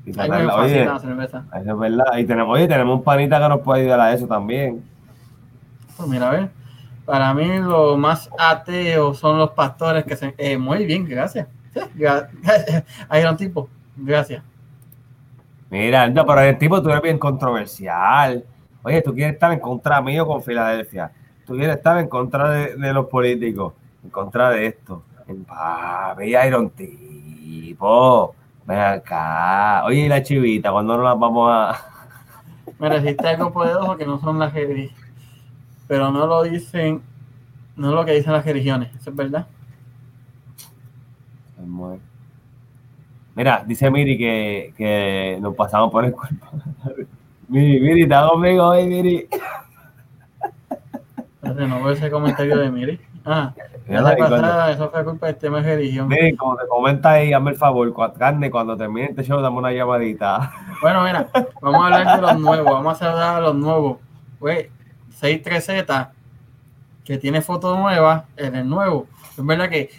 Y 0.05 0.13
fascina 0.13 0.55
oye, 0.55 0.85
la 0.85 0.99
cerveza. 0.99 1.43
eso 1.53 1.71
es 1.71 1.79
verdad. 1.79 2.17
Y 2.17 2.25
tenemos, 2.25 2.57
oye, 2.57 2.67
tenemos 2.67 2.97
un 2.97 3.03
panita 3.03 3.39
que 3.39 3.49
nos 3.49 3.59
puede 3.59 3.81
ayudar 3.81 3.99
a 3.99 4.13
eso 4.13 4.25
también. 4.25 4.83
Pues 5.97 6.09
mira, 6.09 6.29
a 6.29 6.31
ver. 6.31 6.60
Para 7.05 7.33
mí 7.33 7.57
lo 7.59 7.97
más 7.97 8.29
ateo 8.37 9.13
son 9.13 9.37
los 9.37 9.51
pastores 9.51 10.05
que 10.05 10.15
se... 10.15 10.33
eh, 10.37 10.57
muy 10.57 10.85
bien, 10.85 11.07
gracias. 11.07 11.47
Gra- 11.95 12.29
Hay 13.09 13.23
un 13.23 13.35
tipo, 13.37 13.69
gracias. 13.95 14.43
Mira, 15.69 16.09
no, 16.09 16.25
pero 16.25 16.41
el 16.41 16.57
tipo 16.57 16.81
tú 16.81 16.89
eres 16.89 17.01
bien 17.01 17.17
controversial. 17.17 18.43
Oye, 18.83 19.01
tú 19.01 19.13
quieres 19.13 19.33
estar 19.33 19.51
en 19.53 19.59
contra 19.59 20.01
mío 20.01 20.25
con 20.27 20.43
Filadelfia. 20.43 21.11
Tú 21.45 21.53
quieres 21.55 21.77
estar 21.77 21.97
en 21.97 22.07
contra 22.07 22.49
de, 22.49 22.75
de 22.75 22.93
los 22.93 23.07
políticos. 23.07 23.73
En 24.03 24.09
contra 24.09 24.49
de 24.49 24.65
esto. 24.67 25.03
Papi, 25.47 26.35
Iron 26.35 26.69
tipo. 26.71 28.35
Ven 28.65 28.79
acá. 28.79 29.83
Oye, 29.85 30.01
y 30.01 30.09
la 30.09 30.21
chivita, 30.21 30.71
¿cuándo 30.71 30.95
nos 30.97 31.05
las 31.05 31.17
vamos 31.19 31.49
a...? 31.51 31.75
Mira, 32.79 32.97
existe 32.97 33.27
algo 33.27 33.51
poderoso 33.53 33.95
que 33.97 34.05
no 34.05 34.19
son 34.19 34.39
las 34.39 34.53
religiones. 34.53 35.00
Pero 35.91 36.09
no 36.09 36.25
lo 36.25 36.43
dicen, 36.43 37.01
no 37.75 37.89
es 37.89 37.95
lo 37.95 38.05
que 38.05 38.13
dicen 38.13 38.31
las 38.31 38.45
religiones, 38.45 38.95
¿eso 38.95 39.09
es 39.09 39.15
verdad? 39.17 39.45
Mira, 43.35 43.65
dice 43.67 43.91
Miri 43.91 44.17
que, 44.17 44.73
que 44.77 45.37
nos 45.41 45.53
pasamos 45.53 45.91
por 45.91 46.05
el 46.05 46.13
cuerpo. 46.13 46.47
Miri, 47.49 47.81
Miri, 47.81 48.03
¿estás 48.03 48.31
conmigo 48.31 48.67
hoy, 48.67 48.87
Miri? 48.87 49.27
Espérate, 51.25 51.67
no 51.67 51.83
veo 51.83 51.91
ese 51.91 52.09
comentario 52.09 52.57
de 52.57 52.71
Miri. 52.71 53.01
Ah, 53.25 53.53
la 53.85 54.15
pasada, 54.15 54.71
eso 54.71 54.89
fue 54.89 55.03
culpa 55.03 55.27
del 55.27 55.35
tema 55.35 55.61
de 55.61 55.75
religión. 55.75 56.07
Miri, 56.07 56.37
como 56.37 56.55
te 56.55 56.67
comenta 56.69 57.09
ahí, 57.11 57.33
hazme 57.33 57.51
el 57.51 57.57
favor, 57.57 57.93
carne, 58.17 58.49
cuando 58.49 58.77
termine 58.77 59.07
este 59.07 59.25
show, 59.25 59.41
dame 59.41 59.57
una 59.57 59.73
llamadita. 59.73 60.53
Bueno, 60.81 61.03
mira, 61.03 61.27
vamos 61.61 61.81
a 61.81 61.85
hablar 61.85 62.15
de 62.15 62.21
los 62.21 62.39
nuevos, 62.39 62.71
vamos 62.71 63.01
a 63.01 63.11
hablar 63.11 63.35
de 63.35 63.41
los 63.41 63.55
nuevos. 63.55 63.97
Pues, 64.39 64.69
63Z, 65.21 66.09
que 67.03 67.17
tiene 67.17 67.41
foto 67.41 67.77
nueva 67.77 68.25
en 68.37 68.55
el 68.55 68.67
nuevo. 68.67 69.07
Es 69.37 69.45
verdad 69.45 69.69
que 69.69 69.89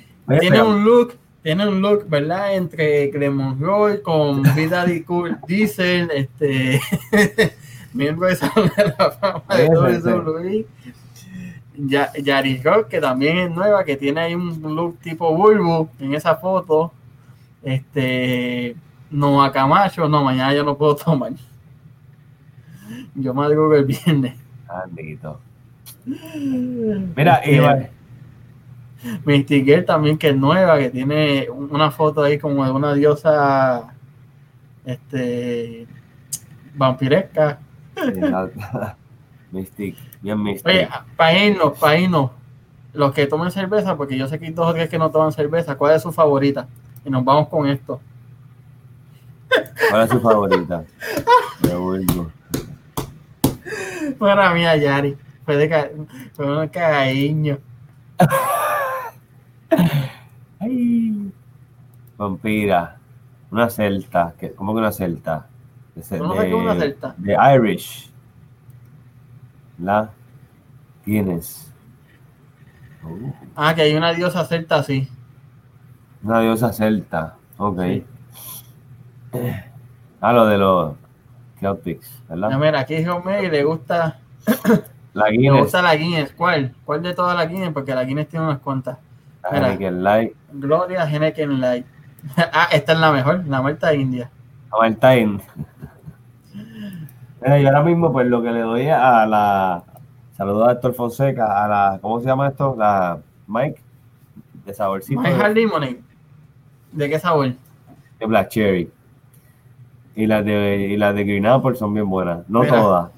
tiene 0.41 0.63
un 0.63 0.85
look, 0.85 1.15
tiene 1.43 1.69
un 1.69 1.81
look, 1.81 2.09
¿verdad? 2.09 2.55
Entre 2.55 3.11
Clemon 3.11 3.61
Roy 3.61 4.03
con 4.03 4.43
Vida 4.57 4.85
de 4.85 5.05
Cool 5.05 5.39
Diesel, 5.47 6.11
este 6.11 6.81
miembro 7.93 8.29
de 8.29 8.37
Salón 8.37 8.71
de 8.77 8.95
la 8.99 9.11
Fama 9.11 9.57
de. 9.57 9.69
WWE. 9.69 10.67
Ya, 11.75 12.13
Yaris 12.13 12.63
Rock, 12.63 12.89
que 12.89 13.01
también 13.01 13.39
es 13.39 13.51
nueva, 13.51 13.83
que 13.85 13.97
tiene 13.97 14.21
ahí 14.21 14.35
un 14.35 14.61
look 14.75 14.99
tipo 14.99 15.35
Bulbo 15.35 15.89
en 15.99 16.15
esa 16.15 16.37
foto. 16.37 16.93
Este 17.63 18.77
Noah 19.11 19.53
Camacho, 19.53 20.09
no, 20.09 20.25
mañana 20.25 20.55
yo 20.55 20.65
no 20.65 20.77
puedo 20.77 20.97
tomar. 20.97 21.33
Yo 23.15 23.33
madrugo 23.33 23.75
el 23.75 23.85
viernes. 23.85 24.42
Andito. 24.81 25.41
Mira, 26.05 27.37
Este, 27.37 27.57
Iván, 27.57 27.91
Mystic 29.25 29.65
Girl 29.65 29.85
también 29.85 30.19
que 30.19 30.31
es 30.31 30.37
nueva, 30.37 30.79
que 30.79 30.91
tiene 30.91 31.49
una 31.51 31.91
foto 31.91 32.23
ahí 32.23 32.39
como 32.39 32.65
de 32.65 32.71
una 32.71 32.95
diosa 32.95 33.95
este 34.85 35.87
vampiresca. 36.75 37.59
Mystic, 39.53 39.97
bien 40.23 40.43
Mystic. 40.43 40.67
Oye, 40.67 40.89
para 41.17 41.45
irnos, 41.45 41.79
para 41.79 41.99
irnos, 41.99 42.31
los 42.95 43.13
que 43.13 43.27
tomen 43.27 43.51
cerveza, 43.51 43.97
porque 43.97 44.17
yo 44.17 44.27
sé 44.29 44.39
que 44.39 44.47
hay 44.47 44.53
dos 44.53 44.69
o 44.69 44.73
tres 44.73 44.89
que 44.89 44.99
no 44.99 45.11
toman 45.11 45.33
cerveza, 45.33 45.77
¿cuál 45.77 45.95
es 45.95 46.03
su 46.03 46.13
favorita? 46.13 46.69
Y 47.05 47.11
nos 47.11 47.25
vamos 47.25 47.49
con 47.49 47.69
esto. 47.69 48.01
¿Cuál 49.91 50.05
es 50.05 50.11
su 50.11 50.21
favorita? 50.21 50.85
Me 51.63 51.75
vuelvo. 51.75 52.31
Para 54.19 54.53
mí, 54.55 54.63
Yari. 54.63 55.17
Fue 55.45 55.57
de 55.57 55.69
ca- 55.69 55.91
fue 56.35 56.61
un 56.63 56.69
cariño. 56.69 57.59
Ay. 60.61 61.33
Vampira. 62.17 62.97
Una 63.51 63.69
celta. 63.69 64.35
¿Qué- 64.39 64.53
¿Cómo 64.53 64.73
que 64.75 64.79
una 64.81 64.93
celta? 64.93 65.47
De, 65.95 66.03
ce- 66.03 66.19
¿Tú 66.19 66.25
no 66.27 66.35
sabes 66.35 66.49
qué 66.49 66.55
una 66.55 66.75
celta? 66.77 67.15
de 67.19 67.37
Irish. 67.57 68.11
La 69.79 70.11
Guinness. 71.05 71.73
Uh, 73.03 73.33
Ah, 73.57 73.75
que 73.75 73.83
hay 73.83 73.95
una 73.95 74.13
diosa 74.13 74.45
celta 74.45 74.77
así. 74.77 75.09
una 76.23 76.41
diosa 76.41 76.73
celta. 76.73 77.35
Ok. 77.59 77.81
Sí. 79.33 79.41
Ah, 80.21 80.33
lo 80.33 80.47
de 80.47 80.57
los 80.59 80.95
Celtics, 81.63 82.23
¿verdad? 82.29 82.59
mira, 82.59 82.81
aquí 82.81 83.05
Romero 83.05 83.47
y 83.47 83.51
le 83.51 83.63
gusta, 83.65 84.19
La 85.15 85.29
le 85.29 85.51
gusta 85.51 85.81
la 85.83 85.95
Guinness. 85.95 86.33
¿Cuál? 86.33 86.75
¿Cuál 86.85 87.03
de 87.03 87.15
todas 87.15 87.37
las 87.37 87.49
Guinness? 87.49 87.73
Porque 87.73 87.95
la 87.95 88.05
Guinness 88.05 88.29
tiene 88.29 88.47
unas 88.47 88.59
cuantas. 88.59 88.99
La 89.43 89.75
mira. 89.75 89.91
Light. 89.91 90.33
Gloria 90.53 91.05
Henneken 91.09 91.61
Light. 91.61 91.87
ah, 92.37 92.69
esta 92.73 92.93
es 92.93 92.99
la 92.99 93.13
mejor, 93.13 93.47
la 93.47 93.63
muerta 93.63 93.95
india. 93.95 94.31
Valentine. 94.71 95.41
Mira, 97.41 97.59
yo 97.59 97.69
ahora 97.69 97.83
mismo, 97.83 98.13
pues 98.13 98.27
lo 98.27 98.43
que 98.43 98.51
le 98.51 98.61
doy 98.61 98.89
a 98.89 99.27
la. 99.27 99.83
Saludos 100.37 100.69
a 100.69 100.73
Héctor 100.73 100.95
Fonseca, 100.95 101.65
a 101.65 101.69
la. 101.69 101.99
¿Cómo 102.01 102.21
se 102.21 102.27
llama 102.27 102.49
esto? 102.49 102.75
La 102.79 103.19
Mike. 103.47 103.81
De 104.65 104.73
saborcito. 104.73 105.21
My 105.21 105.31
de- 105.31 105.35
Hard 105.43 105.55
Lemonade. 105.55 106.01
¿De 106.93 107.09
qué 107.09 107.19
sabor? 107.19 107.53
de 108.19 108.27
Black 108.27 108.49
Cherry. 108.49 108.91
Y 110.15 110.27
las 110.27 110.45
de, 110.45 110.89
y 110.91 110.97
las 110.97 111.15
de 111.15 111.25
Green 111.25 111.47
Apple 111.47 111.75
son 111.75 111.95
bien 111.95 112.09
buenas. 112.09 112.49
No 112.49 112.61
Mira. 112.61 112.73
todas. 112.77 113.11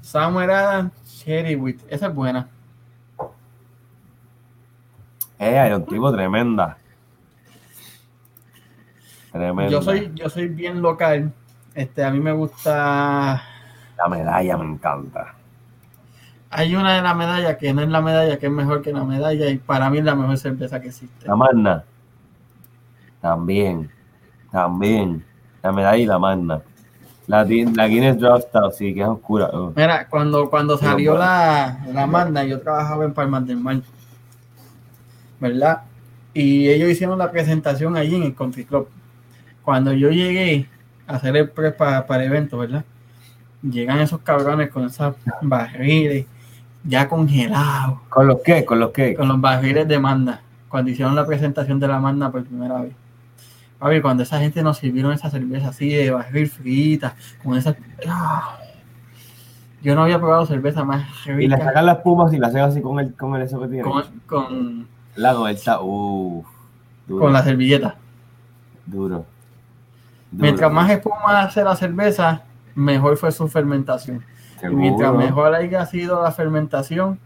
Samuel 0.00 0.50
Adams 0.50 0.92
Cherry 1.04 1.56
Wheat. 1.56 1.78
Esa 1.88 2.08
es 2.08 2.14
buena. 2.14 2.48
Eh, 5.38 5.58
hay 5.58 5.72
un 5.72 5.86
tipo 5.86 6.12
tremenda. 6.12 6.76
Tremenda. 9.32 9.70
Yo 9.70 9.82
soy, 9.82 10.12
yo 10.14 10.28
soy 10.28 10.48
bien 10.48 10.82
local. 10.82 11.32
Este, 11.74 12.04
a 12.04 12.10
mí 12.10 12.20
me 12.20 12.32
gusta. 12.32 13.42
La 13.96 14.08
medalla 14.08 14.56
me 14.56 14.64
encanta. 14.64 15.34
Hay 16.50 16.74
una 16.74 16.96
de 16.96 17.02
la 17.02 17.14
medalla 17.14 17.56
que 17.56 17.72
no 17.72 17.80
es 17.80 17.88
la 17.88 18.00
medalla, 18.00 18.38
que 18.38 18.46
es 18.46 18.52
mejor 18.52 18.82
que 18.82 18.92
la 18.92 19.04
medalla, 19.04 19.48
y 19.48 19.58
para 19.58 19.88
mí 19.88 19.98
es 19.98 20.04
la 20.04 20.16
mejor 20.16 20.36
cerveza 20.36 20.80
que 20.80 20.88
existe. 20.88 21.26
La 21.26 21.36
magna. 21.36 21.84
También. 23.20 23.88
También. 24.50 25.24
La 25.62 25.72
medalla 25.72 25.96
y 25.98 26.06
la 26.06 26.18
magna. 26.18 26.60
La, 27.26 27.44
la 27.44 27.86
Guinness 27.86 28.18
Draft 28.18 28.48
sí, 28.72 28.92
que 28.92 29.02
es 29.02 29.06
oscura. 29.06 29.50
uh. 29.52 29.72
Mira, 29.76 30.08
cuando, 30.08 30.50
cuando 30.50 30.76
salió 30.76 31.16
la, 31.16 31.78
la 31.92 32.06
Magna, 32.08 32.42
yo 32.42 32.60
trabajaba 32.60 33.04
en 33.04 33.14
Palmas 33.14 33.46
del 33.46 33.58
Mar, 33.58 33.80
¿verdad? 35.38 35.82
Y 36.34 36.68
ellos 36.68 36.90
hicieron 36.90 37.18
la 37.18 37.30
presentación 37.30 37.96
allí 37.96 38.16
en 38.16 38.24
el 38.24 38.34
Country 38.34 38.64
Club. 38.64 38.88
Cuando 39.62 39.92
yo 39.92 40.10
llegué 40.10 40.68
a 41.06 41.14
hacer 41.16 41.36
el 41.36 41.50
prep 41.50 41.76
para, 41.76 42.04
para 42.06 42.24
el 42.24 42.30
evento, 42.30 42.58
¿verdad? 42.58 42.84
Llegan 43.62 44.00
esos 44.00 44.20
cabrones 44.22 44.70
con 44.70 44.86
esos 44.86 45.14
barriles 45.42 46.26
ya 46.82 47.08
congelados, 47.08 47.98
¿Con 48.08 48.26
los 48.26 48.40
qué? 48.40 48.64
¿Con 48.64 48.80
los 48.80 48.90
qué? 48.90 49.14
con 49.14 49.28
los 49.28 49.40
barriles 49.40 49.86
de 49.86 49.98
Magna, 49.98 50.40
cuando 50.68 50.90
hicieron 50.90 51.14
la 51.14 51.26
presentación 51.26 51.78
de 51.78 51.86
la 51.86 52.00
Magna 52.00 52.32
por 52.32 52.42
primera 52.42 52.80
vez. 52.80 52.92
Papi, 53.80 54.00
cuando 54.00 54.22
esa 54.22 54.38
gente 54.38 54.62
nos 54.62 54.78
sirvieron 54.78 55.12
esa 55.12 55.28
cerveza 55.30 55.68
así 55.70 55.88
de 55.88 56.10
barril 56.12 56.48
frita, 56.48 57.16
con 57.42 57.56
esa... 57.56 57.74
¡Ah! 58.06 58.58
Yo 59.82 59.94
no 59.94 60.02
había 60.02 60.18
probado 60.20 60.44
cerveza 60.44 60.84
más 60.84 61.06
Y 61.26 61.30
le 61.48 61.56
rica 61.56 61.64
sacan 61.64 61.86
las 61.86 61.96
pumas 61.98 62.32
y 62.34 62.38
la 62.38 62.48
hacen 62.48 62.60
así 62.60 62.82
con 62.82 63.00
el, 63.00 63.14
con 63.14 63.34
el 63.34 63.42
eso 63.42 63.58
que 63.60 63.68
tiene. 63.68 63.82
con, 63.82 64.02
con, 64.26 64.86
La 65.16 65.34
con 65.34 65.48
el 65.48 65.58
ta- 65.62 65.80
Uf, 65.80 66.46
duro, 67.08 67.24
con 67.24 67.32
la 67.32 67.42
servilleta. 67.42 67.96
duro. 68.84 69.24
Duro. 70.30 70.44
Mientras 70.44 70.70
más 70.70 70.90
espuma 70.90 71.40
hace 71.40 71.64
la 71.64 71.74
cerveza, 71.74 72.42
mejor 72.74 73.16
fue 73.16 73.32
su 73.32 73.48
fermentación. 73.48 74.22
Y 74.62 74.66
mientras 74.74 75.14
mejor 75.14 75.54
haya 75.54 75.86
sido 75.86 76.22
la 76.22 76.30
fermentación, 76.30 77.18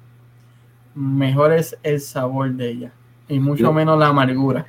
mejor 0.94 1.52
es 1.52 1.76
el 1.82 2.00
sabor 2.00 2.52
de 2.52 2.70
ella. 2.70 2.92
Y 3.28 3.40
mucho 3.40 3.64
Yo- 3.64 3.72
menos 3.72 3.98
la 3.98 4.06
amargura. 4.06 4.66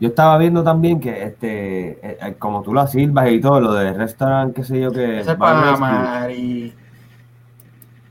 Yo 0.00 0.08
estaba 0.08 0.38
viendo 0.38 0.62
también 0.62 1.00
que, 1.00 1.24
este, 1.24 1.90
eh, 1.90 2.18
eh, 2.22 2.36
como 2.38 2.62
tú 2.62 2.72
la 2.72 2.86
sirvas 2.86 3.30
y 3.30 3.40
todo, 3.40 3.60
lo 3.60 3.72
del 3.72 3.96
restaurante, 3.96 4.60
qué 4.60 4.64
sé 4.64 4.80
yo, 4.80 4.92
que, 4.92 5.20
es 5.20 5.26
para 5.26 5.36
Bar 5.36 5.74
amar 5.74 6.30
y 6.30 6.72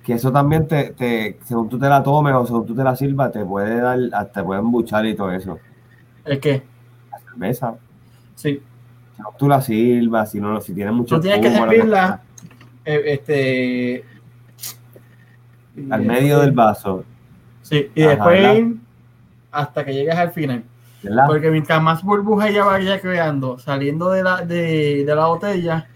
que 0.03 0.13
eso 0.13 0.31
también 0.31 0.65
te, 0.67 0.91
te, 0.91 1.37
según 1.43 1.67
tú 1.67 1.77
te 1.77 1.89
la 1.89 2.01
tomes 2.01 2.33
o 2.33 2.45
según 2.45 2.65
tú 2.65 2.73
te 2.73 2.81
la 2.81 2.95
sirvas, 2.95 3.29
te 3.31 3.43
puede 3.43 3.81
dar, 3.81 3.99
hasta 4.13 4.41
te 4.41 4.43
puede 4.43 4.61
embuchar 4.61 5.05
y 5.05 5.15
todo 5.15 5.31
eso. 5.31 5.59
es 6.23 6.39
que, 6.39 6.63
La 7.11 7.19
cerveza, 7.19 7.75
sí, 8.35 8.61
según 9.15 9.33
tú 9.37 9.49
la 9.49 9.61
sirvas, 9.61 10.31
si 10.31 10.39
no, 10.39 10.61
si 10.61 10.73
tiene 10.73 10.91
mucho 10.91 11.15
tú 11.15 11.21
tienes 11.21 11.41
que 11.41 11.47
espuma, 11.47 11.69
servirla. 11.69 12.21
eh, 12.85 13.01
este 13.05 14.05
al 15.89 16.03
medio 16.03 16.39
del 16.39 16.53
vaso, 16.53 17.03
Sí, 17.61 17.91
y 17.93 18.01
después 18.01 18.65
hasta 19.51 19.83
que 19.83 19.93
llegues 19.93 20.15
al 20.15 20.31
final. 20.31 20.63
¿Verdad? 21.09 21.25
Porque 21.27 21.51
mientras 21.51 21.81
más 21.81 22.03
burbuja 22.03 22.49
ella 22.49 22.65
vaya 22.65 22.99
creando, 22.99 23.59
saliendo 23.59 24.09
de 24.09 24.23
la, 24.23 24.41
de, 24.41 25.03
de 25.05 25.15
la 25.15 25.27
botella, 25.27 25.87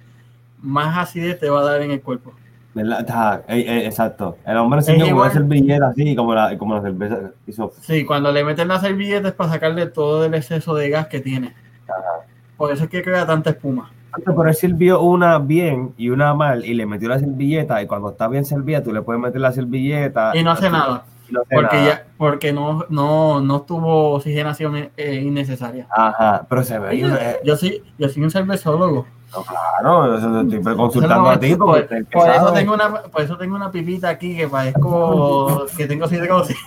más 0.61 0.97
acidez 0.97 1.39
te 1.39 1.49
va 1.49 1.61
a 1.61 1.63
dar 1.63 1.81
en 1.81 1.91
el 1.91 2.01
cuerpo. 2.01 2.33
Eh, 2.73 3.45
eh, 3.49 3.85
exacto. 3.85 4.37
El 4.45 4.57
hombre 4.57 4.81
con 4.83 4.95
igual. 4.95 5.13
una 5.13 5.31
servilleta 5.31 5.87
así, 5.87 6.15
como 6.15 6.33
la, 6.33 6.57
como 6.57 6.75
la 6.75 6.81
cerveza 6.81 7.31
hizo. 7.45 7.73
Sí, 7.81 8.05
cuando 8.05 8.31
le 8.31 8.43
meten 8.43 8.69
la 8.69 8.79
servilleta 8.79 9.27
es 9.27 9.33
para 9.33 9.51
sacarle 9.51 9.87
todo 9.87 10.25
el 10.25 10.33
exceso 10.33 10.73
de 10.75 10.89
gas 10.89 11.07
que 11.07 11.19
tiene. 11.19 11.53
Por 12.55 12.71
eso 12.71 12.85
es 12.85 12.89
que 12.89 13.03
crea 13.03 13.25
tanta 13.25 13.49
espuma. 13.49 13.91
Pero 14.25 14.45
él 14.45 14.55
sirvió 14.55 15.01
una 15.01 15.39
bien 15.39 15.93
y 15.97 16.09
una 16.09 16.33
mal 16.33 16.65
y 16.65 16.73
le 16.73 16.85
metió 16.85 17.09
la 17.09 17.19
servilleta 17.19 17.81
y 17.81 17.87
cuando 17.87 18.09
está 18.09 18.27
bien 18.27 18.45
servida 18.45 18.83
tú 18.83 18.91
le 18.91 19.01
puedes 19.01 19.21
meter 19.21 19.41
la 19.41 19.51
servilleta. 19.51 20.31
Y 20.35 20.43
no 20.43 20.51
hace 20.51 20.69
nada. 20.69 21.05
Porque 21.49 21.85
ya, 21.85 22.05
porque 22.17 22.53
no, 22.53 22.85
no, 22.89 23.41
no 23.41 23.61
tuvo 23.61 24.11
oxigenación 24.15 24.89
eh, 24.97 25.15
innecesaria. 25.23 25.87
Ajá, 25.89 26.45
pero 26.49 26.63
se 26.63 26.77
ve. 26.79 26.95
eh, 26.95 27.37
Yo 27.43 27.55
sí, 27.55 27.81
yo 27.97 28.09
soy 28.09 28.23
un 28.23 28.31
cervezólogo. 28.31 29.05
no, 29.33 29.43
claro, 29.43 30.17
estoy 30.41 30.75
consultando 30.75 31.29
a 31.29 31.39
ti 31.39 31.55
por, 31.55 31.79
eso 31.79 32.53
tengo 32.53 32.73
una, 32.73 33.03
por 33.03 33.21
eso 33.21 33.37
tengo 33.37 33.55
una 33.55 33.71
pipita 33.71 34.09
aquí 34.09 34.35
que 34.35 34.47
parezco 34.47 35.65
que 35.77 35.87
tengo 35.87 36.07
cirrosis. 36.07 36.57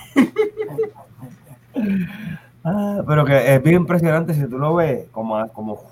Ah, 2.65 3.03
pero 3.07 3.25
que 3.25 3.55
es 3.55 3.63
bien 3.63 3.77
impresionante 3.77 4.33
si 4.35 4.47
tú 4.49 4.59
lo 4.59 4.75
ves 4.75 5.07
como, 5.11 5.47
como 5.49 5.83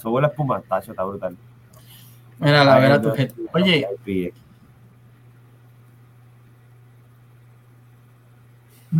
sube 0.00 0.22
la 0.22 0.28
espuma, 0.28 0.62
tacho, 0.62 0.92
está 0.92 1.04
brutal. 1.04 1.36
Mira, 2.38 2.64
la 2.64 2.78
vera 2.78 3.00
tu 3.00 3.10
gente. 3.12 3.34
Oye, 3.52 3.86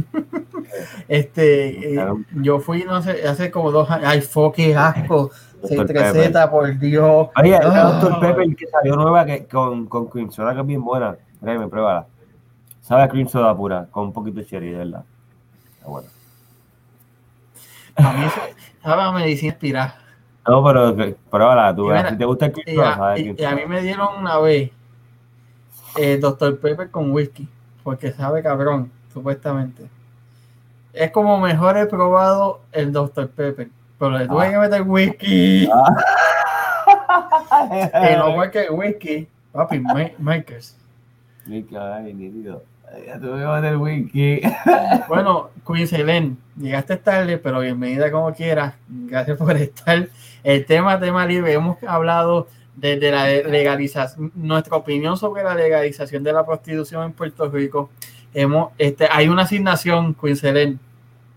este, 1.08 1.94
eh, 1.94 2.06
yo 2.34 2.58
fui, 2.60 2.84
no 2.84 3.02
sé, 3.02 3.26
hace 3.26 3.50
como 3.50 3.70
dos 3.70 3.90
años. 3.90 4.06
Ay, 4.08 4.20
fo, 4.20 4.52
qué 4.52 4.74
asco. 4.74 5.30
Dr. 5.62 6.12
6 6.12 6.30
por 6.50 6.78
Dios. 6.78 7.28
Oye, 7.40 7.56
Ah. 7.56 7.98
Dr. 8.00 8.20
Pepper 8.20 8.54
que 8.54 8.66
salió 8.66 8.96
nueva 8.96 9.24
que, 9.24 9.46
con, 9.46 9.86
con 9.86 10.06
cream 10.08 10.30
soda 10.30 10.52
que 10.54 10.60
es 10.60 10.66
bien 10.66 10.84
buena. 10.84 11.16
Créeme, 11.40 11.68
pruébala. 11.68 12.06
Sabe 12.82 13.02
a 13.02 13.08
cream 13.08 13.26
soda 13.28 13.56
pura, 13.56 13.86
con 13.90 14.04
un 14.08 14.12
poquito 14.12 14.40
de 14.40 14.46
cherry, 14.46 14.70
de 14.72 14.76
verdad. 14.78 15.04
Está 15.76 15.88
bueno. 15.88 16.08
A 17.96 18.12
mí 18.12 18.24
eso, 18.24 18.40
sabe 18.82 19.02
a 19.02 19.12
medicina 19.12 19.52
inspirada. 19.52 19.98
No, 20.46 20.62
pero 20.62 20.94
que- 20.94 21.16
pruébala, 21.30 21.74
tú 21.74 21.84
mira, 21.86 22.10
Si 22.10 22.18
te 22.18 22.24
gusta 22.26 22.46
el 22.46 22.52
cream 22.52 22.68
Y 22.68 22.74
soda, 22.76 22.96
sabe 22.96 23.20
y- 23.20 23.22
cream 23.22 23.36
y 23.38 23.44
a 23.44 23.56
mí 23.56 23.62
me 23.66 23.80
dieron 23.80 24.08
una 24.18 24.38
vez 24.38 24.70
eh, 25.96 26.18
Dr. 26.20 26.58
Pepper 26.58 26.90
con 26.90 27.10
whisky, 27.12 27.48
porque 27.82 28.12
sabe 28.12 28.42
cabrón, 28.42 28.90
supuestamente. 29.14 29.84
Es 30.92 31.10
como 31.10 31.40
mejor 31.40 31.78
he 31.78 31.86
probado 31.86 32.60
el 32.72 32.92
Dr. 32.92 33.28
Pepper, 33.30 33.68
pero 33.98 34.10
le 34.18 34.28
tuve 34.28 34.46
Ah. 34.46 34.50
que 34.50 34.58
meter 34.58 34.82
whisky. 34.82 35.68
Y 38.12 38.16
no 38.16 38.34
fue 38.34 38.50
que 38.50 38.62
el 38.64 38.70
whisky, 38.72 39.28
papi, 39.52 39.80
Ma- 39.80 40.10
Makers. 40.18 40.76
Ay, 41.48 42.12
nítido. 42.14 42.62
Ya 43.06 43.18
tuve 43.18 43.40
que 43.40 43.46
meter 43.46 43.76
wiki. 43.76 44.40
Bueno, 45.08 45.50
Queen 45.66 45.86
Selene, 45.88 46.36
llegaste 46.56 46.96
tarde, 46.96 47.38
pero 47.38 47.60
bienvenida 47.60 48.10
como 48.10 48.32
quieras. 48.32 48.74
Gracias 48.88 49.36
por 49.38 49.56
estar. 49.56 50.08
El 50.42 50.66
tema, 50.66 50.98
tema 51.00 51.26
libre, 51.26 51.52
hemos 51.52 51.82
hablado 51.84 52.48
desde 52.76 53.10
la 53.10 53.26
legalización, 53.26 54.32
nuestra 54.34 54.76
opinión 54.76 55.16
sobre 55.16 55.42
la 55.44 55.54
legalización 55.54 56.22
de 56.24 56.32
la 56.32 56.44
prostitución 56.44 57.04
en 57.04 57.12
Puerto 57.12 57.48
Rico. 57.48 57.90
Hemos, 58.35 58.73
este, 58.78 59.09
hay 59.11 59.28
una 59.28 59.43
asignación, 59.43 60.15
Queen 60.15 60.36
Selene. 60.36 60.78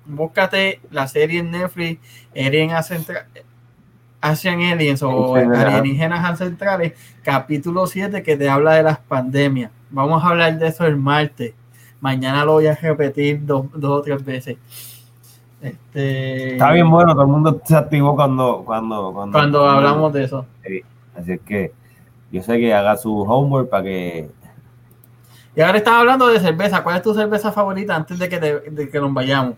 Búscate 0.06 0.82
la 0.90 1.07
serie 1.07 1.40
en 1.40 1.52
Netflix, 1.52 1.99
Alien 2.36 2.72
Asian 4.22 4.61
Aliens 4.61 5.03
o. 5.03 5.36
Alienígenas 5.36 6.26
Ancestrales, 6.26 6.94
capítulo 7.24 7.86
7 7.86 8.24
que 8.24 8.36
te 8.36 8.49
habla 8.49 8.74
de 8.74 8.84
las 8.84 8.98
pandemias. 8.99 9.72
Vamos 9.91 10.24
a 10.24 10.30
hablar 10.30 10.57
de 10.57 10.68
eso 10.68 10.86
el 10.86 10.98
martes. 10.98 11.53
Mañana 11.99 12.45
lo 12.45 12.53
voy 12.53 12.68
a 12.68 12.76
repetir 12.76 13.45
dos, 13.45 13.68
dos 13.74 13.99
o 13.99 14.02
tres 14.02 14.24
veces. 14.24 14.57
Este, 15.61 16.53
Está 16.53 16.72
bien 16.72 16.90
bueno, 16.90 17.14
todo 17.14 17.24
el 17.24 17.30
mundo 17.30 17.61
se 17.65 17.76
activó 17.76 18.15
cuando, 18.15 18.64
cuando, 18.65 19.11
cuando, 19.14 19.38
Cuando 19.38 19.68
hablamos 19.68 20.14
de 20.14 20.24
eso. 20.24 20.45
Así 21.15 21.32
es 21.32 21.41
que 21.41 21.74
yo 22.32 22.44
sé 22.44 22.60
que 22.60 22.74
haga 22.74 22.98
su 22.98 23.22
homework 23.22 23.69
para 23.69 23.84
que. 23.84 24.30
Y 25.57 25.61
ahora 25.61 25.79
estás 25.79 25.95
hablando 25.95 26.27
de 26.27 26.39
cerveza. 26.39 26.84
¿Cuál 26.84 26.97
es 26.97 27.01
tu 27.01 27.15
cerveza 27.15 27.51
favorita 27.51 27.95
antes 27.95 28.19
de 28.19 28.29
que, 28.29 28.38
te- 28.38 28.59
de 28.69 28.89
que 28.89 28.99
nos 28.99 29.11
vayamos? 29.11 29.55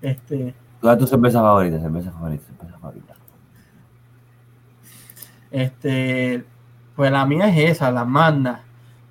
Este, 0.00 0.54
¿Cuál 0.80 0.94
es 0.94 0.98
tu 1.00 1.06
cerveza 1.06 1.40
favorita? 1.42 1.78
Cerveza 1.78 2.10
favorita, 2.12 2.44
cerveza 2.46 2.78
favorita. 2.78 3.14
este, 5.50 6.44
pues 6.96 7.12
la 7.12 7.26
mía 7.26 7.48
es 7.48 7.72
esa, 7.76 7.90
la 7.90 8.04
Magna. 8.06 8.62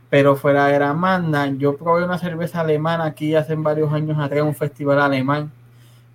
Pero 0.10 0.36
fuera 0.36 0.66
de 0.66 0.80
la 0.80 0.94
Magna, 0.94 1.48
yo 1.48 1.78
probé 1.78 2.04
una 2.04 2.18
cerveza 2.18 2.62
alemana 2.62 3.06
aquí 3.06 3.36
hace 3.36 3.56
varios 3.56 3.92
años 3.94 4.18
atrás 4.20 4.42
en 4.42 4.48
un 4.48 4.56
festival 4.56 5.00
alemán 5.02 5.52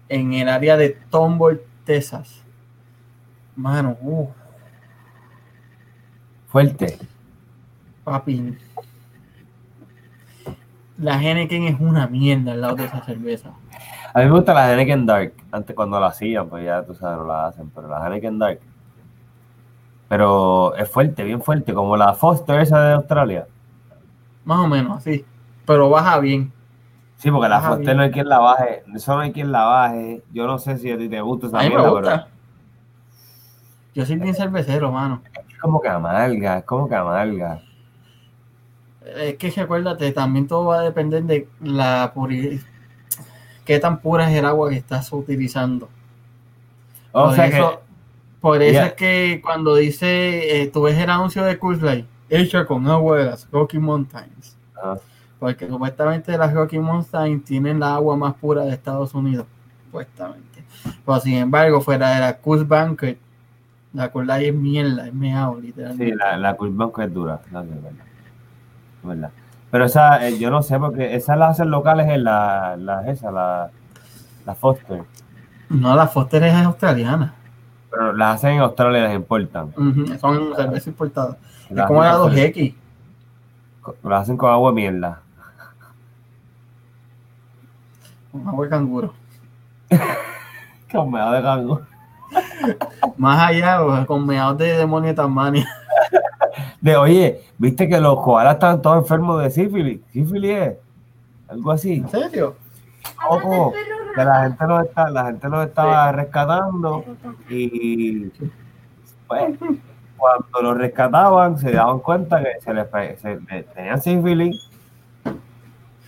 en 0.09 0.32
el 0.35 0.49
área 0.49 0.77
de 0.77 0.99
Tomboy, 1.11 1.61
Texas. 1.85 2.43
Mano, 3.57 3.97
uh, 4.03 4.28
Fuerte. 6.49 6.99
papi. 8.05 8.57
La 10.99 11.23
Henneken 11.23 11.65
es 11.65 11.81
una 11.81 12.07
mierda 12.09 12.53
al 12.53 12.61
lado 12.61 12.77
de 12.77 12.85
esa 12.87 13.03
cerveza. 13.05 13.51
A 14.15 14.19
mí 14.20 14.25
me 14.27 14.33
gusta 14.33 14.53
la 14.55 14.73
Henneken 14.73 15.07
Dark. 15.07 15.33
Antes 15.53 15.75
cuando 15.77 16.01
la 16.01 16.09
hacían, 16.09 16.49
pues 16.49 16.65
ya 16.65 16.85
tú 16.85 16.95
sabes, 16.95 17.19
no 17.19 17.25
la 17.27 17.47
hacen, 17.47 17.70
pero 17.70 17.89
la 17.89 18.07
Henneken 18.07 18.39
Dark. 18.39 18.61
Pero 20.09 20.75
es 20.75 20.91
fuerte, 20.91 21.23
bien 21.25 21.43
fuerte, 21.43 21.75
como 21.75 21.97
la 21.97 22.15
Foster 22.15 22.61
esa 22.61 22.81
de 22.83 22.95
Australia. 22.95 23.47
Más 24.45 24.59
o 24.61 24.69
menos 24.69 24.99
así. 24.99 25.25
Pero 25.66 25.91
baja 25.91 26.19
bien. 26.19 26.53
Sí, 27.16 27.31
porque 27.31 27.49
la 27.49 27.61
Foster 27.61 27.85
bien. 27.85 27.97
no 27.97 28.03
hay 28.05 28.11
quien 28.11 28.29
la 28.29 28.39
baje. 28.39 28.83
Eso 28.95 29.15
no 29.15 29.20
hay 29.20 29.33
quien 29.33 29.53
la 29.53 29.65
baje. 29.65 30.23
Yo 30.33 30.47
no 30.47 30.59
sé 30.59 30.79
si 30.79 30.91
a 30.91 30.99
ti 30.99 31.09
te 31.09 31.20
gusta 31.20 31.49
esa 31.49 31.61
A 31.61 31.62
mí 31.65 31.70
me 31.70 31.85
mierda, 31.85 31.91
gusta. 31.91 32.29
Yo 33.95 34.07
soy 34.07 34.16
bien 34.16 34.35
cervecero, 34.35 34.91
mano. 34.93 35.23
pero 35.33 35.47
es 35.49 35.59
como 35.59 35.81
que 35.81 35.89
amarga, 35.89 36.59
es 36.59 36.65
como 36.65 36.89
que 36.89 36.95
amarga. 36.95 37.61
Es 39.17 39.37
que 39.37 39.51
recuérdate, 39.51 40.13
también 40.13 40.47
todo 40.47 40.67
va 40.67 40.81
a 40.81 40.83
depender 40.83 41.23
de 41.25 41.49
la 41.63 42.13
pureza. 42.15 42.67
Qué 43.65 43.79
tan 43.79 44.01
pura 44.01 44.31
es 44.31 44.37
el 44.37 44.45
agua 44.45 44.71
que 44.71 44.77
estás 44.77 45.13
utilizando. 45.13 45.89
O 47.13 47.27
Por 47.27 47.35
sea 47.35 47.47
eso- 47.47 47.71
que 47.71 47.89
Por 48.41 48.63
eso 48.63 48.83
es 48.83 48.93
que 48.93 49.41
cuando 49.43 49.75
dice, 49.75 50.63
eh, 50.63 50.69
tú 50.69 50.83
ves 50.83 50.97
el 50.97 51.11
anuncio 51.11 51.43
de 51.43 51.59
Coors 51.59 51.83
Light, 51.83 52.07
hecho 52.29 52.65
con 52.67 52.87
agua 52.87 53.19
de 53.19 53.25
las 53.25 53.51
Rocky 53.51 53.79
Mountains. 53.79 54.57
Ajá. 54.77 54.99
Porque 55.41 55.67
supuestamente 55.67 56.37
las 56.39 56.53
Rocky 56.53 56.79
Mountains 56.79 57.45
tienen 57.45 57.81
la 57.81 57.95
agua 57.97 58.17
más 58.17 58.35
pura 58.35 58.63
de 58.65 58.73
Estados 58.73 59.13
Unidos. 59.15 59.47
Supuestamente. 59.87 60.63
Pero 61.05 61.21
sin 61.21 61.35
embargo, 61.35 61.81
fuera 61.81 62.11
de 62.15 62.21
la 62.21 62.37
Coors 62.39 62.67
Banquet, 62.67 63.19
la 63.93 64.11
Coors 64.11 64.27
Light 64.29 64.49
es 64.49 64.55
mierda, 64.55 65.07
es 65.09 65.15
meado, 65.15 65.61
literalmente. 65.61 66.13
Sí, 66.13 66.13
la, 66.17 66.37
la 66.37 66.57
Curva 66.57 66.91
es 67.05 67.13
dura, 67.15 67.41
no, 67.51 67.65
verdad. 69.03 69.31
Pero 69.70 69.85
esa, 69.85 70.27
eh, 70.27 70.39
yo 70.39 70.51
no 70.51 70.62
sé, 70.62 70.79
porque 70.79 71.15
esas 71.15 71.37
las 71.39 71.51
hacen 71.53 71.70
locales 71.70 72.09
en 72.09 72.25
la, 72.25 72.77
la 72.79 73.09
esa, 73.11 73.31
la, 73.31 73.70
la 74.47 74.55
Foster. 74.55 75.05
No, 75.69 75.95
la 75.95 76.07
Foster 76.07 76.43
es 76.45 76.55
australiana. 76.55 77.35
Pero 77.91 78.12
las 78.12 78.37
hacen 78.37 78.53
en 78.55 78.61
Australia 78.61 79.03
las 79.05 79.15
importan. 79.15 79.73
Ujú, 79.77 80.19
Son 80.19 80.55
cerveza 80.57 80.91
importada. 80.91 81.37
Es 81.70 81.83
como 81.87 82.03
la 82.03 82.11
hacen 82.11 82.23
con- 82.23 82.33
2X. 82.35 82.75
Las 84.05 84.23
hacen 84.23 84.37
con 84.37 84.51
agua 84.51 84.70
de 84.70 84.75
mierda. 84.75 85.20
Con 88.33 88.47
agua 88.49 88.65
de 88.65 88.70
canguro. 88.70 89.15
Con 90.93 91.11
meado 91.11 91.33
de 91.33 91.43
cango. 91.43 91.83
Más 93.19 93.39
allá, 93.49 94.07
con 94.07 94.27
meados 94.27 94.57
de 94.59 94.77
demonio 94.77 95.09
de 95.09 95.15
Tasmania. 95.15 95.66
De, 96.81 96.97
oye, 96.97 97.41
viste 97.59 97.89
que 97.89 98.01
los 98.01 98.21
koalas 98.21 98.55
están 98.55 98.81
todos 98.83 98.99
enfermos 98.99 99.43
de 99.43 99.51
sífilis. 99.51 100.01
Sífilis 100.13 100.51
es. 100.57 100.77
Algo 101.49 101.73
así. 101.73 101.95
¿En 101.95 102.09
serio? 102.09 102.57
Ojo, 103.29 103.73
que 104.15 104.25
la 104.25 104.43
gente 104.43 104.67
los 104.67 104.85
está, 104.85 105.11
la 105.11 105.27
gente 105.27 105.49
los 105.49 105.67
estaba 105.67 106.13
rescatando 106.13 107.05
y 107.49 108.27
pues 109.27 109.57
cuando 110.17 110.63
los 110.63 110.77
rescataban 110.77 111.59
se 111.59 111.73
daban 111.73 112.01
cuenta 112.01 112.43
que 112.43 112.61
se 112.61 112.75
les 112.75 112.89
se, 113.21 113.37
tenían 113.75 114.01
sífilis, 114.03 114.69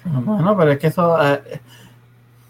Bueno, 0.05 0.57
pero 0.57 0.73
es 0.73 0.79
que 0.79 0.89
eso. 0.89 1.17
eh, 1.25 1.61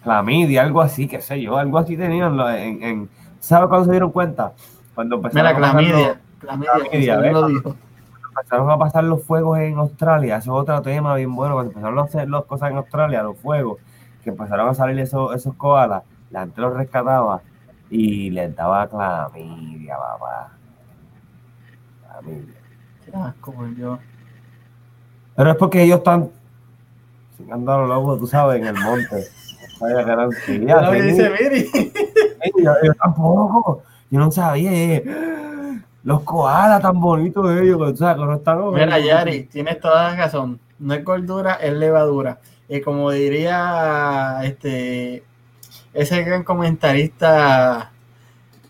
clamidia, 0.02 0.62
algo 0.62 0.80
así, 0.80 1.06
qué 1.06 1.20
sé 1.20 1.40
yo, 1.40 1.58
algo 1.58 1.78
así 1.78 1.96
tenían 1.96 2.38
en, 2.40 2.82
en 2.82 3.08
¿sabes 3.38 3.68
cuándo 3.68 3.86
se 3.86 3.92
dieron 3.92 4.10
cuenta? 4.10 4.52
Cuando 4.94 5.16
empezaron, 5.16 5.44
mira, 5.44 5.50
a 5.50 5.72
clamidia. 5.72 6.20
Clamidia, 6.40 6.72
Clamidia, 6.90 7.32
lo 7.32 7.46
dijo. 7.48 7.76
Empezaron 8.30 8.70
a 8.70 8.78
pasar 8.78 9.04
los 9.04 9.22
fuegos 9.22 9.58
en 9.58 9.78
Australia, 9.78 10.36
eso 10.36 10.56
es 10.56 10.62
otro 10.62 10.82
tema 10.82 11.14
bien 11.14 11.34
bueno, 11.34 11.54
cuando 11.54 11.70
empezaron 11.72 11.98
a 11.98 12.02
hacer 12.02 12.28
las 12.28 12.44
cosas 12.44 12.70
en 12.70 12.76
Australia, 12.78 13.22
los 13.22 13.38
fuegos, 13.38 13.78
que 14.22 14.30
empezaron 14.30 14.68
a 14.68 14.74
salir 14.74 14.98
esos, 15.00 15.34
esos 15.34 15.54
koalas, 15.54 16.02
la 16.30 16.40
gente 16.40 16.60
los 16.60 16.74
rescataba 16.74 17.42
y 17.90 18.30
les 18.30 18.54
daba 18.54 18.88
clamidia, 18.88 19.96
papá. 19.96 20.52
Clamidia. 22.08 22.54
Qué 23.04 23.16
asco, 23.16 23.52
por 23.52 23.74
Dios. 23.74 23.98
Pero 25.36 25.50
es 25.50 25.56
porque 25.56 25.82
ellos 25.82 25.98
están 25.98 26.30
sin 27.36 27.52
andar 27.52 27.80
locos, 27.86 28.20
tú 28.20 28.26
sabes, 28.26 28.60
en 28.60 28.68
el 28.68 28.74
monte. 28.74 29.26
Vaya 29.80 30.28
Mira, 30.48 30.88
así, 30.88 31.00
dice, 31.00 31.30
mire. 31.30 31.60
sí, 31.64 31.92
yo, 32.62 32.72
yo 32.84 32.94
tampoco, 32.94 33.82
yo 34.10 34.20
no 34.20 34.30
sabía. 34.30 35.02
Los 36.02 36.22
koalas 36.22 36.80
tan 36.80 36.98
bonitos 37.00 37.50
ellos, 37.60 37.78
tú 37.78 37.96
sabes, 37.98 38.16
que 38.16 38.26
no 38.26 38.34
están. 38.34 38.72
Mira, 38.72 38.98
Yari, 38.98 39.44
tienes 39.44 39.80
toda 39.80 40.10
la 40.10 40.16
razón. 40.16 40.60
No 40.78 40.94
es 40.94 41.04
gordura, 41.04 41.54
es 41.54 41.74
levadura. 41.74 42.40
Y 42.68 42.80
como 42.80 43.10
diría 43.10 44.40
este 44.44 45.24
ese 45.92 46.22
gran 46.22 46.44
comentarista 46.44 47.90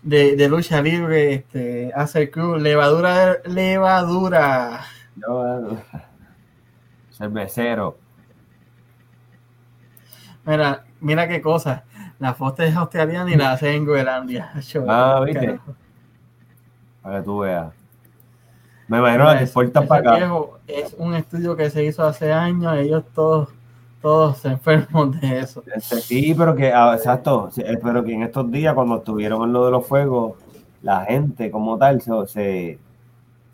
de, 0.01 0.35
de 0.35 0.49
lucha 0.49 0.81
libre, 0.81 1.33
este, 1.33 1.91
hace 1.95 2.31
Cruz, 2.31 2.61
levadura, 2.61 3.37
levadura. 3.45 4.81
Eh, 5.17 5.77
cervecero. 7.11 7.97
Mira, 10.45 10.85
mira 10.99 11.27
qué 11.27 11.41
cosa. 11.41 11.83
La 12.19 12.33
Foster 12.33 12.67
es 12.67 12.75
australiana 12.75 13.31
y 13.31 13.35
la 13.35 13.51
hace 13.51 13.75
en 13.75 13.85
Groenlandia. 13.85 14.51
Ah, 14.87 15.21
¿viste? 15.25 15.45
carajo. 15.45 15.75
Para 17.01 17.19
que 17.19 17.23
tú 17.25 17.39
veas. 17.39 17.73
Me 18.87 18.97
imagino 18.97 19.31
exportan 19.31 19.83
ese 19.83 19.87
para 19.87 20.01
acá. 20.01 20.15
viejo 20.17 20.59
es 20.67 20.95
un 20.97 21.15
estudio 21.15 21.55
que 21.55 21.69
se 21.69 21.83
hizo 21.83 22.03
hace 22.03 22.31
años. 22.31 22.75
Ellos 22.77 23.03
todos, 23.15 23.49
todos 24.01 24.37
se 24.39 24.49
enferman 24.49 25.11
de 25.19 25.39
eso. 25.39 25.63
Este, 25.73 25.95
Sí, 26.01 26.35
pero 26.37 26.55
que, 26.55 26.73
ah, 26.73 26.93
exacto, 26.95 27.49
eh, 27.57 27.79
pero 27.81 28.03
que 28.03 28.13
en 28.13 28.23
estos 28.23 28.51
días, 28.51 28.73
cuando 28.73 28.97
estuvieron 28.97 29.43
en 29.43 29.53
lo 29.53 29.65
de 29.65 29.71
los 29.71 29.87
fuegos, 29.87 30.33
la 30.81 31.05
gente 31.05 31.49
como 31.51 31.77
tal 31.77 32.01
se, 32.01 32.11
se, 32.27 32.79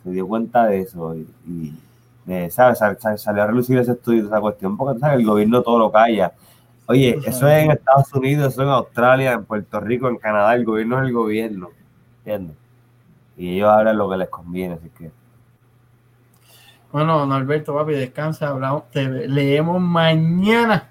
se 0.04 0.10
dio 0.10 0.28
cuenta 0.28 0.66
de 0.66 0.82
eso 0.82 1.14
y, 1.16 1.28
y, 1.48 1.74
eh, 2.28 2.50
¿sabes? 2.50 2.80
Sal- 2.80 2.98
sal- 3.00 3.20
salió 3.20 3.44
a 3.44 3.48
relucir 3.48 3.78
ese 3.78 3.92
estudio, 3.92 4.26
esa 4.26 4.42
cuestión, 4.42 4.76
porque 4.76 5.00
sabes, 5.00 5.20
el 5.20 5.26
gobierno 5.26 5.62
todo 5.62 5.78
lo 5.78 5.92
calla. 5.92 6.32
Oye, 6.88 7.20
eso 7.26 7.48
es 7.48 7.64
en 7.66 7.72
Estados 7.72 8.12
Unidos, 8.14 8.54
eso 8.54 8.64
en 8.64 8.70
Australia, 8.70 9.34
en 9.34 9.44
Puerto 9.44 9.80
Rico, 9.82 10.08
en 10.08 10.18
Canadá, 10.18 10.56
el 10.56 10.64
gobierno 10.66 10.98
es 11.02 11.08
el 11.08 11.14
gobierno, 11.14 11.70
¿entiendes? 12.20 12.56
Y 13.38 13.56
ellos 13.56 13.70
hablan 13.70 13.98
lo 13.98 14.10
que 14.10 14.18
les 14.18 14.30
conviene, 14.30 14.74
así 14.74 14.90
que... 14.90 15.12
Bueno, 16.92 17.26
Norberto, 17.26 17.76
papi, 17.76 17.94
descansa. 17.94 18.50
Hablamos, 18.50 18.90
te 18.90 19.08
leemos 19.28 19.80
mañana. 19.80 20.90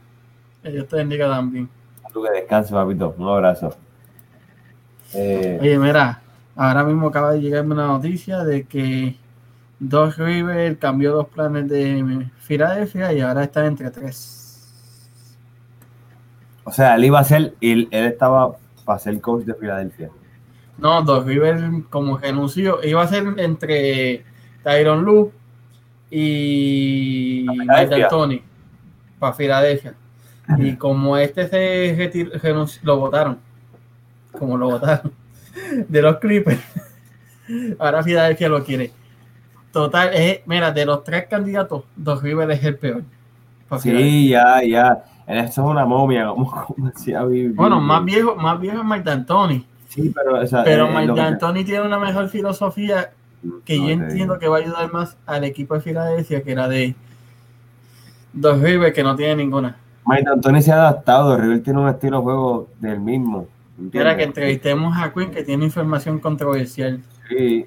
Que 0.62 0.70
Dios 0.70 0.86
te 0.89 0.97
bendiga 0.97 1.28
también. 1.28 1.68
Tú 2.12 2.23
que 2.23 2.31
descanses, 2.31 2.73
papito, 2.73 3.14
un 3.18 3.28
abrazo. 3.28 3.74
Eh, 5.14 5.59
Oye, 5.60 5.78
mira, 5.78 6.20
ahora 6.55 6.85
mismo 6.85 7.09
acaba 7.09 7.32
de 7.32 7.40
llegarme 7.40 7.74
una 7.74 7.86
noticia 7.86 8.44
de 8.44 8.64
que 8.64 9.16
Doc 9.78 10.16
River 10.16 10.78
cambió 10.78 11.14
los 11.14 11.28
planes 11.28 11.68
de 11.68 12.28
Filadelfia 12.39 13.12
y 13.12 13.20
ahora 13.20 13.44
está 13.44 13.66
entre 13.66 13.90
tres. 13.90 14.73
o 16.64 16.73
sea, 16.73 16.97
él 16.97 17.05
iba 17.05 17.20
a 17.20 17.24
ser, 17.24 17.55
él, 17.60 17.89
él 17.90 18.06
estaba 18.06 18.56
para 18.85 18.98
ser 18.98 19.20
coach 19.20 19.44
de 19.44 19.55
Filadelfia. 19.55 20.10
No, 20.78 21.03
Doc 21.03 21.27
River 21.27 21.70
como 21.90 22.19
renunció. 22.19 22.81
Iba 22.85 23.03
a 23.03 23.09
ser 23.09 23.24
entre 23.39 24.24
Tyron 24.62 25.05
Lu 25.05 25.32
y 26.11 27.44
¿Para 27.47 27.57
Mike 27.57 27.65
Filadelfia? 27.73 27.98
D'Antoni 27.98 28.43
para 29.19 29.32
Filadelfia. 29.32 29.94
Y 30.59 30.77
como 30.77 31.16
este 31.16 31.48
se 31.48 31.97
retir- 31.97 32.31
renunció, 32.40 32.81
lo 32.85 32.98
votaron. 32.98 33.39
Como 34.39 34.57
lo 34.57 34.70
votaron. 34.70 35.12
De 35.89 36.03
los 36.03 36.19
Clippers. 36.19 36.61
Ahora 37.78 38.03
Filadelfia 38.03 38.48
lo 38.48 38.62
quiere. 38.62 38.93
Total, 39.73 40.11
es, 40.15 40.40
mira, 40.47 40.70
de 40.73 40.86
los 40.86 41.05
tres 41.05 41.27
candidatos, 41.28 41.85
Doc 41.97 42.23
River 42.23 42.51
es 42.51 42.65
el 42.65 42.77
peor. 42.78 43.03
Sí, 43.78 44.28
ya, 44.31 44.62
ya. 44.62 45.05
Eso 45.27 45.44
es 45.62 45.69
una 45.70 45.85
momia, 45.85 46.28
como, 46.28 46.51
como 46.51 46.89
decía. 46.89 47.23
Bueno, 47.24 47.78
más 47.81 48.03
viejo, 48.05 48.36
más 48.36 48.59
viejo 48.61 48.78
es 48.78 48.85
Mike 48.85 49.03
D'Antoni. 49.03 49.66
Sí, 49.89 50.13
pero, 50.15 50.41
o 50.41 50.47
sea, 50.47 50.65
Pero 50.65 50.87
eh, 50.87 50.91
que- 51.55 51.65
tiene 51.65 51.83
una 51.87 51.99
mejor 51.99 52.29
filosofía 52.29 53.13
que 53.65 53.79
No, 53.79 53.85
yo 53.87 53.91
entiendo 53.91 54.39
que 54.39 54.49
va 54.49 54.57
a 54.57 54.61
ayudar 54.61 54.93
más 54.93 55.17
al 55.27 55.45
equipo 55.45 55.75
de 55.75 55.81
Filadelfia 55.81 56.43
que 56.43 56.55
la 56.55 56.69
de 56.69 56.95
Dos 58.33 58.61
River, 58.61 58.93
que 58.93 59.03
no 59.03 59.15
tiene 59.17 59.37
ninguna. 59.37 59.77
Mike 60.07 60.29
Anthony 60.29 60.61
se 60.61 60.73
ha 60.73 60.77
adaptado. 60.77 61.37
River 61.37 61.63
tiene 61.63 61.81
un 61.81 61.89
estilo 61.89 62.19
de 62.19 62.23
juego 62.23 62.69
del 62.81 63.01
mismo. 63.01 63.49
Era 63.93 64.17
que 64.17 64.23
entrevistemos 64.25 64.97
a 64.97 65.13
Quinn, 65.13 65.31
que 65.31 65.43
tiene 65.43 65.65
información 65.65 66.19
controversial. 66.19 67.03
Sí, 67.29 67.67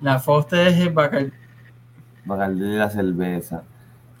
La 0.00 0.18
Foster 0.18 0.68
es 0.68 0.78
el 0.78 0.90
Bacal. 0.90 1.32
Bacardi 2.24 2.60
de 2.60 2.78
la 2.78 2.90
cerveza. 2.90 3.62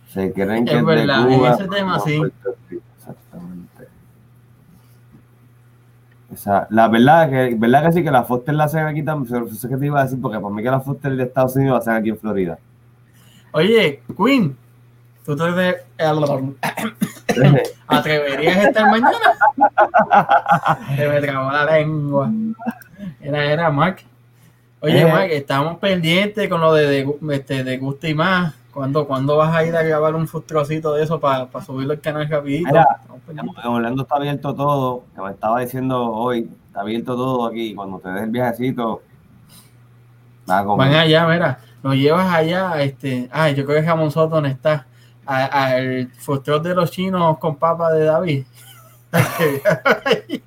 Se 0.08 0.32
creen 0.32 0.64
que 0.64 0.72
Es 0.72 0.78
es, 0.78 0.84
verdad, 0.84 1.26
de 1.26 1.34
en 1.34 1.44
ese 1.44 1.68
tema 1.68 1.98
sí. 2.00 2.18
Puerto 2.18 2.54
Rico, 2.68 2.82
Exactamente. 2.98 3.88
La 6.70 6.88
verdad 6.88 7.30
que, 7.30 7.54
verdad 7.56 7.84
que 7.86 7.92
sí 7.92 8.04
que 8.04 8.10
la 8.10 8.24
Foster 8.24 8.54
la 8.54 8.64
hacen 8.64 8.86
aquí 8.86 9.02
también. 9.02 9.46
Eso 9.50 9.68
que 9.68 9.76
te 9.76 9.86
iba 9.86 10.00
a 10.00 10.04
decir, 10.04 10.20
porque 10.20 10.38
para 10.38 10.54
mí 10.54 10.62
que 10.62 10.70
la 10.70 10.80
Foster 10.80 11.14
de 11.16 11.24
Estados 11.24 11.56
Unidos 11.56 11.72
la 11.74 11.78
hacen 11.78 11.94
aquí 11.94 12.08
en 12.10 12.18
Florida. 12.18 12.58
Oye, 13.52 14.02
Quinn, 14.16 14.56
¿tú 15.26 15.36
te 15.36 15.44
atreverías 17.86 18.56
a 18.56 18.62
estar 18.68 18.90
mañana? 18.90 19.18
Se 20.96 21.08
me 21.08 21.20
trabó 21.20 21.50
la 21.50 21.64
lengua. 21.66 22.30
Era, 23.20 23.44
era 23.44 23.70
Mark. 23.70 23.98
Oye, 24.80 25.02
Eh. 25.02 25.06
Mark, 25.06 25.28
estamos 25.30 25.78
pendientes 25.78 26.48
con 26.48 26.60
lo 26.60 26.72
de, 26.74 26.86
de, 26.86 27.14
este, 27.34 27.62
de 27.62 27.78
Gusta 27.78 28.08
y 28.08 28.14
más. 28.14 28.54
¿Cuándo, 28.72 29.06
¿Cuándo 29.06 29.36
vas 29.36 29.54
a 29.54 29.64
ir 29.66 29.76
a 29.76 29.82
grabar 29.82 30.14
un 30.14 30.26
fustrocito 30.26 30.94
de 30.94 31.02
eso 31.04 31.20
para 31.20 31.46
subirlo 31.64 31.92
al 31.92 32.00
canal 32.00 32.26
rapidito? 32.28 32.68
Mira, 32.70 33.00
Orlando 33.64 34.02
está 34.02 34.16
abierto 34.16 34.54
todo, 34.54 35.04
que 35.14 35.20
me 35.20 35.30
estaba 35.30 35.60
diciendo 35.60 36.10
hoy, 36.10 36.50
está 36.68 36.80
abierto 36.80 37.14
todo 37.14 37.46
aquí. 37.46 37.74
Cuando 37.74 37.98
te 37.98 38.08
des 38.08 38.22
el 38.22 38.30
viajecito, 38.30 39.02
va 40.48 40.60
a 40.60 40.64
comer. 40.64 40.88
Van 40.88 40.96
allá, 40.98 41.26
mira, 41.26 41.58
lo 41.82 41.92
llevas 41.92 42.32
allá, 42.32 42.82
este, 42.82 43.28
ay, 43.30 43.54
yo 43.54 43.66
creo 43.66 43.80
que 43.80 43.86
Jamón 43.86 44.10
Soto 44.10 44.36
donde 44.36 44.50
está, 44.50 44.86
al 45.26 46.08
food 46.18 46.62
de 46.62 46.74
los 46.74 46.90
chinos 46.90 47.36
con 47.38 47.56
papa 47.56 47.92
de 47.92 48.04
David. 48.04 48.44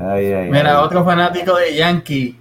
Ay, 0.00 0.32
ay, 0.32 0.50
Mira, 0.50 0.78
ay. 0.78 0.84
otro 0.84 1.04
fanático 1.04 1.56
de 1.56 1.74
Yankee. 1.74 2.38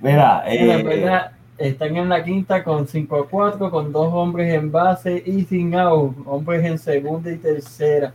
Mira, 0.00 0.42
eh, 0.46 0.82
verdad, 0.82 1.32
están 1.58 1.96
en 1.96 2.08
la 2.08 2.22
quinta 2.22 2.62
con 2.62 2.86
5 2.86 3.16
a 3.16 3.28
4, 3.28 3.70
con 3.70 3.92
dos 3.92 4.12
hombres 4.12 4.52
en 4.52 4.70
base 4.70 5.22
y 5.24 5.44
sin 5.44 5.74
out, 5.74 6.14
hombres 6.26 6.64
en 6.64 6.78
segunda 6.78 7.30
y 7.32 7.36
tercera. 7.38 8.12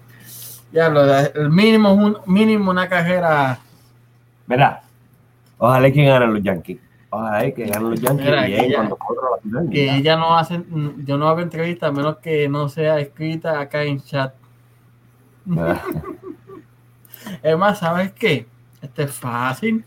Ya, 0.71 0.87
el 1.35 1.49
mínimo, 1.49 1.89
es 1.89 1.97
un, 1.97 2.17
mínimo 2.33 2.71
una 2.71 2.87
carrera. 2.87 3.59
mira, 4.47 4.81
ojalá 5.57 5.91
que 5.91 6.05
ganen 6.05 6.33
los 6.33 6.43
Yankees. 6.43 6.79
Ojalá 7.09 7.51
que 7.51 7.65
ganen 7.65 7.89
los 7.89 7.99
Yankees 7.99 8.25
Mira, 8.25 8.45
que 8.45 8.69
ya- 8.69 8.75
cuando 8.75 8.95
corra 8.95 9.21
la 9.35 9.41
final. 9.41 9.69
Que 9.69 9.85
ya. 9.87 9.95
ella 9.97 10.15
no 10.15 10.37
hace, 10.37 10.61
yo 11.03 11.17
no 11.17 11.27
hago 11.27 11.41
entrevista 11.41 11.87
a 11.87 11.91
menos 11.91 12.17
que 12.19 12.47
no 12.47 12.69
sea 12.69 12.99
escrita 12.99 13.59
acá 13.59 13.83
en 13.83 13.99
chat. 14.01 14.33
Es 17.43 17.57
más, 17.57 17.79
¿sabes 17.79 18.11
qué? 18.13 18.45
Este 18.81 19.03
es 19.03 19.11
fácil. 19.11 19.83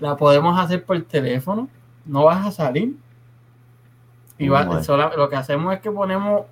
La 0.00 0.16
podemos 0.16 0.58
hacer 0.58 0.84
por 0.84 1.00
teléfono. 1.02 1.68
No 2.06 2.24
vas 2.24 2.46
a 2.46 2.50
salir. 2.50 2.96
Y 4.38 4.48
va- 4.48 4.64
Bueno. 4.64 4.82
sola- 4.82 5.12
lo 5.16 5.28
que 5.28 5.36
hacemos 5.36 5.72
es 5.74 5.80
que 5.80 5.90
ponemos 5.90 6.42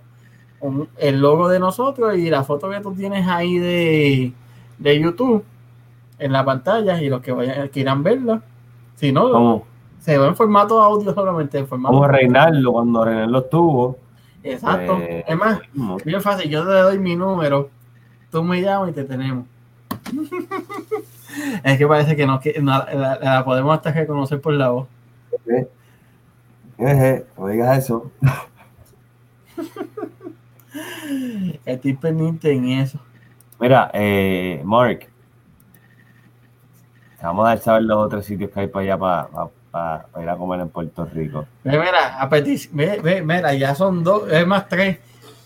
un- 0.61 0.89
el 0.99 1.21
logo 1.21 1.49
de 1.49 1.59
nosotros 1.59 2.17
y 2.17 2.29
la 2.31 2.45
foto 2.45 2.69
que 2.71 2.81
tú 2.81 2.93
tienes 2.95 3.27
ahí 3.27 3.59
de, 3.59 4.33
de 4.79 5.01
YouTube 5.01 5.45
en 6.19 6.33
la 6.33 6.45
pantalla 6.45 7.01
y 7.01 7.09
los 7.09 7.21
que 7.23 7.33
vayan 7.33 7.69
quieran 7.69 8.03
verla. 8.03 8.43
Si 8.97 9.11
no, 9.13 9.65
se 10.01 10.19
ve 10.19 10.27
en 10.27 10.37
formato 10.37 10.83
audio 10.83 11.15
solamente, 11.15 11.59
en 11.59 11.67
formato. 11.67 11.95
como 11.95 12.09
Reinaldo 12.09 12.73
cuando 12.73 13.05
Reinaldo 13.05 13.39
estuvo. 13.39 13.99
Exacto. 14.43 14.99
eh, 14.99 15.25
es 15.27 15.37
más, 15.37 15.61
bien 16.05 16.21
fácil. 16.21 16.51
Yo 16.51 16.65
te 16.65 16.71
doy 16.73 16.99
mi 16.99 17.17
número, 17.17 17.71
tú 18.31 18.43
me 18.43 18.61
llamas 18.61 18.91
y 18.91 18.93
te 18.93 19.05
tenemos. 19.05 19.47
es 21.65 21.79
que 21.79 21.87
parece 21.87 22.17
que 22.17 22.27
no, 22.27 22.41
que 22.41 22.61
no- 22.61 22.85
la, 22.87 23.19
la 23.21 23.45
podemos 23.45 23.75
hasta 23.77 23.93
reconocer 23.93 24.41
por 24.41 24.55
la 24.55 24.71
voz. 24.71 24.89
Eje, 26.79 27.27
no 27.37 27.47
digas 27.49 27.79
eso. 27.79 28.11
Estoy 31.65 31.95
pendiente 31.95 32.53
en 32.53 32.69
eso. 32.69 32.99
Mira, 33.61 33.91
eh, 33.93 34.61
Mark, 34.65 35.09
vamos 37.23 37.47
a 37.47 37.49
dar 37.51 37.59
saber 37.59 37.83
los 37.83 37.99
otros 37.99 38.25
sitios 38.25 38.51
que 38.51 38.61
hay 38.61 38.67
para 38.69 38.83
allá 38.85 38.99
para, 38.99 39.27
para- 39.29 39.49
para 40.07 40.23
ir 40.25 40.29
a 40.31 40.37
comer 40.37 40.61
en 40.61 40.69
Puerto 40.69 41.05
Rico. 41.07 41.47
Mira, 41.65 42.21
a 42.21 42.27
ve, 42.27 43.01
ve, 43.03 43.23
mira, 43.23 43.55
ya 43.55 43.75
son 43.75 44.03
dos, 44.05 44.31
es 44.31 44.47
más 44.47 44.69
tres. 44.69 44.99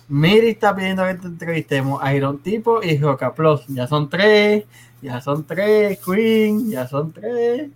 Miri 0.09 0.51
está 0.51 0.75
pidiendo 0.75 1.05
que 1.07 1.15
te 1.15 1.27
entrevistemos 1.27 2.03
a 2.03 2.13
Iron 2.15 2.39
Tipo 2.43 2.83
y 2.83 2.99
Roca 2.99 3.33
Plus. 3.33 3.67
Ya 3.69 3.87
son 3.87 4.11
tres, 4.11 4.65
ya 5.03 5.21
son 5.21 5.45
tres, 5.45 5.99
Queen, 6.05 6.71
ya 6.71 6.87
son 6.87 7.13
tres. 7.13 7.69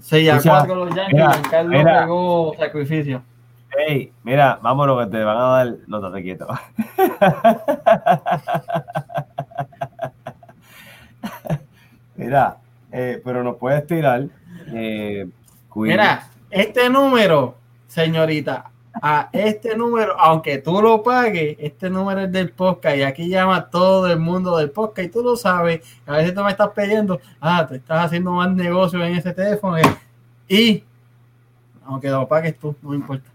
Seis 0.00 0.30
a 0.30 0.36
Escucha, 0.36 0.58
cuatro 0.58 0.74
los 0.86 0.94
Yankees, 0.94 1.14
mira, 1.14 1.32
Giancarlo 1.32 1.78
mira. 1.78 2.00
pegó 2.00 2.54
sacrificio. 2.58 3.22
Hey, 3.76 4.12
mira, 4.22 4.58
vámonos 4.62 5.04
que 5.04 5.10
te 5.10 5.24
van 5.24 5.36
a 5.36 5.40
dar. 5.42 5.74
No, 5.86 5.96
estate 5.98 6.22
quieto. 6.22 6.46
mira, 12.16 12.58
eh, 12.90 13.20
pero 13.24 13.42
nos 13.42 13.56
puedes 13.56 13.86
tirar. 13.86 14.26
Eh. 14.68 15.26
Mira, 15.74 16.28
este 16.50 16.90
número, 16.90 17.56
señorita, 17.88 18.70
a 19.04 19.28
este 19.32 19.76
número, 19.76 20.16
aunque 20.16 20.58
tú 20.58 20.80
lo 20.80 21.02
pagues, 21.02 21.56
este 21.58 21.90
número 21.90 22.20
es 22.20 22.30
del 22.30 22.50
podcast 22.50 22.96
y 22.96 23.02
aquí 23.02 23.28
llama 23.28 23.68
todo 23.68 24.06
el 24.06 24.20
mundo 24.20 24.56
del 24.56 24.70
podcast 24.70 25.08
y 25.08 25.10
tú 25.10 25.24
lo 25.24 25.34
sabes. 25.34 25.80
A 26.06 26.12
veces 26.12 26.32
tú 26.32 26.44
me 26.44 26.52
estás 26.52 26.70
pidiendo, 26.70 27.20
ah, 27.40 27.66
te 27.68 27.76
estás 27.76 28.06
haciendo 28.06 28.30
más 28.30 28.52
negocio 28.52 29.04
en 29.04 29.16
ese 29.16 29.32
teléfono 29.32 29.76
y 30.48 30.84
aunque 31.84 32.10
lo 32.10 32.28
pagues 32.28 32.56
tú, 32.56 32.76
no 32.80 32.94
importa. 32.94 33.28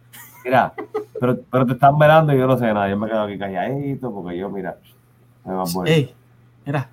Mira, 0.45 0.72
pero, 1.19 1.38
pero 1.52 1.65
te 1.65 1.73
están 1.73 1.98
mirando 1.98 2.34
y 2.34 2.38
yo 2.38 2.48
no 2.48 2.57
sé 2.57 2.68
nada. 2.68 2.89
Yo 2.89 2.98
me 2.98 3.10
quedo 3.10 3.23
aquí 3.23 3.38
calladito 3.38 4.14
porque 4.14 4.38
yo, 4.38 4.49
mira, 4.49 4.77
me 5.44 5.53
va 5.53 5.65
bueno. 5.73 5.91
Ey, 5.91 6.15
mira, 6.65 6.88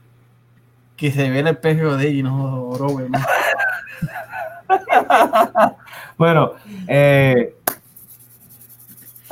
que 0.97 1.13
se 1.13 1.31
ve 1.31 1.39
el 1.39 1.47
espejo 1.47 1.97
de 1.97 2.09
ella 2.09 2.19
y 2.19 2.23
no 2.25 2.71
más. 3.09 3.27
Bueno, 6.17 6.53
eh, 6.87 7.57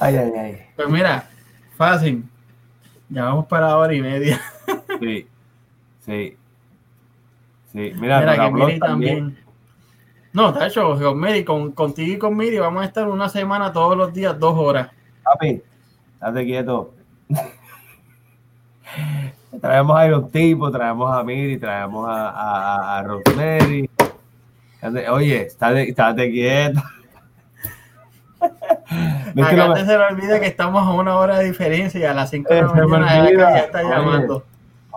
ay, 0.03 0.17
ay, 0.17 0.33
ay. 0.37 0.67
Pues 0.77 0.89
mira, 0.89 1.29
fácil. 1.77 2.25
Ya 3.09 3.25
vamos 3.25 3.47
para 3.47 3.77
hora 3.77 3.95
y 3.95 4.03
media. 4.03 4.41
Sí, 5.01 5.27
sí. 6.07 6.37
Sí, 7.73 7.93
mira, 7.97 8.21
Mira, 8.21 8.37
que 8.37 8.51
Miri 8.53 8.79
también. 8.79 9.39
No, 10.33 10.51
está 10.51 10.69
hecho, 10.69 10.97
con 10.97 11.19
Miri, 11.19 11.45
con, 11.45 11.73
contigo 11.73 12.13
y 12.15 12.19
con 12.19 12.37
Miri 12.37 12.59
vamos 12.59 12.83
a 12.83 12.87
estar 12.87 13.09
una 13.09 13.29
semana 13.29 13.73
todos 13.73 13.97
los 13.97 14.13
días, 14.13 14.39
dos 14.39 14.57
horas. 14.57 14.91
Papi, 15.25 15.61
date 16.21 16.45
quieto. 16.45 16.95
traemos 19.61 19.97
a 19.97 20.07
Iron 20.07 20.31
Tipo, 20.31 20.71
traemos 20.71 21.11
a 21.13 21.25
Miri, 21.25 21.59
traemos 21.59 22.07
a, 22.09 22.99
a, 22.99 23.03
Rosemary. 23.03 23.91
Oye, 25.11 25.43
estate, 25.43 25.89
estate 25.89 26.31
quieto. 26.31 26.81
¿Viste 29.35 29.57
lo 29.57 29.65
Acá 29.65 29.75
te 29.75 29.81
se 29.87 29.99
le 29.99 30.05
olvida 30.05 30.41
que 30.41 30.47
estamos 30.47 30.87
a 30.87 30.91
una 30.93 31.17
hora 31.17 31.39
de 31.39 31.45
diferencia 31.47 32.01
y 32.01 32.05
a 32.05 32.15
las 32.15 32.31
5 32.31 32.53
de 32.53 32.59
Eh, 32.59 32.63
la 32.63 32.73
me 32.75 32.87
mañana 32.87 33.31
ya 33.33 33.59
está 33.59 33.81
Oye. 33.81 33.89
llamando. 33.89 34.45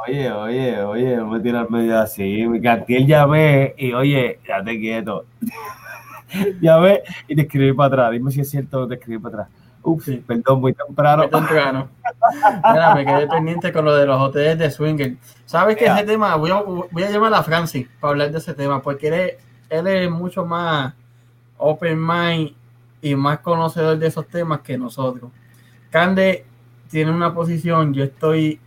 Oye, 0.08 0.32
oye, 0.32 0.82
oye, 0.84 1.16
no 1.18 1.28
me 1.28 1.40
tiras 1.40 1.70
medio 1.70 1.98
así. 2.00 2.46
Mi 2.48 2.62
cartier 2.62 3.06
llamé 3.06 3.74
y 3.78 3.94
oye, 3.94 4.40
date 4.48 4.78
quieto. 4.80 5.26
llamé 6.62 7.02
y 7.28 7.36
te 7.36 7.44
escribí 7.44 7.74
para 7.74 7.88
atrás. 7.88 8.12
Dime 8.12 8.32
si 8.32 8.42
es 8.42 8.50
cierto 8.50 8.82
que 8.84 8.96
te 8.96 9.00
escribí 9.02 9.20
para 9.22 9.36
atrás. 9.44 9.48
Ups, 9.84 10.06
Sí. 10.06 10.24
perdón, 10.26 10.62
muy 10.62 10.74
temprano. 10.74 11.24
Muy 11.24 11.32
temprano. 11.32 11.88
Mira, 12.72 12.96
me 12.96 13.06
quedé 13.06 13.28
pendiente 13.28 13.72
con 13.72 13.86
lo 13.86 13.96
de 13.96 14.06
los 14.08 14.20
hoteles 14.20 14.58
de 14.58 14.72
Swinger. 14.72 15.14
¿Sabes 15.46 15.78
que 15.78 15.86
ese 15.86 16.04
tema? 16.04 16.36
Voy 16.36 16.50
a, 16.52 16.56
voy 16.62 17.04
a 17.04 17.10
llamar 17.12 17.34
a 17.36 17.44
Francis 17.44 17.88
para 18.00 18.12
hablar 18.12 18.32
de 18.32 18.40
ese 18.40 18.54
tema, 18.56 18.82
porque 18.82 19.08
él 19.10 19.14
es, 19.14 19.34
él 19.70 19.88
es 19.88 20.10
mucho 20.10 20.44
más 20.46 20.94
open 21.58 22.00
mind 22.06 22.52
y 23.06 23.16
más 23.16 23.38
conocedor 23.40 24.00
de 24.00 24.08
esos 24.08 24.28
temas 24.28 24.62
que 24.62 24.80
nosotros. 24.80 25.30
Cande 25.92 26.44
tiene 26.90 27.12
una 27.12 27.36
posición, 27.36 27.94
yo 27.94 28.04
estoy 28.04 28.60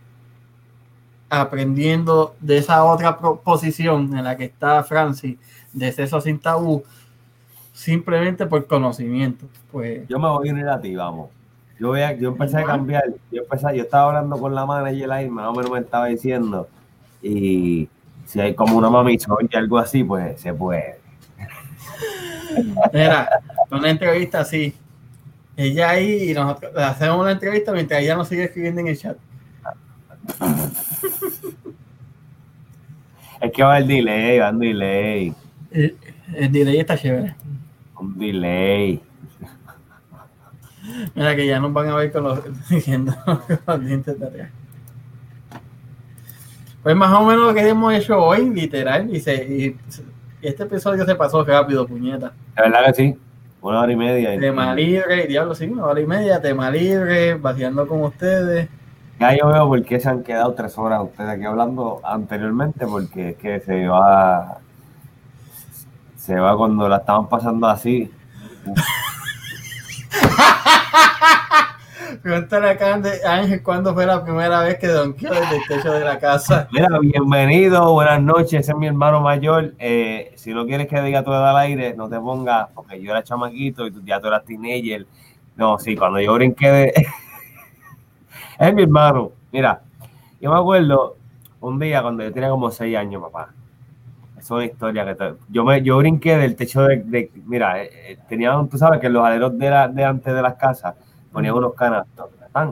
aprendiendo 1.29 2.35
de 2.39 2.57
esa 2.57 2.85
otra 2.85 3.17
posición 3.17 4.17
en 4.17 4.23
la 4.23 4.37
que 4.37 4.45
está 4.45 4.81
Francis, 4.83 5.37
de 5.73 5.91
sexo 5.91 6.21
sin 6.21 6.39
tabú, 6.39 6.83
simplemente 7.73 8.45
por 8.45 8.65
conocimiento. 8.65 9.45
Pues 9.73 10.07
Yo 10.07 10.17
me 10.19 10.29
voy 10.29 10.47
a 10.47 10.53
unir 10.53 10.67
a 10.69 10.79
ti, 10.79 10.95
vamos. 10.95 11.29
Yo, 11.77 11.89
voy 11.89 12.01
a- 12.01 12.13
yo 12.13 12.29
empecé 12.29 12.59
a 12.59 12.63
cambiar. 12.63 13.03
Yo 13.31 13.41
empecé, 13.41 13.75
yo 13.75 13.83
estaba 13.83 14.07
hablando 14.07 14.37
con 14.37 14.55
la 14.55 14.65
manager 14.65 15.11
ahí, 15.11 15.29
más 15.29 15.47
o 15.47 15.53
menos 15.53 15.69
me 15.69 15.79
estaba 15.79 16.05
diciendo. 16.07 16.67
Y 17.21 17.89
si 18.25 18.39
hay 18.39 18.55
como 18.55 18.77
una 18.77 18.89
mamisón 18.89 19.49
y 19.51 19.55
algo 19.57 19.77
así, 19.77 20.03
pues 20.03 20.39
se 20.39 20.53
puede. 20.53 20.97
Mira, 22.93 23.29
una 23.71 23.89
entrevista 23.89 24.41
así. 24.41 24.73
Ella 25.55 25.89
ahí 25.89 26.31
y 26.31 26.33
nosotros 26.33 26.71
le 26.73 26.83
hacemos 26.83 27.19
una 27.19 27.31
entrevista 27.31 27.71
mientras 27.73 28.01
ella 28.01 28.15
nos 28.15 28.27
sigue 28.27 28.45
escribiendo 28.45 28.81
en 28.81 28.87
el 28.87 28.97
chat. 28.97 29.17
Es 33.41 33.53
que 33.53 33.63
va 33.63 33.77
el 33.77 33.87
delay, 33.87 34.39
va 34.39 34.49
un 34.49 34.59
delay. 34.59 35.33
El, 35.71 35.97
el 36.35 36.51
delay 36.51 36.79
está 36.79 36.97
chévere. 36.97 37.35
Un 37.97 38.19
delay. 38.19 39.01
Mira 41.15 41.35
que 41.35 41.47
ya 41.47 41.59
nos 41.59 41.71
van 41.71 41.87
a 41.87 41.95
ver 41.95 42.11
con 42.11 42.23
los, 42.23 42.41
diciendo 42.69 43.15
con 43.25 43.41
los 43.65 43.85
dientes 43.85 44.19
de 44.19 44.27
atrás. 44.27 44.49
Pues 46.83 46.95
más 46.95 47.11
o 47.13 47.25
menos 47.25 47.47
lo 47.47 47.53
que 47.53 47.67
hemos 47.67 47.93
hecho 47.93 48.17
hoy, 48.17 48.49
literal, 48.49 49.13
y, 49.13 49.19
se, 49.19 49.35
y, 49.35 49.77
y 50.41 50.47
este 50.47 50.63
episodio 50.63 51.05
se 51.05 51.15
pasó 51.15 51.43
rápido, 51.43 51.85
puñeta. 51.85 52.33
La 52.55 52.63
verdad 52.63 52.85
que 52.87 52.93
sí. 52.93 53.17
Una 53.61 53.81
hora 53.81 53.91
y 53.91 53.95
media. 53.95 54.39
Tema 54.39 54.73
libre, 54.73 55.27
diablo, 55.27 55.53
sí, 55.53 55.65
una 55.65 55.85
hora 55.85 55.99
y 55.99 56.05
media, 56.05 56.41
tema 56.41 56.71
libre, 56.71 57.35
vaciando 57.35 57.87
con 57.87 58.03
ustedes. 58.03 58.69
Ya 59.19 59.35
yo 59.35 59.47
veo 59.47 59.67
por 59.67 59.83
qué 59.83 59.99
se 59.99 60.07
han 60.07 60.23
quedado 60.23 60.53
tres 60.53 60.77
horas 60.77 61.01
ustedes 61.03 61.29
aquí 61.29 61.43
hablando 61.43 61.99
anteriormente, 62.03 62.87
porque 62.87 63.29
es 63.29 63.37
que 63.37 63.59
se 63.59 63.87
va. 63.87 64.59
Se 66.15 66.39
va 66.39 66.55
cuando 66.55 66.87
la 66.87 66.97
estaban 66.97 67.27
pasando 67.27 67.67
así. 67.67 68.09
Pregúntale 72.21 72.69
acá 72.69 72.99
Ángel, 73.25 73.63
cuándo 73.63 73.93
fue 73.93 74.05
la 74.05 74.23
primera 74.23 74.61
vez 74.61 74.77
que 74.77 74.87
donkeó 74.87 75.29
desde 75.29 75.55
el 75.57 75.61
techo 75.67 75.91
de 75.93 76.03
la 76.03 76.19
casa. 76.19 76.67
Mira, 76.71 76.87
bienvenido, 76.99 77.93
buenas 77.93 78.21
noches, 78.21 78.53
ese 78.61 78.71
es 78.73 78.77
mi 78.77 78.87
hermano 78.87 79.21
mayor. 79.21 79.73
Eh, 79.79 80.33
si 80.35 80.53
no 80.53 80.65
quieres 80.65 80.87
que 80.87 81.01
diga 81.01 81.23
tu 81.23 81.31
edad 81.31 81.49
al 81.49 81.57
aire, 81.57 81.93
no 81.95 82.09
te 82.09 82.19
pongas, 82.19 82.67
porque 82.75 83.01
yo 83.01 83.11
era 83.11 83.23
chamaquito 83.23 83.87
y 83.87 83.91
tú, 83.91 84.01
ya 84.03 84.19
tú 84.19 84.27
eras 84.27 84.43
teenager. 84.43 85.05
No, 85.55 85.79
sí, 85.79 85.95
cuando 85.95 86.19
yo 86.19 86.33
brinqué 86.33 86.69
de... 86.71 86.93
es 88.59 88.73
mi 88.73 88.83
hermano. 88.83 89.31
Mira, 89.51 89.81
Yo 90.41 90.51
me 90.51 90.59
acuerdo 90.59 91.17
un 91.61 91.79
día 91.79 92.01
cuando 92.01 92.23
yo 92.23 92.31
tenía 92.33 92.49
como 92.49 92.71
seis 92.71 92.97
años, 92.97 93.21
papá. 93.23 93.49
Es 94.37 94.49
una 94.51 94.65
historia 94.65 95.05
que 95.05 95.15
te- 95.15 95.33
yo 95.49 95.65
me 95.65 95.81
yo 95.81 95.97
brinqué 95.97 96.37
del 96.37 96.55
techo 96.55 96.83
de, 96.83 97.29
mira, 97.45 97.83
eh, 97.83 97.89
eh, 98.13 98.17
tenían, 98.29 98.69
tú 98.69 98.77
sabes 98.77 98.99
que 99.01 99.09
los 99.09 99.25
aleros 99.25 99.57
de, 99.57 99.69
la, 99.69 99.87
de 99.89 100.03
antes 100.05 100.33
de 100.33 100.41
las 100.41 100.55
casas 100.55 100.95
ponían 101.31 101.55
unos 101.55 101.73
canastos. 101.73 102.29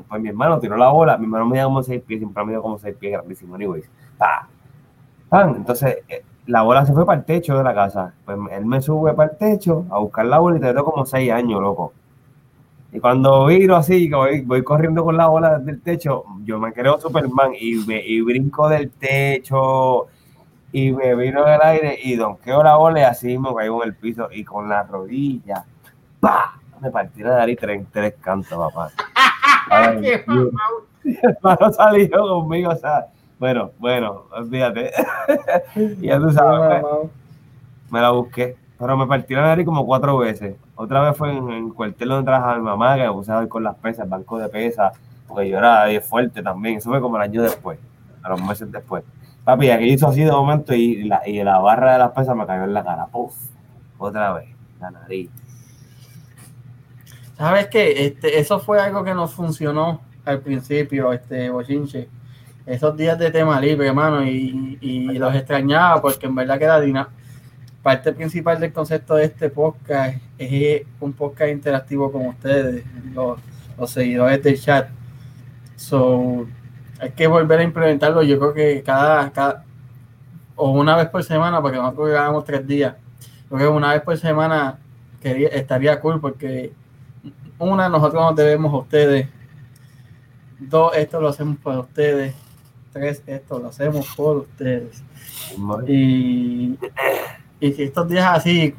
Pues 0.09 0.21
mi 0.21 0.29
hermano 0.29 0.59
tiró 0.59 0.75
la 0.75 0.89
bola, 0.89 1.17
mi 1.17 1.25
hermano 1.25 1.45
medía 1.45 1.63
como 1.65 1.83
seis 1.83 2.01
pies, 2.01 2.19
siempre 2.19 2.41
ha 2.41 2.45
medido 2.45 2.61
como 2.61 2.77
seis 2.77 2.95
pies, 2.99 3.13
grandísimo, 3.13 3.55
anyways. 3.55 3.89
Pa, 4.17 4.47
pan, 5.29 5.55
entonces 5.55 5.99
eh, 6.09 6.23
la 6.47 6.63
bola 6.63 6.85
se 6.85 6.93
fue 6.93 7.05
para 7.05 7.19
el 7.19 7.25
techo 7.25 7.57
de 7.57 7.63
la 7.63 7.73
casa. 7.73 8.13
Pues 8.25 8.37
él 8.51 8.65
me 8.65 8.81
sube 8.81 9.13
para 9.13 9.31
el 9.31 9.37
techo 9.37 9.85
a 9.89 9.99
buscar 9.99 10.25
la 10.25 10.39
bola 10.39 10.57
y 10.57 10.59
te 10.59 10.73
como 10.73 11.05
seis 11.05 11.31
años, 11.31 11.61
loco. 11.61 11.93
Y 12.91 12.99
cuando 12.99 13.45
viro 13.45 13.75
así, 13.75 14.09
voy, 14.09 14.41
voy 14.41 14.63
corriendo 14.63 15.03
con 15.03 15.17
la 15.17 15.27
bola 15.27 15.59
del 15.59 15.81
techo, 15.81 16.23
yo 16.43 16.57
me 16.57 16.73
creo 16.73 16.99
Superman 16.99 17.51
y, 17.59 17.75
me, 17.85 18.01
y 18.05 18.21
brinco 18.21 18.69
del 18.69 18.89
techo 18.91 20.07
y 20.71 20.91
me 20.91 21.15
vino 21.15 21.45
en 21.45 21.53
el 21.53 21.61
aire 21.61 21.99
y 22.01 22.15
donqueo 22.15 22.63
la 22.63 22.77
bola 22.77 22.99
y 23.01 23.03
así 23.03 23.37
me 23.37 23.53
caigo 23.53 23.83
en 23.83 23.89
el 23.89 23.95
piso 23.95 24.29
y 24.31 24.43
con 24.43 24.69
la 24.69 24.83
rodilla, 24.83 25.65
¡pa! 26.19 26.59
Me 26.81 26.91
partí 26.91 27.23
la 27.23 27.37
nariz 27.37 27.57
tres, 27.59 27.85
tres 27.91 28.13
cantos, 28.21 28.57
papá. 28.57 28.91
Ay, 29.69 30.01
Qué. 30.01 30.25
Mi 31.03 31.17
hermano 31.21 31.71
salió 31.71 32.09
conmigo, 32.09 32.71
o 32.71 32.75
sea, 32.75 33.07
bueno, 33.39 33.71
bueno, 33.79 34.23
olvídate. 34.31 34.91
ya 35.99 36.19
tú 36.19 36.31
sabes, 36.31 36.81
pues, 36.81 37.11
me 37.89 38.01
la 38.01 38.11
busqué. 38.11 38.55
Pero 38.79 38.95
me 38.95 39.07
partí 39.07 39.33
la 39.33 39.41
nariz 39.41 39.65
como 39.65 39.85
cuatro 39.85 40.17
veces. 40.17 40.55
Otra 40.75 41.01
vez 41.01 41.17
fue 41.17 41.31
en, 41.31 41.49
en 41.49 41.65
el 41.67 41.73
cuartel 41.73 42.09
donde 42.09 42.25
trabajaba 42.25 42.57
mi 42.57 42.63
mamá, 42.63 42.95
que 42.95 43.03
me 43.03 43.11
puse 43.11 43.31
a 43.31 43.39
ver 43.39 43.47
con 43.47 43.63
las 43.63 43.75
pesas, 43.75 44.07
banco 44.07 44.37
de 44.37 44.49
pesas, 44.49 44.93
porque 45.27 45.49
yo 45.49 45.57
era 45.57 45.87
fuerte 46.01 46.43
también. 46.43 46.77
Eso 46.77 46.89
fue 46.89 47.01
como 47.01 47.15
el 47.17 47.23
año 47.23 47.41
después, 47.41 47.79
a 48.21 48.29
los 48.29 48.41
meses 48.43 48.71
después. 48.71 49.03
Papi, 49.43 49.69
aquí 49.69 49.85
hizo 49.85 50.07
así 50.07 50.23
de 50.23 50.31
momento 50.31 50.75
y 50.75 51.05
la, 51.05 51.27
y 51.27 51.41
la 51.41 51.57
barra 51.59 51.93
de 51.93 51.99
las 51.99 52.11
pesas 52.11 52.35
me 52.35 52.45
cayó 52.45 52.65
en 52.65 52.73
la 52.73 52.83
cara. 52.83 53.05
Puf, 53.07 53.33
otra 53.97 54.33
vez, 54.33 54.49
la 54.79 54.91
nariz. 54.91 55.29
¿Sabes 57.37 57.67
qué? 57.67 58.05
Este, 58.05 58.39
eso 58.39 58.59
fue 58.59 58.79
algo 58.79 59.03
que 59.03 59.13
nos 59.13 59.33
funcionó 59.33 60.01
al 60.25 60.39
principio, 60.41 61.13
este 61.13 61.49
bochinche. 61.49 62.09
Esos 62.65 62.97
días 62.97 63.17
de 63.17 63.31
tema 63.31 63.61
libre, 63.61 63.87
hermano, 63.87 64.23
y, 64.25 64.77
y 64.81 65.17
los 65.17 65.33
extrañaba 65.35 66.01
porque 66.01 66.25
en 66.25 66.35
verdad 66.35 66.59
que 66.59 66.67
la 66.67 66.81
dina- 66.81 67.09
parte 67.83 68.11
principal 68.11 68.59
del 68.59 68.73
concepto 68.73 69.15
de 69.15 69.25
este 69.25 69.49
podcast 69.49 70.17
es 70.37 70.81
un 70.99 71.13
podcast 71.13 71.51
interactivo 71.51 72.11
con 72.11 72.25
ustedes, 72.25 72.83
los, 73.13 73.39
los 73.77 73.89
seguidores 73.89 74.43
del 74.43 74.59
chat. 74.59 74.89
So, 75.77 76.47
hay 76.99 77.11
que 77.11 77.27
volver 77.27 77.59
a 77.59 77.63
implementarlo. 77.63 78.23
Yo 78.23 78.37
creo 78.39 78.53
que 78.53 78.83
cada, 78.83 79.31
cada 79.31 79.63
o 80.57 80.71
una 80.71 80.97
vez 80.97 81.07
por 81.07 81.23
semana, 81.23 81.61
porque 81.61 81.77
nosotros 81.77 82.09
grabamos 82.09 82.43
tres 82.43 82.67
días. 82.67 82.95
Creo 83.47 83.59
que 83.59 83.67
una 83.67 83.93
vez 83.93 84.01
por 84.01 84.17
semana 84.17 84.79
estaría 85.21 85.99
cool 86.01 86.19
porque 86.19 86.73
una, 87.59 87.89
nosotros 87.89 88.21
nos 88.21 88.35
debemos 88.35 88.73
a 88.73 88.77
ustedes. 88.77 89.27
Dos, 90.59 90.95
esto 90.95 91.19
lo 91.19 91.29
hacemos 91.29 91.57
para 91.57 91.79
ustedes. 91.79 92.35
Tres, 92.91 93.21
esto 93.25 93.59
lo 93.59 93.67
hacemos 93.67 94.07
por 94.15 94.37
ustedes. 94.37 95.03
Y, 95.87 96.77
y 97.59 97.73
si 97.73 97.83
estos 97.83 98.07
días 98.07 98.25
así, 98.37 98.75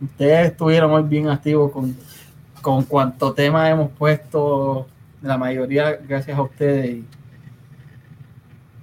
ustedes 0.00 0.50
estuvieron 0.50 0.90
muy 0.90 1.02
bien 1.02 1.28
activos 1.28 1.70
con, 1.70 1.96
con 2.60 2.84
cuánto 2.84 3.32
tema 3.32 3.68
hemos 3.70 3.90
puesto, 3.90 4.86
la 5.20 5.38
mayoría 5.38 5.92
gracias 5.96 6.36
a 6.36 6.42
ustedes. 6.42 7.02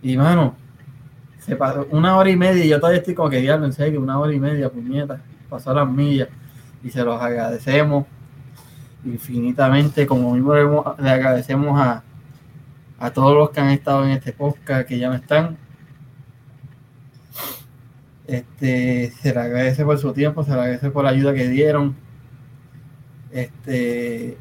Y, 0.04 0.12
y 0.14 0.18
mano, 0.18 0.56
se 1.40 1.56
pasó 1.56 1.88
una 1.92 2.18
hora 2.18 2.30
y 2.30 2.36
media 2.36 2.64
y 2.64 2.70
yo 2.70 2.80
todavía 2.80 3.00
estoy 3.00 3.16
como 3.16 3.30
que 3.30 3.42
diablo, 3.42 3.66
en 3.66 3.74
serio, 3.74 4.02
una 4.02 4.20
hora 4.20 4.34
y 4.34 4.40
media, 4.40 4.70
puñeta, 4.70 5.22
pasó 5.50 5.74
las 5.74 5.90
millas 5.90 6.30
y 6.84 6.90
se 6.90 7.04
los 7.04 7.22
agradecemos 7.22 8.06
infinitamente, 9.06 10.06
como 10.06 10.34
mismo 10.34 10.96
le, 10.98 11.10
agradecemos 11.10 11.80
a, 11.80 12.04
a 13.00 13.12
todos 13.12 13.36
los 13.36 13.50
que 13.52 13.60
han 13.60 13.70
estado 13.70 14.06
en 14.06 14.12
este 14.12 14.34
podcast, 14.34 14.88
que 14.88 15.00
ya 15.00 15.10
no 15.10 15.16
están. 15.16 15.58
Este, 18.28 19.12
se 19.22 19.34
le 19.34 19.40
agradece 19.40 19.84
por 19.84 19.98
su 19.98 20.14
tiempo, 20.14 20.44
se 20.44 20.52
le 20.52 20.58
agradece 20.58 20.92
por 20.92 21.04
la 21.04 21.10
ayuda 21.10 21.34
que 21.34 21.48
dieron. 21.48 21.96
Este, 23.32 24.38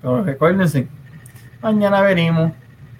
pero 0.00 0.24
recuérdense, 0.24 0.88
mañana 1.62 2.00
venimos. 2.00 2.52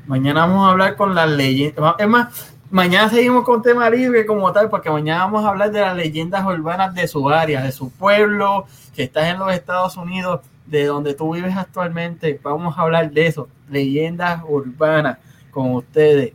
Mañana 0.07 0.47
vamos 0.47 0.66
a 0.66 0.70
hablar 0.70 0.97
con 0.97 1.15
las 1.15 1.31
leyendas. 1.31 1.95
Es 1.99 2.09
más, 2.09 2.52
mañana 2.73 3.11
seguimos 3.11 3.44
con 3.44 3.61
tema 3.61 3.89
libre 3.90 4.24
como 4.24 4.51
tal, 4.51 4.70
porque 4.70 4.90
mañana 4.90 5.24
vamos 5.24 5.44
a 5.44 5.51
hablar 5.51 5.70
de 5.70 5.82
las 5.82 5.94
leyendas 5.94 6.43
urbanas 6.44 6.94
de 6.94 7.07
su 7.07 7.28
área, 7.28 7.62
de 7.62 7.70
su 7.70 7.90
pueblo, 7.90 8.66
que 8.97 9.05
estás 9.05 9.27
en 9.27 9.39
los 9.39 9.53
Estados 9.53 9.97
Unidos, 9.99 10.40
de 10.66 10.86
donde 10.86 11.12
tú 11.12 11.35
vives 11.35 11.55
actualmente. 11.55 12.40
Vamos 12.43 12.77
a 12.77 12.81
hablar 12.81 13.11
de 13.11 13.27
eso, 13.27 13.49
leyendas 13.69 14.43
urbanas 14.49 15.19
con 15.51 15.74
ustedes. 15.74 16.32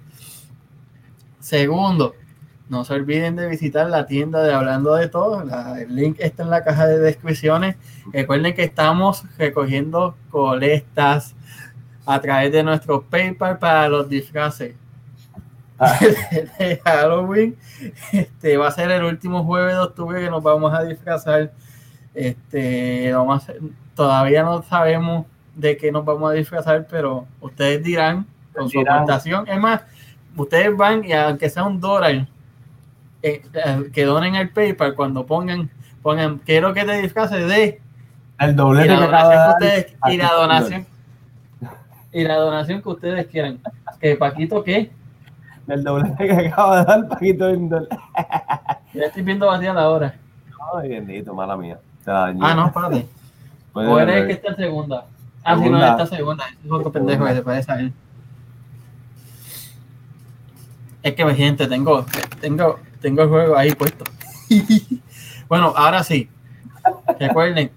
Segundo, 1.40 2.14
no 2.70 2.86
se 2.86 2.94
olviden 2.94 3.36
de 3.36 3.48
visitar 3.48 3.90
la 3.90 4.06
tienda 4.06 4.44
de 4.44 4.54
Hablando 4.54 4.94
de 4.94 5.08
Todo. 5.08 5.44
El 5.76 5.96
link 5.96 6.18
está 6.20 6.44
en 6.44 6.52
la 6.52 6.64
caja 6.64 6.86
de 6.86 7.00
descripciones. 7.00 7.78
Recuerden 8.14 8.54
que 8.54 8.64
estamos 8.64 9.24
recogiendo 9.40 10.16
colectas 10.30 11.36
a 12.06 12.22
través 12.22 12.52
de 12.52 12.62
nuestro 12.62 13.02
PayPal 13.02 13.58
para 13.58 13.90
los 13.90 14.08
disfraces 14.08 14.76
de 16.60 16.82
Halloween. 16.84 17.56
Este 18.12 18.58
va 18.58 18.68
a 18.68 18.72
ser 18.72 18.92
el 18.92 19.04
último 19.04 19.44
jueves 19.44 19.74
de 19.74 19.80
octubre 19.80 20.20
que 20.20 20.30
nos 20.30 20.44
vamos 20.44 20.74
a 20.74 20.84
disfrazar. 20.84 21.52
Este, 22.14 23.14
vamos 23.14 23.48
a 23.48 23.54
todavía 23.96 24.44
no 24.44 24.62
sabemos 24.62 25.26
de 25.56 25.76
qué 25.76 25.92
nos 25.92 26.06
vamos 26.06 26.32
a 26.32 26.34
disfrazar, 26.34 26.88
pero 26.90 27.26
ustedes 27.42 27.84
dirán 27.84 28.26
con 28.54 28.70
su 28.70 28.80
aportación. 28.80 29.48
Es 29.48 29.60
más, 29.60 29.82
ustedes 30.36 30.76
van 30.78 31.04
y 31.04 31.14
aunque 31.14 31.50
sea 31.50 31.64
un 31.64 31.80
dólar, 31.82 32.28
eh, 33.24 33.42
eh, 33.54 33.90
que 33.92 34.06
donen 34.06 34.36
el 34.36 34.50
PayPal 34.50 34.94
cuando 34.96 35.26
pongan, 35.26 35.70
pongan, 36.04 36.38
quiero 36.38 36.74
que 36.74 36.86
te 36.86 37.02
disfraces 37.02 37.48
de 37.48 37.82
el 38.40 38.52
y 38.52 38.54
doblete 38.54 38.88
la 38.88 39.08
donación 39.08 39.44
que 39.44 39.66
ustedes, 39.66 39.96
y 40.06 40.18
la 40.18 40.28
aquí, 40.28 40.36
donación 40.36 40.88
y 42.14 42.24
la 42.24 42.36
donación 42.36 42.82
que 42.82 42.90
ustedes 42.90 43.28
quieran. 43.28 43.60
Que 44.00 44.16
Paquito, 44.16 44.64
¿qué? 44.64 44.92
El 45.68 45.84
doblete 45.84 46.28
que 46.28 46.48
acaba 46.48 46.80
de 46.80 46.86
dar 46.86 47.08
Paquito 47.08 47.50
Indol. 47.50 47.88
Ya 48.94 49.04
estoy 49.04 49.22
viendo 49.22 49.46
vacía 49.46 49.74
la 49.74 49.90
hora. 49.90 50.16
Ay, 50.74 50.90
bendito, 50.90 51.32
mala 51.32 51.56
mía. 51.56 51.78
Ah, 52.08 52.34
no, 52.34 52.68
espérate. 52.68 53.08
Puede 53.74 53.88
O 53.88 54.00
eres 54.00 54.16
el 54.16 54.28
que 54.28 54.34
está 54.34 54.50
en 54.50 54.56
segunda. 54.56 55.06
Ah, 55.44 55.56
sí, 55.56 55.70
no, 55.70 55.86
está 55.86 56.06
segunda. 56.08 56.46
Es 56.66 56.72
otro 56.72 56.92
pendejo 56.92 57.26
que 57.26 57.34
se 57.34 57.42
parece 57.44 57.72
a 57.72 57.80
él. 57.80 57.94
Es 61.04 61.14
que, 61.14 61.36
gente, 61.36 61.68
tengo, 61.68 62.06
tengo, 62.42 62.80
tengo 63.02 63.22
el 63.22 63.30
juego 63.30 63.56
ahí 63.56 63.76
puesto. 63.76 64.04
bueno, 65.48 65.74
ahora 65.76 66.04
sí. 66.04 66.28
Recuerden, 67.20 67.70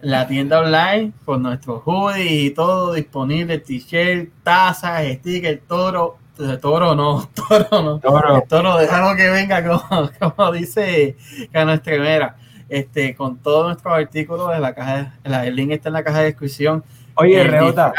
la 0.00 0.26
tienda 0.26 0.60
online 0.60 1.12
con 1.24 1.42
nuestros 1.42 1.82
hoodies 1.84 2.30
y 2.30 2.50
todo 2.50 2.94
disponible, 2.94 3.58
t-shirt, 3.58 4.30
tazas, 4.42 5.06
stickers, 5.14 5.60
toro, 5.66 6.19
toro 6.60 6.94
no, 6.94 7.28
toro 7.34 7.66
no. 7.82 7.98
Toro. 7.98 8.42
Toro, 8.48 8.76
déjalo 8.78 9.16
que 9.16 9.30
venga, 9.30 9.62
como, 9.66 10.10
como 10.36 10.52
dice 10.52 11.16
Cano 11.52 11.72
Estremera. 11.72 12.36
Este, 12.68 13.16
con 13.16 13.38
todos 13.38 13.66
nuestros 13.66 13.92
artículos 13.94 14.54
en 14.54 14.62
la 14.62 14.74
caja, 14.74 15.14
la- 15.24 15.44
el 15.44 15.56
link 15.56 15.72
está 15.72 15.88
en 15.88 15.94
la 15.94 16.04
caja 16.04 16.18
de 16.18 16.24
descripción. 16.26 16.84
Oye, 17.16 17.40
El 17.40 17.48
Reota, 17.48 17.92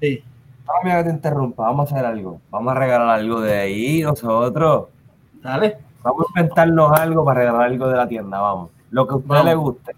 Sí. 0.00 0.24
mira 0.82 0.98
que 0.98 1.04
te 1.04 1.10
interrumpa. 1.10 1.64
Vamos 1.64 1.90
a 1.92 1.94
hacer 1.94 2.06
algo. 2.06 2.40
Vamos 2.50 2.72
a 2.74 2.78
regalar 2.78 3.08
algo 3.10 3.40
de 3.42 3.58
ahí 3.58 4.02
nosotros. 4.02 4.86
Dale. 5.42 5.76
Vamos 6.02 6.24
a 6.34 6.40
inventarnos 6.40 6.98
algo 6.98 7.24
para 7.26 7.40
regalar 7.40 7.62
algo 7.64 7.88
de 7.88 7.96
la 7.96 8.08
tienda. 8.08 8.40
Vamos. 8.40 8.70
Lo 8.90 9.06
que 9.06 9.12
a 9.12 9.16
usted 9.16 9.28
Vamos. 9.28 9.44
le 9.44 9.54
guste. 9.54 9.96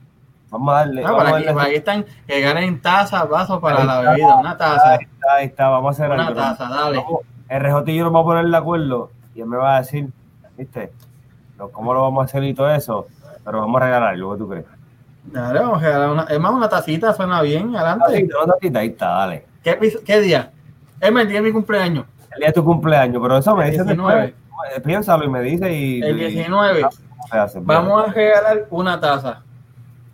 Vamos 0.51 0.74
a 0.74 0.78
darle. 0.78 1.03
Ah, 1.05 1.11
vamos 1.12 1.19
por 1.23 1.27
a 1.28 1.32
darle- 1.39 1.53
por 1.53 1.62
aquí 1.62 1.74
están 1.77 2.05
que 2.27 2.40
ganen 2.40 2.82
tazas, 2.82 3.28
vasos 3.28 3.61
para 3.61 3.85
la 3.85 4.01
bebida. 4.01 4.35
Una 4.36 4.57
taza. 4.57 4.90
Ahí 4.94 4.99
está, 5.05 5.32
ahí 5.35 5.47
está. 5.47 5.69
Vamos 5.69 5.89
a 5.89 6.03
hacer 6.05 6.11
Una 6.12 6.27
algo. 6.27 6.40
taza, 6.40 6.69
dale. 6.69 6.97
Vamos- 6.99 7.20
RJ 7.58 7.90
y 7.90 7.96
yo 7.96 8.04
nos 8.04 8.12
vamos 8.12 8.26
a 8.26 8.30
poner 8.34 8.46
de 8.50 8.56
acuerdo 8.56 9.10
y 9.34 9.40
él 9.40 9.46
me 9.46 9.56
va 9.56 9.76
a 9.76 9.78
decir, 9.80 10.08
¿viste? 10.56 10.92
¿Cómo 11.72 11.94
lo 11.94 12.02
vamos 12.02 12.22
a 12.22 12.24
hacer 12.24 12.42
y 12.44 12.54
todo 12.54 12.70
eso? 12.74 13.06
Pero 13.44 13.60
vamos 13.60 13.80
a 13.80 13.84
regalar 13.84 14.10
algo, 14.14 14.32
¿qué 14.32 14.38
tú 14.38 14.48
crees? 14.48 14.64
Dale, 15.24 15.60
vamos 15.60 15.82
a 15.82 15.86
regalar 15.86 16.10
una. 16.10 16.22
Es 16.24 16.40
más, 16.40 16.52
una 16.52 16.68
tacita 16.68 17.12
suena 17.14 17.40
bien. 17.42 17.74
Adelante. 17.76 18.28
una 18.42 18.54
tacita, 18.54 18.78
ahí 18.80 18.88
está, 18.88 19.06
dale. 19.08 19.46
¿Qué, 19.62 20.20
día? 20.20 20.50
Es 21.00 21.08
el 21.08 21.28
día 21.28 21.36
de 21.38 21.42
mi 21.42 21.52
cumpleaños. 21.52 22.06
El 22.32 22.38
día 22.38 22.48
de 22.48 22.52
tu 22.52 22.64
cumpleaños, 22.64 23.20
pero 23.22 23.38
eso 23.38 23.54
me 23.56 23.64
El 23.66 23.70
dice 23.72 23.84
19. 23.84 24.20
después. 24.22 24.42
Eh, 24.76 24.80
Piénsalo 24.80 25.24
y 25.24 25.28
me 25.28 25.40
dice 25.40 25.72
y... 25.72 26.02
El 26.02 26.20
y- 26.20 26.26
19. 26.30 26.82
¿cómo 26.82 27.26
se 27.30 27.38
hace? 27.38 27.60
Vamos 27.60 28.08
a 28.08 28.12
regalar 28.12 28.66
una 28.70 28.98
taza. 29.00 29.42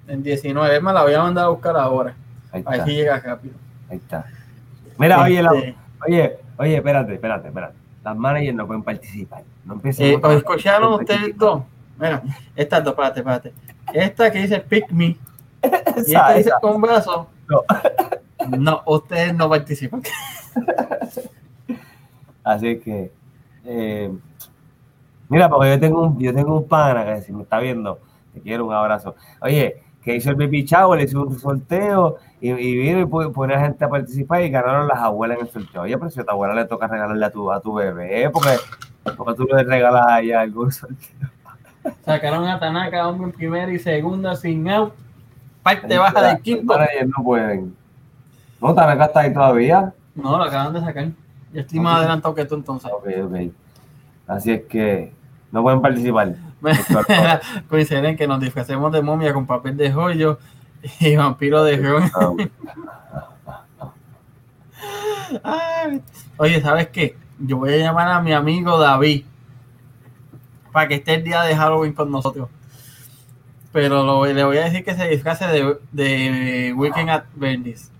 El 0.06 0.22
19. 0.22 0.76
Es 0.76 0.82
más, 0.82 0.94
la 0.94 1.02
voy 1.02 1.14
a 1.14 1.22
mandar 1.22 1.44
a 1.46 1.48
buscar 1.48 1.76
ahora. 1.76 2.14
Ahí 2.52 2.62
A 2.66 2.70
ver 2.70 2.84
si 2.84 2.90
llega 2.94 3.18
rápido. 3.20 3.54
ahí 3.90 3.96
está. 3.98 4.24
Mira, 4.98 5.22
oye, 5.22 5.42
la- 5.42 5.52
Este, 5.54 5.76
oye, 6.06 6.38
Oye, 6.58 6.76
espérate, 6.76 7.14
espérate, 7.14 7.48
espérate. 7.48 7.74
Las 8.04 8.16
managers 8.16 8.54
no 8.56 8.66
pueden 8.66 8.82
participar. 8.82 9.42
No 9.64 9.74
Eh, 9.74 9.76
empecemos. 9.76 10.24
¿Os 10.24 10.34
escucharon 10.36 10.92
ustedes 10.94 11.36
dos? 11.36 11.62
Mira, 11.98 12.22
estas 12.56 12.84
dos, 12.84 12.92
espérate, 12.92 13.20
espérate. 13.20 13.52
Esta 13.92 14.30
que 14.30 14.38
dice 14.40 14.60
pick 14.60 14.90
me 14.90 15.04
y 15.06 15.16
esta 15.62 15.96
Esa, 15.96 16.28
dice 16.34 16.48
esa. 16.50 16.60
con 16.60 16.80
brazo. 16.80 17.28
No. 17.48 17.62
No, 18.56 18.82
ustedes 18.86 19.34
no 19.34 19.48
participan. 19.50 20.00
Así 22.44 22.78
que, 22.78 23.12
eh, 23.64 24.10
mira, 25.28 25.48
porque 25.50 25.70
yo 25.70 25.80
tengo 25.80 26.02
un, 26.04 26.18
yo 26.18 26.32
tengo 26.34 26.56
un 26.58 26.68
pana 26.68 27.04
que 27.04 27.20
si 27.22 27.32
me 27.32 27.42
está 27.42 27.58
viendo, 27.58 27.98
te 28.32 28.40
quiero 28.40 28.64
un 28.66 28.72
abrazo. 28.72 29.16
Oye, 29.40 29.82
que 30.02 30.16
hizo 30.16 30.30
el 30.30 30.36
baby 30.36 30.64
shower, 30.64 31.00
hizo 31.00 31.22
un 31.22 31.38
sorteo 31.38 32.16
y, 32.40 32.50
y 32.50 32.76
vino 32.76 33.00
y 33.00 33.06
pone 33.06 33.54
a 33.54 33.60
gente 33.60 33.84
a 33.84 33.88
participar 33.88 34.42
y 34.42 34.50
ganaron 34.50 34.88
las 34.88 34.98
abuelas 34.98 35.38
en 35.38 35.46
el 35.46 35.52
sorteo. 35.52 35.82
Oye, 35.82 35.98
pero 35.98 36.10
si 36.10 36.20
a 36.20 36.24
tu 36.24 36.30
abuela 36.30 36.54
le 36.54 36.64
toca 36.64 36.86
regalarle 36.86 37.24
a 37.24 37.30
tu, 37.30 37.50
a 37.50 37.60
tu 37.60 37.74
bebé, 37.74 38.30
porque, 38.30 38.56
porque 39.16 39.34
tú 39.34 39.44
le 39.44 39.62
regalas 39.64 40.06
a 40.06 40.20
ella 40.20 40.40
algún 40.40 40.70
sorteo. 40.72 41.28
Sacaron 42.04 42.46
a 42.46 42.58
Tanaka, 42.58 43.08
hombre, 43.08 43.26
en 43.26 43.32
primera 43.32 43.72
y 43.72 43.78
segunda 43.78 44.36
sin 44.36 44.68
out. 44.68 44.92
Parte 45.62 45.98
baja 45.98 46.22
del 46.22 46.40
quinto. 46.40 46.72
managers 46.72 47.08
no 47.16 47.24
pueden. 47.24 47.76
No, 48.60 48.74
Tanaka 48.74 49.04
está 49.06 49.20
ahí 49.20 49.32
todavía. 49.32 49.92
No, 50.14 50.36
lo 50.36 50.44
acaban 50.44 50.72
de 50.72 50.80
sacar. 50.80 51.08
Yo 51.52 51.60
estoy 51.60 51.80
más 51.80 51.98
adelantado 51.98 52.34
que 52.34 52.44
tú 52.44 52.54
entonces. 52.56 52.90
Ok, 52.92 53.06
ok. 53.24 53.52
Así 54.26 54.52
es 54.52 54.62
que 54.62 55.12
no 55.50 55.62
pueden 55.62 55.80
participar. 55.80 56.34
Coinciden 57.68 58.16
que 58.16 58.26
nos 58.26 58.40
disfracemos 58.40 58.92
de 58.92 59.02
momia 59.02 59.32
con 59.32 59.46
papel 59.46 59.76
de 59.76 59.92
joyo 59.92 60.38
y 61.00 61.16
vampiro 61.16 61.62
de. 61.64 61.76
Ay, 65.42 66.02
Oye, 66.38 66.60
¿sabes 66.62 66.88
qué? 66.88 67.16
Yo 67.38 67.58
voy 67.58 67.72
a 67.74 67.76
llamar 67.76 68.08
a 68.08 68.20
mi 68.20 68.32
amigo 68.32 68.78
David 68.78 69.24
para 70.72 70.88
que 70.88 70.94
esté 70.96 71.14
el 71.14 71.24
día 71.24 71.42
de 71.42 71.56
Halloween 71.56 71.92
con 71.92 72.10
nosotros. 72.10 72.48
Pero 73.72 74.02
lo- 74.04 74.24
le 74.26 74.44
voy 74.44 74.56
a 74.58 74.64
decir 74.64 74.84
que 74.84 74.94
se 74.94 75.08
disfrace 75.08 75.46
de, 75.46 75.76
de 75.92 76.72
Weekend 76.76 77.10
at 77.10 77.24
Bernie's. 77.34 77.90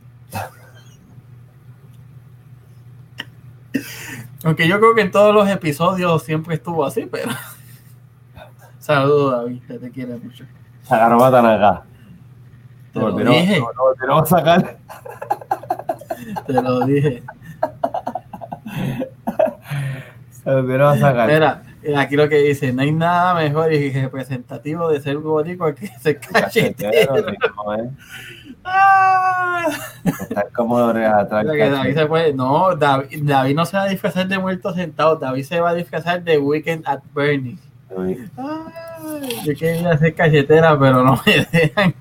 Aunque 4.45 4.69
yo 4.69 4.79
creo 4.79 4.95
que 4.95 5.03
en 5.03 5.11
todos 5.11 5.35
los 5.35 5.49
episodios 5.49 6.23
siempre 6.23 6.55
estuvo 6.55 6.85
así, 6.85 7.07
pero. 7.11 7.31
Saludos, 8.89 9.33
David, 9.33 9.63
que 9.69 9.79
te 9.79 9.91
quiere 9.91 10.17
mucho. 10.17 10.45
Sacaron 10.83 11.23
a 11.23 11.31
Tanaka. 11.31 11.83
Te 12.95 13.01
Lo 13.01 13.11
lo 13.11 13.17
dije, 13.33 13.59
lo 13.59 13.67
volvieron 13.85 14.23
a 14.23 14.25
sacar. 14.27 14.77
te 16.47 16.53
lo 16.55 16.87
dije. 16.87 17.23
Se 20.31 20.51
volvieron 20.55 20.97
a 20.97 20.99
sacar. 20.99 21.29
Mira, 21.29 21.63
aquí 22.01 22.17
lo 22.17 22.31
que 22.31 22.37
dice, 22.37 22.73
no 22.73 22.81
hay 22.81 22.93
nada 22.93 23.35
mejor 23.35 23.71
y 23.75 23.91
representativo 23.93 24.89
de 24.89 25.03
ser 25.03 25.19
boricua 25.19 25.75
que 25.75 25.89
ser 25.89 26.19
Cachetero, 26.33 27.17
rico, 27.27 27.75
¿eh? 27.75 27.91
Ah. 28.65 29.67
Estar 30.03 30.51
cómodo 30.53 30.89
atrás. 30.89 31.29
David 31.47 31.95
se 31.95 32.07
puede- 32.07 32.33
no, 32.33 32.75
David, 32.75 33.21
David 33.25 33.55
no 33.55 33.67
se 33.67 33.77
va 33.77 33.83
a 33.83 33.89
disfrazar 33.89 34.27
de 34.29 34.39
muerto 34.39 34.73
sentado, 34.73 35.17
David 35.17 35.45
se 35.45 35.61
va 35.61 35.71
a 35.71 35.75
disfrazar 35.75 36.23
de 36.23 36.39
Weekend 36.39 36.89
at 36.89 37.01
Bernie's. 37.15 37.61
Ay, 37.97 38.29
yo 39.45 39.55
quería 39.55 39.97
ser 39.97 40.15
cachetera, 40.15 40.79
pero 40.79 41.03
no 41.03 41.19
me 41.25 41.47
dejan. 41.51 41.95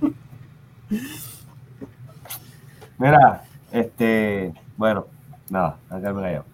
Mira, 2.98 3.44
este, 3.72 4.54
bueno, 4.76 5.06
nada, 5.50 5.78
acá 5.90 6.14
me 6.14 6.22
callado. 6.22 6.46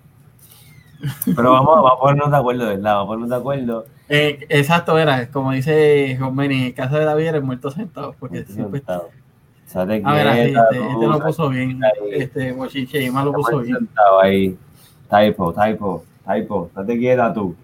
Pero 1.35 1.51
vamos, 1.51 1.75
vamos 1.75 1.91
a 1.91 1.99
ponernos 1.99 2.31
de 2.31 2.37
acuerdo, 2.37 2.65
¿verdad? 2.67 2.95
Vamos 2.95 3.03
a 3.03 3.07
ponernos 3.07 3.29
de 3.29 3.35
acuerdo. 3.35 3.85
Eh, 4.09 4.45
exacto, 4.49 4.97
era, 4.97 5.29
como 5.31 5.51
dice 5.51 6.17
Jomeni, 6.19 6.55
en 6.55 6.63
el 6.67 6.73
caso 6.73 6.97
de 6.97 7.05
David 7.05 7.27
era 7.27 7.37
el 7.37 7.43
muerto 7.43 7.71
sentado, 7.71 8.15
porque 8.19 8.43
siempre 8.45 8.79
está. 8.79 9.01
Sate 9.65 10.01
A 10.05 10.13
ver, 10.13 10.27
este, 10.27 10.59
este 10.59 11.07
lo 11.07 11.19
puso 11.19 11.49
bien, 11.49 11.79
este 12.11 12.53
más 13.11 13.25
lo 13.25 13.33
puso 13.33 13.59
bien. 13.59 13.77
sentado 13.77 14.21
ahí. 14.21 14.57
Typo, 15.09 15.53
typo, 15.53 16.03
typo. 16.25 16.69
Date 16.75 16.97
quieta 16.97 17.33
tú. 17.33 17.55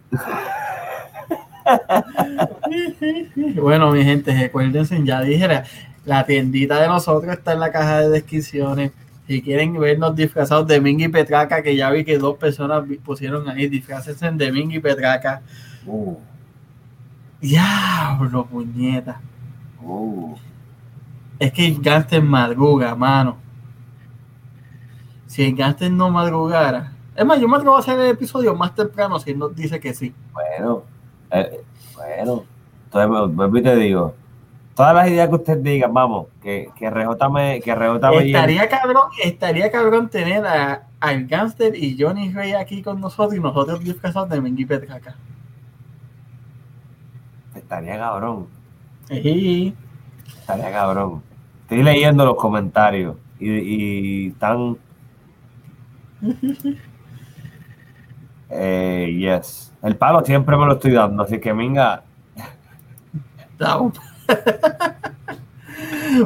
Bueno, 3.56 3.92
mi 3.92 4.04
gente, 4.04 4.34
recuérdense, 4.34 5.02
ya 5.04 5.22
dije, 5.22 5.48
la, 5.48 5.64
la 6.06 6.26
tiendita 6.26 6.82
de 6.82 6.88
nosotros 6.88 7.32
está 7.34 7.54
en 7.54 7.60
la 7.60 7.72
caja 7.72 8.00
de 8.02 8.10
descripciones. 8.10 8.92
Si 9.28 9.42
quieren 9.42 9.80
vernos 9.80 10.16
disfrazados 10.16 10.68
de 10.68 10.82
Mingy 10.82 11.06
y 11.06 11.08
Petraca, 11.10 11.62
que 11.62 11.76
ya 11.76 11.92
vi 11.92 12.04
que 12.04 12.18
dos 12.18 12.38
personas 12.38 12.84
pusieron 13.04 13.48
ahí, 13.48 13.68
disfrácense 13.68 14.32
de 14.32 14.52
Mingy 14.52 14.78
y 14.78 14.80
Petraca. 14.80 15.42
Uh, 15.86 16.16
Diablo, 17.40 18.46
puñeta. 18.46 19.22
uh. 19.84 20.36
Es 21.38 21.54
que 21.54 21.68
el 21.68 21.80
Gangster 21.80 22.22
madruga, 22.22 22.96
mano. 22.96 23.38
Si 25.28 25.44
el 25.44 25.56
Gangster 25.56 25.92
no 25.92 26.10
madrugara. 26.10 26.92
Es 27.16 27.26
más, 27.26 27.40
yo 27.40 27.48
me 27.48 27.56
atrevo 27.58 27.76
a 27.76 27.80
hacer 27.80 28.00
el 28.00 28.08
episodio 28.08 28.56
más 28.56 28.74
temprano 28.74 29.20
si 29.20 29.32
él 29.32 29.40
nos 29.40 29.56
dice 29.56 29.80
que 29.80 29.94
sí. 29.94 30.14
Bueno, 30.34 30.84
eh, 31.32 31.62
bueno. 31.96 32.44
Entonces, 32.86 33.36
vuelvo 33.36 33.58
y 33.58 33.62
te 33.62 33.76
digo. 33.76 34.16
Todas 34.76 34.96
las 34.96 35.10
ideas 35.10 35.28
que 35.28 35.36
usted 35.36 35.58
diga, 35.58 35.88
vamos, 35.88 36.28
que, 36.42 36.70
que 36.78 36.90
RJ 36.90 37.30
me, 37.30 37.62
que. 37.62 37.72
Estaría 37.72 38.70
cabrón, 38.70 39.04
estaría 39.22 39.72
cabrón 39.72 40.10
tener 40.10 40.46
a, 40.46 40.88
al 41.02 41.28
Gangster 41.28 41.76
y 41.76 41.98
Johnny 42.00 42.32
Rey 42.32 42.54
aquí 42.54 42.82
con 42.82 43.02
nosotros 43.02 43.36
y 43.36 43.42
nosotros 43.42 43.84
disfrazados 43.84 44.30
de 44.30 44.40
Mingy 44.40 44.64
y 44.64 44.66
Petraca. 44.66 45.16
Estaría 47.54 47.98
cabrón. 47.98 48.48
Sí. 49.10 49.76
Estaría 50.40 50.72
cabrón. 50.72 51.24
Estoy 51.64 51.84
leyendo 51.84 52.26
los 52.26 52.36
comentarios 52.36 53.18
y, 53.40 53.50
y 53.50 54.28
están. 54.30 54.78
Eh, 58.52 59.16
yes. 59.16 59.69
El 59.82 59.96
palo 59.96 60.24
siempre 60.26 60.58
me 60.58 60.66
lo 60.66 60.74
estoy 60.74 60.92
dando, 60.92 61.24
así 61.24 61.40
que. 61.40 61.54
Estamos. 63.52 63.94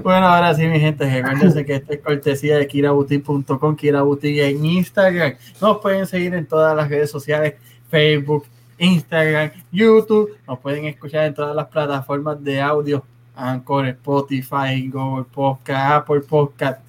bueno, 0.03 0.27
ahora 0.27 0.55
sí, 0.55 0.65
mi 0.67 0.79
gente, 0.79 1.09
recuérdense 1.09 1.65
que 1.65 1.75
esto 1.75 1.93
es 1.93 1.99
cortesía 1.99 2.57
de 2.57 2.67
kiraboutique.com, 2.67 3.75
kiraboutique 3.75 4.49
en 4.49 4.65
Instagram. 4.65 5.35
Nos 5.61 5.77
pueden 5.79 6.07
seguir 6.07 6.33
en 6.33 6.47
todas 6.47 6.75
las 6.75 6.89
redes 6.89 7.11
sociales, 7.11 7.55
Facebook, 7.89 8.45
Instagram, 8.77 9.51
YouTube. 9.71 10.37
Nos 10.47 10.59
pueden 10.59 10.85
escuchar 10.85 11.25
en 11.25 11.33
todas 11.33 11.55
las 11.55 11.67
plataformas 11.67 12.43
de 12.43 12.59
audio, 12.59 13.03
Anchor, 13.35 13.87
Spotify, 13.87 14.89
Google 14.91 15.25
Podcast, 15.31 15.91
Apple 15.91 16.21
Podcast. 16.21 16.81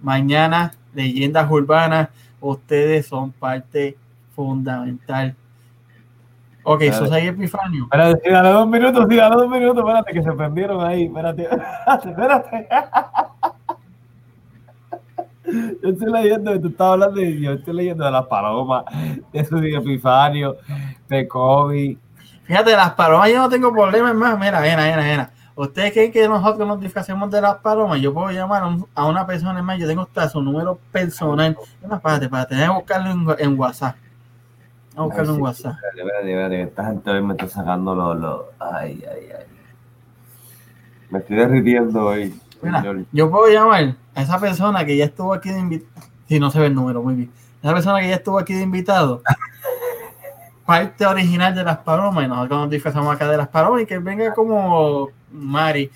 Mañana, 0.00 0.74
Leyendas 0.94 1.50
Urbanas, 1.50 2.08
ustedes 2.40 3.06
son 3.06 3.32
parte 3.32 3.96
fundamental. 4.34 5.34
Ok, 6.64 6.82
eso 6.82 7.04
es 7.04 7.12
ahí 7.12 7.26
Epifanio. 7.28 7.84
Espérate, 7.84 8.20
sígale 8.24 8.48
dos 8.50 8.66
minutos, 8.68 9.06
sígale 9.08 9.36
dos 9.36 9.48
minutos, 9.48 9.78
espérate, 9.78 10.12
que 10.12 10.22
se 10.22 10.32
prendieron 10.32 10.84
ahí, 10.84 11.04
espérate, 11.04 11.42
espérate, 12.04 12.10
espérate. 12.10 12.68
Yo 15.82 15.90
estoy 15.90 16.10
leyendo, 16.10 16.58
tú 16.60 16.68
estabas 16.68 16.92
hablando 16.94 17.20
de, 17.20 17.38
yo 17.40 17.52
estoy 17.52 17.74
leyendo 17.74 18.04
de 18.04 18.10
las 18.10 18.26
palomas, 18.26 18.84
de 19.32 19.44
su 19.44 19.56
epifanio, 19.58 20.56
de 21.08 21.28
COVID. 21.28 21.98
Fíjate, 22.44 22.72
las 22.74 22.92
palomas 22.94 23.30
yo 23.30 23.38
no 23.38 23.48
tengo 23.48 23.70
problemas 23.72 24.14
más. 24.14 24.38
Mira, 24.38 24.60
mira, 24.60 24.76
mira, 24.84 25.02
mira. 25.02 25.30
¿Ustedes 25.54 25.92
creen 25.92 26.10
que 26.12 26.26
nosotros 26.28 26.66
nos 26.66 26.80
disfracemos 26.80 27.30
de 27.30 27.40
las 27.40 27.56
palomas? 27.56 28.00
Yo 28.00 28.12
puedo 28.12 28.30
llamar 28.30 28.62
a, 28.62 28.66
un- 28.66 28.86
a 28.94 29.04
una 29.06 29.26
persona 29.26 29.62
más. 29.62 29.78
Yo 29.78 29.86
tengo 29.86 30.02
hasta 30.02 30.28
su 30.28 30.42
número 30.42 30.78
personal. 30.90 31.56
Es 31.82 31.88
más, 31.88 31.98
espérate, 31.98 32.24
espérate. 32.24 32.54
Déjame 32.56 32.74
buscarlo 32.78 33.10
en, 33.10 33.26
en 33.38 33.58
WhatsApp. 33.60 33.96
A 34.96 35.02
buscarlo 35.02 35.30
en 35.30 35.36
sí, 35.36 35.42
WhatsApp. 35.42 35.76
Espérate, 35.96 36.30
espérate, 36.30 36.62
esta 36.62 36.84
gente 36.86 37.10
hoy 37.10 37.22
me 37.22 37.32
está 37.34 37.48
sacando 37.48 37.94
los, 37.94 38.42
ay, 38.58 39.04
ay, 39.10 39.28
ay. 39.38 39.46
Me 41.10 41.18
estoy 41.18 41.36
derritiendo 41.36 42.06
hoy. 42.06 42.40
Mira, 42.62 42.82
yo 43.12 43.30
puedo 43.30 43.52
llamar 43.52 43.94
a 44.14 44.22
esa 44.22 44.38
persona 44.38 44.84
que 44.84 44.96
ya 44.96 45.04
estuvo 45.04 45.34
aquí 45.34 45.50
de 45.50 45.58
invitado. 45.58 46.06
Si 46.28 46.40
no 46.40 46.50
se 46.50 46.58
ve 46.58 46.66
el 46.66 46.74
número, 46.74 47.02
muy 47.02 47.14
bien. 47.14 47.30
Esa 47.62 47.72
persona 47.72 48.00
que 48.00 48.08
ya 48.08 48.16
estuvo 48.16 48.38
aquí 48.38 48.54
de 48.54 48.62
invitado. 48.62 49.22
Parte 50.66 51.06
original 51.06 51.54
de 51.54 51.62
las 51.62 51.78
palomas. 51.78 52.24
Y 52.24 52.28
nosotros 52.28 52.60
nos 52.60 52.70
disfrazamos 52.70 53.14
acá 53.14 53.28
de 53.28 53.36
las 53.36 53.48
palomas. 53.48 53.82
Y 53.82 53.86
que 53.86 53.98
venga 53.98 54.32
como 54.32 55.10
Mari. 55.30 55.90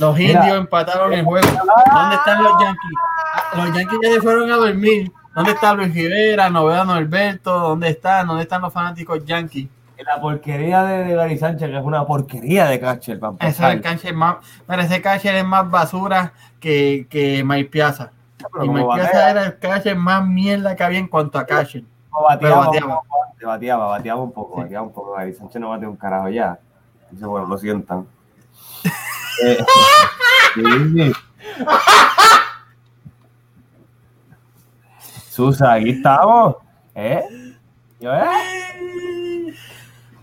Los 0.00 0.16
Mira. 0.16 0.40
indios 0.40 0.58
empataron 0.58 1.12
el 1.12 1.24
juego. 1.24 1.46
¿Dónde 1.46 2.16
están 2.16 2.42
los 2.42 2.52
Yankees? 2.60 2.92
Los 3.56 3.76
Yankees 3.76 3.98
ya 4.02 4.12
se 4.14 4.20
fueron 4.20 4.50
a 4.50 4.56
dormir. 4.56 5.12
¿Dónde 5.38 5.52
está 5.52 5.74
Luis 5.74 5.94
Rivera, 5.94 6.50
Novedad 6.50 6.84
Norberto? 6.84 7.58
¿Dónde 7.58 7.90
están? 7.90 8.26
¿Dónde 8.26 8.42
están 8.42 8.60
los 8.62 8.72
fanáticos 8.72 9.24
Yankees? 9.24 9.68
La 10.04 10.20
porquería 10.20 10.84
de, 10.84 11.04
de 11.04 11.14
Gary 11.14 11.38
Sánchez, 11.38 11.70
que 11.70 11.76
es 11.76 11.84
una 11.84 12.04
porquería 12.06 12.66
de 12.66 12.78
catcher, 12.80 13.18
para 13.18 13.32
Ese 13.40 13.46
es 13.48 13.58
empezar. 13.58 13.72
el 13.72 13.80
catcher 13.82 14.14
más, 14.14 14.36
mira, 14.68 14.82
ese 14.84 15.02
catcher 15.02 15.34
es 15.34 15.44
más 15.44 15.68
basura 15.70 16.32
que, 16.60 17.06
que 17.10 17.42
Mike 17.44 17.70
Piazza. 17.70 18.12
Pero 18.52 18.64
Y 18.64 18.68
Mike 18.68 18.88
Piazza 18.94 19.30
era 19.30 19.44
el 19.46 19.58
catcher 19.58 19.96
más 19.96 20.26
mierda 20.26 20.76
que 20.76 20.84
había 20.84 20.98
en 21.00 21.08
cuanto 21.08 21.38
a 21.38 21.44
catcher. 21.46 21.82
bateaba, 22.28 22.66
bateaba. 22.66 23.00
bateaba, 23.44 23.86
bateaba 23.86 24.22
un 24.22 24.32
poco, 24.32 24.58
bateaba 24.58 24.86
un 24.86 24.92
poco. 24.92 25.12
Gary 25.12 25.34
Sánchez 25.34 25.60
no 25.60 25.70
batea 25.70 25.88
un 25.88 25.96
carajo 25.96 26.28
ya. 26.28 26.58
Dice, 27.10 27.26
bueno, 27.26 27.46
lo 27.46 27.58
sientan. 27.58 28.06
Eh, 29.40 29.56
sí. 30.56 31.12
Susa, 35.38 35.74
aquí 35.74 35.90
estamos. 35.90 36.56
¿Eh? 36.96 37.22
Yo, 38.00 38.12
¿eh? 38.12 39.54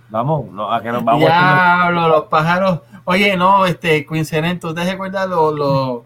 Vamos, 0.09 0.51
no, 0.51 0.69
a 0.69 0.81
que 0.81 0.91
nos 0.91 1.05
vamos. 1.05 1.21
Diablo, 1.21 2.09
los 2.09 2.25
pájaros. 2.25 2.81
Oye, 3.05 3.37
no, 3.37 3.65
este, 3.65 4.05
Quincenet, 4.05 4.59
¿tú 4.59 4.73
te 4.73 4.83
recuerdas 4.83 5.29
los, 5.29 5.55
los, 5.55 6.01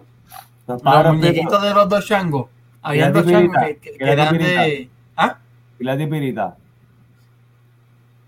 Los 0.68 0.84
muñequitos 0.84 1.60
de 1.60 1.74
los 1.74 1.90
dos 1.90 2.06
changos? 2.06 2.50
Había 2.84 3.10
dos 3.10 3.26
changos 3.26 3.58
que, 3.82 3.98
eran 4.00 4.38
de. 4.38 4.88
¿Ah? 5.18 5.38
Quilati 5.80 6.06
Pirita. 6.06 6.56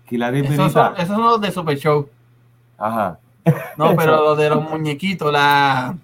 Quilati 0.08 0.38
Esos 0.38 0.48
Pirita. 0.50 0.70
son, 0.70 0.94
esos 0.96 1.16
son 1.16 1.22
los 1.22 1.40
de 1.40 1.52
Super 1.52 1.78
Show. 1.78 2.08
Ajá. 2.76 3.20
No, 3.76 3.94
pero 3.96 4.20
los 4.24 4.36
de 4.36 4.50
los 4.50 4.68
muñequitos, 4.68 5.32
la, 5.32 5.94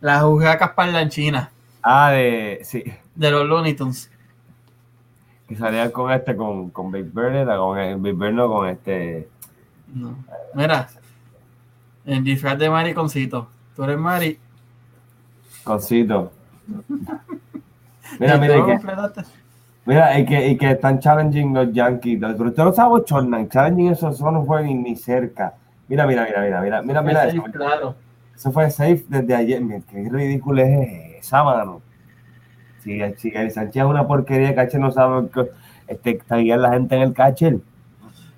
las 0.00 0.22
jugacas 0.24 0.70
parlanchinas 0.70 1.50
Ah, 1.80 2.10
de. 2.10 2.58
Sí. 2.64 2.82
de 3.14 3.30
los 3.30 3.46
Looney 3.46 3.74
Tunes. 3.74 4.10
Que 5.46 5.56
salían 5.56 5.90
con 5.90 6.10
este, 6.10 6.34
con, 6.36 6.70
con 6.70 6.90
Big 6.90 7.12
Bird, 7.12 7.46
con 7.46 7.78
el 7.78 7.96
Big 7.98 8.14
Bird, 8.14 8.32
no 8.32 8.48
con 8.48 8.68
este. 8.68 9.28
No. 9.94 10.16
Mira, 10.54 10.88
el 12.04 12.24
disfraz 12.24 12.58
de 12.58 12.68
mariconcito. 12.68 13.48
Tú 13.74 13.84
eres 13.84 13.98
Mari. 13.98 14.38
Concito. 15.64 16.32
Mira, 18.20 18.36
¿Y 18.36 18.40
mira, 18.40 18.56
lo 18.56 18.66
que, 18.66 18.78
mira, 19.84 20.18
y 20.18 20.24
que, 20.24 20.48
y 20.48 20.56
que 20.56 20.70
están 20.70 21.00
challenging 21.00 21.52
los 21.52 21.72
Yankees. 21.72 22.18
Pero 22.20 22.48
usted 22.48 22.62
no 22.62 22.72
sabe, 22.72 23.04
Chornan, 23.04 23.48
challenging 23.48 23.88
eso, 23.88 24.10
eso 24.10 24.30
no 24.30 24.44
fue 24.44 24.62
ni, 24.62 24.94
cerca. 24.94 25.54
Mira, 25.88 26.06
mira, 26.06 26.24
mira, 26.24 26.40
mira, 26.40 26.60
mira, 26.62 26.82
mira, 26.82 27.02
mira 27.02 27.26
eso. 27.26 27.42
claro. 27.52 27.94
Eso 28.34 28.52
fue 28.52 28.70
safe 28.70 29.04
desde 29.08 29.34
ayer. 29.34 29.62
Qué 29.90 30.08
ridículo 30.08 30.62
es 30.62 31.18
esa, 31.18 31.42
mano. 31.42 31.82
Si, 32.86 33.00
si 33.16 33.36
el 33.36 33.50
Sánchez 33.50 33.82
es 33.82 33.88
una 33.88 34.06
porquería, 34.06 34.54
Caché 34.54 34.78
no 34.78 34.92
sabe 34.92 35.28
que 35.30 35.50
este, 35.88 36.14
taguear 36.24 36.60
la 36.60 36.72
gente 36.74 36.94
en 36.94 37.02
el 37.02 37.12
catcher. 37.12 37.58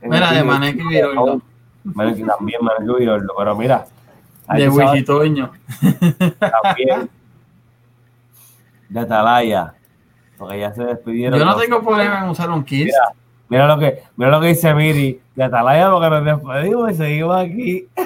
En 0.00 0.10
Mira, 0.10 0.32
de 0.32 0.42
Maneco 0.42 0.80
y 0.80 0.88
Viroldo. 0.88 1.42
También, 1.94 2.60
y 2.80 2.98
Viroldo, 2.98 3.34
pero 3.36 3.54
mira. 3.56 3.84
De 4.54 4.62
que 4.62 4.68
Wikitoño. 4.70 5.52
también 6.38 7.10
de 8.88 9.00
Atalaya, 9.00 9.74
porque 10.38 10.60
ya 10.60 10.72
se 10.72 10.82
despidieron. 10.82 11.38
Yo 11.38 11.44
no 11.44 11.56
tengo 11.56 11.82
problema 11.82 12.24
en 12.24 12.30
usar 12.30 12.50
un 12.50 12.64
kit. 12.64 12.86
Mira, 12.86 13.12
Mira 13.50 13.66
lo 13.66 13.78
que, 13.78 14.02
mira 14.16 14.30
lo 14.30 14.40
que 14.40 14.46
dice 14.48 14.72
Miri, 14.74 15.20
de 15.34 15.44
Atalaya 15.44 15.90
porque 15.90 16.08
nos 16.08 16.24
despedimos 16.24 16.90
y 16.90 16.94
seguimos 16.94 17.36
aquí. 17.36 17.86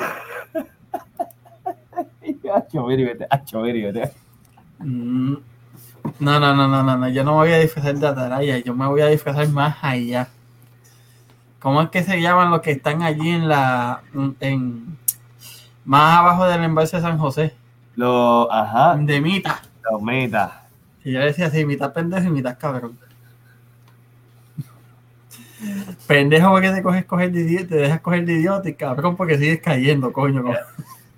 Hacho, 2.52 2.84
Miri, 2.84 3.04
vete, 3.04 3.26
hacho, 3.30 3.60
Miri, 3.60 3.82
vete. 3.82 4.10
Mm. 4.80 5.36
No, 6.20 6.38
no, 6.40 6.54
no, 6.54 6.68
no, 6.68 6.82
no, 6.82 6.96
no. 6.96 7.08
Yo 7.08 7.24
no 7.24 7.32
me 7.32 7.38
voy 7.38 7.52
a 7.52 7.58
disfrazar 7.58 7.94
de 7.96 8.06
Atalaya. 8.06 8.58
Yo 8.58 8.74
me 8.74 8.86
voy 8.86 9.00
a 9.00 9.06
disfrazar 9.06 9.48
más 9.48 9.76
allá. 9.82 10.28
¿Cómo 11.60 11.80
es 11.82 11.90
que 11.90 12.02
se 12.02 12.20
llaman 12.20 12.50
los 12.50 12.60
que 12.60 12.72
están 12.72 13.02
allí 13.02 13.30
en 13.30 13.48
la. 13.48 14.02
en. 14.40 14.98
más 15.84 16.18
abajo 16.18 16.46
del 16.46 16.64
embalse 16.64 16.96
de 16.96 17.02
San 17.02 17.18
José? 17.18 17.54
Los, 17.94 18.48
ajá, 18.50 18.96
De 18.96 19.20
mitad. 19.20 19.56
los 19.90 20.02
metas. 20.02 20.50
Y 21.04 21.12
yo 21.12 21.20
decía 21.20 21.46
así, 21.46 21.64
mitad 21.64 21.92
pendejo 21.92 22.26
y 22.28 22.30
mitad 22.30 22.56
cabrón. 22.58 22.96
Pendejo 26.08 26.50
porque 26.50 26.70
te 26.70 26.82
coges 26.82 27.04
coger 27.04 27.30
de 27.30 27.40
idiota, 27.42 27.68
te 27.68 27.74
dejas 27.76 28.00
coger 28.00 28.24
de 28.24 28.32
idiota 28.34 28.68
y 28.68 28.74
cabrón 28.74 29.16
porque 29.16 29.38
sigues 29.38 29.60
cayendo, 29.60 30.12
coño. 30.12 30.42
co- 30.42 30.54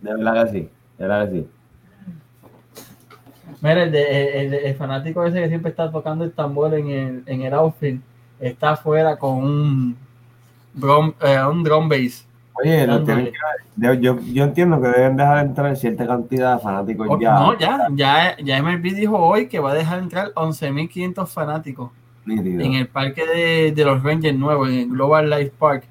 De 0.03 0.15
verdad 0.15 0.45
que 0.45 0.51
sí, 0.53 0.59
de 0.99 1.07
verdad 1.07 1.31
que 1.31 1.33
sí. 1.39 1.49
Mira, 3.65 3.83
el, 3.85 3.93
de- 3.93 4.41
el, 4.47 4.53
el 4.55 4.75
fanático 4.75 5.25
ese 5.25 5.41
que 5.41 5.49
siempre 5.49 5.71
está 5.71 5.91
tocando 5.91 6.23
el 6.23 6.33
tambor 6.33 6.75
en 6.75 6.91
el, 6.91 7.23
en 7.25 7.41
el 7.43 7.55
outfit, 7.55 7.99
está 8.39 8.73
afuera 8.73 9.17
con 9.17 9.39
un 9.43 9.97
drum, 10.75 11.15
eh, 11.23 11.39
un 11.51 11.63
drum 11.65 11.89
bass. 11.89 12.27
Oye, 12.63 12.87
lo 12.87 12.99
Dándole. 12.99 13.33
tienen 13.77 14.01
que- 14.03 14.03
yo, 14.03 14.21
yo, 14.21 14.45
entiendo 14.45 14.81
que 14.83 14.89
deben 14.89 15.17
dejar 15.17 15.47
entrar 15.47 15.75
cierta 15.77 16.07
cantidad 16.07 16.57
de 16.57 16.63
fanáticos 16.63 17.09
O- 17.11 17.19
ya. 17.19 17.33
No, 17.39 17.59
ya, 17.59 17.89
ya, 17.95 18.37
ya 18.37 18.59
MLB 18.63 18.83
dijo 18.95 19.17
hoy 19.19 19.49
que 19.49 19.59
va 19.61 19.71
a 19.71 19.75
dejar 19.75 19.99
entrar 20.01 20.31
11.500 20.35 21.27
fanáticos 21.33 21.91
nítido. 22.27 22.63
en 22.63 22.75
el 22.75 22.87
parque 22.87 23.25
de, 23.27 23.73
de 23.73 23.85
los 23.87 24.03
Rangers 24.03 24.37
nuevos, 24.39 24.69
en 24.69 24.75
el 24.75 24.89
Global 24.91 25.31
Life 25.31 25.53
Park, 25.59 25.85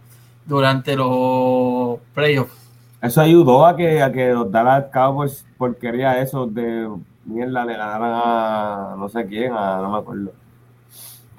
durante 0.45 0.95
los 0.95 1.97
playoffs. 2.13 2.53
Eso 3.01 3.19
ayudó 3.19 3.65
a 3.65 3.75
que, 3.75 3.99
a 4.01 4.11
que 4.11 4.29
los 4.31 4.49
Dallas 4.51 4.85
Cowboys 4.93 5.43
porquería 5.57 6.21
eso 6.21 6.45
de 6.45 6.87
mierda 7.25 7.65
le 7.65 7.77
ganaran 7.77 8.11
a 8.13 8.95
no 8.97 9.09
sé 9.09 9.25
quién, 9.25 9.53
a 9.53 9.77
no 9.77 9.91
me 9.91 9.97
acuerdo. 9.99 10.33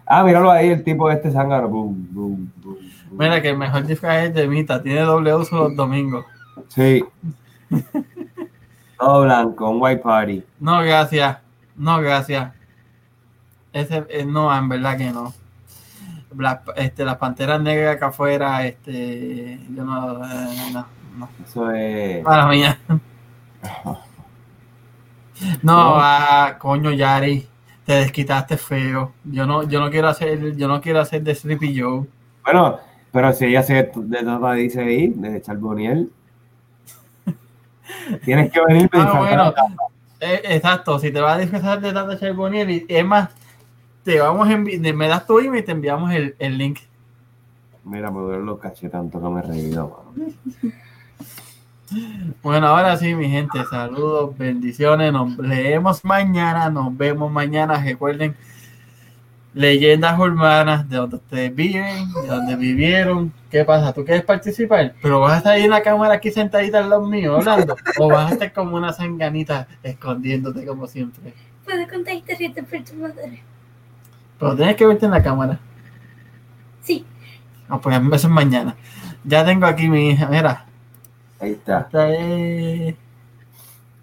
Ah, 0.06 0.22
míralo 0.22 0.50
ahí, 0.50 0.68
el 0.68 0.84
tipo 0.84 1.08
de 1.08 1.14
este 1.14 1.30
zángano. 1.30 1.68
Boom, 1.68 2.08
boom, 2.10 2.52
boom. 2.62 2.76
Mira 3.12 3.40
que 3.40 3.50
el 3.50 3.56
mejor 3.56 3.86
disfraz 3.86 4.24
es 4.24 4.34
de 4.34 4.48
Mita, 4.48 4.82
tiene 4.82 5.00
doble 5.00 5.34
uso 5.34 5.56
los 5.56 5.76
domingos. 5.76 6.26
Sí. 6.68 7.04
Todo 8.98 9.22
blanco, 9.22 9.70
un 9.70 9.80
white 9.80 10.02
party. 10.02 10.44
No, 10.60 10.82
gracias. 10.82 11.38
No, 11.76 12.00
gracias. 12.00 12.52
Ese, 13.72 14.04
eh, 14.08 14.24
no, 14.24 14.56
en 14.56 14.68
verdad 14.68 14.96
que 14.96 15.10
no. 15.10 15.32
Las, 16.36 16.60
este, 16.76 17.04
las 17.04 17.16
panteras 17.16 17.60
negras 17.60 17.96
acá 17.96 18.08
afuera, 18.08 18.66
este, 18.66 19.60
yo 19.70 19.84
no, 19.84 20.24
eh, 20.24 20.70
no, 20.72 20.86
no. 21.16 21.28
Eso 21.44 21.70
es. 21.70 22.24
Para 22.24 22.46
mía. 22.48 22.78
No, 25.62 25.94
ah, 25.96 26.56
coño, 26.58 26.92
Yari, 26.92 27.46
te 27.84 27.92
desquitaste 27.94 28.56
feo. 28.56 29.12
Yo 29.24 29.46
no, 29.46 29.62
yo 29.64 29.80
no 29.80 29.90
quiero 29.90 30.08
hacer, 30.08 30.56
yo 30.56 30.68
no 30.68 30.80
quiero 30.80 31.00
hacer 31.00 31.22
de 31.22 31.34
Sleepy 31.34 31.78
Joe. 31.78 32.06
Bueno, 32.44 32.78
pero 33.12 33.32
si 33.32 33.46
ella 33.46 33.62
se 33.62 33.90
de 33.94 34.22
Tata 34.22 34.52
dice 34.52 34.80
ahí, 34.80 35.08
de 35.08 35.40
Charboniel. 35.40 36.10
Tienes 38.24 38.52
que 38.52 38.60
venir 38.66 38.88
Ah, 38.92 39.18
bueno, 39.18 39.54
eh, 40.20 40.40
exacto. 40.44 40.98
Si 40.98 41.10
te 41.10 41.20
vas 41.20 41.36
a 41.36 41.40
disfrazar 41.40 41.80
de 41.80 41.92
Tata 41.92 42.18
Charbonnier, 42.18 42.70
y 42.70 42.86
es 42.88 43.04
más, 43.04 43.30
te 44.02 44.20
vamos 44.20 44.48
a 44.48 44.56
me 44.56 45.08
das 45.08 45.26
tu 45.26 45.38
email 45.38 45.62
y 45.62 45.64
te 45.64 45.72
enviamos 45.72 46.12
el, 46.12 46.36
el 46.38 46.58
link. 46.58 46.80
Mira, 47.84 48.10
me 48.10 48.20
duelen 48.20 48.46
los 48.46 48.58
cachetes 48.58 48.92
tanto 48.92 49.20
que 49.20 49.28
me 49.28 49.40
he 49.40 49.42
reído, 49.42 50.04
mano. 50.16 50.32
Bueno, 52.42 52.68
ahora 52.68 52.96
sí, 52.96 53.14
mi 53.14 53.28
gente, 53.28 53.64
saludos, 53.70 54.36
bendiciones, 54.36 55.12
nos 55.12 55.36
leemos 55.38 56.04
mañana, 56.04 56.70
nos 56.70 56.96
vemos 56.96 57.30
mañana, 57.30 57.82
recuerden 57.82 58.36
leyendas 59.54 60.18
urbanas 60.18 60.88
de 60.88 60.96
donde 60.96 61.16
ustedes 61.16 61.54
viven, 61.54 62.12
de 62.12 62.26
donde 62.26 62.56
vivieron. 62.56 63.32
¿Qué 63.50 63.64
pasa? 63.64 63.92
¿Tú 63.92 64.04
quieres 64.04 64.24
participar? 64.24 64.94
Pero 65.00 65.20
vas 65.20 65.34
a 65.34 65.36
estar 65.38 65.52
ahí 65.52 65.62
en 65.62 65.70
la 65.70 65.82
cámara 65.82 66.14
aquí 66.14 66.30
sentadita 66.30 66.78
al 66.78 66.90
lado 66.90 67.06
mío 67.06 67.36
hablando, 67.36 67.76
o 67.98 68.08
vas 68.08 68.30
a 68.30 68.34
estar 68.34 68.52
como 68.52 68.76
una 68.76 68.92
sanganita 68.92 69.68
escondiéndote 69.82 70.66
como 70.66 70.86
siempre. 70.86 71.32
Puedo 71.64 71.88
contar 71.88 72.14
historias 72.14 72.54
de 72.54 72.62
perturbadores. 72.62 73.40
Pero 74.38 74.56
tienes 74.56 74.76
que 74.76 74.86
verte 74.86 75.06
en 75.06 75.12
la 75.12 75.22
cámara. 75.22 75.58
Sí, 76.82 77.06
No, 77.68 77.80
pues 77.80 77.96
eso 77.96 78.26
es 78.26 78.34
mañana. 78.34 78.76
Ya 79.24 79.44
tengo 79.44 79.64
aquí 79.64 79.88
mi 79.88 80.10
hija, 80.10 80.26
mira. 80.26 80.66
Ahí 81.44 81.52
está. 81.52 81.80
Esta 81.80 82.08
es... 82.10 82.94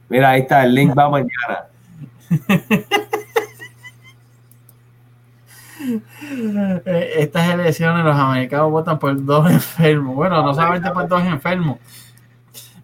Mira, 0.09 0.29
ahí 0.29 0.41
está, 0.41 0.63
el 0.63 0.75
link 0.75 0.95
va 0.97 1.09
mañana. 1.09 1.67
Eh, 6.85 7.13
Estas 7.17 7.49
elecciones 7.53 8.05
los 8.05 8.15
americanos 8.15 8.71
votan 8.71 8.99
por 8.99 9.23
dos 9.25 9.49
enfermos. 9.51 10.15
Bueno, 10.15 10.43
no 10.43 10.53
solamente 10.53 10.89
por 10.91 11.07
dos 11.07 11.23
enfermos. 11.23 11.77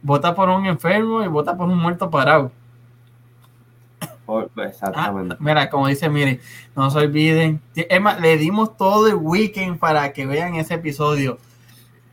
Vota 0.02 0.34
por 0.34 0.50
un 0.50 0.66
enfermo 0.66 1.22
y 1.24 1.28
vota 1.28 1.56
por 1.56 1.68
un 1.70 1.78
muerto 1.78 2.10
parado. 2.10 2.52
Por- 4.26 4.50
Ah, 4.58 4.64
exactamente. 4.66 5.36
mira, 5.40 5.70
como 5.70 5.88
dice 5.88 6.10
Miri, 6.10 6.40
no 6.76 6.90
se 6.92 6.98
olviden. 7.00 7.62
Es 7.76 8.02
más, 8.02 8.20
le 8.20 8.38
dimos 8.38 8.76
todo 8.76 9.08
el 9.08 9.16
weekend 9.16 9.80
para 9.80 10.12
que 10.12 10.26
vean 10.26 10.56
ese 10.56 10.74
episodio. 10.74 11.38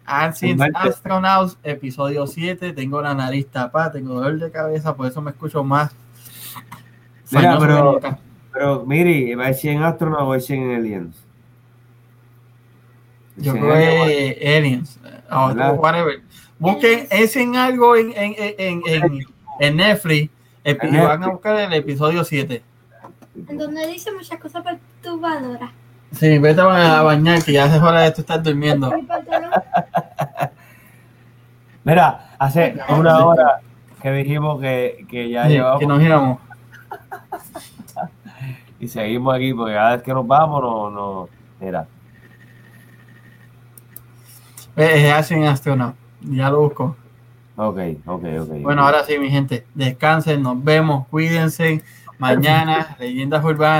Ancient 0.06 0.52
Invente. 0.52 0.78
Astronauts, 0.78 1.58
episodio 1.62 2.26
7. 2.26 2.72
Tengo 2.72 3.00
la 3.00 3.14
nariz 3.14 3.46
tapada, 3.48 3.92
tengo 3.92 4.14
dolor 4.14 4.38
de 4.38 4.50
cabeza, 4.50 4.94
por 4.94 5.06
eso 5.06 5.20
me 5.22 5.30
escucho 5.30 5.64
más. 5.64 5.94
Mira, 7.30 7.58
pero-. 7.58 8.00
Pero, 8.52 8.86
mire, 8.86 9.34
¿va 9.34 9.48
a 9.48 9.52
ser 9.54 9.72
en 9.72 9.82
Astronauts 9.82 10.22
o 10.22 10.28
va 10.28 10.36
a 10.36 10.40
ser 10.40 10.58
en 10.58 10.74
Aliens? 10.76 11.16
Yo 13.36 13.52
creo 13.52 13.74
que 13.74 14.56
Aliens. 14.56 15.00
o 15.30 15.48
¿Verdad? 15.48 15.74
whatever. 15.76 16.22
Busquen 16.58 17.08
ese 17.10 17.42
en 17.42 17.56
algo 17.56 17.96
en, 17.96 18.12
en, 18.16 18.34
en, 18.38 18.82
en, 18.86 19.26
en 19.58 19.76
Netflix 19.76 20.30
y 20.64 20.74
van 20.74 21.24
a 21.24 21.28
buscar 21.28 21.58
el 21.58 21.72
episodio 21.72 22.22
7. 22.22 22.62
en 23.48 23.58
donde 23.58 23.86
dice 23.88 24.12
muchas 24.12 24.38
cosas 24.38 24.62
perturbadoras. 24.62 25.72
Sí, 26.18 26.38
vete 26.38 26.60
a 26.60 27.02
bañar, 27.02 27.42
que 27.42 27.52
ya 27.52 27.64
hace 27.64 27.78
hora 27.78 28.00
de 28.00 28.10
tú 28.12 28.20
estar 28.20 28.42
durmiendo. 28.42 28.92
Mira, 31.84 32.30
hace 32.38 32.76
una 32.88 33.26
hora 33.26 33.60
que 34.00 34.10
dijimos 34.12 34.60
que, 34.60 35.06
que 35.08 35.30
ya 35.30 35.46
Sí, 35.46 35.52
llevamos 35.54 35.80
que 35.80 35.86
nos 35.86 36.02
íbamos. 36.02 36.38
y 38.80 38.88
seguimos 38.88 39.34
aquí 39.34 39.52
porque 39.54 39.74
cada 39.74 39.96
vez 39.96 40.02
que 40.02 40.14
nos 40.14 40.26
vamos, 40.26 40.62
no, 40.62 40.90
no, 40.90 41.28
mira, 41.60 41.86
Es 44.76 45.12
Ashen 45.12 45.44
Astronaut. 45.44 45.94
Ya 46.20 46.50
lo 46.50 46.60
busco. 46.62 46.96
ok, 47.56 47.78
ok, 48.06 48.24
ok. 48.40 48.48
Bueno, 48.62 48.82
ahora 48.84 49.04
sí, 49.04 49.18
mi 49.18 49.30
gente. 49.30 49.66
Descansen, 49.74 50.42
nos 50.42 50.62
vemos, 50.62 51.06
cuídense. 51.08 51.82
Mañana, 52.18 52.96
leyendas 52.98 53.44
urbanas. 53.44 53.72